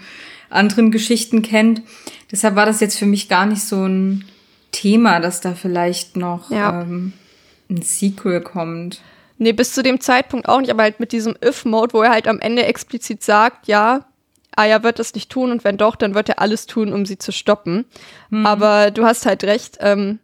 anderen 0.50 0.92
Geschichten 0.92 1.42
kennt. 1.42 1.82
Deshalb 2.32 2.56
war 2.56 2.66
das 2.66 2.80
jetzt 2.80 2.98
für 2.98 3.06
mich 3.06 3.28
gar 3.28 3.46
nicht 3.46 3.64
so 3.64 3.86
ein 3.86 4.24
Thema, 4.72 5.20
dass 5.20 5.42
da 5.42 5.56
vielleicht 5.56 6.16
noch 6.16 6.50
ja. 6.50 6.82
ähm, 6.82 7.12
ein 7.72 7.82
Sequel 7.82 8.42
kommt. 8.42 9.02
Nee, 9.38 9.54
bis 9.54 9.74
zu 9.74 9.82
dem 9.82 10.00
Zeitpunkt 10.00 10.48
auch 10.48 10.60
nicht, 10.60 10.70
aber 10.70 10.84
halt 10.84 11.00
mit 11.00 11.12
diesem 11.12 11.36
If-Mode, 11.44 11.94
wo 11.94 12.04
er 12.04 12.12
halt 12.12 12.28
am 12.28 12.40
Ende 12.40 12.64
explizit 12.66 13.24
sagt, 13.24 13.68
ja, 13.68 14.06
Aya 14.56 14.84
wird 14.84 15.00
das 15.00 15.16
nicht 15.16 15.32
tun 15.32 15.52
und 15.52 15.64
wenn 15.64 15.78
doch, 15.78 15.96
dann 15.96 16.14
wird 16.14 16.30
er 16.30 16.40
alles 16.40 16.68
tun, 16.68 16.94
um 16.94 17.06
sie 17.06 17.18
zu 17.18 17.32
stoppen. 17.32 17.86
Mhm. 18.30 18.46
Aber 18.46 18.92
du 18.92 19.04
hast 19.06 19.26
halt 19.26 19.44
recht, 19.44 19.78
ähm, 19.80 20.20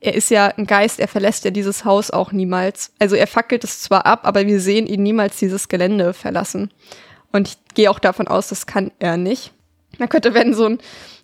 er 0.00 0.14
ist 0.14 0.30
ja 0.30 0.48
ein 0.48 0.66
Geist, 0.66 0.98
er 0.98 1.08
verlässt 1.08 1.44
ja 1.44 1.50
dieses 1.50 1.84
Haus 1.84 2.10
auch 2.10 2.32
niemals. 2.32 2.92
Also 2.98 3.14
er 3.14 3.28
fackelt 3.28 3.62
es 3.62 3.80
zwar 3.80 4.04
ab, 4.04 4.26
aber 4.26 4.46
wir 4.46 4.60
sehen 4.60 4.86
ihn 4.86 5.02
niemals 5.02 5.38
dieses 5.38 5.68
Gelände 5.68 6.12
verlassen. 6.12 6.72
Und 7.30 7.48
ich 7.48 7.74
gehe 7.74 7.90
auch 7.90 8.00
davon 8.00 8.26
aus, 8.26 8.48
das 8.48 8.66
kann 8.66 8.90
er 8.98 9.16
nicht. 9.16 9.52
Man 9.98 10.08
könnte, 10.08 10.34
wenn 10.34 10.54
so 10.54 10.66
ein, 10.66 10.78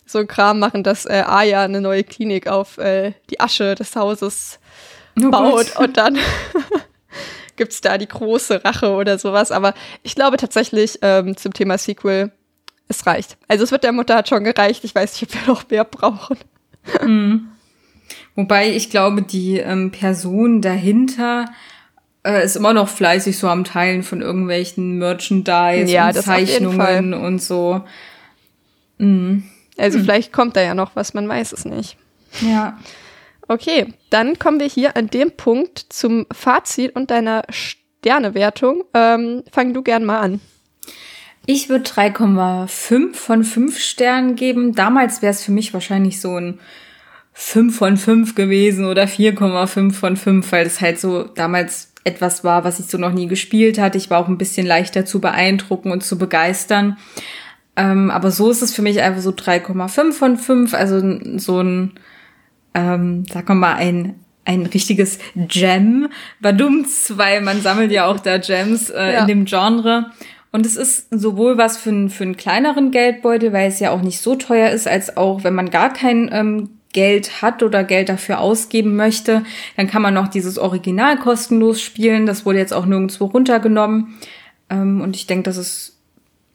so 0.05 0.19
ein 0.19 0.27
Kram 0.27 0.59
machen, 0.59 0.83
dass 0.83 1.05
äh, 1.05 1.23
Aya 1.27 1.63
eine 1.63 1.81
neue 1.81 2.03
Klinik 2.03 2.47
auf 2.47 2.77
äh, 2.77 3.13
die 3.29 3.39
Asche 3.39 3.75
des 3.75 3.95
Hauses 3.95 4.59
oh 5.25 5.31
baut 5.31 5.73
Gott. 5.75 5.87
und 5.87 5.97
dann 5.97 6.17
gibt's 7.55 7.81
da 7.81 7.97
die 7.97 8.07
große 8.07 8.63
Rache 8.63 8.91
oder 8.91 9.17
sowas. 9.17 9.51
Aber 9.51 9.73
ich 10.03 10.15
glaube 10.15 10.37
tatsächlich 10.37 10.99
ähm, 11.01 11.35
zum 11.37 11.53
Thema 11.53 11.77
Sequel, 11.77 12.31
es 12.87 13.05
reicht. 13.05 13.37
Also 13.47 13.63
es 13.63 13.71
wird 13.71 13.83
der 13.83 13.91
Mutter 13.91 14.15
hat 14.15 14.29
schon 14.29 14.43
gereicht. 14.43 14.83
Ich 14.83 14.95
weiß 14.95 15.21
nicht, 15.21 15.35
ob 15.35 15.41
wir 15.41 15.53
noch 15.53 15.69
mehr 15.69 15.83
brauchen. 15.83 16.37
Mhm. 17.03 17.49
Wobei 18.35 18.69
ich 18.69 18.89
glaube, 18.89 19.21
die 19.21 19.57
ähm, 19.57 19.91
Person 19.91 20.61
dahinter 20.61 21.45
äh, 22.23 22.43
ist 22.43 22.55
immer 22.55 22.73
noch 22.73 22.89
fleißig 22.89 23.37
so 23.37 23.47
am 23.47 23.63
Teilen 23.63 24.03
von 24.03 24.21
irgendwelchen 24.21 24.97
Merchandise 24.97 25.91
ja, 25.91 26.07
und 26.07 26.15
Zeichnungen 26.15 27.13
und 27.13 27.41
so. 27.41 27.83
Mhm. 28.97 29.43
Also 29.77 29.97
mhm. 29.97 30.03
vielleicht 30.03 30.33
kommt 30.33 30.55
da 30.55 30.61
ja 30.61 30.73
noch 30.73 30.95
was, 30.95 31.13
man 31.13 31.27
weiß 31.27 31.53
es 31.53 31.65
nicht. 31.65 31.97
Ja. 32.41 32.77
Okay, 33.49 33.87
dann 34.11 34.37
kommen 34.37 34.59
wir 34.59 34.67
hier 34.67 34.95
an 34.95 35.07
dem 35.07 35.31
Punkt 35.31 35.87
zum 35.89 36.27
Fazit 36.31 36.95
und 36.95 37.09
deiner 37.09 37.41
Sternewertung. 37.49 38.83
Ähm, 38.93 39.41
fang 39.51 39.73
du 39.73 39.81
gern 39.81 40.05
mal 40.05 40.19
an. 40.19 40.39
Ich 41.47 41.67
würde 41.67 41.89
3,5 41.89 43.15
von 43.15 43.43
5 43.43 43.79
Sternen 43.79 44.35
geben. 44.35 44.75
Damals 44.75 45.23
wäre 45.23 45.31
es 45.31 45.43
für 45.43 45.51
mich 45.51 45.73
wahrscheinlich 45.73 46.21
so 46.21 46.39
ein 46.39 46.59
5 47.33 47.75
von 47.75 47.97
5 47.97 48.35
gewesen 48.35 48.85
oder 48.85 49.05
4,5 49.05 49.93
von 49.93 50.15
5, 50.15 50.51
weil 50.51 50.67
es 50.67 50.79
halt 50.79 50.99
so 50.99 51.23
damals 51.23 51.93
etwas 52.03 52.43
war, 52.43 52.63
was 52.65 52.79
ich 52.79 52.85
so 52.85 52.99
noch 52.99 53.13
nie 53.13 53.25
gespielt 53.25 53.79
hatte. 53.79 53.97
Ich 53.97 54.11
war 54.11 54.19
auch 54.19 54.27
ein 54.27 54.37
bisschen 54.37 54.67
leichter 54.67 55.05
zu 55.05 55.19
beeindrucken 55.19 55.91
und 55.91 56.03
zu 56.03 56.19
begeistern. 56.19 56.99
Ähm, 57.75 58.11
aber 58.11 58.29
so 58.29 58.51
ist 58.51 58.61
es 58.61 58.75
für 58.75 58.83
mich 58.83 59.01
einfach 59.01 59.23
so 59.23 59.31
3,5 59.31 60.11
von 60.13 60.37
5, 60.37 60.73
also 60.75 60.99
so 61.39 61.61
ein 61.61 61.99
ähm, 62.79 63.25
sagen 63.25 63.47
wir 63.47 63.55
mal, 63.55 63.75
ein 63.75 64.15
ein 64.45 64.65
richtiges 64.65 65.19
Gem, 65.35 66.09
Badumts, 66.39 67.17
weil 67.17 67.41
man 67.41 67.61
sammelt 67.61 67.91
ja 67.91 68.07
auch 68.07 68.19
da 68.19 68.39
Gems 68.39 68.89
äh, 68.89 69.13
ja. 69.13 69.21
in 69.21 69.27
dem 69.27 69.45
Genre. 69.45 70.11
Und 70.51 70.65
es 70.65 70.75
ist 70.75 71.07
sowohl 71.11 71.59
was 71.59 71.77
für, 71.77 71.91
einen 71.91 72.09
für 72.09 72.23
einen 72.23 72.35
kleineren 72.35 72.89
Geldbeutel, 72.89 73.53
weil 73.53 73.69
es 73.69 73.79
ja 73.79 73.91
auch 73.91 74.01
nicht 74.01 74.19
so 74.19 74.35
teuer 74.35 74.71
ist, 74.71 74.87
als 74.87 75.15
auch, 75.17 75.43
wenn 75.43 75.53
man 75.53 75.69
gar 75.69 75.93
kein 75.93 76.31
ähm, 76.33 76.69
Geld 76.93 77.43
hat 77.43 77.61
oder 77.61 77.83
Geld 77.83 78.09
dafür 78.09 78.39
ausgeben 78.39 78.95
möchte, 78.95 79.43
dann 79.77 79.85
kann 79.85 80.01
man 80.01 80.15
noch 80.15 80.27
dieses 80.27 80.57
Original 80.57 81.17
kostenlos 81.17 81.79
spielen. 81.81 82.25
Das 82.25 82.45
wurde 82.47 82.57
jetzt 82.57 82.73
auch 82.73 82.87
nirgendwo 82.87 83.25
runtergenommen. 83.25 84.15
Ähm, 84.71 85.01
und 85.01 85.15
ich 85.15 85.27
denke, 85.27 85.43
das 85.43 85.57
ist 85.57 85.98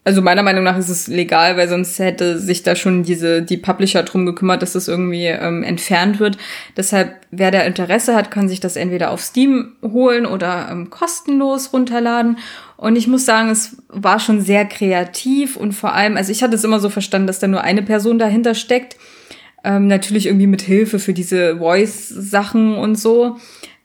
also 0.04 0.20
meiner 0.20 0.42
Meinung 0.42 0.64
nach 0.64 0.76
ist 0.76 0.90
es 0.90 1.08
legal, 1.08 1.56
weil 1.56 1.66
sonst 1.66 1.98
hätte 1.98 2.38
sich 2.38 2.62
da 2.62 2.76
schon 2.76 3.04
diese 3.04 3.40
die 3.40 3.56
Publisher 3.56 4.02
drum 4.02 4.26
gekümmert, 4.26 4.60
dass 4.60 4.74
das 4.74 4.86
irgendwie 4.86 5.26
ähm, 5.26 5.62
entfernt 5.62 6.20
wird. 6.20 6.36
Deshalb, 6.76 7.16
wer 7.30 7.50
da 7.50 7.60
Interesse 7.62 8.14
hat, 8.14 8.30
kann 8.30 8.48
sich 8.48 8.60
das 8.60 8.76
entweder 8.76 9.10
auf 9.10 9.22
Steam 9.22 9.72
holen 9.82 10.26
oder 10.26 10.68
ähm, 10.70 10.90
kostenlos 10.90 11.72
runterladen. 11.72 12.36
Und 12.76 12.96
ich 12.96 13.06
muss 13.06 13.24
sagen, 13.24 13.48
es 13.48 13.78
war 13.88 14.20
schon 14.20 14.42
sehr 14.42 14.66
kreativ 14.66 15.56
und 15.56 15.72
vor 15.72 15.94
allem, 15.94 16.18
also 16.18 16.30
ich 16.30 16.42
hatte 16.42 16.54
es 16.54 16.64
immer 16.64 16.80
so 16.80 16.90
verstanden, 16.90 17.26
dass 17.26 17.38
da 17.38 17.46
nur 17.46 17.62
eine 17.62 17.82
Person 17.82 18.18
dahinter 18.18 18.54
steckt. 18.54 18.96
Ähm, 19.64 19.86
natürlich 19.86 20.26
irgendwie 20.26 20.46
mit 20.46 20.60
Hilfe 20.60 20.98
für 20.98 21.14
diese 21.14 21.56
Voice-Sachen 21.56 22.74
und 22.74 22.96
so. 22.96 23.38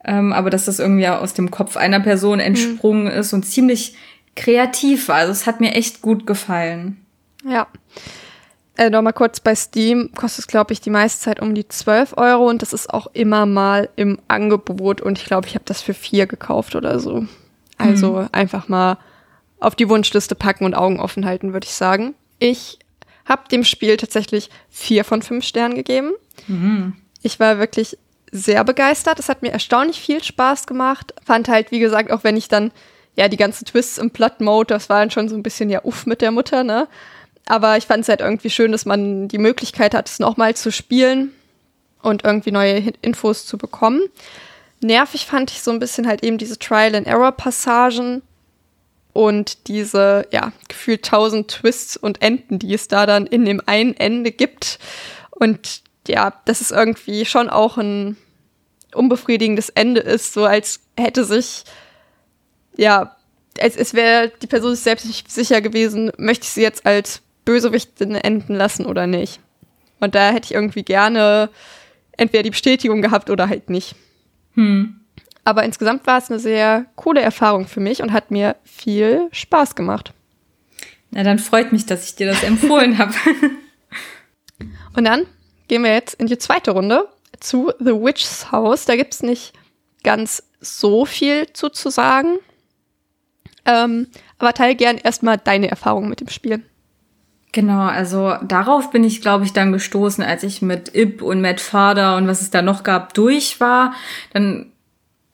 Ähm, 0.03 0.33
aber 0.33 0.49
dass 0.49 0.65
das 0.65 0.79
irgendwie 0.79 1.07
aus 1.07 1.33
dem 1.33 1.49
Kopf 1.49 1.77
einer 1.77 2.01
Person 2.01 2.41
entsprungen 2.41 3.05
mhm. 3.05 3.11
ist 3.11 3.31
und 3.31 3.45
ziemlich 3.45 3.95
kreativ 4.39 5.09
war. 5.09 5.17
Also 5.17 5.33
es 5.33 5.45
hat 5.45 5.59
mir 5.59 5.73
echt 5.73 6.01
gut 6.01 6.25
gefallen. 6.25 7.05
Ja. 7.45 7.67
Äh, 8.77 8.89
Nochmal 8.89 9.13
kurz 9.13 9.41
bei 9.41 9.53
Steam 9.53 10.11
kostet 10.15 10.39
es, 10.39 10.47
glaube 10.47 10.71
ich, 10.71 10.79
die 10.79 10.89
meiste 10.89 11.21
Zeit 11.21 11.41
um 11.41 11.53
die 11.53 11.67
12 11.67 12.17
Euro 12.17 12.47
und 12.47 12.61
das 12.61 12.71
ist 12.71 12.89
auch 12.93 13.07
immer 13.13 13.45
mal 13.45 13.89
im 13.97 14.17
Angebot 14.29 15.01
und 15.01 15.19
ich 15.19 15.25
glaube, 15.25 15.47
ich 15.47 15.55
habe 15.55 15.65
das 15.65 15.81
für 15.81 15.93
vier 15.93 16.25
gekauft 16.25 16.75
oder 16.75 16.99
so. 16.99 17.25
Also 17.77 18.13
mhm. 18.13 18.29
einfach 18.31 18.69
mal 18.69 18.97
auf 19.59 19.75
die 19.75 19.89
Wunschliste 19.89 20.35
packen 20.35 20.63
und 20.63 20.73
Augen 20.73 21.01
offen 21.01 21.25
halten, 21.25 21.51
würde 21.51 21.65
ich 21.65 21.73
sagen. 21.73 22.15
Ich 22.39 22.79
habe 23.25 23.49
dem 23.51 23.65
Spiel 23.65 23.97
tatsächlich 23.97 24.49
vier 24.69 25.03
von 25.03 25.21
fünf 25.21 25.43
Sternen 25.43 25.75
gegeben. 25.75 26.11
Mhm. 26.47 26.95
Ich 27.21 27.41
war 27.41 27.59
wirklich 27.59 27.97
sehr 28.31 28.63
begeistert. 28.63 29.19
Es 29.19 29.27
hat 29.27 29.41
mir 29.41 29.51
erstaunlich 29.51 29.99
viel 29.99 30.23
Spaß 30.23 30.65
gemacht. 30.67 31.13
Fand 31.25 31.49
halt, 31.49 31.71
wie 31.71 31.79
gesagt, 31.79 32.11
auch 32.11 32.23
wenn 32.23 32.37
ich 32.37 32.47
dann 32.47 32.71
ja, 33.15 33.27
die 33.27 33.37
ganzen 33.37 33.65
Twists 33.65 33.97
im 33.97 34.11
Plot-Mode, 34.11 34.67
das 34.67 34.89
war 34.89 34.99
dann 34.99 35.11
schon 35.11 35.29
so 35.29 35.35
ein 35.35 35.43
bisschen 35.43 35.69
ja 35.69 35.83
uff 35.83 36.05
mit 36.05 36.21
der 36.21 36.31
Mutter, 36.31 36.63
ne? 36.63 36.87
Aber 37.45 37.77
ich 37.77 37.87
fand 37.87 38.03
es 38.03 38.09
halt 38.09 38.21
irgendwie 38.21 38.49
schön, 38.49 38.71
dass 38.71 38.85
man 38.85 39.27
die 39.27 39.39
Möglichkeit 39.39 39.93
hat, 39.93 40.07
es 40.07 40.19
nochmal 40.19 40.55
zu 40.55 40.71
spielen 40.71 41.31
und 42.01 42.23
irgendwie 42.23 42.51
neue 42.51 42.93
Infos 43.01 43.45
zu 43.45 43.57
bekommen. 43.57 44.01
Nervig 44.81 45.25
fand 45.25 45.51
ich 45.51 45.61
so 45.61 45.71
ein 45.71 45.79
bisschen 45.79 46.07
halt 46.07 46.23
eben 46.23 46.37
diese 46.37 46.59
Trial-and-Error-Passagen 46.59 48.21
und 49.13 49.67
diese, 49.67 50.27
ja, 50.31 50.53
gefühlt 50.67 51.03
tausend 51.03 51.49
Twists 51.49 51.97
und 51.97 52.21
Enden, 52.21 52.59
die 52.59 52.73
es 52.73 52.87
da 52.87 53.05
dann 53.05 53.25
in 53.25 53.43
dem 53.45 53.61
einen 53.65 53.95
Ende 53.95 54.31
gibt. 54.31 54.79
Und 55.31 55.81
ja, 56.07 56.33
das 56.45 56.61
ist 56.61 56.71
irgendwie 56.71 57.25
schon 57.25 57.49
auch 57.49 57.77
ein 57.77 58.15
unbefriedigendes 58.93 59.69
Ende 59.69 60.01
ist, 60.01 60.33
so 60.33 60.45
als 60.45 60.81
hätte 60.97 61.25
sich 61.25 61.63
ja, 62.79 63.15
es, 63.57 63.75
es 63.75 63.93
wäre 63.93 64.31
die 64.41 64.47
Person 64.47 64.73
sich 64.73 64.83
selbst 64.83 65.05
nicht 65.05 65.29
sicher 65.29 65.61
gewesen, 65.61 66.11
möchte 66.17 66.45
ich 66.45 66.51
sie 66.51 66.61
jetzt 66.61 66.85
als 66.85 67.21
Bösewichtin 67.43 68.15
enden 68.15 68.55
lassen 68.55 68.85
oder 68.85 69.05
nicht. 69.05 69.41
Und 69.99 70.15
da 70.15 70.31
hätte 70.31 70.45
ich 70.45 70.53
irgendwie 70.53 70.83
gerne 70.83 71.49
entweder 72.15 72.43
die 72.43 72.51
Bestätigung 72.51 73.01
gehabt 73.01 73.29
oder 73.29 73.49
halt 73.49 73.69
nicht. 73.69 73.95
Hm. 74.53 75.01
Aber 75.43 75.63
insgesamt 75.63 76.07
war 76.07 76.19
es 76.19 76.29
eine 76.29 76.39
sehr 76.39 76.85
coole 76.95 77.21
Erfahrung 77.21 77.67
für 77.67 77.81
mich 77.81 78.01
und 78.01 78.13
hat 78.13 78.31
mir 78.31 78.55
viel 78.63 79.27
Spaß 79.31 79.75
gemacht. 79.75 80.13
Na, 81.11 81.23
dann 81.23 81.39
freut 81.39 81.73
mich, 81.73 81.85
dass 81.85 82.05
ich 82.05 82.15
dir 82.15 82.27
das 82.27 82.43
empfohlen 82.43 82.97
habe. 82.97 83.13
Und 84.95 85.05
dann 85.05 85.25
gehen 85.67 85.83
wir 85.83 85.93
jetzt 85.93 86.15
in 86.15 86.27
die 86.27 86.37
zweite 86.37 86.71
Runde 86.71 87.07
zu 87.39 87.71
The 87.79 87.93
Witch's 87.93 88.51
House. 88.51 88.85
Da 88.85 88.95
gibt 88.95 89.13
es 89.13 89.23
nicht 89.23 89.53
ganz 90.03 90.43
so 90.59 91.05
viel 91.05 91.51
zu, 91.53 91.69
zu 91.69 91.89
sagen. 91.89 92.37
Ähm, 93.69 94.07
aber 94.37 94.53
teile 94.53 94.75
gern 94.75 94.97
erstmal 94.97 95.37
deine 95.37 95.69
Erfahrungen 95.69 96.09
mit 96.09 96.21
dem 96.21 96.29
Spiel. 96.29 96.63
Genau, 97.51 97.81
also 97.81 98.35
darauf 98.43 98.91
bin 98.91 99.03
ich, 99.03 99.21
glaube 99.21 99.43
ich, 99.43 99.53
dann 99.53 99.71
gestoßen, 99.73 100.23
als 100.23 100.43
ich 100.43 100.61
mit 100.61 100.95
Ip 100.95 101.21
und 101.21 101.41
Matt 101.41 101.59
Fader 101.59 102.15
und 102.15 102.27
was 102.27 102.41
es 102.41 102.51
da 102.51 102.61
noch 102.61 102.83
gab 102.83 103.13
durch 103.15 103.59
war. 103.59 103.93
Dann 104.33 104.71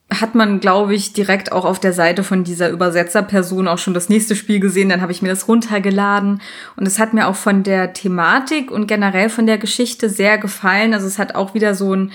hat 0.08 0.34
man, 0.34 0.60
glaube 0.60 0.94
ich, 0.94 1.12
direkt 1.12 1.52
auch 1.52 1.64
auf 1.64 1.78
der 1.78 1.92
Seite 1.92 2.24
von 2.24 2.44
dieser 2.44 2.70
Übersetzerperson 2.70 3.68
auch 3.68 3.78
schon 3.78 3.92
das 3.92 4.08
nächste 4.08 4.36
Spiel 4.36 4.60
gesehen. 4.60 4.88
Dann 4.88 5.02
habe 5.02 5.12
ich 5.12 5.20
mir 5.20 5.28
das 5.28 5.48
runtergeladen 5.48 6.40
und 6.76 6.86
es 6.86 6.98
hat 6.98 7.12
mir 7.12 7.26
auch 7.26 7.34
von 7.34 7.64
der 7.64 7.92
Thematik 7.92 8.70
und 8.70 8.86
generell 8.86 9.28
von 9.28 9.46
der 9.46 9.58
Geschichte 9.58 10.08
sehr 10.08 10.38
gefallen. 10.38 10.94
Also 10.94 11.06
es 11.06 11.18
hat 11.18 11.34
auch 11.34 11.54
wieder 11.54 11.74
so 11.74 11.92
einen 11.92 12.12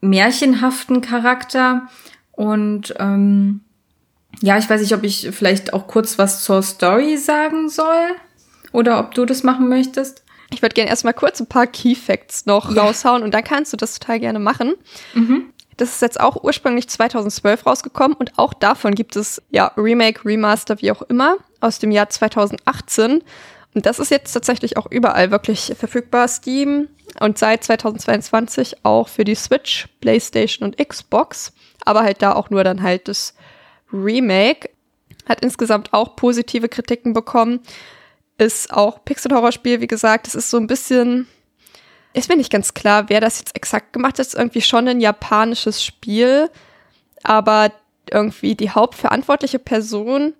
märchenhaften 0.00 1.02
Charakter 1.02 1.88
und 2.32 2.94
ähm, 2.98 3.60
ja, 4.40 4.58
ich 4.58 4.68
weiß 4.68 4.80
nicht, 4.80 4.94
ob 4.94 5.02
ich 5.04 5.28
vielleicht 5.32 5.72
auch 5.72 5.86
kurz 5.86 6.18
was 6.18 6.42
zur 6.44 6.62
Story 6.62 7.16
sagen 7.16 7.68
soll 7.68 8.16
oder 8.72 9.00
ob 9.00 9.14
du 9.14 9.24
das 9.24 9.42
machen 9.42 9.68
möchtest. 9.68 10.22
Ich 10.50 10.62
würde 10.62 10.74
gerne 10.74 10.90
erstmal 10.90 11.14
kurz 11.14 11.40
ein 11.40 11.46
paar 11.46 11.66
Key 11.66 11.94
Facts 11.94 12.46
noch 12.46 12.74
ja. 12.74 12.82
raushauen 12.82 13.22
und 13.22 13.34
dann 13.34 13.44
kannst 13.44 13.72
du 13.72 13.76
das 13.76 13.98
total 13.98 14.20
gerne 14.20 14.38
machen. 14.38 14.74
Mhm. 15.14 15.46
Das 15.76 15.90
ist 15.90 16.02
jetzt 16.02 16.20
auch 16.20 16.42
ursprünglich 16.42 16.88
2012 16.88 17.66
rausgekommen 17.66 18.16
und 18.16 18.38
auch 18.38 18.54
davon 18.54 18.94
gibt 18.94 19.16
es 19.16 19.42
ja 19.50 19.72
Remake, 19.76 20.24
Remaster, 20.24 20.80
wie 20.80 20.90
auch 20.90 21.02
immer, 21.02 21.36
aus 21.60 21.78
dem 21.78 21.90
Jahr 21.90 22.08
2018. 22.08 23.22
Und 23.74 23.84
das 23.84 23.98
ist 23.98 24.10
jetzt 24.10 24.32
tatsächlich 24.32 24.78
auch 24.78 24.86
überall 24.90 25.30
wirklich 25.30 25.74
verfügbar. 25.78 26.28
Steam 26.28 26.88
und 27.20 27.36
seit 27.36 27.64
2022 27.64 28.84
auch 28.84 29.08
für 29.08 29.24
die 29.24 29.34
Switch, 29.34 29.88
PlayStation 30.00 30.66
und 30.66 30.78
Xbox. 30.78 31.52
Aber 31.84 32.02
halt 32.02 32.22
da 32.22 32.32
auch 32.32 32.48
nur 32.48 32.64
dann 32.64 32.82
halt 32.82 33.06
das 33.08 33.34
Remake. 33.92 34.70
Hat 35.28 35.40
insgesamt 35.42 35.92
auch 35.92 36.16
positive 36.16 36.68
Kritiken 36.68 37.12
bekommen. 37.12 37.60
Ist 38.38 38.72
auch 38.72 39.04
Pixel-Horror-Spiel, 39.04 39.80
wie 39.80 39.86
gesagt. 39.86 40.28
Es 40.28 40.34
ist 40.34 40.50
so 40.50 40.56
ein 40.56 40.66
bisschen, 40.66 41.26
ist 42.12 42.28
mir 42.28 42.36
nicht 42.36 42.52
ganz 42.52 42.74
klar, 42.74 43.08
wer 43.08 43.20
das 43.20 43.38
jetzt 43.38 43.56
exakt 43.56 43.92
gemacht 43.92 44.18
hat. 44.18 44.26
Ist 44.26 44.34
irgendwie 44.34 44.62
schon 44.62 44.86
ein 44.88 45.00
japanisches 45.00 45.84
Spiel. 45.84 46.50
Aber 47.22 47.72
irgendwie 48.10 48.54
die 48.54 48.70
hauptverantwortliche 48.70 49.58
Person 49.58 50.34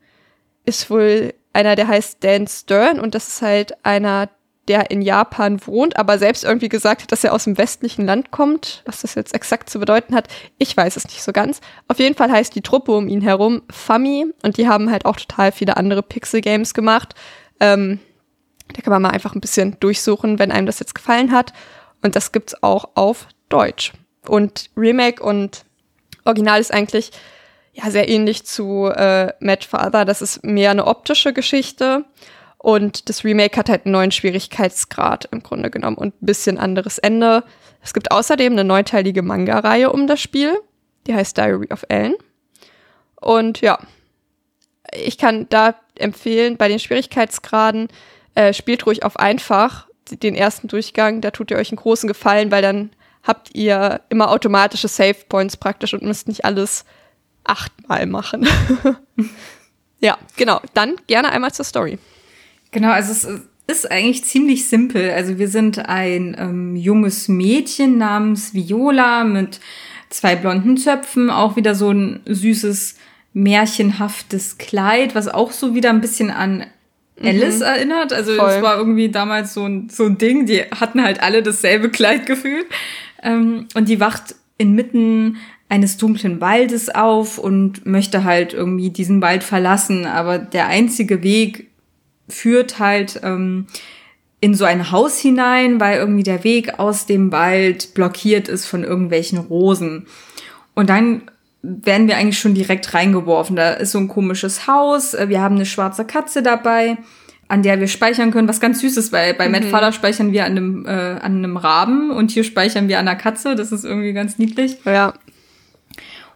ist 0.64 0.90
wohl 0.90 1.34
einer, 1.52 1.74
der 1.74 1.88
heißt 1.88 2.22
Dan 2.22 2.46
Stern 2.46 3.00
und 3.00 3.14
das 3.14 3.28
ist 3.28 3.42
halt 3.42 3.84
einer, 3.84 4.28
der 4.68 4.90
in 4.90 5.02
Japan 5.02 5.64
wohnt, 5.66 5.96
aber 5.96 6.18
selbst 6.18 6.44
irgendwie 6.44 6.68
gesagt 6.68 7.02
hat, 7.02 7.12
dass 7.12 7.24
er 7.24 7.32
aus 7.32 7.44
dem 7.44 7.58
westlichen 7.58 8.04
Land 8.04 8.30
kommt. 8.30 8.82
Was 8.84 9.02
das 9.02 9.14
jetzt 9.14 9.34
exakt 9.34 9.70
zu 9.70 9.78
bedeuten 9.78 10.14
hat, 10.14 10.28
ich 10.58 10.76
weiß 10.76 10.96
es 10.96 11.06
nicht 11.06 11.22
so 11.22 11.32
ganz. 11.32 11.60
Auf 11.88 11.98
jeden 11.98 12.16
Fall 12.16 12.30
heißt 12.30 12.54
die 12.54 12.62
Truppe 12.62 12.92
um 12.92 13.08
ihn 13.08 13.20
herum 13.20 13.62
Fami 13.70 14.26
und 14.42 14.56
die 14.56 14.68
haben 14.68 14.90
halt 14.90 15.04
auch 15.04 15.16
total 15.16 15.52
viele 15.52 15.76
andere 15.76 16.02
Pixel-Games 16.02 16.74
gemacht. 16.74 17.14
Ähm, 17.60 18.00
da 18.74 18.82
kann 18.82 18.92
man 18.92 19.02
mal 19.02 19.10
einfach 19.10 19.34
ein 19.34 19.40
bisschen 19.40 19.78
durchsuchen, 19.80 20.38
wenn 20.38 20.50
einem 20.50 20.66
das 20.66 20.80
jetzt 20.80 20.94
gefallen 20.94 21.32
hat. 21.32 21.52
Und 22.02 22.16
das 22.16 22.32
gibt's 22.32 22.62
auch 22.62 22.90
auf 22.94 23.28
Deutsch. 23.48 23.92
Und 24.28 24.70
Remake 24.76 25.22
und 25.22 25.64
Original 26.24 26.60
ist 26.60 26.72
eigentlich 26.72 27.12
ja 27.72 27.90
sehr 27.90 28.08
ähnlich 28.08 28.44
zu 28.44 28.86
äh, 28.86 29.32
Match 29.40 29.68
Father. 29.68 30.04
Das 30.04 30.22
ist 30.22 30.44
mehr 30.44 30.70
eine 30.70 30.86
optische 30.86 31.32
Geschichte. 31.32 32.04
Und 32.66 33.08
das 33.08 33.22
Remake 33.22 33.56
hat 33.56 33.68
halt 33.68 33.86
einen 33.86 33.92
neuen 33.92 34.10
Schwierigkeitsgrad 34.10 35.28
im 35.30 35.40
Grunde 35.40 35.70
genommen 35.70 35.96
und 35.96 36.20
ein 36.20 36.26
bisschen 36.26 36.58
anderes 36.58 36.98
Ende. 36.98 37.44
Es 37.80 37.94
gibt 37.94 38.10
außerdem 38.10 38.54
eine 38.54 38.64
neuteilige 38.64 39.22
Manga-Reihe 39.22 39.92
um 39.92 40.08
das 40.08 40.20
Spiel. 40.20 40.52
Die 41.06 41.14
heißt 41.14 41.36
Diary 41.36 41.68
of 41.72 41.86
Ellen. 41.88 42.16
Und 43.20 43.60
ja, 43.60 43.78
ich 44.92 45.16
kann 45.16 45.48
da 45.48 45.76
empfehlen, 45.94 46.56
bei 46.56 46.66
den 46.66 46.80
Schwierigkeitsgraden 46.80 47.86
äh, 48.34 48.52
spielt 48.52 48.84
ruhig 48.84 49.04
auf 49.04 49.16
einfach 49.16 49.86
den 50.10 50.34
ersten 50.34 50.66
Durchgang. 50.66 51.20
Da 51.20 51.30
tut 51.30 51.52
ihr 51.52 51.58
euch 51.58 51.70
einen 51.70 51.78
großen 51.78 52.08
Gefallen, 52.08 52.50
weil 52.50 52.62
dann 52.62 52.90
habt 53.22 53.54
ihr 53.54 54.00
immer 54.08 54.28
automatische 54.32 54.88
Save 54.88 55.18
Points 55.28 55.56
praktisch 55.56 55.94
und 55.94 56.02
müsst 56.02 56.26
nicht 56.26 56.44
alles 56.44 56.84
achtmal 57.44 58.06
machen. 58.06 58.48
ja, 60.00 60.18
genau. 60.36 60.60
Dann 60.74 60.96
gerne 61.06 61.30
einmal 61.30 61.54
zur 61.54 61.64
Story. 61.64 62.00
Genau, 62.76 62.90
also 62.90 63.10
es 63.10 63.26
ist 63.68 63.90
eigentlich 63.90 64.24
ziemlich 64.24 64.68
simpel. 64.68 65.10
Also 65.10 65.38
wir 65.38 65.48
sind 65.48 65.88
ein 65.88 66.36
ähm, 66.38 66.76
junges 66.76 67.26
Mädchen 67.26 67.96
namens 67.96 68.52
Viola 68.52 69.24
mit 69.24 69.60
zwei 70.10 70.36
blonden 70.36 70.76
Zöpfen, 70.76 71.30
auch 71.30 71.56
wieder 71.56 71.74
so 71.74 71.90
ein 71.90 72.20
süßes, 72.26 72.96
märchenhaftes 73.32 74.58
Kleid, 74.58 75.14
was 75.14 75.26
auch 75.26 75.52
so 75.52 75.74
wieder 75.74 75.88
ein 75.88 76.02
bisschen 76.02 76.30
an 76.30 76.66
Alice 77.18 77.60
mhm. 77.60 77.64
erinnert. 77.64 78.12
Also 78.12 78.34
Voll. 78.34 78.46
das 78.46 78.60
war 78.60 78.76
irgendwie 78.76 79.08
damals 79.08 79.54
so 79.54 79.64
ein, 79.64 79.88
so 79.88 80.04
ein 80.04 80.18
Ding. 80.18 80.44
Die 80.44 80.60
hatten 80.60 81.02
halt 81.02 81.22
alle 81.22 81.42
dasselbe 81.42 81.88
Kleid 81.88 82.26
gefühlt. 82.26 82.66
Ähm, 83.22 83.68
und 83.74 83.88
die 83.88 84.00
wacht 84.00 84.34
inmitten 84.58 85.38
eines 85.70 85.96
dunklen 85.96 86.42
Waldes 86.42 86.94
auf 86.94 87.38
und 87.38 87.86
möchte 87.86 88.24
halt 88.24 88.52
irgendwie 88.52 88.90
diesen 88.90 89.22
Wald 89.22 89.44
verlassen. 89.44 90.04
Aber 90.04 90.38
der 90.38 90.66
einzige 90.66 91.22
Weg 91.22 91.70
führt 92.28 92.78
halt 92.78 93.20
ähm, 93.22 93.66
in 94.40 94.54
so 94.54 94.64
ein 94.64 94.90
Haus 94.90 95.18
hinein, 95.18 95.80
weil 95.80 95.98
irgendwie 95.98 96.22
der 96.22 96.44
Weg 96.44 96.78
aus 96.78 97.06
dem 97.06 97.32
Wald 97.32 97.94
blockiert 97.94 98.48
ist 98.48 98.66
von 98.66 98.84
irgendwelchen 98.84 99.38
Rosen. 99.38 100.06
Und 100.74 100.90
dann 100.90 101.22
werden 101.62 102.06
wir 102.06 102.16
eigentlich 102.16 102.38
schon 102.38 102.54
direkt 102.54 102.94
reingeworfen. 102.94 103.56
Da 103.56 103.72
ist 103.72 103.92
so 103.92 103.98
ein 103.98 104.08
komisches 104.08 104.66
Haus, 104.66 105.14
äh, 105.14 105.28
wir 105.28 105.40
haben 105.40 105.56
eine 105.56 105.66
schwarze 105.66 106.04
Katze 106.04 106.42
dabei, 106.42 106.98
an 107.48 107.62
der 107.62 107.80
wir 107.80 107.88
speichern 107.88 108.30
können, 108.30 108.48
was 108.48 108.60
ganz 108.60 108.80
süß 108.80 108.96
ist, 108.96 109.12
weil 109.12 109.34
bei 109.34 109.46
mhm. 109.46 109.52
Matt 109.52 109.64
Faller 109.64 109.92
speichern 109.92 110.32
wir 110.32 110.44
an 110.44 110.52
einem, 110.52 110.86
äh, 110.86 110.90
an 110.90 111.38
einem 111.38 111.56
Raben 111.56 112.10
und 112.10 112.30
hier 112.30 112.44
speichern 112.44 112.88
wir 112.88 112.98
an 112.98 113.08
einer 113.08 113.16
Katze. 113.16 113.54
Das 113.54 113.72
ist 113.72 113.84
irgendwie 113.84 114.12
ganz 114.12 114.38
niedlich. 114.38 114.78
Ja. 114.84 115.14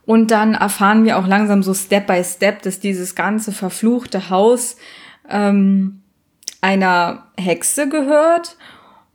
Und 0.07 0.30
dann 0.30 0.55
erfahren 0.55 1.05
wir 1.05 1.18
auch 1.18 1.26
langsam 1.26 1.62
so 1.62 1.74
Step 1.74 2.07
by 2.07 2.24
Step, 2.24 2.62
dass 2.62 2.80
dieses 2.80 3.14
ganze 3.14 3.53
verfluchte 3.53 4.30
Haus 4.30 4.76
ähm, 5.29 6.03
einer 6.61 7.27
Hexe 7.37 7.89
gehört. 7.89 8.57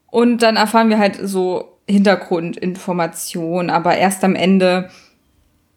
Und 0.08 0.40
dann 0.40 0.56
erfahren 0.56 0.90
wir 0.90 0.98
halt 0.98 1.20
so 1.22 1.80
Hintergrundinformationen, 1.88 3.70
aber 3.70 3.96
erst 3.98 4.24
am 4.24 4.36
Ende 4.36 4.90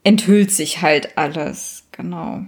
enthüllt 0.04 0.50
sich 0.50 0.80
halt 0.80 1.18
alles. 1.18 1.84
Genau. 1.92 2.42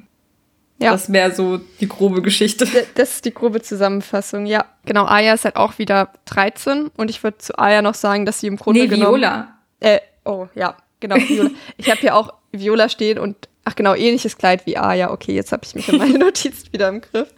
Ja. 0.81 0.93
Das 0.93 1.12
wäre 1.12 1.33
so 1.33 1.59
die 1.59 1.89
grobe 1.89 2.22
Geschichte. 2.22 2.66
Das 2.95 3.16
ist 3.16 3.24
die 3.26 3.35
grobe 3.35 3.61
Zusammenfassung, 3.61 4.47
ja. 4.47 4.64
Genau, 4.87 5.05
Aya 5.05 5.35
ist 5.35 5.45
halt 5.45 5.57
auch 5.57 5.78
wieder 5.78 6.11
13 6.24 6.91
und 6.97 7.11
ich 7.11 7.22
würde 7.22 7.37
zu 7.37 7.59
Aya 7.59 7.83
noch 7.83 7.95
sagen, 7.95 8.24
dass 8.24 8.41
sie 8.41 8.47
im 8.47 8.57
Grunde 8.57 8.81
nee, 8.81 8.87
genommen... 8.87 9.20
Viola. 9.20 9.59
Äh, 9.81 10.01
oh, 10.24 10.47
ja, 10.55 10.76
genau, 11.01 11.16
Viola. 11.16 11.51
ich 11.76 11.91
habe 11.91 12.01
hier 12.01 12.16
auch 12.16 12.33
Viola 12.51 12.89
stehen 12.89 13.18
und, 13.18 13.37
ach 13.64 13.76
genau, 13.76 13.95
ähnliches 13.95 14.39
Kleid 14.39 14.64
wie 14.64 14.78
Aya. 14.78 15.11
Okay, 15.11 15.35
jetzt 15.35 15.53
habe 15.53 15.64
ich 15.66 15.74
mich 15.74 15.87
in 15.91 15.99
meine 15.99 16.18
Notiz 16.24 16.72
wieder 16.72 16.89
im 16.89 17.03
Griff. 17.03 17.28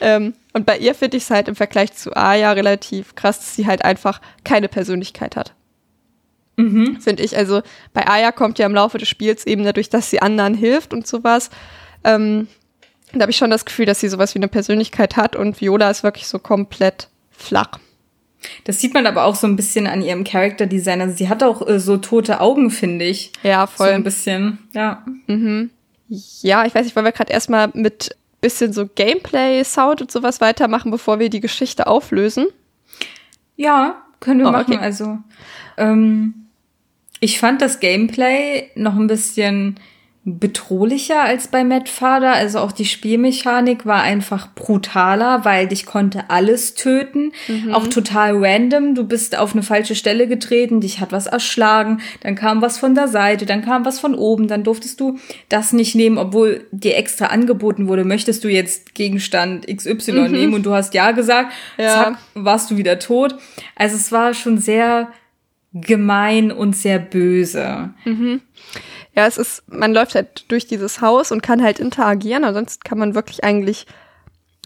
Ähm, 0.00 0.34
und 0.52 0.66
bei 0.66 0.78
ihr 0.78 0.94
finde 0.94 1.16
ich 1.16 1.24
es 1.24 1.30
halt 1.30 1.48
im 1.48 1.56
Vergleich 1.56 1.92
zu 1.92 2.16
Aya 2.16 2.52
relativ 2.52 3.14
krass, 3.14 3.38
dass 3.38 3.54
sie 3.54 3.66
halt 3.66 3.84
einfach 3.84 4.20
keine 4.44 4.68
Persönlichkeit 4.68 5.36
hat. 5.36 5.54
Mhm. 6.56 7.00
Finde 7.00 7.22
ich. 7.22 7.36
Also 7.36 7.62
bei 7.92 8.06
Aya 8.06 8.32
kommt 8.32 8.58
ja 8.58 8.66
im 8.66 8.74
Laufe 8.74 8.98
des 8.98 9.08
Spiels 9.08 9.46
eben 9.46 9.64
dadurch, 9.64 9.88
dass 9.88 10.10
sie 10.10 10.20
anderen 10.20 10.54
hilft 10.54 10.92
und 10.92 11.06
sowas. 11.06 11.50
Ähm, 12.04 12.48
da 13.12 13.22
habe 13.22 13.30
ich 13.30 13.36
schon 13.36 13.50
das 13.50 13.64
Gefühl, 13.64 13.86
dass 13.86 14.00
sie 14.00 14.08
sowas 14.08 14.34
wie 14.34 14.38
eine 14.38 14.48
Persönlichkeit 14.48 15.16
hat 15.16 15.36
und 15.36 15.60
Viola 15.60 15.90
ist 15.90 16.02
wirklich 16.02 16.26
so 16.26 16.38
komplett 16.38 17.08
flach. 17.30 17.78
Das 18.64 18.80
sieht 18.80 18.94
man 18.94 19.06
aber 19.06 19.24
auch 19.24 19.34
so 19.34 19.46
ein 19.46 19.56
bisschen 19.56 19.86
an 19.86 20.02
ihrem 20.02 20.24
Charakterdesign. 20.24 21.00
Also 21.00 21.16
sie 21.16 21.28
hat 21.28 21.42
auch 21.42 21.66
äh, 21.66 21.80
so 21.80 21.96
tote 21.96 22.40
Augen, 22.40 22.70
finde 22.70 23.04
ich. 23.04 23.32
Ja, 23.42 23.66
voll. 23.66 23.88
So 23.88 23.94
ein 23.94 24.04
bisschen, 24.04 24.58
ja. 24.72 25.04
Mhm. 25.26 25.70
Ja, 26.08 26.64
ich 26.64 26.74
weiß 26.74 26.84
nicht, 26.84 26.96
wollen 26.96 27.06
wir 27.06 27.12
gerade 27.12 27.32
erstmal 27.32 27.70
mit 27.74 28.16
bisschen 28.40 28.72
so 28.72 28.86
Gameplay, 28.86 29.62
Sound 29.64 30.00
und 30.00 30.10
sowas 30.10 30.40
weitermachen, 30.40 30.90
bevor 30.90 31.18
wir 31.18 31.30
die 31.30 31.40
Geschichte 31.40 31.86
auflösen? 31.86 32.46
Ja, 33.56 34.02
können 34.20 34.40
wir 34.40 34.48
oh, 34.48 34.52
machen. 34.52 34.74
Okay. 34.74 34.82
Also, 34.82 35.18
ähm, 35.76 36.46
ich 37.20 37.40
fand 37.40 37.60
das 37.60 37.80
Gameplay 37.80 38.70
noch 38.74 38.94
ein 38.94 39.08
bisschen 39.08 39.80
bedrohlicher 40.36 41.22
als 41.22 41.48
bei 41.48 41.64
Mad 41.64 41.90
Father. 41.90 42.32
Also 42.32 42.58
auch 42.58 42.72
die 42.72 42.84
Spielmechanik 42.84 43.86
war 43.86 44.02
einfach 44.02 44.54
brutaler, 44.54 45.44
weil 45.44 45.68
dich 45.68 45.86
konnte 45.86 46.28
alles 46.28 46.74
töten. 46.74 47.32
Mhm. 47.46 47.72
Auch 47.72 47.86
total 47.86 48.44
random. 48.44 48.94
Du 48.94 49.04
bist 49.04 49.38
auf 49.38 49.52
eine 49.52 49.62
falsche 49.62 49.94
Stelle 49.94 50.26
getreten, 50.26 50.80
dich 50.80 51.00
hat 51.00 51.12
was 51.12 51.26
erschlagen, 51.26 52.00
dann 52.20 52.34
kam 52.34 52.60
was 52.62 52.78
von 52.78 52.94
der 52.94 53.08
Seite, 53.08 53.46
dann 53.46 53.64
kam 53.64 53.84
was 53.84 54.00
von 54.00 54.14
oben, 54.14 54.48
dann 54.48 54.64
durftest 54.64 55.00
du 55.00 55.18
das 55.48 55.72
nicht 55.72 55.94
nehmen, 55.94 56.18
obwohl 56.18 56.66
dir 56.72 56.96
extra 56.96 57.26
angeboten 57.26 57.88
wurde, 57.88 58.04
möchtest 58.04 58.44
du 58.44 58.48
jetzt 58.48 58.94
Gegenstand 58.94 59.66
XY 59.66 60.12
mhm. 60.12 60.30
nehmen 60.30 60.54
und 60.54 60.66
du 60.66 60.74
hast 60.74 60.94
ja 60.94 61.12
gesagt, 61.12 61.52
ja. 61.76 61.88
zack, 61.88 62.18
warst 62.34 62.70
du 62.70 62.76
wieder 62.76 62.98
tot. 62.98 63.36
Also 63.76 63.96
es 63.96 64.12
war 64.12 64.34
schon 64.34 64.58
sehr 64.58 65.08
gemein 65.72 66.50
und 66.50 66.76
sehr 66.76 66.98
böse. 66.98 67.90
Mhm. 68.04 68.40
Ja, 69.14 69.26
es 69.26 69.36
ist, 69.36 69.62
man 69.68 69.92
läuft 69.92 70.14
halt 70.14 70.44
durch 70.48 70.66
dieses 70.66 71.00
Haus 71.00 71.32
und 71.32 71.42
kann 71.42 71.62
halt 71.62 71.80
interagieren, 71.80 72.44
ansonsten 72.44 72.82
kann 72.84 72.98
man 72.98 73.14
wirklich 73.14 73.42
eigentlich 73.44 73.86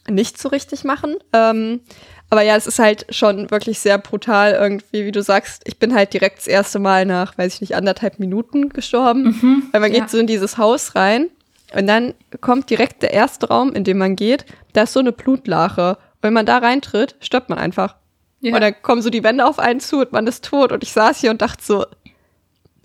nichts 0.08 0.42
so 0.42 0.48
richtig 0.48 0.84
machen. 0.84 1.16
Ähm, 1.32 1.80
Aber 2.28 2.42
ja, 2.42 2.56
es 2.56 2.66
ist 2.66 2.78
halt 2.78 3.06
schon 3.10 3.50
wirklich 3.50 3.78
sehr 3.78 3.98
brutal 3.98 4.52
irgendwie, 4.52 5.04
wie 5.04 5.12
du 5.12 5.22
sagst. 5.22 5.62
Ich 5.66 5.78
bin 5.78 5.94
halt 5.94 6.12
direkt 6.12 6.38
das 6.38 6.46
erste 6.46 6.78
Mal 6.78 7.06
nach, 7.06 7.36
weiß 7.36 7.54
ich 7.54 7.60
nicht, 7.60 7.76
anderthalb 7.76 8.18
Minuten 8.18 8.70
gestorben. 8.70 9.68
weil 9.72 9.80
man 9.80 9.92
ja. 9.92 10.00
geht 10.00 10.10
so 10.10 10.18
in 10.18 10.26
dieses 10.26 10.58
Haus 10.58 10.94
rein 10.94 11.28
und 11.74 11.86
dann 11.86 12.14
kommt 12.40 12.70
direkt 12.70 13.02
der 13.02 13.12
erste 13.12 13.48
Raum, 13.48 13.72
in 13.72 13.84
dem 13.84 13.98
man 13.98 14.16
geht. 14.16 14.44
Da 14.72 14.82
ist 14.82 14.92
so 14.92 15.00
eine 15.00 15.12
Blutlache. 15.12 15.90
Und 15.90 16.22
wenn 16.22 16.32
man 16.32 16.46
da 16.46 16.58
reintritt, 16.58 17.16
stirbt 17.20 17.48
man 17.48 17.58
einfach. 17.58 17.96
Ja. 18.40 18.54
Und 18.54 18.60
dann 18.60 18.74
kommen 18.82 19.02
so 19.02 19.10
die 19.10 19.22
Wände 19.22 19.46
auf 19.46 19.58
einen 19.58 19.80
zu 19.80 20.00
und 20.00 20.12
man 20.12 20.26
ist 20.26 20.44
tot. 20.44 20.72
Und 20.72 20.82
ich 20.82 20.92
saß 20.92 21.20
hier 21.20 21.30
und 21.30 21.42
dachte 21.42 21.62
so, 21.62 21.86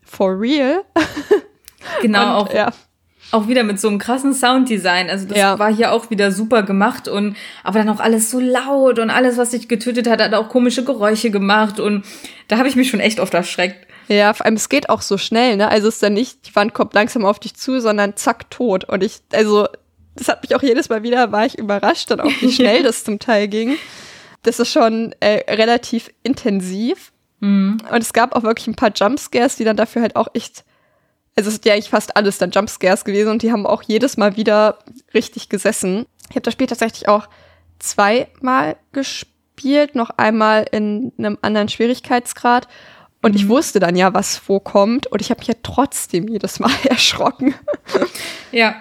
for 0.08 0.40
real? 0.40 0.84
Genau, 2.02 2.42
und, 2.42 2.50
auch, 2.50 2.54
ja. 2.54 2.74
auch 3.32 3.48
wieder 3.48 3.64
mit 3.64 3.80
so 3.80 3.88
einem 3.88 3.98
krassen 3.98 4.34
Sounddesign. 4.34 5.10
Also 5.10 5.26
das 5.28 5.38
Ja. 5.38 5.58
war 5.58 5.74
hier 5.74 5.94
auch 5.94 6.10
wieder 6.10 6.32
super 6.32 6.64
gemacht 6.64 7.08
und 7.08 7.36
aber 7.64 7.80
dann 7.80 7.90
auch 7.90 8.00
alles 8.02 8.30
so 8.30 8.40
laut 8.40 9.00
und 9.00 9.10
alles, 9.10 9.38
was 9.38 9.52
sich 9.52 9.68
getötet 9.70 10.08
hat, 10.10 10.22
hat 10.22 10.34
auch 10.34 10.50
komische 10.50 10.84
Geräusche 10.84 11.32
gemacht 11.32 11.80
und 11.80 12.04
da 12.50 12.58
habe 12.58 12.68
ich 12.68 12.76
mich 12.76 12.90
schon 12.90 13.00
echt 13.00 13.20
oft 13.20 13.34
erschreckt. 13.34 13.88
Ja, 14.10 14.34
vor 14.34 14.46
allem, 14.46 14.56
es 14.56 14.70
geht 14.70 14.90
auch 14.90 15.02
so 15.02 15.18
schnell, 15.18 15.56
ne? 15.58 15.70
Also 15.70 15.88
es 15.88 15.96
ist 15.96 16.04
dann 16.04 16.14
nicht, 16.14 16.48
die 16.48 16.56
Wand 16.56 16.74
kommt 16.74 16.94
langsam 16.94 17.26
auf 17.26 17.40
dich 17.40 17.56
zu, 17.56 17.80
sondern 17.80 18.16
zack, 18.16 18.50
tot. 18.50 18.86
Und 18.86 19.04
ich, 19.04 19.20
also, 19.34 19.68
das 20.16 20.28
hat 20.30 20.44
mich 20.44 20.56
auch 20.56 20.62
jedes 20.64 20.88
Mal 20.90 21.04
wieder, 21.04 21.32
war 21.34 21.46
ich 21.46 21.58
überrascht 21.58 22.10
dann 22.12 22.22
auch, 22.22 22.32
wie 22.42 22.52
schnell 22.54 22.84
das 22.84 23.04
zum 23.04 23.20
Teil 23.20 23.48
ging. 23.50 23.76
Das 24.44 24.60
ist 24.60 24.72
schon 24.72 25.14
äh, 25.20 25.54
relativ 25.54 26.10
intensiv. 26.24 27.12
Und 27.90 28.02
es 28.02 28.14
gab 28.14 28.36
auch 28.36 28.44
wirklich 28.44 28.68
ein 28.68 28.76
paar 28.76 28.92
Jumpscares, 28.94 29.56
die 29.56 29.64
dann 29.64 29.78
dafür 29.78 30.02
halt 30.02 30.16
auch 30.16 30.28
echt, 30.34 30.64
also 31.36 31.50
es 31.50 31.56
sind 31.56 31.66
ja 31.66 31.74
eigentlich 31.74 31.90
fast 31.90 32.16
alles 32.16 32.38
dann 32.38 32.52
Jumpscares 32.52 33.06
gewesen 33.06 33.30
und 33.30 33.42
die 33.44 33.52
haben 33.52 33.66
auch 33.66 33.84
jedes 33.84 34.18
Mal 34.18 34.38
wieder 34.38 34.80
richtig 35.14 35.50
gesessen. 35.50 36.06
Ich 36.30 36.36
habe 36.36 36.42
das 36.42 36.54
Spiel 36.54 36.68
tatsächlich 36.68 37.08
auch 37.08 37.28
zweimal 37.80 38.78
gespielt, 38.92 39.96
noch 39.96 40.10
einmal 40.12 40.66
in 40.72 41.14
einem 41.18 41.38
anderen 41.42 41.70
Schwierigkeitsgrad. 41.70 42.68
Und 43.22 43.36
ich 43.36 43.50
wusste 43.50 43.80
dann 43.80 43.96
ja, 43.96 44.14
was 44.14 44.38
vorkommt. 44.38 45.08
Und 45.08 45.22
ich 45.22 45.30
habe 45.30 45.40
mich 45.40 45.48
ja 45.48 45.56
trotzdem 45.64 46.28
jedes 46.28 46.60
Mal 46.60 46.72
erschrocken. 46.86 47.56
Ja, 48.52 48.76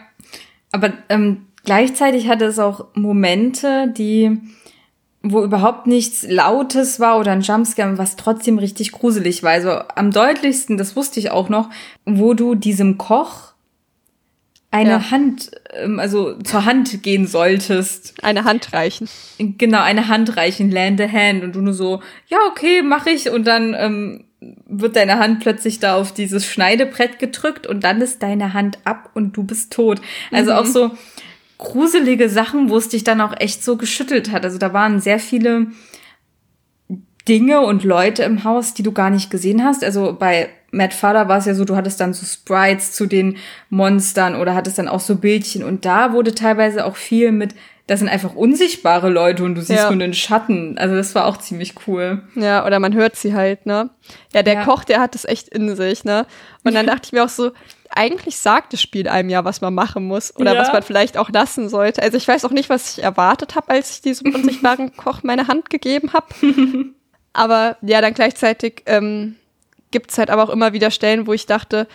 aber 0.73 0.93
ähm, 1.09 1.47
gleichzeitig 1.65 2.29
hatte 2.29 2.45
es 2.45 2.59
auch 2.59 2.89
Momente, 2.95 3.93
die 3.97 4.39
wo 5.33 5.43
überhaupt 5.43 5.87
nichts 5.87 6.27
Lautes 6.29 7.01
war 7.01 7.19
oder 7.19 7.33
ein 7.33 7.41
Jumpscare, 7.41 7.99
was 7.99 8.17
trotzdem 8.17 8.59
richtig 8.59 8.93
gruselig 8.93 9.43
war. 9.43 9.53
Also 9.53 9.71
am 9.95 10.11
deutlichsten, 10.11 10.77
das 10.77 10.97
wusste 10.97 11.21
ich 11.21 11.31
auch 11.31 11.49
noch, 11.49 11.71
wo 12.05 12.35
du 12.35 12.55
diesem 12.55 12.99
Koch 12.99 13.55
eine 14.71 14.91
Ja. 14.91 15.11
Hand, 15.11 15.51
ähm, 15.75 15.99
also 15.99 16.35
zur 16.41 16.65
Hand 16.65 17.03
gehen 17.03 17.27
solltest. 17.27 18.15
Eine 18.23 18.45
Hand 18.45 18.73
reichen. 18.73 19.09
Genau, 19.39 19.81
eine 19.81 20.09
Hand 20.09 20.37
reichen, 20.37 20.71
land 20.71 21.01
a 21.01 21.09
hand. 21.09 21.45
Und 21.45 21.55
du 21.55 21.61
nur 21.61 21.73
so, 21.73 22.03
ja, 22.29 22.39
okay, 22.51 22.83
mach 22.83 23.07
ich. 23.07 23.31
Und 23.31 23.47
dann 23.47 23.75
ähm, 23.79 24.25
wird 24.67 24.97
deine 24.97 25.19
Hand 25.19 25.41
plötzlich 25.41 25.79
da 25.79 25.97
auf 25.97 26.13
dieses 26.13 26.47
Schneidebrett 26.47 27.19
gedrückt 27.19 27.67
und 27.67 27.85
dann 27.85 28.01
ist 28.01 28.23
deine 28.23 28.53
Hand 28.53 28.79
ab 28.85 29.11
und 29.15 29.37
du 29.37 29.45
bist 29.45 29.73
tot. 29.73 30.01
Also 30.31 30.53
auch 30.53 30.67
so 30.67 30.91
gruselige 31.59 32.29
Sachen, 32.29 32.71
wo 32.71 32.77
es 32.77 32.89
dich 32.89 33.05
dann 33.05 33.21
auch 33.21 33.35
echt 33.39 33.65
so 33.65 33.77
geschüttelt 33.77 34.31
hat. 34.31 34.45
Also 34.45 34.59
da 34.59 34.73
waren 34.73 35.01
sehr 35.01 35.19
viele 35.19 35.69
Dinge 37.29 37.61
und 37.61 37.83
Leute 37.83 38.23
im 38.23 38.45
Haus, 38.45 38.75
die 38.75 38.83
du 38.83 38.93
gar 38.93 39.11
nicht 39.11 39.31
gesehen 39.31 39.65
hast. 39.65 39.83
Also 39.83 40.17
bei 40.19 40.49
Matt 40.71 40.95
Father 40.95 41.29
war 41.29 41.39
es 41.39 41.47
ja 41.47 41.55
so, 41.55 41.65
du 41.65 41.77
hattest 41.77 42.01
dann 42.01 42.13
so 42.13 42.25
Sprites 42.25 42.93
zu 42.93 43.07
den 43.07 43.37
Monstern 43.71 44.37
oder 44.37 44.55
hattest 44.55 44.79
dann 44.79 44.89
auch 44.89 45.01
so 45.01 45.17
Bildchen 45.17 45.65
und 45.65 45.85
da 45.85 46.13
wurde 46.13 46.35
teilweise 46.35 46.85
auch 46.85 46.97
viel 46.97 47.33
mit, 47.33 47.55
das 47.87 48.01
sind 48.01 48.09
einfach 48.09 48.35
unsichtbare 48.35 49.09
Leute 49.11 49.45
und 49.45 49.55
du 49.55 49.61
siehst 49.61 49.79
Ja. 49.85 49.91
nur 49.91 49.99
den 50.01 50.13
Schatten. 50.15 50.77
Also 50.77 50.97
das 50.97 51.15
war 51.15 51.25
auch 51.27 51.37
ziemlich 51.37 51.75
cool. 51.87 52.23
Ja, 52.35 52.67
oder 52.67 52.81
man 52.81 52.95
hört 52.95 53.15
sie 53.17 53.33
halt, 53.35 53.65
ne? 53.65 53.91
Ja, 54.35 54.43
der 54.43 54.55
Ja. 54.55 54.65
Koch, 54.65 54.83
der 54.85 55.01
hat 55.01 55.15
es 55.15 55.25
echt 55.25 55.49
in 55.51 55.77
sich, 55.77 56.05
ne? 56.05 56.27
Und 56.65 56.75
dann 56.75 56.87
dachte 56.87 57.03
ich 57.05 57.13
mir 57.13 57.23
auch 57.25 57.29
so, 57.29 57.53
eigentlich 57.91 58.39
sagt 58.39 58.73
das 58.73 58.83
Spiel 58.83 59.07
einem 59.09 59.29
ja, 59.29 59.45
was 59.45 59.61
man 59.61 59.73
machen 59.73 60.05
muss 60.05 60.35
oder 60.37 60.55
Ja. 60.55 60.61
was 60.61 60.73
man 60.73 60.83
vielleicht 60.83 61.17
auch 61.17 61.31
lassen 61.31 61.69
sollte. 61.69 62.03
Also 62.03 62.17
ich 62.17 62.27
weiß 62.27 62.45
auch 62.45 62.51
nicht, 62.51 62.69
was 62.69 62.99
ich 62.99 63.05
erwartet 63.05 63.55
habe, 63.55 63.69
als 63.69 63.91
ich 63.93 64.01
diesem 64.03 64.35
unsichtbaren 64.35 64.97
Koch 64.97 65.23
meine 65.23 65.47
Hand 65.47 65.71
gegeben 65.71 66.13
habe. 66.13 66.27
aber 67.33 67.77
ja, 67.83 68.01
dann 68.01 68.15
gleichzeitig 68.15 68.83
ähm, 68.87 69.37
gibt 69.93 70.11
es 70.11 70.19
halt 70.19 70.31
aber 70.31 70.43
auch 70.43 70.51
immer 70.51 70.73
wieder 70.73 70.91
Stellen, 70.91 71.27
wo 71.29 71.33
ich 71.33 71.47
dachte, 71.47 71.87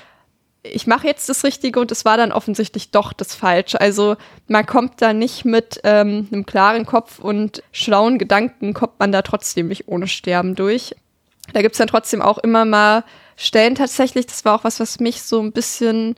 ich 0.63 0.85
mache 0.85 1.07
jetzt 1.07 1.27
das 1.27 1.43
Richtige 1.43 1.79
und 1.79 1.91
es 1.91 2.05
war 2.05 2.17
dann 2.17 2.31
offensichtlich 2.31 2.91
doch 2.91 3.13
das 3.13 3.33
Falsche. 3.33 3.81
Also 3.81 4.15
man 4.47 4.65
kommt 4.65 5.01
da 5.01 5.13
nicht 5.13 5.43
mit 5.43 5.81
ähm, 5.83 6.27
einem 6.31 6.45
klaren 6.45 6.85
Kopf 6.85 7.19
und 7.19 7.63
schlauen 7.71 8.19
Gedanken, 8.19 8.73
kommt 8.73 8.99
man 8.99 9.11
da 9.11 9.23
trotzdem 9.23 9.69
nicht 9.69 9.87
ohne 9.87 10.07
Sterben 10.07 10.55
durch. 10.55 10.95
Da 11.53 11.61
gibt's 11.61 11.79
dann 11.79 11.87
trotzdem 11.87 12.21
auch 12.21 12.37
immer 12.37 12.65
mal 12.65 13.03
Stellen 13.35 13.73
tatsächlich, 13.73 14.27
das 14.27 14.45
war 14.45 14.55
auch 14.55 14.63
was, 14.63 14.79
was 14.79 14.99
mich 14.99 15.23
so 15.23 15.41
ein 15.41 15.51
bisschen 15.51 16.15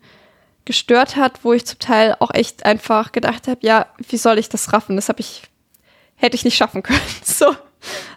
gestört 0.65 1.15
hat, 1.15 1.43
wo 1.43 1.53
ich 1.53 1.65
zum 1.65 1.79
Teil 1.79 2.15
auch 2.19 2.31
echt 2.33 2.65
einfach 2.65 3.13
gedacht 3.13 3.47
habe, 3.47 3.59
ja, 3.61 3.87
wie 4.09 4.17
soll 4.17 4.37
ich 4.39 4.49
das 4.49 4.73
raffen? 4.73 4.97
Das 4.97 5.07
habe 5.09 5.21
ich, 5.21 5.43
hätte 6.15 6.35
ich 6.35 6.43
nicht 6.43 6.57
schaffen 6.57 6.83
können. 6.83 6.99
So. 7.23 7.55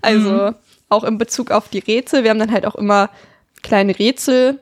Also 0.01 0.55
auch 0.89 1.03
in 1.03 1.19
Bezug 1.19 1.51
auf 1.51 1.69
die 1.69 1.81
Rätsel. 1.81 2.23
Wir 2.23 2.31
haben 2.31 2.39
dann 2.39 2.53
halt 2.53 2.67
auch 2.67 2.77
immer 2.77 3.11
kleine 3.63 3.99
Rätsel, 3.99 4.61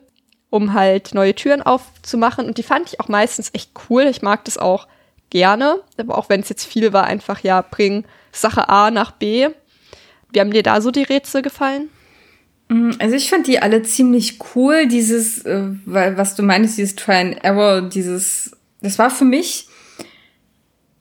um 0.55 0.73
halt 0.73 1.13
neue 1.13 1.35
Türen 1.35 1.61
aufzumachen. 1.61 2.45
Und 2.45 2.57
die 2.57 2.63
fand 2.63 2.87
ich 2.87 3.01
auch 3.01 3.09
meistens 3.09 3.49
echt 3.53 3.71
cool. 3.89 4.03
Ich 4.03 4.21
mag 4.21 4.45
das 4.45 4.57
auch 4.57 4.87
gerne. 5.29 5.81
Aber 5.97 6.17
auch 6.17 6.29
wenn 6.29 6.39
es 6.39 6.47
jetzt 6.47 6.63
viel 6.63 6.93
war, 6.93 7.03
einfach 7.03 7.41
ja, 7.41 7.61
bring 7.61 8.05
Sache 8.31 8.69
A 8.69 8.89
nach 8.89 9.11
B. 9.11 9.49
Wie 10.31 10.39
haben 10.39 10.51
dir 10.51 10.63
da 10.63 10.79
so 10.79 10.91
die 10.91 11.03
Rätsel 11.03 11.41
gefallen? 11.41 11.89
Also 12.99 13.17
ich 13.17 13.29
fand 13.29 13.47
die 13.47 13.59
alle 13.61 13.83
ziemlich 13.83 14.39
cool, 14.55 14.87
dieses, 14.87 15.45
äh, 15.45 15.61
was 15.85 16.35
du 16.35 16.41
meinst, 16.41 16.77
dieses 16.77 16.95
Try 16.95 17.15
and 17.15 17.43
Error, 17.43 17.81
dieses, 17.81 18.57
das 18.81 18.97
war 18.97 19.09
für 19.09 19.25
mich 19.25 19.67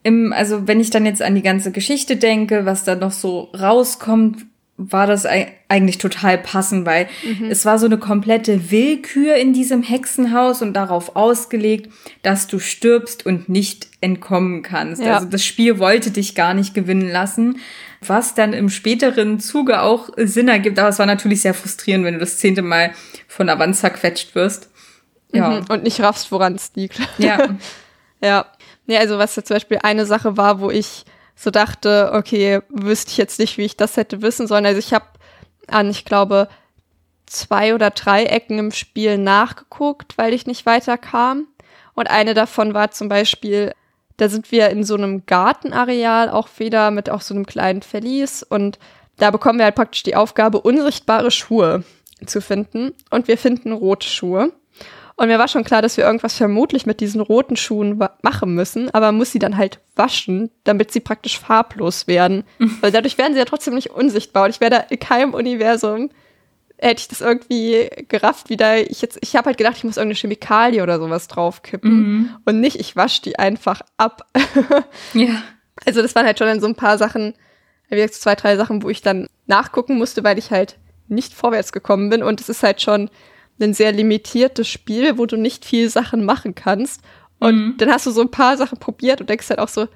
im, 0.02 0.32
also 0.34 0.66
wenn 0.68 0.80
ich 0.80 0.90
dann 0.90 1.06
jetzt 1.06 1.22
an 1.22 1.34
die 1.34 1.42
ganze 1.42 1.72
Geschichte 1.72 2.16
denke, 2.16 2.66
was 2.66 2.84
da 2.84 2.96
noch 2.96 3.12
so 3.12 3.50
rauskommt, 3.58 4.44
war 4.76 5.06
das 5.06 5.24
ei- 5.24 5.52
eigentlich 5.68 5.98
total 5.98 6.36
passend, 6.36 6.84
weil 6.84 7.06
es 7.48 7.64
war 7.64 7.78
so 7.78 7.86
eine 7.86 7.96
komplette 7.98 8.72
Willkür 8.72 9.36
in 9.36 9.52
diesem 9.52 9.82
Hexenhaus 9.84 10.62
und 10.62 10.72
darauf 10.72 11.14
ausgelegt, 11.14 11.92
dass 12.22 12.48
du 12.48 12.58
stirbst 12.58 13.24
und 13.24 13.48
nicht 13.48 13.86
entkommen 14.00 14.62
kannst. 14.62 15.00
Ja. 15.02 15.14
Also 15.16 15.28
das 15.28 15.44
Spiel 15.44 15.78
wollte 15.78 16.10
dich 16.10 16.34
gar 16.34 16.54
nicht 16.54 16.74
gewinnen 16.74 17.08
lassen, 17.08 17.60
was 18.00 18.34
dann 18.34 18.52
im 18.52 18.68
späteren 18.68 19.38
Zuge 19.38 19.80
auch 19.80 20.10
Sinn 20.16 20.48
ergibt. 20.48 20.78
Aber 20.80 20.88
es 20.88 20.98
war 20.98 21.06
natürlich 21.06 21.42
sehr 21.42 21.54
frustrierend, 21.54 22.04
wenn 22.04 22.14
du 22.14 22.20
das 22.20 22.38
zehnte 22.38 22.62
Mal 22.62 22.90
von 23.28 23.46
der 23.46 23.58
Wand 23.60 23.76
zerquetscht 23.76 24.34
wirst. 24.34 24.70
Ja. 25.32 25.60
Mhm. 25.60 25.66
Und 25.68 25.84
nicht 25.84 26.00
raffst, 26.00 26.32
woran 26.32 26.54
es 26.56 26.72
liegt. 26.74 26.98
Ja. 27.18 27.38
Ja. 28.22 28.46
Nee, 28.86 28.96
also 28.96 29.18
was 29.18 29.36
ja 29.36 29.44
zum 29.44 29.56
Beispiel 29.56 29.78
eine 29.82 30.06
Sache 30.06 30.38
war, 30.38 30.58
wo 30.60 30.70
ich 30.70 31.04
so 31.34 31.50
dachte, 31.50 32.10
okay, 32.14 32.60
wüsste 32.68 33.10
ich 33.10 33.16
jetzt 33.16 33.38
nicht, 33.38 33.58
wie 33.58 33.64
ich 33.64 33.76
das 33.76 33.96
hätte 33.96 34.22
wissen 34.22 34.46
sollen. 34.46 34.66
Also 34.66 34.78
ich 34.78 34.92
habe 34.94 35.06
an, 35.68 35.90
ich 35.90 36.04
glaube, 36.04 36.48
zwei 37.26 37.74
oder 37.74 37.90
drei 37.90 38.24
Ecken 38.24 38.58
im 38.58 38.70
Spiel 38.72 39.18
nachgeguckt, 39.18 40.16
weil 40.18 40.32
ich 40.32 40.46
nicht 40.46 40.66
weiterkam. 40.66 41.46
Und 41.94 42.10
eine 42.10 42.34
davon 42.34 42.74
war 42.74 42.90
zum 42.90 43.08
Beispiel, 43.08 43.72
da 44.16 44.28
sind 44.28 44.52
wir 44.52 44.70
in 44.70 44.84
so 44.84 44.94
einem 44.94 45.26
Gartenareal 45.26 46.30
auch 46.30 46.48
wieder 46.58 46.90
mit 46.90 47.10
auch 47.10 47.20
so 47.20 47.34
einem 47.34 47.46
kleinen 47.46 47.82
Verlies 47.82 48.42
und 48.42 48.78
da 49.16 49.30
bekommen 49.30 49.58
wir 49.58 49.64
halt 49.64 49.76
praktisch 49.76 50.02
die 50.02 50.16
Aufgabe, 50.16 50.60
unsichtbare 50.60 51.30
Schuhe 51.30 51.84
zu 52.26 52.40
finden. 52.40 52.92
Und 53.10 53.28
wir 53.28 53.38
finden 53.38 53.72
rote 53.72 54.08
Schuhe. 54.08 54.52
Und 55.16 55.28
mir 55.28 55.38
war 55.38 55.46
schon 55.46 55.62
klar, 55.62 55.80
dass 55.80 55.96
wir 55.96 56.04
irgendwas 56.04 56.36
vermutlich 56.36 56.86
mit 56.86 57.00
diesen 57.00 57.20
roten 57.20 57.56
Schuhen 57.56 58.02
machen 58.22 58.54
müssen, 58.54 58.90
aber 58.92 59.12
muss 59.12 59.30
sie 59.30 59.38
dann 59.38 59.56
halt 59.56 59.78
waschen, 59.94 60.50
damit 60.64 60.90
sie 60.90 61.00
praktisch 61.00 61.38
farblos 61.38 62.08
werden. 62.08 62.44
Weil 62.80 62.90
dadurch 62.90 63.16
werden 63.16 63.32
sie 63.32 63.38
ja 63.38 63.44
trotzdem 63.44 63.74
nicht 63.74 63.90
unsichtbar. 63.90 64.44
Und 64.44 64.50
ich 64.50 64.60
wäre 64.60 64.70
da 64.70 64.78
in 64.78 64.98
keinem 64.98 65.34
Universum, 65.34 66.10
hätte 66.78 67.00
ich 67.00 67.08
das 67.08 67.20
irgendwie 67.20 67.88
gerafft, 68.08 68.50
wieder. 68.50 68.90
Ich 68.90 69.00
jetzt, 69.02 69.18
ich 69.20 69.36
habe 69.36 69.46
halt 69.46 69.58
gedacht, 69.58 69.76
ich 69.76 69.84
muss 69.84 69.96
irgendeine 69.96 70.18
Chemikalie 70.18 70.82
oder 70.82 70.98
sowas 70.98 71.28
draufkippen. 71.28 72.36
Und 72.44 72.60
nicht, 72.60 72.80
ich 72.80 72.96
wasche 72.96 73.22
die 73.22 73.38
einfach 73.38 73.82
ab. 73.96 74.28
ja. 75.14 75.42
Also 75.86 76.02
das 76.02 76.14
waren 76.14 76.26
halt 76.26 76.38
schon 76.38 76.48
dann 76.48 76.60
so 76.60 76.66
ein 76.66 76.74
paar 76.74 76.98
Sachen, 76.98 77.34
wie 77.88 77.96
gesagt, 77.96 78.14
zwei, 78.14 78.34
drei 78.34 78.56
Sachen, 78.56 78.82
wo 78.82 78.90
ich 78.90 79.02
dann 79.02 79.28
nachgucken 79.46 79.96
musste, 79.96 80.24
weil 80.24 80.38
ich 80.38 80.50
halt 80.50 80.78
nicht 81.06 81.34
vorwärts 81.34 81.72
gekommen 81.72 82.10
bin. 82.10 82.22
Und 82.22 82.40
es 82.40 82.48
ist 82.48 82.62
halt 82.62 82.82
schon 82.82 83.10
ein 83.60 83.74
sehr 83.74 83.92
limitiertes 83.92 84.68
Spiel, 84.68 85.18
wo 85.18 85.26
du 85.26 85.36
nicht 85.36 85.64
viel 85.64 85.88
Sachen 85.88 86.24
machen 86.24 86.54
kannst. 86.54 87.00
Und 87.38 87.76
dann 87.78 87.90
hast 87.90 88.06
du 88.06 88.10
so 88.10 88.20
ein 88.20 88.30
paar 88.30 88.56
Sachen 88.56 88.78
probiert 88.78 89.20
und 89.20 89.28
denkst 89.28 89.50
halt 89.50 89.58
auch 89.58 89.68
so, 89.68 89.88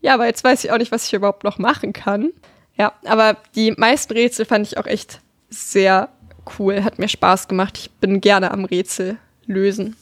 ja, 0.00 0.14
aber 0.14 0.26
jetzt 0.26 0.44
weiß 0.44 0.64
ich 0.64 0.72
auch 0.72 0.78
nicht, 0.78 0.92
was 0.92 1.06
ich 1.06 1.12
überhaupt 1.12 1.44
noch 1.44 1.58
machen 1.58 1.92
kann. 1.92 2.30
Ja, 2.76 2.92
aber 3.04 3.36
die 3.54 3.72
meisten 3.72 4.12
Rätsel 4.12 4.44
fand 4.44 4.66
ich 4.66 4.78
auch 4.78 4.86
echt 4.86 5.20
sehr 5.50 6.08
cool, 6.58 6.84
hat 6.84 6.98
mir 6.98 7.08
Spaß 7.08 7.48
gemacht. 7.48 7.78
Ich 7.78 7.90
bin 7.90 8.20
gerne 8.20 8.50
am 8.50 8.64
Rätsel 8.64 9.18
lösen. 9.46 9.96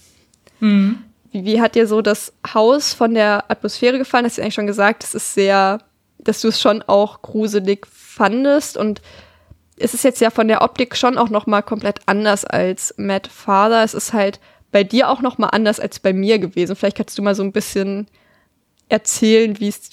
Wie, 1.33 1.45
wie 1.45 1.61
hat 1.61 1.75
dir 1.75 1.87
so 1.87 2.03
das 2.03 2.33
Haus 2.53 2.93
von 2.93 3.15
der 3.15 3.51
Atmosphäre 3.51 3.99
gefallen? 3.99 4.25
Hast 4.25 4.39
du 4.39 4.43
eigentlich 4.43 4.55
schon 4.55 4.67
gesagt, 4.67 5.05
es 5.05 5.15
ist 5.15 5.35
sehr, 5.35 5.83
dass 6.19 6.41
du 6.41 6.49
es 6.49 6.61
schon 6.61 6.83
auch 6.83 7.23
gruselig 7.23 7.87
fandest. 7.91 8.77
Und 8.77 9.01
es 9.79 9.95
ist 9.95 10.05
jetzt 10.05 10.21
ja 10.21 10.31
von 10.31 10.49
der 10.49 10.63
Optik 10.63 10.97
schon 10.97 11.19
auch 11.19 11.29
noch 11.29 11.47
mal 11.47 11.63
komplett 11.63 12.01
anders 12.07 12.45
als 12.45 12.95
Matt 12.97 13.27
Father. 13.27 13.83
Es 13.83 13.95
ist 13.95 14.13
halt 14.13 14.41
bei 14.73 14.85
dir 14.85 15.11
auch 15.11 15.23
noch 15.23 15.39
mal 15.39 15.49
anders 15.49 15.81
als 15.81 15.99
bei 15.99 16.13
mir 16.13 16.39
gewesen. 16.39 16.77
Vielleicht 16.77 16.97
kannst 16.97 17.17
du 17.19 17.23
mal 17.23 17.35
so 17.35 17.43
ein 17.43 17.53
bisschen 17.53 18.07
erzählen, 18.89 19.59
wie 19.61 19.69
es, 19.69 19.91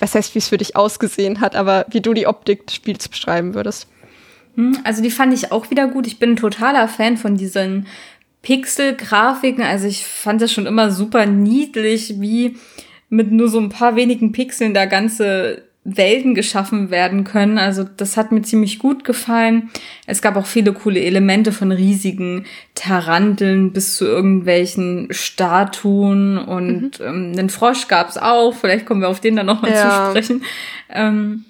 was 0.00 0.14
heißt, 0.14 0.34
wie 0.34 0.38
es 0.38 0.48
für 0.48 0.58
dich 0.58 0.76
ausgesehen 0.76 1.40
hat, 1.40 1.56
aber 1.56 1.86
wie 1.90 2.00
du 2.00 2.12
die 2.12 2.26
Optik 2.26 2.66
des 2.66 2.76
Spiels 2.76 3.08
beschreiben 3.08 3.54
würdest. 3.54 3.88
Hm, 4.56 4.78
also 4.84 5.02
die 5.02 5.10
fand 5.10 5.32
ich 5.32 5.52
auch 5.52 5.70
wieder 5.70 5.88
gut. 5.88 6.06
Ich 6.06 6.18
bin 6.18 6.32
ein 6.32 6.36
totaler 6.36 6.88
Fan 6.88 7.16
von 7.16 7.36
diesen 7.36 7.86
Pixel-Grafiken. 8.42 9.62
Also 9.62 9.86
ich 9.86 10.04
fand 10.04 10.42
das 10.42 10.52
schon 10.52 10.66
immer 10.66 10.90
super 10.90 11.26
niedlich, 11.26 12.20
wie 12.20 12.56
mit 13.08 13.30
nur 13.30 13.48
so 13.48 13.60
ein 13.60 13.68
paar 13.68 13.96
wenigen 13.96 14.32
Pixeln 14.32 14.74
da 14.74 14.86
ganze 14.86 15.64
Welten 15.84 16.34
geschaffen 16.34 16.90
werden 16.90 17.24
können. 17.24 17.58
Also 17.58 17.82
das 17.82 18.16
hat 18.16 18.30
mir 18.30 18.42
ziemlich 18.42 18.78
gut 18.78 19.02
gefallen. 19.04 19.70
Es 20.06 20.22
gab 20.22 20.36
auch 20.36 20.46
viele 20.46 20.72
coole 20.72 21.00
Elemente 21.00 21.50
von 21.50 21.72
riesigen 21.72 22.44
Taranteln 22.76 23.72
bis 23.72 23.96
zu 23.96 24.04
irgendwelchen 24.04 25.08
Statuen 25.10 26.38
und 26.38 27.00
mhm. 27.00 27.04
ähm, 27.04 27.32
einen 27.36 27.50
Frosch 27.50 27.88
gab's 27.88 28.16
auch. 28.16 28.54
Vielleicht 28.54 28.86
kommen 28.86 29.00
wir 29.00 29.08
auf 29.08 29.20
den 29.20 29.34
dann 29.34 29.46
nochmal 29.46 29.72
ja. 29.72 30.04
zu 30.04 30.10
sprechen. 30.10 30.44
Ähm, 30.88 31.46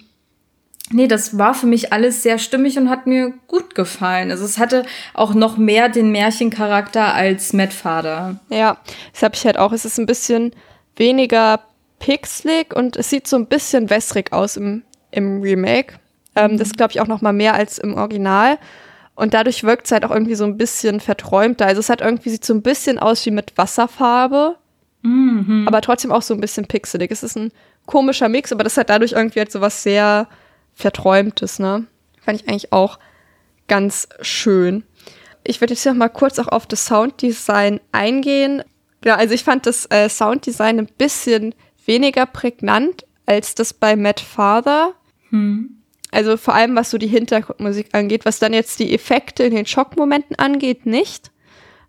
nee, 0.89 1.07
das 1.07 1.37
war 1.37 1.53
für 1.53 1.67
mich 1.67 1.93
alles 1.93 2.23
sehr 2.23 2.39
stimmig 2.39 2.79
und 2.79 2.89
hat 2.89 3.05
mir 3.05 3.33
gut 3.45 3.75
gefallen. 3.75 4.31
Also 4.31 4.45
es 4.45 4.57
hatte 4.57 4.83
auch 5.13 5.35
noch 5.35 5.57
mehr 5.57 5.89
den 5.89 6.11
Märchencharakter 6.11 7.13
als 7.13 7.53
Mad 7.53 7.71
Father. 7.71 8.39
Ja, 8.49 8.77
das 9.11 9.21
habe 9.21 9.35
ich 9.35 9.45
halt 9.45 9.59
auch. 9.59 9.73
Es 9.73 9.85
ist 9.85 9.99
ein 9.99 10.07
bisschen 10.07 10.53
weniger 10.95 11.59
pixelig 12.03 12.75
und 12.75 12.97
es 12.97 13.09
sieht 13.09 13.27
so 13.27 13.37
ein 13.37 13.47
bisschen 13.47 13.89
wässrig 13.89 14.33
aus 14.33 14.57
im, 14.57 14.83
im 15.11 15.41
Remake. 15.41 15.95
Ähm, 16.35 16.51
mhm. 16.51 16.57
Das 16.57 16.73
glaube 16.73 16.91
ich 16.91 16.99
auch 16.99 17.07
noch 17.07 17.21
mal 17.21 17.31
mehr 17.31 17.53
als 17.53 17.77
im 17.77 17.95
Original. 17.95 18.57
Und 19.15 19.33
dadurch 19.33 19.63
wirkt 19.63 19.85
es 19.85 19.93
halt 19.93 20.03
auch 20.03 20.11
irgendwie 20.11 20.35
so 20.35 20.43
ein 20.43 20.57
bisschen 20.57 20.99
verträumter. 20.99 21.65
Also 21.65 21.79
es 21.79 21.89
hat 21.89 22.01
irgendwie 22.01 22.29
sieht 22.29 22.43
so 22.43 22.53
ein 22.53 22.61
bisschen 22.61 22.99
aus 22.99 23.25
wie 23.25 23.31
mit 23.31 23.57
Wasserfarbe, 23.57 24.57
mhm. 25.03 25.63
aber 25.65 25.79
trotzdem 25.79 26.11
auch 26.11 26.23
so 26.23 26.33
ein 26.33 26.41
bisschen 26.41 26.65
pixelig. 26.65 27.09
Es 27.09 27.23
ist 27.23 27.37
ein 27.37 27.51
komischer 27.85 28.27
Mix, 28.27 28.51
aber 28.51 28.65
das 28.65 28.75
hat 28.75 28.89
dadurch 28.89 29.13
irgendwie 29.13 29.39
halt 29.39 29.51
so 29.51 29.61
was 29.61 29.83
sehr 29.83 30.27
verträumtes, 30.73 31.59
ne? 31.59 31.85
Fand 32.19 32.41
ich 32.41 32.49
eigentlich 32.49 32.73
auch 32.73 32.99
ganz 33.69 34.09
schön. 34.21 34.83
Ich 35.45 35.61
würde 35.61 35.73
jetzt 35.73 35.85
noch 35.85 35.93
mal 35.93 36.09
kurz 36.09 36.37
auch 36.39 36.47
auf 36.49 36.65
das 36.65 36.85
Sounddesign 36.85 37.79
eingehen. 37.93 38.61
Ja, 39.05 39.15
also 39.15 39.33
ich 39.33 39.43
fand 39.43 39.67
das 39.67 39.85
äh, 39.89 40.09
Sounddesign 40.09 40.79
ein 40.79 40.89
bisschen 40.97 41.53
weniger 41.85 42.25
prägnant 42.25 43.05
als 43.25 43.55
das 43.55 43.73
bei 43.73 43.95
Matt 43.95 44.19
Father. 44.19 44.93
Hm. 45.29 45.77
Also 46.11 46.37
vor 46.37 46.53
allem, 46.53 46.75
was 46.75 46.91
so 46.91 46.97
die 46.97 47.07
Hintergrundmusik 47.07 47.89
angeht, 47.93 48.25
was 48.25 48.39
dann 48.39 48.53
jetzt 48.53 48.79
die 48.79 48.93
Effekte 48.93 49.43
in 49.43 49.55
den 49.55 49.65
Schockmomenten 49.65 50.37
angeht, 50.37 50.85
nicht. 50.85 51.31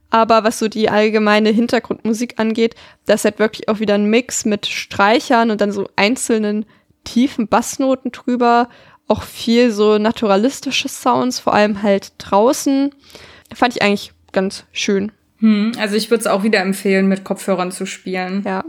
Aber 0.09 0.45
was 0.45 0.59
so 0.59 0.69
die 0.69 0.89
allgemeine 0.89 1.51
Hintergrundmusik 1.51 2.39
angeht, 2.39 2.75
das 3.05 3.21
ist 3.21 3.25
halt 3.25 3.39
wirklich 3.39 3.69
auch 3.69 3.81
wieder 3.81 3.95
ein 3.95 4.07
Mix 4.09 4.45
mit 4.45 4.66
Streichern 4.66 5.51
und 5.51 5.61
dann 5.61 5.73
so 5.73 5.89
einzelnen 5.97 6.65
tiefen 7.03 7.49
Bassnoten 7.49 8.12
drüber. 8.12 8.69
Auch 9.09 9.23
viel 9.23 9.71
so 9.71 9.99
naturalistische 9.99 10.89
Sounds, 10.89 11.41
vor 11.41 11.53
allem 11.53 11.83
halt 11.83 12.12
draußen. 12.19 12.95
Fand 13.55 13.75
ich 13.75 13.83
eigentlich 13.83 14.12
ganz 14.33 14.65
schön. 14.73 15.12
Hm, 15.39 15.73
also 15.79 15.97
ich 15.97 16.11
würde 16.11 16.23
es 16.23 16.27
auch 16.27 16.45
wieder 16.45 16.61
empfehlen, 16.61 17.09
mit 17.09 17.25
Kopfhörern 17.25 17.73
zu 17.73 17.85
spielen. 17.85 18.43
Ja. 18.47 18.65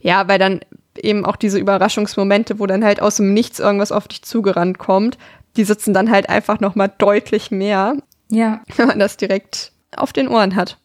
Ja, 0.00 0.28
weil 0.28 0.38
dann 0.38 0.60
eben 0.96 1.24
auch 1.24 1.36
diese 1.36 1.58
Überraschungsmomente, 1.58 2.58
wo 2.58 2.66
dann 2.66 2.84
halt 2.84 3.00
aus 3.00 3.16
dem 3.16 3.34
Nichts 3.34 3.58
irgendwas 3.58 3.92
auf 3.92 4.08
dich 4.08 4.22
zugerannt 4.22 4.78
kommt, 4.78 5.18
die 5.56 5.64
sitzen 5.64 5.94
dann 5.94 6.10
halt 6.10 6.28
einfach 6.28 6.60
noch 6.60 6.74
mal 6.74 6.88
deutlich 6.88 7.50
mehr. 7.50 7.96
Ja. 8.30 8.62
Wenn 8.76 8.88
man 8.88 8.98
das 8.98 9.16
direkt 9.16 9.72
auf 9.96 10.12
den 10.12 10.28
Ohren 10.28 10.56
hat. 10.56 10.78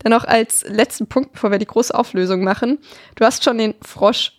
Dann 0.00 0.12
noch 0.12 0.24
als 0.24 0.64
letzten 0.66 1.06
Punkt, 1.06 1.32
bevor 1.32 1.50
wir 1.50 1.58
die 1.58 1.66
große 1.66 1.94
Auflösung 1.94 2.42
machen. 2.42 2.78
Du 3.16 3.24
hast 3.24 3.44
schon 3.44 3.58
den 3.58 3.74
Frosch 3.82 4.32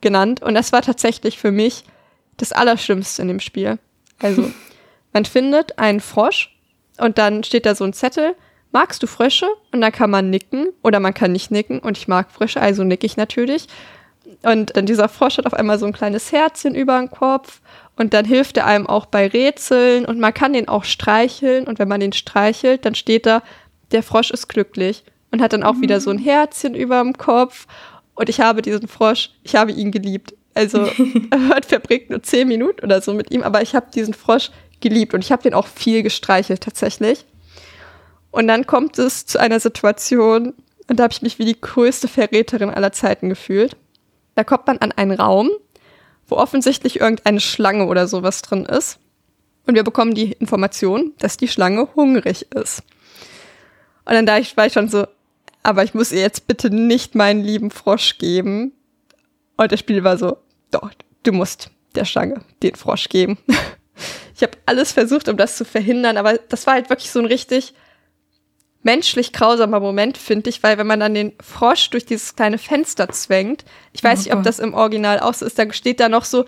genannt 0.00 0.42
und 0.42 0.54
das 0.54 0.72
war 0.72 0.82
tatsächlich 0.82 1.38
für 1.38 1.52
mich 1.52 1.84
das 2.36 2.52
Allerschlimmste 2.52 3.22
in 3.22 3.28
dem 3.28 3.40
Spiel. 3.40 3.78
Also, 4.20 4.50
man 5.12 5.24
findet 5.24 5.78
einen 5.78 6.00
Frosch 6.00 6.56
und 6.98 7.18
dann 7.18 7.44
steht 7.44 7.66
da 7.66 7.74
so 7.74 7.84
ein 7.84 7.92
Zettel 7.92 8.34
magst 8.74 9.02
du 9.02 9.06
Frösche? 9.06 9.46
Und 9.72 9.80
dann 9.80 9.92
kann 9.92 10.10
man 10.10 10.28
nicken 10.28 10.68
oder 10.82 11.00
man 11.00 11.14
kann 11.14 11.32
nicht 11.32 11.50
nicken 11.50 11.78
und 11.78 11.96
ich 11.96 12.08
mag 12.08 12.30
Frösche, 12.30 12.60
also 12.60 12.84
nicke 12.84 13.06
ich 13.06 13.16
natürlich. 13.16 13.68
Und 14.42 14.76
dann 14.76 14.84
dieser 14.84 15.08
Frosch 15.08 15.38
hat 15.38 15.46
auf 15.46 15.54
einmal 15.54 15.78
so 15.78 15.86
ein 15.86 15.92
kleines 15.92 16.32
Herzchen 16.32 16.74
über 16.74 16.98
dem 16.98 17.10
Kopf 17.10 17.60
und 17.96 18.12
dann 18.12 18.24
hilft 18.24 18.56
er 18.56 18.66
einem 18.66 18.86
auch 18.86 19.06
bei 19.06 19.28
Rätseln 19.28 20.04
und 20.04 20.18
man 20.18 20.34
kann 20.34 20.52
den 20.52 20.68
auch 20.68 20.84
streicheln 20.84 21.66
und 21.66 21.78
wenn 21.78 21.88
man 21.88 22.00
den 22.00 22.12
streichelt, 22.12 22.84
dann 22.84 22.94
steht 22.94 23.24
da, 23.24 23.42
der 23.92 24.02
Frosch 24.02 24.30
ist 24.30 24.48
glücklich 24.48 25.04
und 25.30 25.40
hat 25.40 25.52
dann 25.52 25.62
auch 25.62 25.74
mhm. 25.74 25.82
wieder 25.82 26.00
so 26.00 26.10
ein 26.10 26.18
Herzchen 26.18 26.74
über 26.74 27.00
dem 27.00 27.16
Kopf 27.16 27.66
und 28.14 28.28
ich 28.28 28.40
habe 28.40 28.60
diesen 28.60 28.88
Frosch, 28.88 29.30
ich 29.42 29.56
habe 29.56 29.72
ihn 29.72 29.90
geliebt. 29.90 30.34
Also 30.54 30.78
er 31.30 31.62
verbringt 31.66 32.10
nur 32.10 32.22
zehn 32.22 32.48
Minuten 32.48 32.84
oder 32.84 33.00
so 33.00 33.12
mit 33.14 33.30
ihm, 33.30 33.42
aber 33.42 33.62
ich 33.62 33.74
habe 33.74 33.86
diesen 33.94 34.14
Frosch 34.14 34.50
geliebt 34.80 35.14
und 35.14 35.24
ich 35.24 35.32
habe 35.32 35.42
den 35.42 35.54
auch 35.54 35.66
viel 35.66 36.02
gestreichelt 36.02 36.62
tatsächlich. 36.62 37.24
Und 38.34 38.48
dann 38.48 38.66
kommt 38.66 38.98
es 38.98 39.26
zu 39.26 39.38
einer 39.38 39.60
Situation, 39.60 40.54
und 40.88 40.98
da 40.98 41.04
habe 41.04 41.12
ich 41.12 41.22
mich 41.22 41.38
wie 41.38 41.44
die 41.44 41.60
größte 41.60 42.08
Verräterin 42.08 42.68
aller 42.68 42.90
Zeiten 42.90 43.28
gefühlt. 43.28 43.76
Da 44.34 44.42
kommt 44.42 44.66
man 44.66 44.78
an 44.78 44.90
einen 44.90 45.12
Raum, 45.12 45.50
wo 46.26 46.34
offensichtlich 46.34 46.98
irgendeine 46.98 47.38
Schlange 47.38 47.86
oder 47.86 48.08
sowas 48.08 48.42
drin 48.42 48.66
ist. 48.66 48.98
Und 49.68 49.76
wir 49.76 49.84
bekommen 49.84 50.14
die 50.14 50.32
Information, 50.32 51.12
dass 51.20 51.36
die 51.36 51.46
Schlange 51.46 51.94
hungrig 51.94 52.52
ist. 52.52 52.82
Und 54.04 54.14
dann 54.14 54.26
da 54.26 54.38
ich, 54.38 54.56
war 54.56 54.66
ich 54.66 54.72
schon 54.72 54.88
so, 54.88 55.06
aber 55.62 55.84
ich 55.84 55.94
muss 55.94 56.10
ihr 56.10 56.20
jetzt 56.20 56.48
bitte 56.48 56.70
nicht 56.70 57.14
meinen 57.14 57.44
lieben 57.44 57.70
Frosch 57.70 58.18
geben. 58.18 58.72
Und 59.56 59.70
das 59.70 59.78
Spiel 59.78 60.02
war 60.02 60.18
so, 60.18 60.38
doch, 60.72 60.90
du 61.22 61.30
musst 61.30 61.70
der 61.94 62.04
Schlange 62.04 62.40
den 62.64 62.74
Frosch 62.74 63.08
geben. 63.08 63.38
Ich 64.36 64.42
habe 64.42 64.58
alles 64.66 64.90
versucht, 64.90 65.28
um 65.28 65.36
das 65.36 65.56
zu 65.56 65.64
verhindern, 65.64 66.16
aber 66.16 66.36
das 66.48 66.66
war 66.66 66.74
halt 66.74 66.90
wirklich 66.90 67.12
so 67.12 67.20
ein 67.20 67.26
richtig 67.26 67.72
menschlich 68.84 69.32
grausamer 69.32 69.80
Moment, 69.80 70.16
finde 70.16 70.50
ich, 70.50 70.62
weil 70.62 70.78
wenn 70.78 70.86
man 70.86 71.00
dann 71.00 71.14
den 71.14 71.32
Frosch 71.40 71.90
durch 71.90 72.06
dieses 72.06 72.36
kleine 72.36 72.58
Fenster 72.58 73.08
zwängt, 73.08 73.64
ich 73.92 74.04
weiß 74.04 74.20
oh 74.20 74.22
nicht, 74.22 74.34
ob 74.34 74.42
das 74.44 74.58
im 74.60 74.74
Original 74.74 75.20
auch 75.20 75.34
so 75.34 75.46
ist, 75.46 75.58
dann 75.58 75.72
steht 75.72 76.00
da 76.00 76.08
noch 76.08 76.24
so, 76.24 76.44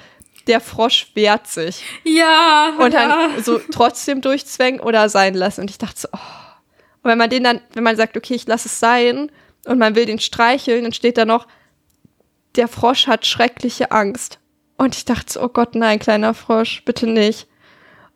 der 0.46 0.60
Frosch 0.60 1.10
wehrt 1.14 1.48
sich. 1.48 1.82
Ja. 2.04 2.74
Und 2.78 2.94
dann 2.94 3.10
ja. 3.10 3.42
so 3.42 3.58
trotzdem 3.58 4.20
durchzwängen 4.20 4.80
oder 4.80 5.08
sein 5.08 5.34
lassen. 5.34 5.62
Und 5.62 5.70
ich 5.70 5.78
dachte 5.78 6.00
so, 6.00 6.08
oh. 6.12 6.18
Und 7.02 7.10
wenn 7.10 7.18
man 7.18 7.30
den 7.30 7.44
dann, 7.44 7.60
wenn 7.72 7.84
man 7.84 7.96
sagt, 7.96 8.16
okay, 8.16 8.34
ich 8.34 8.46
lasse 8.46 8.68
es 8.68 8.78
sein 8.78 9.30
und 9.64 9.78
man 9.78 9.94
will 9.94 10.06
den 10.06 10.18
streicheln, 10.18 10.84
dann 10.84 10.92
steht 10.92 11.18
da 11.18 11.24
noch, 11.24 11.46
der 12.56 12.68
Frosch 12.68 13.06
hat 13.06 13.26
schreckliche 13.26 13.90
Angst. 13.90 14.38
Und 14.76 14.96
ich 14.96 15.04
dachte 15.04 15.32
so, 15.32 15.42
oh 15.42 15.48
Gott, 15.48 15.74
nein, 15.74 15.98
kleiner 15.98 16.34
Frosch, 16.34 16.82
bitte 16.84 17.06
nicht. 17.06 17.48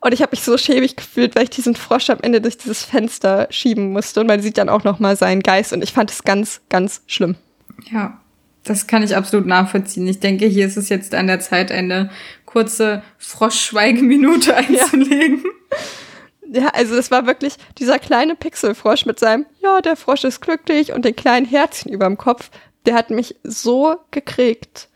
Und 0.01 0.15
ich 0.15 0.23
habe 0.23 0.31
mich 0.33 0.43
so 0.43 0.57
schäbig 0.57 0.97
gefühlt, 0.97 1.37
weil 1.37 1.45
ich 1.45 1.51
diesen 1.51 1.77
Frosch 1.77 2.09
am 2.09 2.21
Ende 2.23 2.41
durch 2.41 2.57
dieses 2.57 2.85
Fenster 2.85 3.49
schieben 3.51 3.93
musste. 3.93 4.21
Und 4.21 4.27
man 4.27 4.41
sieht 4.41 4.57
dann 4.57 4.71
auch 4.71 4.83
noch 4.83 4.99
mal 4.99 5.15
seinen 5.15 5.43
Geist. 5.43 5.73
Und 5.73 5.85
ich 5.85 5.93
fand 5.93 6.11
es 6.11 6.25
ganz, 6.25 6.63
ganz 6.71 7.03
schlimm. 7.07 7.37
Ja, 7.91 8.19
das 8.65 8.87
kann 8.87 9.03
ich 9.03 9.15
absolut 9.15 9.47
nachvollziehen. 9.47 10.07
Ich 10.07 10.21
denke, 10.21 10.47
hier 10.47 10.67
ist 10.67 10.79
es 10.79 10.89
jetzt 10.89 11.15
an 11.15 11.27
der 11.27 11.41
Zeit, 11.41 11.71
eine 11.71 12.11
kurze 12.47 13.03
Froschschweigeminute 13.19 14.57
einzulegen. 14.57 15.45
Ja. 16.51 16.63
ja, 16.63 16.69
also 16.69 16.97
es 16.97 17.11
war 17.11 17.27
wirklich 17.27 17.57
dieser 17.79 17.99
kleine 17.99 18.37
Pixelfrosch 18.37 19.05
mit 19.05 19.21
seinem, 19.21 19.45
ja, 19.63 19.83
der 19.83 19.97
Frosch 19.97 20.25
ist 20.25 20.41
glücklich 20.41 20.93
und 20.95 21.05
den 21.05 21.17
kleinen 21.17 21.47
Herzchen 21.47 21.93
überm 21.93 22.17
Kopf. 22.17 22.51
Der 22.87 22.95
hat 22.95 23.11
mich 23.11 23.37
so 23.43 23.97
gekriegt. 24.11 24.89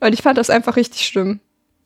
Und 0.00 0.12
ich 0.12 0.22
fand 0.22 0.38
das 0.38 0.50
einfach 0.50 0.74
richtig 0.74 1.06
schlimm 1.06 1.38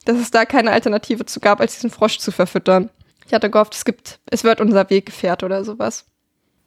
dass 0.05 0.19
es 0.19 0.31
da 0.31 0.45
keine 0.45 0.73
Alternative 0.73 1.27
zu 1.27 1.41
gab, 1.41 1.61
als 1.61 1.75
diesen 1.75 1.91
Frosch 1.91 2.19
zu 2.19 2.31
verfüttern. 2.31 2.91
Ich 3.27 3.33
hatte 3.33 3.51
gehofft, 3.51 3.75
es 3.75 3.85
gibt, 3.85 4.21
es 4.31 4.45
wird 4.45 4.61
unser 4.61 4.89
Weggefährt 4.91 5.43
oder 5.43 5.65
sowas. 5.65 6.07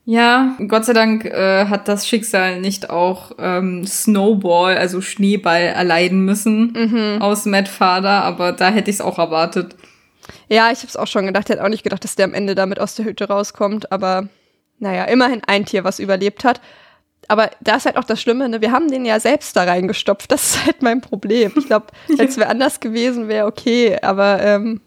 Ja, 0.05 0.55
Gott 0.69 0.85
sei 0.85 0.93
Dank 0.93 1.25
äh, 1.25 1.65
hat 1.65 1.89
das 1.89 2.07
Schicksal 2.07 2.61
nicht 2.61 2.89
auch 2.89 3.33
ähm, 3.39 3.85
Snowball, 3.85 4.77
also 4.77 5.01
Schneeball, 5.01 5.63
erleiden 5.63 6.23
müssen 6.23 6.71
mhm. 6.73 7.21
aus 7.21 7.45
Mad 7.45 7.69
Father, 7.69 8.23
aber 8.23 8.53
da 8.53 8.69
hätte 8.69 8.89
ich 8.89 8.95
es 8.95 9.01
auch 9.01 9.19
erwartet. 9.19 9.75
Ja, 10.47 10.71
ich 10.71 10.79
habe 10.79 10.87
es 10.87 10.95
auch 10.95 11.07
schon 11.07 11.25
gedacht. 11.25 11.49
Ich 11.49 11.53
hätte 11.53 11.63
auch 11.63 11.69
nicht 11.69 11.83
gedacht, 11.83 12.05
dass 12.05 12.15
der 12.15 12.25
am 12.25 12.33
Ende 12.33 12.55
damit 12.55 12.79
aus 12.79 12.95
der 12.95 13.03
Hütte 13.03 13.27
rauskommt, 13.27 13.91
aber 13.91 14.29
naja, 14.79 15.03
immerhin 15.05 15.41
ein 15.45 15.65
Tier, 15.65 15.83
was 15.83 15.99
überlebt 15.99 16.45
hat 16.45 16.61
aber 17.27 17.51
da 17.59 17.75
ist 17.75 17.85
halt 17.85 17.97
auch 17.97 18.03
das 18.05 18.21
Schlimme, 18.21 18.47
ne? 18.47 18.61
wir 18.61 18.71
haben 18.71 18.89
den 18.89 19.05
ja 19.05 19.19
selbst 19.19 19.55
da 19.55 19.63
reingestopft. 19.63 20.31
Das 20.31 20.55
ist 20.55 20.65
halt 20.65 20.81
mein 20.81 21.01
Problem. 21.01 21.51
Ich 21.57 21.65
glaube, 21.65 21.87
wenn 22.07 22.27
es 22.27 22.39
anders 22.39 22.79
gewesen 22.79 23.27
wäre, 23.27 23.47
okay, 23.47 23.97
aber 24.01 24.41
ähm, 24.41 24.81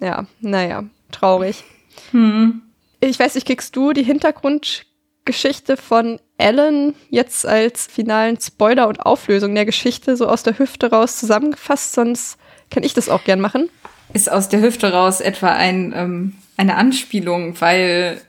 ja, 0.00 0.26
naja, 0.40 0.84
traurig. 1.10 1.64
Hm. 2.10 2.62
Ich 3.00 3.18
weiß 3.18 3.34
nicht, 3.34 3.46
kriegst 3.46 3.74
du 3.74 3.92
die 3.92 4.02
Hintergrundgeschichte 4.02 5.76
von 5.76 6.20
Alan 6.38 6.94
jetzt 7.08 7.46
als 7.46 7.86
finalen 7.86 8.38
Spoiler 8.40 8.88
und 8.88 9.00
Auflösung 9.00 9.54
der 9.54 9.64
Geschichte 9.64 10.16
so 10.16 10.28
aus 10.28 10.42
der 10.42 10.58
Hüfte 10.58 10.90
raus 10.90 11.18
zusammengefasst? 11.18 11.94
Sonst 11.94 12.36
kann 12.70 12.82
ich 12.82 12.94
das 12.94 13.08
auch 13.08 13.24
gern 13.24 13.40
machen. 13.40 13.70
ist 14.12 14.30
aus 14.30 14.48
der 14.48 14.60
Hüfte 14.60 14.92
raus 14.92 15.20
etwa 15.20 15.48
ein, 15.52 15.92
ähm, 15.96 16.34
eine 16.56 16.76
Anspielung, 16.76 17.60
weil 17.60 18.20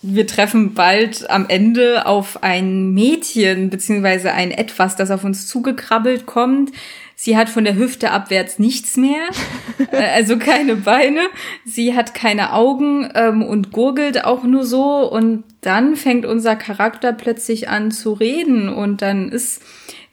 wir 0.00 0.26
treffen 0.26 0.72
bald 0.72 1.28
am 1.28 1.46
Ende 1.48 2.06
auf 2.06 2.42
ein 2.42 2.94
Mädchen 2.94 3.68
beziehungsweise 3.68 4.32
ein 4.32 4.50
Etwas, 4.50 4.96
das 4.96 5.10
auf 5.10 5.24
uns 5.24 5.46
zugekrabbelt 5.46 6.24
kommt. 6.24 6.72
Sie 7.14 7.36
hat 7.36 7.50
von 7.50 7.64
der 7.64 7.74
Hüfte 7.74 8.12
abwärts 8.12 8.58
nichts 8.58 8.96
mehr, 8.96 9.28
äh, 9.92 9.96
also 10.14 10.38
keine 10.38 10.76
Beine. 10.76 11.20
Sie 11.64 11.94
hat 11.94 12.14
keine 12.14 12.52
Augen 12.52 13.10
ähm, 13.14 13.42
und 13.42 13.72
gurgelt 13.72 14.24
auch 14.24 14.44
nur 14.44 14.64
so. 14.64 15.10
Und 15.10 15.44
dann 15.60 15.96
fängt 15.96 16.24
unser 16.24 16.56
Charakter 16.56 17.12
plötzlich 17.12 17.68
an 17.68 17.90
zu 17.90 18.12
reden. 18.12 18.68
Und 18.68 19.02
dann 19.02 19.30
ist 19.30 19.62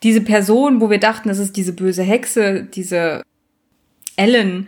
diese 0.04 0.22
Person, 0.22 0.82
wo 0.82 0.90
wir 0.90 1.00
dachten, 1.00 1.30
das 1.30 1.40
ist 1.40 1.56
diese 1.56 1.74
böse 1.74 2.04
Hexe, 2.04 2.64
diese 2.64 3.22
Ellen, 4.18 4.68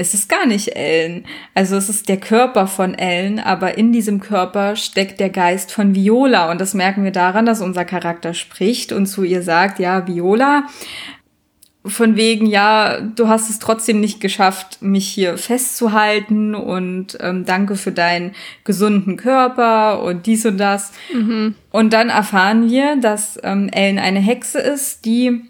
es 0.00 0.14
ist 0.14 0.30
gar 0.30 0.46
nicht 0.46 0.76
Ellen. 0.76 1.26
Also 1.54 1.76
es 1.76 1.90
ist 1.90 2.08
der 2.08 2.16
Körper 2.16 2.66
von 2.66 2.94
Ellen, 2.94 3.38
aber 3.38 3.76
in 3.76 3.92
diesem 3.92 4.18
Körper 4.18 4.74
steckt 4.74 5.20
der 5.20 5.28
Geist 5.28 5.70
von 5.70 5.94
Viola. 5.94 6.50
Und 6.50 6.58
das 6.58 6.72
merken 6.72 7.04
wir 7.04 7.10
daran, 7.10 7.44
dass 7.44 7.60
unser 7.60 7.84
Charakter 7.84 8.32
spricht 8.32 8.92
und 8.92 9.06
zu 9.06 9.24
ihr 9.24 9.42
sagt, 9.42 9.78
ja, 9.78 10.06
Viola, 10.06 10.64
von 11.84 12.16
wegen, 12.16 12.46
ja, 12.46 13.00
du 13.00 13.28
hast 13.28 13.50
es 13.50 13.58
trotzdem 13.58 14.00
nicht 14.00 14.20
geschafft, 14.20 14.80
mich 14.80 15.06
hier 15.06 15.36
festzuhalten 15.36 16.54
und 16.54 17.18
ähm, 17.20 17.44
danke 17.44 17.74
für 17.74 17.92
deinen 17.92 18.32
gesunden 18.64 19.18
Körper 19.18 20.02
und 20.02 20.24
dies 20.24 20.46
und 20.46 20.56
das. 20.56 20.92
Mhm. 21.12 21.56
Und 21.70 21.92
dann 21.92 22.08
erfahren 22.08 22.70
wir, 22.70 22.96
dass 22.96 23.38
ähm, 23.42 23.68
Ellen 23.68 23.98
eine 23.98 24.20
Hexe 24.20 24.60
ist, 24.60 25.04
die 25.04 25.49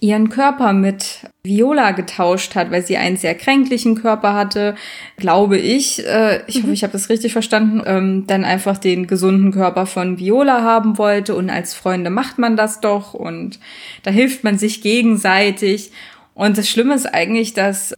ihren 0.00 0.30
Körper 0.30 0.72
mit 0.72 1.20
Viola 1.42 1.90
getauscht 1.92 2.54
hat, 2.54 2.70
weil 2.70 2.84
sie 2.84 2.96
einen 2.96 3.16
sehr 3.16 3.34
kränklichen 3.34 4.00
Körper 4.00 4.34
hatte, 4.34 4.74
glaube 5.16 5.58
ich, 5.58 6.04
äh, 6.06 6.42
ich 6.46 6.56
hoffe, 6.56 6.68
mhm. 6.68 6.72
ich 6.72 6.82
habe 6.82 6.92
das 6.92 7.10
richtig 7.10 7.32
verstanden, 7.32 7.82
ähm, 7.84 8.26
dann 8.26 8.44
einfach 8.44 8.78
den 8.78 9.06
gesunden 9.06 9.52
Körper 9.52 9.86
von 9.86 10.18
Viola 10.18 10.62
haben 10.62 10.96
wollte 10.96 11.34
und 11.34 11.50
als 11.50 11.74
Freunde 11.74 12.10
macht 12.10 12.38
man 12.38 12.56
das 12.56 12.80
doch 12.80 13.12
und 13.14 13.58
da 14.02 14.10
hilft 14.10 14.42
man 14.42 14.58
sich 14.58 14.80
gegenseitig. 14.80 15.92
Und 16.34 16.58
das 16.58 16.68
Schlimme 16.68 16.94
ist 16.94 17.06
eigentlich, 17.06 17.52
dass 17.54 17.94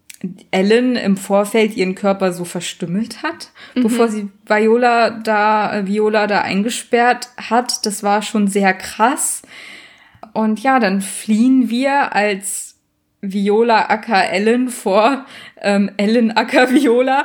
Ellen 0.51 0.97
im 0.97 1.17
Vorfeld 1.17 1.77
ihren 1.77 1.95
Körper 1.95 2.33
so 2.33 2.45
verstümmelt 2.45 3.23
hat, 3.23 3.51
mhm. 3.75 3.83
bevor 3.83 4.09
sie 4.09 4.29
Viola 4.47 5.11
da, 5.11 5.83
Viola 5.87 6.27
da 6.27 6.41
eingesperrt 6.41 7.29
hat. 7.37 7.87
Das 7.87 8.03
war 8.03 8.23
schon 8.23 8.49
sehr 8.49 8.75
krass. 8.75 9.43
Und 10.37 10.63
ja, 10.63 10.79
dann 10.79 11.01
fliehen 11.01 11.71
wir 11.71 12.15
als 12.15 12.77
Viola 13.23 13.87
Acker 13.89 14.29
Ellen 14.29 14.69
vor 14.69 15.25
ähm, 15.63 15.91
Ellen 15.97 16.31
Acker 16.31 16.71
Viola. 16.71 17.25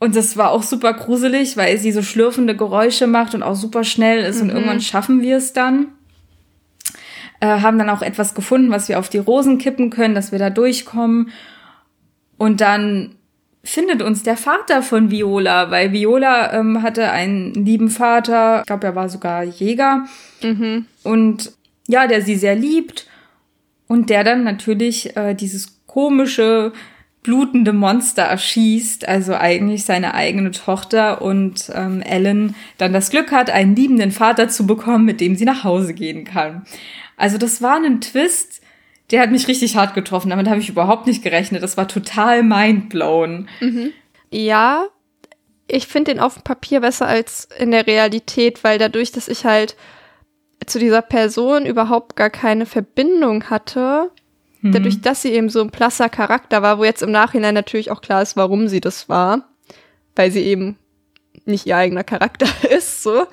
Und 0.00 0.16
das 0.16 0.36
war 0.36 0.50
auch 0.50 0.64
super 0.64 0.92
gruselig, 0.92 1.56
weil 1.56 1.78
sie 1.78 1.92
so 1.92 2.02
schlürfende 2.02 2.56
Geräusche 2.56 3.06
macht 3.06 3.36
und 3.36 3.44
auch 3.44 3.54
super 3.54 3.84
schnell 3.84 4.24
ist. 4.24 4.42
Mhm. 4.42 4.42
Und 4.42 4.50
irgendwann 4.56 4.80
schaffen 4.80 5.22
wir 5.22 5.36
es 5.36 5.52
dann. 5.52 5.86
Äh, 7.38 7.60
haben 7.60 7.78
dann 7.78 7.90
auch 7.90 8.02
etwas 8.02 8.34
gefunden, 8.34 8.72
was 8.72 8.88
wir 8.88 8.98
auf 8.98 9.08
die 9.08 9.18
Rosen 9.18 9.58
kippen 9.58 9.90
können, 9.90 10.16
dass 10.16 10.32
wir 10.32 10.40
da 10.40 10.50
durchkommen. 10.50 11.30
Und 12.38 12.60
dann 12.60 13.14
findet 13.62 14.02
uns 14.02 14.24
der 14.24 14.36
Vater 14.36 14.82
von 14.82 15.12
Viola, 15.12 15.70
weil 15.70 15.92
Viola 15.92 16.54
ähm, 16.54 16.82
hatte 16.82 17.12
einen 17.12 17.54
lieben 17.54 17.88
Vater, 17.88 18.60
ich 18.62 18.66
glaube, 18.66 18.88
er 18.88 18.96
war 18.96 19.08
sogar 19.08 19.44
Jäger. 19.44 20.06
Mhm. 20.42 20.86
Und 21.04 21.52
ja, 21.86 22.06
der 22.06 22.22
sie 22.22 22.36
sehr 22.36 22.54
liebt 22.54 23.06
und 23.86 24.10
der 24.10 24.24
dann 24.24 24.44
natürlich 24.44 25.16
äh, 25.16 25.34
dieses 25.34 25.80
komische, 25.86 26.72
blutende 27.22 27.72
Monster 27.72 28.22
erschießt, 28.22 29.08
also 29.08 29.34
eigentlich 29.34 29.84
seine 29.84 30.12
eigene 30.12 30.50
Tochter 30.50 31.22
und 31.22 31.72
ähm, 31.74 32.02
Ellen 32.02 32.54
dann 32.76 32.92
das 32.92 33.10
Glück 33.10 33.32
hat, 33.32 33.48
einen 33.48 33.74
liebenden 33.74 34.12
Vater 34.12 34.48
zu 34.48 34.66
bekommen, 34.66 35.06
mit 35.06 35.22
dem 35.22 35.34
sie 35.34 35.46
nach 35.46 35.64
Hause 35.64 35.94
gehen 35.94 36.24
kann. 36.24 36.66
Also 37.16 37.38
das 37.38 37.62
war 37.62 37.76
ein 37.76 38.02
Twist, 38.02 38.60
der 39.10 39.22
hat 39.22 39.30
mich 39.30 39.48
richtig 39.48 39.76
hart 39.76 39.94
getroffen. 39.94 40.30
Damit 40.30 40.48
habe 40.48 40.60
ich 40.60 40.68
überhaupt 40.68 41.06
nicht 41.06 41.22
gerechnet. 41.22 41.62
Das 41.62 41.76
war 41.76 41.88
total 41.88 42.42
mindblown. 42.42 43.48
Mhm. 43.60 43.92
Ja, 44.30 44.86
ich 45.66 45.86
finde 45.86 46.12
den 46.12 46.20
auf 46.20 46.34
dem 46.34 46.42
Papier 46.42 46.80
besser 46.80 47.06
als 47.06 47.48
in 47.58 47.70
der 47.70 47.86
Realität, 47.86 48.64
weil 48.64 48.78
dadurch, 48.78 49.12
dass 49.12 49.28
ich 49.28 49.44
halt 49.44 49.76
zu 50.66 50.78
dieser 50.78 51.02
Person 51.02 51.66
überhaupt 51.66 52.16
gar 52.16 52.30
keine 52.30 52.66
Verbindung 52.66 53.44
hatte, 53.50 54.10
mhm. 54.60 54.72
dadurch, 54.72 55.00
dass 55.00 55.22
sie 55.22 55.32
eben 55.32 55.48
so 55.48 55.60
ein 55.60 55.70
plasser 55.70 56.08
Charakter 56.08 56.62
war, 56.62 56.78
wo 56.78 56.84
jetzt 56.84 57.02
im 57.02 57.10
Nachhinein 57.10 57.54
natürlich 57.54 57.90
auch 57.90 58.00
klar 58.00 58.22
ist, 58.22 58.36
warum 58.36 58.68
sie 58.68 58.80
das 58.80 59.08
war, 59.08 59.48
weil 60.16 60.30
sie 60.30 60.42
eben 60.42 60.76
nicht 61.44 61.66
ihr 61.66 61.76
eigener 61.76 62.04
Charakter 62.04 62.46
ist, 62.70 63.02
so. 63.02 63.26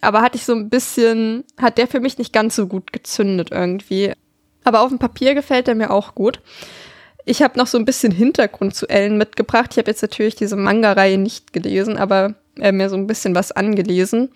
Aber 0.00 0.20
hatte 0.20 0.36
ich 0.36 0.44
so 0.44 0.54
ein 0.54 0.68
bisschen, 0.68 1.44
hat 1.58 1.78
der 1.78 1.88
für 1.88 2.00
mich 2.00 2.18
nicht 2.18 2.32
ganz 2.32 2.54
so 2.54 2.66
gut 2.66 2.92
gezündet 2.92 3.48
irgendwie. 3.50 4.12
Aber 4.62 4.82
auf 4.82 4.90
dem 4.90 4.98
Papier 4.98 5.34
gefällt 5.34 5.68
er 5.68 5.74
mir 5.74 5.90
auch 5.90 6.14
gut. 6.14 6.40
Ich 7.24 7.42
habe 7.42 7.58
noch 7.58 7.66
so 7.66 7.78
ein 7.78 7.84
bisschen 7.84 8.12
Hintergrund 8.12 8.74
zu 8.74 8.88
Ellen 8.88 9.18
mitgebracht. 9.18 9.70
Ich 9.72 9.78
habe 9.78 9.90
jetzt 9.90 10.02
natürlich 10.02 10.36
diese 10.36 10.56
Manga-Reihe 10.56 11.18
nicht 11.18 11.52
gelesen, 11.52 11.96
aber 11.96 12.34
äh, 12.60 12.72
mir 12.72 12.88
so 12.88 12.96
ein 12.96 13.06
bisschen 13.06 13.34
was 13.34 13.52
angelesen. 13.52 14.30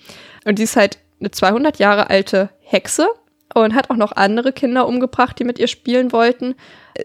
Und 0.45 0.59
die 0.59 0.65
ist 0.65 0.77
halt 0.77 0.99
eine 1.21 1.31
200 1.31 1.79
Jahre 1.79 2.11
alte 2.11 2.51
Hexe 2.61 3.09
und 3.55 3.75
hat 3.75 3.91
auch 3.91 3.97
noch 3.97 4.13
andere 4.13 4.53
Kinder 4.53 4.87
umgebracht, 4.87 5.39
die 5.39 5.45
mit 5.45 5.59
ihr 5.59 5.69
spielen 5.69 6.13
wollten. 6.13 6.55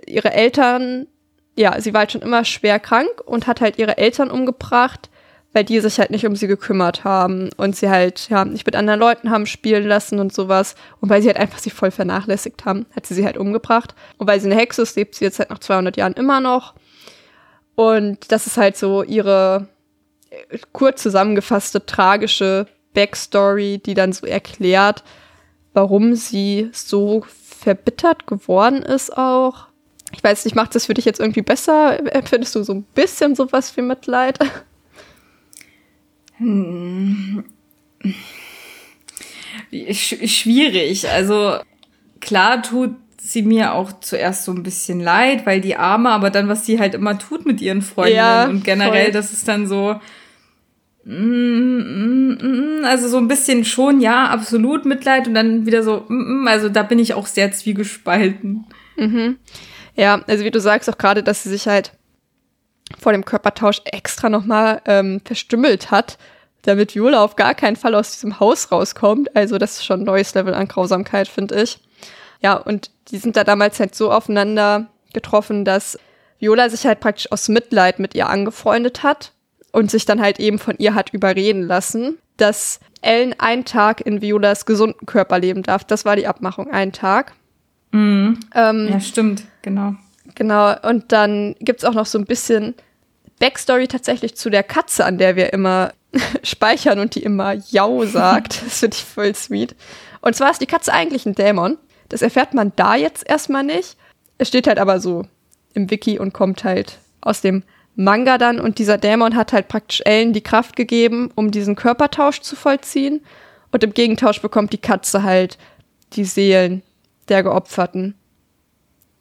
Ihre 0.05 0.31
Eltern, 0.31 1.07
ja, 1.55 1.79
sie 1.79 1.93
war 1.93 1.99
halt 2.01 2.11
schon 2.11 2.21
immer 2.21 2.45
schwer 2.45 2.79
krank 2.79 3.09
und 3.25 3.47
hat 3.47 3.61
halt 3.61 3.77
ihre 3.77 3.97
Eltern 3.97 4.31
umgebracht, 4.31 5.09
weil 5.53 5.63
die 5.63 5.79
sich 5.79 5.99
halt 5.99 6.11
nicht 6.11 6.25
um 6.25 6.35
sie 6.35 6.47
gekümmert 6.47 7.03
haben 7.03 7.49
und 7.57 7.75
sie 7.75 7.89
halt, 7.89 8.29
ja, 8.29 8.43
nicht 8.43 8.65
mit 8.65 8.75
anderen 8.75 8.99
Leuten 8.99 9.31
haben 9.31 9.45
spielen 9.45 9.87
lassen 9.87 10.19
und 10.19 10.33
sowas. 10.33 10.75
Und 10.99 11.09
weil 11.09 11.21
sie 11.21 11.29
halt 11.29 11.37
einfach 11.37 11.59
sie 11.59 11.69
voll 11.69 11.91
vernachlässigt 11.91 12.65
haben, 12.65 12.85
hat 12.95 13.05
sie 13.05 13.13
sie 13.13 13.25
halt 13.25 13.37
umgebracht. 13.37 13.95
Und 14.17 14.27
weil 14.27 14.39
sie 14.39 14.51
eine 14.51 14.59
Hexe 14.59 14.81
ist, 14.81 14.97
lebt 14.97 15.15
sie 15.15 15.25
jetzt 15.25 15.39
halt 15.39 15.49
nach 15.49 15.59
200 15.59 15.95
Jahren 15.97 16.13
immer 16.13 16.41
noch. 16.41 16.75
Und 17.75 18.31
das 18.31 18.47
ist 18.47 18.57
halt 18.57 18.77
so 18.77 19.03
ihre 19.03 19.67
kurz 20.73 21.01
zusammengefasste 21.01 21.85
tragische 21.85 22.67
Backstory, 22.95 23.77
die 23.77 23.93
dann 23.93 24.11
so 24.11 24.25
erklärt, 24.25 25.03
warum 25.73 26.15
sie 26.15 26.69
so 26.71 27.23
verbittert 27.27 28.25
geworden 28.25 28.81
ist 28.81 29.15
auch. 29.15 29.67
Ich 30.11 30.23
weiß 30.23 30.45
nicht, 30.45 30.55
macht 30.55 30.73
das 30.73 30.87
für 30.87 30.93
dich 30.93 31.05
jetzt 31.05 31.19
irgendwie 31.19 31.41
besser? 31.41 32.13
Empfindest 32.15 32.55
du 32.55 32.63
so 32.63 32.73
ein 32.73 32.83
bisschen 32.95 33.35
sowas 33.35 33.75
wie 33.77 33.81
Mitleid? 33.81 34.39
Hm. 36.37 37.45
Schwierig. 39.71 41.09
Also 41.09 41.57
klar 42.19 42.61
tut 42.61 42.95
sie 43.17 43.41
mir 43.41 43.73
auch 43.73 43.99
zuerst 43.99 44.45
so 44.45 44.51
ein 44.51 44.63
bisschen 44.63 44.99
leid, 44.99 45.45
weil 45.45 45.59
die 45.59 45.75
Arme, 45.75 46.09
aber 46.09 46.29
dann, 46.29 46.47
was 46.47 46.65
sie 46.65 46.79
halt 46.79 46.93
immer 46.93 47.17
tut 47.17 47.45
mit 47.45 47.61
ihren 47.61 47.81
Freundinnen 47.81 48.17
ja, 48.17 48.45
und 48.45 48.63
generell, 48.63 49.05
voll. 49.05 49.13
das 49.13 49.33
ist 49.33 49.47
dann 49.47 49.67
so, 49.67 49.99
also 51.07 53.07
so 53.07 53.17
ein 53.17 53.27
bisschen 53.27 53.63
schon, 53.63 54.01
ja, 54.01 54.25
absolut 54.25 54.85
Mitleid 54.85 55.27
und 55.27 55.35
dann 55.35 55.67
wieder 55.67 55.83
so, 55.83 56.07
also 56.47 56.69
da 56.69 56.81
bin 56.81 56.97
ich 56.97 57.13
auch 57.13 57.27
sehr 57.27 57.51
zwiegespalten. 57.51 58.65
Mhm. 58.97 59.37
Ja, 59.95 60.23
also 60.27 60.43
wie 60.43 60.51
du 60.51 60.59
sagst 60.59 60.89
auch 60.89 60.97
gerade, 60.97 61.21
dass 61.21 61.43
sie 61.43 61.49
sich 61.49 61.67
halt 61.67 61.91
vor 62.99 63.11
dem 63.11 63.23
Körpertausch 63.23 63.81
extra 63.85 64.29
nochmal 64.29 64.81
ähm, 64.85 65.21
verstümmelt 65.23 65.91
hat, 65.91 66.17
damit 66.63 66.95
Viola 66.95 67.23
auf 67.23 67.35
gar 67.35 67.53
keinen 67.53 67.75
Fall 67.75 67.93
aus 67.93 68.13
diesem 68.13 68.39
Haus 68.39 68.71
rauskommt. 68.71 69.35
Also 69.35 69.59
das 69.59 69.77
ist 69.77 69.85
schon 69.85 70.01
ein 70.01 70.05
neues 70.05 70.33
Level 70.33 70.55
an 70.55 70.67
Grausamkeit, 70.67 71.27
finde 71.27 71.61
ich. 71.61 71.77
Ja, 72.41 72.55
und 72.55 72.89
die 73.09 73.17
sind 73.17 73.37
da 73.37 73.43
damals 73.43 73.79
halt 73.79 73.93
so 73.93 74.11
aufeinander 74.11 74.87
getroffen, 75.13 75.65
dass 75.65 75.99
Viola 76.39 76.67
sich 76.69 76.87
halt 76.87 76.99
praktisch 76.99 77.31
aus 77.31 77.47
Mitleid 77.47 77.99
mit 77.99 78.15
ihr 78.15 78.27
angefreundet 78.27 79.03
hat 79.03 79.33
und 79.75 79.91
sich 79.91 80.05
dann 80.05 80.21
halt 80.21 80.39
eben 80.39 80.57
von 80.57 80.75
ihr 80.77 80.95
hat 80.95 81.09
überreden 81.11 81.61
lassen, 81.61 82.17
dass 82.37 82.79
Ellen 83.01 83.35
einen 83.37 83.65
Tag 83.65 83.99
in 83.99 84.21
Violas 84.21 84.65
gesunden 84.65 85.05
Körper 85.05 85.37
leben 85.37 85.63
darf. 85.63 85.83
Das 85.83 86.05
war 86.05 86.15
die 86.15 86.27
Abmachung, 86.27 86.71
einen 86.71 86.93
Tag. 86.93 87.33
Mhm. 87.91 88.39
Ähm, 88.55 88.87
ja, 88.89 89.01
stimmt, 89.01 89.43
genau. 89.63 89.95
Genau, 90.33 90.75
und 90.81 91.11
dann 91.11 91.55
gibt's 91.59 91.83
auch 91.83 91.93
noch 91.93 92.05
so 92.05 92.17
ein 92.17 92.25
bisschen 92.25 92.73
Backstory 93.39 93.89
tatsächlich 93.89 94.37
zu 94.37 94.49
der 94.49 94.63
Katze, 94.63 95.03
an 95.03 95.17
der 95.17 95.35
wir 95.35 95.51
immer 95.51 95.91
speichern 96.43 96.99
und 96.99 97.13
die 97.15 97.23
immer 97.23 97.53
Jau 97.53 98.05
sagt. 98.05 98.61
Das 98.63 98.79
finde 98.79 98.95
ich 98.95 99.03
voll 99.03 99.35
sweet. 99.35 99.75
Und 100.21 100.37
zwar 100.37 100.51
ist 100.51 100.61
die 100.61 100.67
Katze 100.67 100.93
eigentlich 100.93 101.25
ein 101.25 101.35
Dämon. 101.35 101.77
Das 102.07 102.21
erfährt 102.21 102.53
man 102.53 102.71
da 102.77 102.95
jetzt 102.95 103.29
erstmal 103.29 103.65
nicht. 103.65 103.97
Es 104.37 104.47
steht 104.47 104.67
halt 104.67 104.79
aber 104.79 105.01
so 105.01 105.25
im 105.73 105.91
Wiki 105.91 106.17
und 106.17 106.33
kommt 106.33 106.63
halt 106.63 106.99
aus 107.19 107.41
dem 107.41 107.63
Manga 107.95 108.37
dann 108.37 108.59
und 108.59 108.77
dieser 108.79 108.97
Dämon 108.97 109.35
hat 109.35 109.53
halt 109.53 109.67
praktisch 109.67 110.01
Ellen 110.05 110.33
die 110.33 110.41
Kraft 110.41 110.75
gegeben, 110.75 111.31
um 111.35 111.51
diesen 111.51 111.75
Körpertausch 111.75 112.41
zu 112.41 112.55
vollziehen. 112.55 113.21
Und 113.71 113.83
im 113.83 113.93
Gegentausch 113.93 114.41
bekommt 114.41 114.73
die 114.73 114.77
Katze 114.77 115.23
halt 115.23 115.57
die 116.13 116.25
Seelen 116.25 116.81
der 117.29 117.43
Geopferten. 117.43 118.15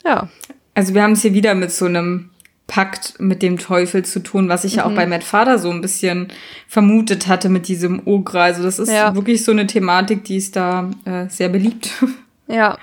Ja. 0.04 0.28
Also 0.74 0.94
wir 0.94 1.02
haben 1.02 1.12
es 1.12 1.22
hier 1.22 1.34
wieder 1.34 1.54
mit 1.54 1.70
so 1.72 1.86
einem 1.86 2.30
Pakt 2.66 3.14
mit 3.20 3.42
dem 3.42 3.58
Teufel 3.58 4.04
zu 4.04 4.20
tun, 4.20 4.48
was 4.48 4.64
ich 4.64 4.76
ja 4.76 4.86
auch 4.86 4.94
bei 4.94 5.06
Matt 5.06 5.22
Vater 5.22 5.58
so 5.58 5.70
ein 5.70 5.80
bisschen 5.82 6.28
vermutet 6.66 7.26
hatte 7.28 7.48
mit 7.48 7.68
diesem 7.68 8.06
Ogre. 8.06 8.40
Also 8.40 8.62
das 8.62 8.78
ist 8.78 8.90
Ja. 8.90 9.14
wirklich 9.14 9.44
so 9.44 9.52
eine 9.52 9.66
Thematik, 9.66 10.24
die 10.24 10.36
ist 10.36 10.56
da 10.56 10.90
äh, 11.04 11.28
sehr 11.28 11.48
beliebt. 11.48 11.90
Ja. 12.46 12.76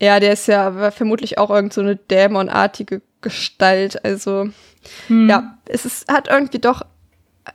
Ja, 0.00 0.18
der 0.18 0.32
ist 0.32 0.48
ja 0.48 0.90
vermutlich 0.90 1.38
auch 1.38 1.48
irgend 1.50 1.72
so 1.72 1.80
eine 1.80 1.94
dämonartige 1.94 3.02
Gestalt. 3.20 4.04
Also, 4.04 4.48
ja, 5.08 5.58
es 5.66 5.84
ist, 5.84 6.10
hat 6.10 6.28
irgendwie 6.28 6.58
doch, 6.58 6.82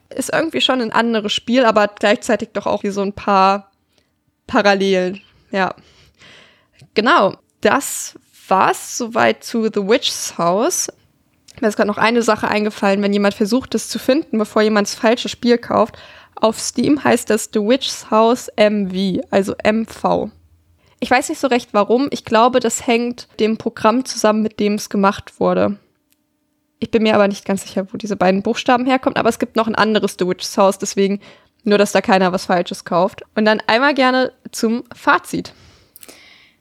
ist 0.09 0.31
irgendwie 0.33 0.61
schon 0.61 0.81
ein 0.81 0.91
anderes 0.91 1.33
Spiel, 1.33 1.65
aber 1.65 1.87
gleichzeitig 1.87 2.49
doch 2.53 2.65
auch 2.65 2.83
wie 2.83 2.89
so 2.89 3.01
ein 3.01 3.13
paar 3.13 3.71
Parallelen. 4.47 5.21
Ja. 5.51 5.73
Genau. 6.93 7.35
Das 7.61 8.15
war's 8.47 8.97
soweit 8.97 9.43
zu 9.43 9.63
The 9.63 9.87
Witch's 9.87 10.37
House. 10.37 10.91
Mir 11.61 11.69
ist 11.69 11.77
gerade 11.77 11.87
noch 11.87 11.97
eine 11.97 12.21
Sache 12.21 12.47
eingefallen, 12.47 13.01
wenn 13.01 13.13
jemand 13.13 13.33
versucht, 13.33 13.73
es 13.75 13.89
zu 13.89 13.97
finden, 13.97 14.37
bevor 14.37 14.61
jemand 14.61 14.87
das 14.87 14.95
falsche 14.95 15.29
Spiel 15.29 15.57
kauft. 15.57 15.97
Auf 16.35 16.59
Steam 16.59 17.03
heißt 17.03 17.29
das 17.29 17.49
The 17.53 17.59
Witch's 17.61 18.11
House 18.11 18.49
MV, 18.57 19.21
also 19.31 19.55
MV. 19.63 20.29
Ich 20.99 21.09
weiß 21.11 21.29
nicht 21.29 21.39
so 21.39 21.47
recht 21.47 21.69
warum. 21.73 22.07
Ich 22.11 22.25
glaube, 22.25 22.59
das 22.59 22.87
hängt 22.87 23.27
dem 23.39 23.57
Programm 23.57 24.05
zusammen, 24.05 24.41
mit 24.41 24.59
dem 24.59 24.73
es 24.73 24.89
gemacht 24.89 25.39
wurde. 25.39 25.77
Ich 26.79 26.91
bin 26.91 27.03
mir 27.03 27.15
aber 27.15 27.27
nicht 27.27 27.45
ganz 27.45 27.63
sicher, 27.63 27.87
wo 27.91 27.97
diese 27.97 28.15
beiden 28.15 28.41
Buchstaben 28.41 28.85
herkommen, 28.85 29.17
aber 29.17 29.29
es 29.29 29.39
gibt 29.39 29.55
noch 29.55 29.67
ein 29.67 29.75
anderes 29.75 30.17
The 30.19 30.27
Witch's 30.27 30.57
House, 30.57 30.77
deswegen 30.77 31.19
nur, 31.63 31.77
dass 31.77 31.93
da 31.93 32.01
keiner 32.01 32.31
was 32.31 32.45
Falsches 32.45 32.85
kauft. 32.85 33.23
Und 33.33 33.45
dann 33.45 33.61
einmal 33.67 33.93
gerne 33.93 34.31
zum 34.51 34.83
Fazit. 34.93 35.53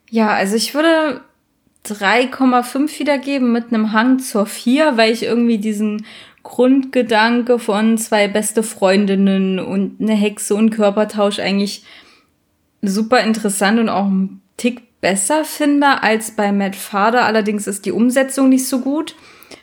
Ja, 0.09 0.29
also 0.29 0.55
ich 0.55 0.73
würde 0.73 1.21
3,5 1.85 2.99
wiedergeben 2.99 3.51
mit 3.51 3.67
einem 3.67 3.91
Hang 3.91 4.19
zur 4.19 4.45
4, 4.45 4.97
weil 4.97 5.11
ich 5.11 5.23
irgendwie 5.23 5.59
diesen 5.59 6.05
Grundgedanke 6.43 7.59
von 7.59 7.97
zwei 7.97 8.27
beste 8.27 8.63
Freundinnen 8.63 9.59
und 9.59 9.99
eine 9.99 10.13
Hexe 10.13 10.55
und 10.55 10.69
Körpertausch 10.69 11.39
eigentlich 11.39 11.83
super 12.81 13.21
interessant 13.21 13.79
und 13.79 13.89
auch 13.89 14.05
einen 14.05 14.41
Tick 14.57 15.01
besser 15.01 15.43
finde 15.43 16.03
als 16.03 16.31
bei 16.31 16.51
Matt 16.51 16.75
Fader. 16.75 17.25
Allerdings 17.25 17.67
ist 17.67 17.85
die 17.85 17.91
Umsetzung 17.91 18.49
nicht 18.49 18.67
so 18.67 18.79
gut. 18.79 19.15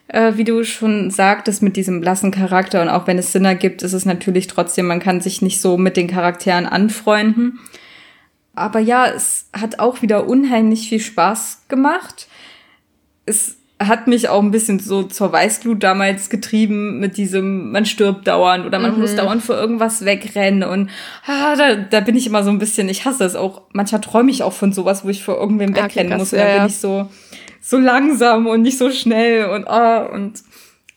Äh, 0.08 0.32
wie 0.36 0.44
du 0.44 0.64
schon 0.64 1.10
sagtest, 1.10 1.62
mit 1.62 1.76
diesem 1.76 2.00
blassen 2.00 2.30
Charakter 2.30 2.82
und 2.82 2.88
auch 2.88 3.06
wenn 3.06 3.18
es 3.18 3.32
Sinn 3.32 3.44
ergibt, 3.44 3.82
ist 3.82 3.92
es 3.92 4.04
natürlich 4.04 4.46
trotzdem, 4.46 4.86
man 4.86 5.00
kann 5.00 5.20
sich 5.20 5.42
nicht 5.42 5.60
so 5.60 5.78
mit 5.78 5.96
den 5.96 6.08
Charakteren 6.08 6.66
anfreunden. 6.66 7.60
Aber 8.54 8.78
ja, 8.78 9.06
es 9.06 9.48
hat 9.52 9.78
auch 9.78 10.02
wieder 10.02 10.28
unheimlich 10.28 10.88
viel 10.88 11.00
Spaß 11.00 11.62
gemacht. 11.68 12.28
Es 13.24 13.56
hat 13.88 14.06
mich 14.06 14.28
auch 14.28 14.42
ein 14.42 14.50
bisschen 14.50 14.78
so 14.78 15.02
zur 15.04 15.32
Weißglut 15.32 15.82
damals 15.82 16.30
getrieben 16.30 17.00
mit 17.00 17.16
diesem, 17.16 17.72
man 17.72 17.86
stirbt 17.86 18.26
dauernd 18.26 18.66
oder 18.66 18.78
man 18.78 18.98
muss 18.98 19.16
dauernd 19.16 19.42
vor 19.42 19.56
irgendwas 19.56 20.04
wegrennen 20.04 20.62
und 20.62 20.90
ah, 21.26 21.56
da, 21.56 21.74
da 21.74 22.00
bin 22.00 22.16
ich 22.16 22.26
immer 22.26 22.44
so 22.44 22.50
ein 22.50 22.58
bisschen, 22.58 22.88
ich 22.88 23.04
hasse 23.04 23.24
es 23.24 23.34
auch, 23.34 23.62
manchmal 23.72 24.00
träume 24.00 24.30
ich 24.30 24.42
auch 24.42 24.52
von 24.52 24.72
sowas, 24.72 25.04
wo 25.04 25.08
ich 25.08 25.24
vor 25.24 25.36
irgendwem 25.38 25.74
Ah, 25.74 25.84
okay, 25.84 25.84
wegrennen 25.84 26.10
krass, 26.10 26.18
muss 26.18 26.32
und 26.32 26.38
dann 26.38 26.48
ja. 26.48 26.58
bin 26.58 26.66
ich 26.66 26.78
so, 26.78 27.08
so 27.62 27.78
langsam 27.78 28.46
und 28.46 28.60
nicht 28.60 28.76
so 28.76 28.90
schnell 28.90 29.46
und 29.46 29.66
ah, 29.68 30.02
und 30.02 30.42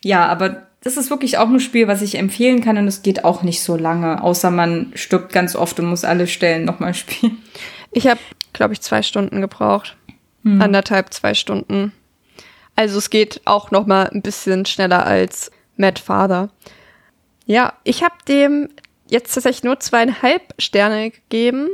ja, 0.02 0.26
aber 0.26 0.66
das 0.82 0.96
ist 0.96 1.10
wirklich 1.10 1.38
auch 1.38 1.48
ein 1.48 1.60
Spiel, 1.60 1.88
was 1.88 2.02
ich 2.02 2.16
empfehlen 2.16 2.62
kann 2.62 2.76
und 2.76 2.86
es 2.86 3.02
geht 3.02 3.24
auch 3.24 3.42
nicht 3.42 3.62
so 3.62 3.76
lange, 3.76 4.22
außer 4.22 4.50
man 4.50 4.92
stirbt 4.94 5.32
ganz 5.32 5.56
oft 5.56 5.80
und 5.80 5.86
muss 5.86 6.04
alle 6.04 6.26
Stellen 6.26 6.64
nochmal 6.64 6.92
spielen. 6.94 7.38
Ich 7.92 8.06
habe, 8.06 8.20
glaube 8.52 8.74
ich, 8.74 8.82
zwei 8.82 9.02
Stunden 9.02 9.40
gebraucht. 9.40 9.96
Anderthalb, 10.44 11.12
zwei 11.12 11.34
Stunden. 11.34 11.92
Also 12.76 12.98
es 12.98 13.10
geht 13.10 13.40
auch 13.46 13.72
noch 13.72 13.86
mal 13.86 14.08
ein 14.10 14.22
bisschen 14.22 14.64
schneller 14.64 15.04
als 15.04 15.50
Mad 15.76 16.00
Father. 16.00 16.50
Ja, 17.46 17.72
ich 17.82 18.04
habe 18.04 18.14
dem 18.28 18.68
jetzt 19.08 19.34
tatsächlich 19.34 19.64
nur 19.64 19.80
zweieinhalb 19.80 20.42
Sterne 20.58 21.10
gegeben, 21.10 21.68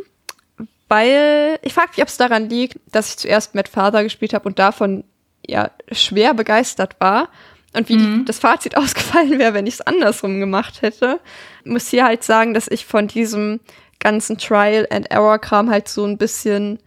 weil 0.88 1.58
ich 1.62 1.72
frage 1.72 1.90
mich, 1.92 2.02
ob 2.02 2.08
es 2.08 2.16
daran 2.16 2.48
liegt, 2.48 2.78
dass 2.90 3.10
ich 3.10 3.16
zuerst 3.18 3.54
Mad 3.54 3.70
Father 3.70 4.02
gespielt 4.02 4.34
habe 4.34 4.48
und 4.48 4.58
davon 4.58 5.04
ja 5.46 5.70
schwer 5.90 6.34
begeistert 6.34 6.96
war 7.00 7.28
und 7.74 7.88
wie 7.88 7.96
die, 7.96 8.24
das 8.24 8.38
Fazit 8.38 8.76
ausgefallen 8.76 9.38
wäre, 9.38 9.54
wenn 9.54 9.66
ich 9.66 9.74
es 9.74 9.80
andersrum 9.80 10.40
gemacht 10.40 10.82
hätte. 10.82 11.20
Muss 11.64 11.88
hier 11.88 12.04
halt 12.04 12.22
sagen, 12.22 12.54
dass 12.54 12.68
ich 12.68 12.86
von 12.86 13.08
diesem 13.08 13.60
ganzen 13.98 14.38
Trial 14.38 14.86
and 14.90 15.10
Error 15.10 15.38
Kram 15.38 15.70
halt 15.70 15.88
so 15.88 16.04
ein 16.04 16.18
bisschen 16.18 16.78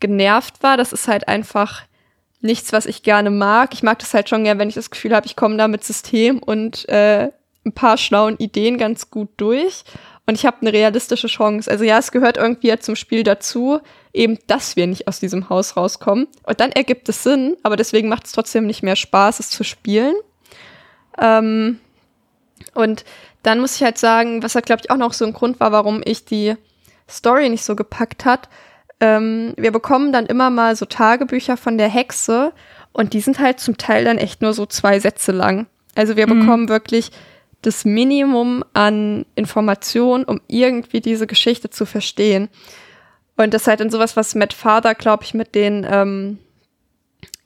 genervt 0.00 0.62
war. 0.62 0.76
Das 0.76 0.92
ist 0.92 1.08
halt 1.08 1.28
einfach 1.28 1.82
nichts, 2.40 2.72
was 2.72 2.86
ich 2.86 3.02
gerne 3.02 3.30
mag. 3.30 3.74
Ich 3.74 3.82
mag 3.82 3.98
das 3.98 4.14
halt 4.14 4.28
schon 4.28 4.44
gern, 4.44 4.58
wenn 4.58 4.68
ich 4.68 4.74
das 4.74 4.90
Gefühl 4.90 5.14
habe, 5.14 5.26
ich 5.26 5.36
komme 5.36 5.56
da 5.56 5.68
mit 5.68 5.84
System 5.84 6.38
und 6.38 6.88
äh, 6.88 7.30
ein 7.64 7.72
paar 7.72 7.96
schlauen 7.96 8.36
Ideen 8.38 8.78
ganz 8.78 9.10
gut 9.10 9.28
durch. 9.36 9.84
Und 10.26 10.34
ich 10.34 10.46
habe 10.46 10.58
eine 10.60 10.72
realistische 10.72 11.26
Chance. 11.26 11.70
Also 11.70 11.84
ja, 11.84 11.98
es 11.98 12.12
gehört 12.12 12.36
irgendwie 12.36 12.76
zum 12.78 12.94
Spiel 12.94 13.24
dazu, 13.24 13.80
eben, 14.12 14.38
dass 14.46 14.76
wir 14.76 14.86
nicht 14.86 15.08
aus 15.08 15.18
diesem 15.18 15.48
Haus 15.48 15.76
rauskommen. 15.76 16.28
Und 16.44 16.60
dann 16.60 16.70
ergibt 16.70 17.08
es 17.08 17.24
Sinn, 17.24 17.56
aber 17.62 17.76
deswegen 17.76 18.08
macht 18.08 18.26
es 18.26 18.32
trotzdem 18.32 18.66
nicht 18.66 18.82
mehr 18.82 18.96
Spaß, 18.96 19.40
es 19.40 19.50
zu 19.50 19.64
spielen. 19.64 20.14
Ähm, 21.20 21.80
und 22.74 23.04
dann 23.42 23.58
muss 23.58 23.76
ich 23.76 23.82
halt 23.82 23.98
sagen, 23.98 24.42
was 24.42 24.54
halt, 24.54 24.66
glaube 24.66 24.82
ich, 24.84 24.90
auch 24.90 24.96
noch 24.96 25.12
so 25.12 25.24
ein 25.24 25.32
Grund 25.32 25.58
war, 25.58 25.72
warum 25.72 26.02
ich 26.04 26.24
die 26.24 26.54
Story 27.10 27.48
nicht 27.48 27.64
so 27.64 27.74
gepackt 27.74 28.24
hat. 28.24 28.48
Ähm, 29.00 29.54
wir 29.56 29.72
bekommen 29.72 30.12
dann 30.12 30.26
immer 30.26 30.50
mal 30.50 30.76
so 30.76 30.86
Tagebücher 30.86 31.56
von 31.56 31.76
der 31.76 31.88
Hexe 31.88 32.52
und 32.92 33.14
die 33.14 33.20
sind 33.20 33.40
halt 33.40 33.58
zum 33.58 33.76
Teil 33.76 34.04
dann 34.04 34.18
echt 34.18 34.42
nur 34.42 34.52
so 34.52 34.66
zwei 34.66 35.00
Sätze 35.00 35.32
lang. 35.32 35.66
Also 35.96 36.16
wir 36.16 36.26
bekommen 36.26 36.68
wirklich 36.68 37.10
das 37.62 37.84
Minimum 37.84 38.64
an 38.72 39.24
Informationen, 39.34 40.24
um 40.24 40.40
irgendwie 40.48 41.00
diese 41.00 41.26
Geschichte 41.26 41.70
zu 41.70 41.86
verstehen. 41.86 42.48
Und 43.36 43.54
das 43.54 43.62
ist 43.62 43.68
halt 43.68 43.80
dann 43.80 43.90
sowas, 43.90 44.16
was 44.16 44.34
Matt 44.34 44.52
Father, 44.52 44.94
glaube 44.94 45.24
ich, 45.24 45.32
mit 45.32 45.54
den, 45.54 45.86
ähm, 45.88 46.38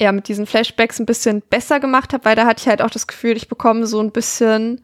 ja, 0.00 0.12
mit 0.12 0.28
diesen 0.28 0.46
Flashbacks 0.46 0.98
ein 0.98 1.06
bisschen 1.06 1.42
besser 1.42 1.80
gemacht 1.80 2.12
hat, 2.12 2.24
weil 2.24 2.36
da 2.36 2.46
hatte 2.46 2.62
ich 2.62 2.68
halt 2.68 2.82
auch 2.82 2.90
das 2.90 3.06
Gefühl, 3.06 3.36
ich 3.36 3.48
bekomme 3.48 3.86
so 3.86 4.00
ein 4.00 4.10
bisschen 4.10 4.82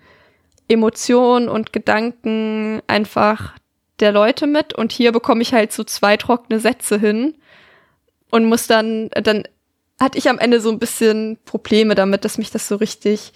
Emotionen 0.69 1.49
und 1.49 1.73
Gedanken 1.73 2.81
einfach 2.87 3.55
der 4.01 4.13
Leute 4.13 4.47
mit. 4.47 4.75
Und 4.75 4.93
hier 4.93 5.13
bekomme 5.13 5.43
ich 5.43 5.53
halt 5.53 5.73
so 5.73 5.85
zwei 5.85 6.17
trockene 6.17 6.61
Sätze 6.61 6.99
hin 6.99 7.35
und 8.31 8.47
muss 8.47 8.67
dann, 8.67 9.11
dann 9.11 9.45
hatte 10.01 10.19
ich 10.19 10.29
am 10.29 10.39
Ende 10.39 10.61
so 10.61 10.71
ein 10.71 10.79
bisschen 10.79 11.39
Probleme 11.45 11.95
damit, 11.95 12.25
dass 12.25 12.39
mich 12.39 12.51
das 12.51 12.69
so 12.69 12.77
richtig 12.77 13.33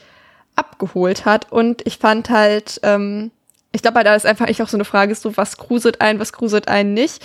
abgeholt 0.56 1.24
hat. 1.24 1.52
Und 1.52 1.86
ich 1.86 1.98
fand 1.98 2.30
halt, 2.30 2.80
ähm, 2.82 3.30
ich 3.72 3.82
glaube, 3.82 4.02
da 4.04 4.14
ist 4.14 4.26
einfach 4.26 4.48
echt 4.48 4.62
auch 4.62 4.68
so 4.68 4.76
eine 4.76 4.84
Frage, 4.84 5.14
so 5.14 5.36
was 5.36 5.56
gruselt 5.58 6.00
einen, 6.00 6.18
was 6.18 6.32
gruselt 6.32 6.68
einen 6.68 6.94
nicht. 6.94 7.24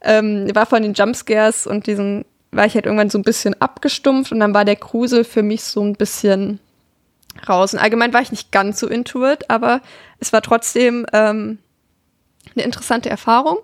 Ähm, 0.00 0.52
war 0.54 0.66
von 0.66 0.82
den 0.82 0.94
Jumpscares 0.94 1.66
und 1.66 1.86
diesen, 1.86 2.24
war 2.50 2.66
ich 2.66 2.74
halt 2.74 2.86
irgendwann 2.86 3.10
so 3.10 3.18
ein 3.18 3.22
bisschen 3.22 3.60
abgestumpft 3.60 4.32
und 4.32 4.40
dann 4.40 4.52
war 4.52 4.64
der 4.64 4.76
Grusel 4.76 5.24
für 5.24 5.42
mich 5.42 5.62
so 5.62 5.82
ein 5.82 5.94
bisschen 5.94 6.58
raus. 7.48 7.72
Und 7.72 7.80
allgemein 7.80 8.12
war 8.12 8.20
ich 8.20 8.32
nicht 8.32 8.50
ganz 8.52 8.80
so 8.80 8.88
into 8.88 9.24
it, 9.26 9.48
aber 9.48 9.80
es 10.18 10.32
war 10.32 10.42
trotzdem 10.42 11.06
ähm, 11.12 11.58
eine 12.54 12.64
interessante 12.64 13.08
Erfahrung. 13.08 13.58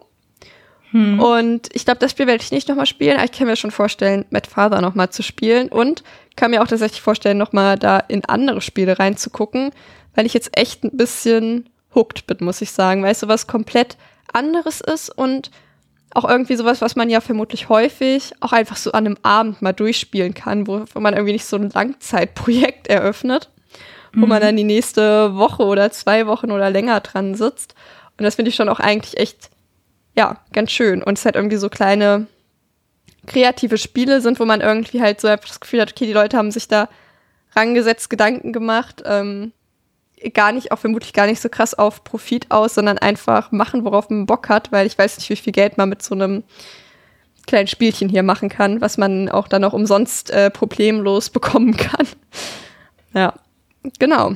Und 1.21 1.69
ich 1.75 1.85
glaube, 1.85 2.01
das 2.01 2.13
Spiel 2.13 2.27
werde 2.27 2.43
ich 2.43 2.51
nicht 2.51 2.69
nochmal 2.69 2.87
spielen, 2.87 3.17
aber 3.17 3.25
ich 3.25 3.33
kann 3.33 3.47
mir 3.47 3.57
schon 3.57 3.71
vorstellen, 3.71 4.25
Mad 4.31 4.49
Father 4.49 4.81
nochmal 4.81 5.11
zu 5.11 5.23
spielen. 5.23 5.69
Und 5.69 6.03
kann 6.39 6.53
mir 6.53 6.63
auch 6.63 6.69
tatsächlich 6.69 7.03
vorstellen, 7.03 7.37
nochmal 7.37 7.79
da 7.79 7.99
in 7.99 8.25
andere 8.25 8.61
Spiele 8.61 8.99
reinzugucken, 8.99 9.73
weil 10.15 10.25
ich 10.25 10.35
jetzt 10.35 10.57
echt 10.57 10.85
ein 10.85 10.97
bisschen 10.97 11.69
hooked 11.95 12.27
bin, 12.27 12.39
muss 12.41 12.63
ich 12.63 12.71
sagen, 12.71 13.03
weil 13.03 13.13
es 13.13 13.21
sowas 13.21 13.47
komplett 13.47 13.97
anderes 14.33 14.81
ist 14.81 15.11
und 15.11 15.51
auch 16.15 16.25
irgendwie 16.25 16.57
sowas, 16.57 16.81
was 16.81 16.97
man 16.97 17.11
ja 17.11 17.21
vermutlich 17.21 17.69
häufig 17.69 18.33
auch 18.41 18.53
einfach 18.53 18.77
so 18.77 18.93
an 18.93 19.07
einem 19.07 19.19
Abend 19.23 19.61
mal 19.61 19.73
durchspielen 19.73 20.33
kann, 20.33 20.67
wo, 20.67 20.85
wo 20.95 21.01
man 21.01 21.15
irgendwie 21.15 21.33
nicht 21.33 21.45
so 21.45 21.57
ein 21.57 21.71
Langzeitprojekt 21.71 22.87
eröffnet, 22.87 23.51
wo 24.15 24.27
man 24.27 24.41
dann 24.41 24.57
die 24.57 24.65
nächste 24.65 25.37
Woche 25.37 25.65
oder 25.65 25.91
zwei 25.91 26.27
Wochen 26.27 26.51
oder 26.51 26.71
länger 26.71 27.01
dran 27.01 27.35
sitzt. 27.35 27.75
Und 28.17 28.25
das 28.25 28.37
finde 28.37 28.49
ich 28.49 28.55
schon 28.55 28.69
auch 28.69 28.81
eigentlich 28.81 29.19
echt, 29.19 29.51
ja, 30.19 30.37
ganz 30.53 30.73
schön. 30.73 31.01
Und 31.01 31.17
es 31.17 31.25
halt 31.25 31.37
irgendwie 31.37 31.59
so 31.59 31.69
kleine 31.69 32.27
kreative 33.29 33.79
Spiele 33.79 34.21
sind, 34.21 34.41
wo 34.41 34.45
man 34.45 34.61
irgendwie 34.61 35.01
halt 35.01 35.21
so 35.21 35.29
das 35.29 35.61
Gefühl 35.61 35.81
hat, 35.81 35.93
okay, 35.93 36.07
die 36.07 36.13
Leute 36.13 36.37
haben 36.37 36.51
sich 36.51 36.67
da 36.67 36.89
rangesetzt, 37.55 38.11
Gedanken 38.11 38.53
gemacht, 38.53 39.05
ähm, 39.07 39.53
gar 40.35 40.51
nicht, 40.51 40.73
auch 40.73 40.81
vermutlich 40.81 41.13
gar 41.13 41.27
nicht 41.27 41.41
so 41.41 41.49
krass 41.49 41.75
auf 41.75 42.03
Profit 42.03 42.51
aus, 42.51 42.75
sondern 42.75 42.99
einfach 42.99 43.53
machen, 43.53 43.85
worauf 43.85 44.11
man 44.11 44.27
Bock 44.27 44.49
hat, 44.49 44.73
weil 44.73 44.89
ich 44.89 44.99
weiß 44.99 45.19
nicht, 45.19 45.31
wie 45.31 45.37
viel 45.37 45.53
Geld 45.53 45.79
man 45.79 45.89
mit 45.89 46.03
so 46.03 46.17
einem 46.17 46.43
kleinen 47.47 47.69
Spielchen 47.69 48.09
hier 48.09 48.25
machen 48.25 48.49
kann, 48.49 48.81
was 48.81 48.99
man 48.99 49.29
auch 49.29 49.47
dann 49.47 49.63
auch 49.63 49.73
umsonst 49.73 50.33
äh, 50.33 50.51
problemlos 50.51 51.31
bekommen 51.31 51.77
kann. 51.77 52.09
Ja, 53.15 53.35
genau. 54.01 54.35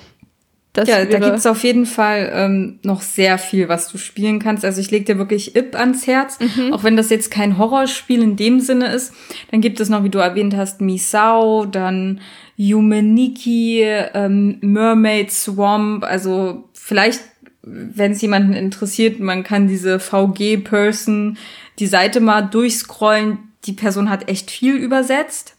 Das 0.75 0.89
ja, 0.89 1.05
da 1.05 1.19
gibt's 1.19 1.45
auf 1.45 1.65
jeden 1.65 1.85
Fall 1.85 2.31
ähm, 2.33 2.79
noch 2.83 3.03
sehr 3.03 3.37
viel, 3.37 3.69
was 3.69 3.89
du 3.89 3.99
spielen 3.99 4.39
kannst. 4.39 4.65
Also 4.65 4.81
ich 4.81 4.91
leg 4.91 5.05
dir 5.05 5.19
wirklich 5.19 5.55
Ip 5.55 5.75
ans 5.77 6.07
Herz, 6.07 6.39
auch 6.71 6.83
wenn 6.83 6.97
das 6.97 7.11
jetzt 7.11 7.31
kein 7.31 7.59
Horrorspiel 7.59 8.23
in 8.23 8.37
dem 8.37 8.59
Sinne 8.59 8.87
ist. 8.87 9.13
Dann 9.51 9.61
gibt 9.61 9.81
es 9.81 9.91
noch, 9.91 10.03
wie 10.03 10.09
du 10.09 10.19
erwähnt 10.19 10.57
hast, 10.57 10.81
Misao, 10.81 11.67
dann 11.67 12.21
Yumeniki, 12.57 13.83
ähm, 13.83 14.57
Mermaid 14.63 15.31
Swamp. 15.31 16.05
Also 16.05 16.65
vielleicht, 16.73 17.21
wenn 17.63 18.13
es 18.13 18.23
jemanden 18.23 18.55
interessiert, 18.55 19.21
man 19.21 19.43
kann 19.43 19.69
diese 19.69 20.01
VG-Person 20.01 21.37
die 21.79 21.87
Seite 21.87 22.21
mal 22.21 22.43
durchscrollen. 22.43 23.39
Die 23.67 23.75
Person 23.75 24.09
hat 24.09 24.31
echt 24.31 24.51
viel 24.51 24.77
übersetzt. 24.77 25.55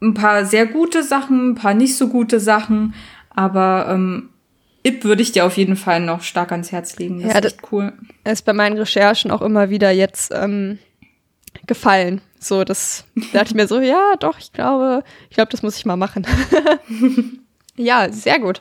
Ein 0.00 0.14
paar 0.14 0.44
sehr 0.44 0.66
gute 0.66 1.02
Sachen, 1.02 1.50
ein 1.50 1.54
paar 1.56 1.74
nicht 1.74 1.96
so 1.96 2.06
gute 2.06 2.38
Sachen. 2.38 2.94
Aber 3.38 3.86
ähm, 3.88 4.30
Ip 4.82 5.04
würde 5.04 5.22
ich 5.22 5.30
dir 5.30 5.46
auf 5.46 5.56
jeden 5.56 5.76
Fall 5.76 6.00
noch 6.00 6.22
stark 6.22 6.50
ans 6.50 6.72
Herz 6.72 6.96
legen. 6.98 7.22
Das 7.22 7.32
Ja, 7.34 7.38
ist 7.38 7.44
echt 7.44 7.72
cool. 7.72 7.92
ist 8.24 8.44
bei 8.44 8.52
meinen 8.52 8.76
Recherchen 8.76 9.30
auch 9.30 9.42
immer 9.42 9.70
wieder 9.70 9.92
jetzt 9.92 10.32
ähm, 10.34 10.80
gefallen. 11.64 12.20
So, 12.40 12.64
das 12.64 13.04
da 13.14 13.38
dachte 13.38 13.50
ich 13.50 13.54
mir 13.54 13.68
so, 13.68 13.78
ja, 13.80 14.14
doch, 14.18 14.40
ich 14.40 14.52
glaube, 14.52 15.04
ich 15.30 15.36
glaube, 15.36 15.52
das 15.52 15.62
muss 15.62 15.76
ich 15.76 15.86
mal 15.86 15.94
machen. 15.94 16.26
ja, 17.76 18.10
sehr 18.10 18.40
gut. 18.40 18.60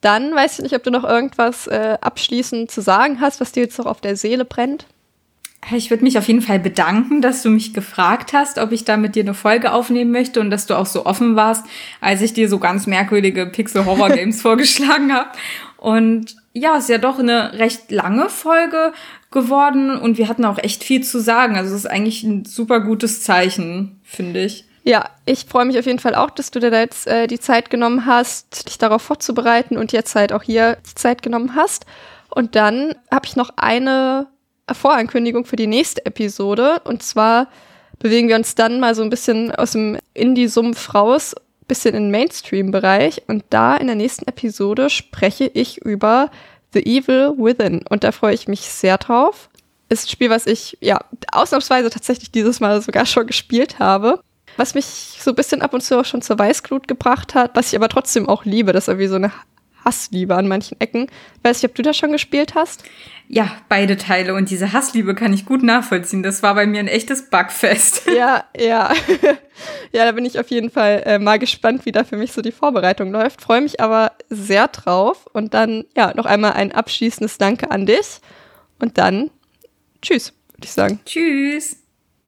Dann 0.00 0.34
weiß 0.34 0.58
ich 0.58 0.62
nicht, 0.62 0.74
ob 0.74 0.82
du 0.82 0.90
noch 0.90 1.04
irgendwas 1.04 1.66
äh, 1.66 1.98
abschließend 2.00 2.70
zu 2.70 2.80
sagen 2.80 3.20
hast, 3.20 3.38
was 3.38 3.52
dir 3.52 3.64
jetzt 3.64 3.76
noch 3.76 3.84
auf 3.84 4.00
der 4.00 4.16
Seele 4.16 4.46
brennt. 4.46 4.86
Ich 5.72 5.90
würde 5.90 6.04
mich 6.04 6.16
auf 6.16 6.26
jeden 6.26 6.40
Fall 6.40 6.58
bedanken, 6.58 7.20
dass 7.20 7.42
du 7.42 7.50
mich 7.50 7.74
gefragt 7.74 8.32
hast, 8.32 8.58
ob 8.58 8.72
ich 8.72 8.84
da 8.84 8.96
mit 8.96 9.14
dir 9.14 9.22
eine 9.22 9.34
Folge 9.34 9.72
aufnehmen 9.72 10.10
möchte 10.10 10.40
und 10.40 10.50
dass 10.50 10.66
du 10.66 10.74
auch 10.74 10.86
so 10.86 11.04
offen 11.06 11.36
warst, 11.36 11.64
als 12.00 12.22
ich 12.22 12.32
dir 12.32 12.48
so 12.48 12.58
ganz 12.58 12.86
merkwürdige 12.86 13.46
Pixel-Horror-Games 13.46 14.40
vorgeschlagen 14.42 15.12
habe. 15.12 15.28
Und 15.76 16.36
ja, 16.52 16.76
es 16.76 16.84
ist 16.84 16.90
ja 16.90 16.98
doch 16.98 17.18
eine 17.18 17.58
recht 17.58 17.90
lange 17.90 18.28
Folge 18.28 18.92
geworden 19.30 19.96
und 19.96 20.18
wir 20.18 20.28
hatten 20.28 20.44
auch 20.44 20.58
echt 20.58 20.82
viel 20.82 21.04
zu 21.04 21.20
sagen. 21.20 21.56
Also 21.56 21.74
es 21.74 21.84
ist 21.84 21.90
eigentlich 21.90 22.22
ein 22.24 22.44
super 22.44 22.80
gutes 22.80 23.22
Zeichen, 23.22 24.00
finde 24.02 24.42
ich. 24.42 24.64
Ja, 24.82 25.10
ich 25.26 25.44
freue 25.44 25.66
mich 25.66 25.78
auf 25.78 25.86
jeden 25.86 25.98
Fall 25.98 26.14
auch, 26.14 26.30
dass 26.30 26.50
du 26.50 26.58
dir 26.58 26.70
da 26.70 26.80
jetzt 26.80 27.06
äh, 27.06 27.26
die 27.26 27.38
Zeit 27.38 27.70
genommen 27.70 28.06
hast, 28.06 28.66
dich 28.68 28.78
darauf 28.78 29.02
vorzubereiten 29.02 29.76
und 29.76 29.92
jetzt 29.92 30.14
halt 30.14 30.32
auch 30.32 30.42
hier 30.42 30.78
die 30.90 30.94
Zeit 30.94 31.22
genommen 31.22 31.54
hast. 31.54 31.84
Und 32.30 32.56
dann 32.56 32.94
habe 33.10 33.26
ich 33.26 33.36
noch 33.36 33.50
eine 33.56 34.26
Vorankündigung 34.74 35.44
für 35.44 35.56
die 35.56 35.66
nächste 35.66 36.04
Episode. 36.06 36.80
Und 36.84 37.02
zwar 37.02 37.48
bewegen 37.98 38.28
wir 38.28 38.36
uns 38.36 38.54
dann 38.54 38.80
mal 38.80 38.94
so 38.94 39.02
ein 39.02 39.10
bisschen 39.10 39.54
aus 39.54 39.72
dem 39.72 39.98
Indie-Sumpf 40.14 40.94
raus, 40.94 41.34
bisschen 41.68 41.94
in 41.94 42.04
den 42.04 42.10
Mainstream-Bereich. 42.10 43.22
Und 43.28 43.44
da 43.50 43.76
in 43.76 43.86
der 43.86 43.96
nächsten 43.96 44.26
Episode 44.26 44.90
spreche 44.90 45.46
ich 45.46 45.78
über 45.78 46.30
The 46.72 46.80
Evil 46.80 47.34
Within. 47.36 47.84
Und 47.88 48.04
da 48.04 48.12
freue 48.12 48.34
ich 48.34 48.48
mich 48.48 48.62
sehr 48.62 48.98
drauf. 48.98 49.50
Ist 49.88 50.06
ein 50.06 50.10
Spiel, 50.10 50.30
was 50.30 50.46
ich 50.46 50.78
ja 50.80 50.98
ausnahmsweise 51.32 51.90
tatsächlich 51.90 52.30
dieses 52.30 52.60
Mal 52.60 52.80
sogar 52.80 53.06
schon 53.06 53.26
gespielt 53.26 53.78
habe. 53.78 54.20
Was 54.56 54.74
mich 54.74 54.84
so 54.84 55.30
ein 55.30 55.36
bisschen 55.36 55.62
ab 55.62 55.74
und 55.74 55.80
zu 55.80 55.98
auch 55.98 56.04
schon 56.04 56.22
zur 56.22 56.38
Weißglut 56.38 56.88
gebracht 56.88 57.34
hat, 57.34 57.52
was 57.54 57.68
ich 57.68 57.76
aber 57.76 57.88
trotzdem 57.88 58.28
auch 58.28 58.44
liebe. 58.44 58.72
Das 58.72 58.84
ist 58.84 58.88
irgendwie 58.88 59.06
so 59.06 59.14
eine 59.14 59.32
Hassliebe 59.84 60.34
an 60.34 60.48
manchen 60.48 60.80
Ecken. 60.80 61.06
Weiß 61.42 61.62
nicht, 61.62 61.70
ob 61.70 61.74
du 61.74 61.82
das 61.82 61.96
schon 61.96 62.12
gespielt 62.12 62.54
hast? 62.54 62.84
Ja, 63.28 63.52
beide 63.68 63.96
Teile 63.96 64.34
und 64.34 64.50
diese 64.50 64.72
Hassliebe 64.72 65.14
kann 65.14 65.32
ich 65.32 65.46
gut 65.46 65.62
nachvollziehen. 65.62 66.22
Das 66.22 66.42
war 66.42 66.54
bei 66.54 66.66
mir 66.66 66.80
ein 66.80 66.88
echtes 66.88 67.30
Bugfest. 67.30 68.02
Ja, 68.10 68.44
ja. 68.58 68.92
ja, 69.92 70.04
da 70.04 70.12
bin 70.12 70.24
ich 70.24 70.38
auf 70.38 70.48
jeden 70.48 70.70
Fall 70.70 71.02
äh, 71.06 71.18
mal 71.18 71.38
gespannt, 71.38 71.86
wie 71.86 71.92
da 71.92 72.04
für 72.04 72.16
mich 72.16 72.32
so 72.32 72.42
die 72.42 72.52
Vorbereitung 72.52 73.12
läuft. 73.12 73.40
Freue 73.40 73.60
mich 73.60 73.80
aber 73.80 74.12
sehr 74.28 74.68
drauf. 74.68 75.26
Und 75.32 75.54
dann, 75.54 75.84
ja, 75.96 76.12
noch 76.14 76.26
einmal 76.26 76.52
ein 76.54 76.72
abschließendes 76.72 77.38
Danke 77.38 77.70
an 77.70 77.86
dich. 77.86 78.20
Und 78.80 78.98
dann, 78.98 79.30
tschüss, 80.02 80.32
würde 80.54 80.64
ich 80.64 80.72
sagen. 80.72 81.00
Tschüss. 81.06 81.79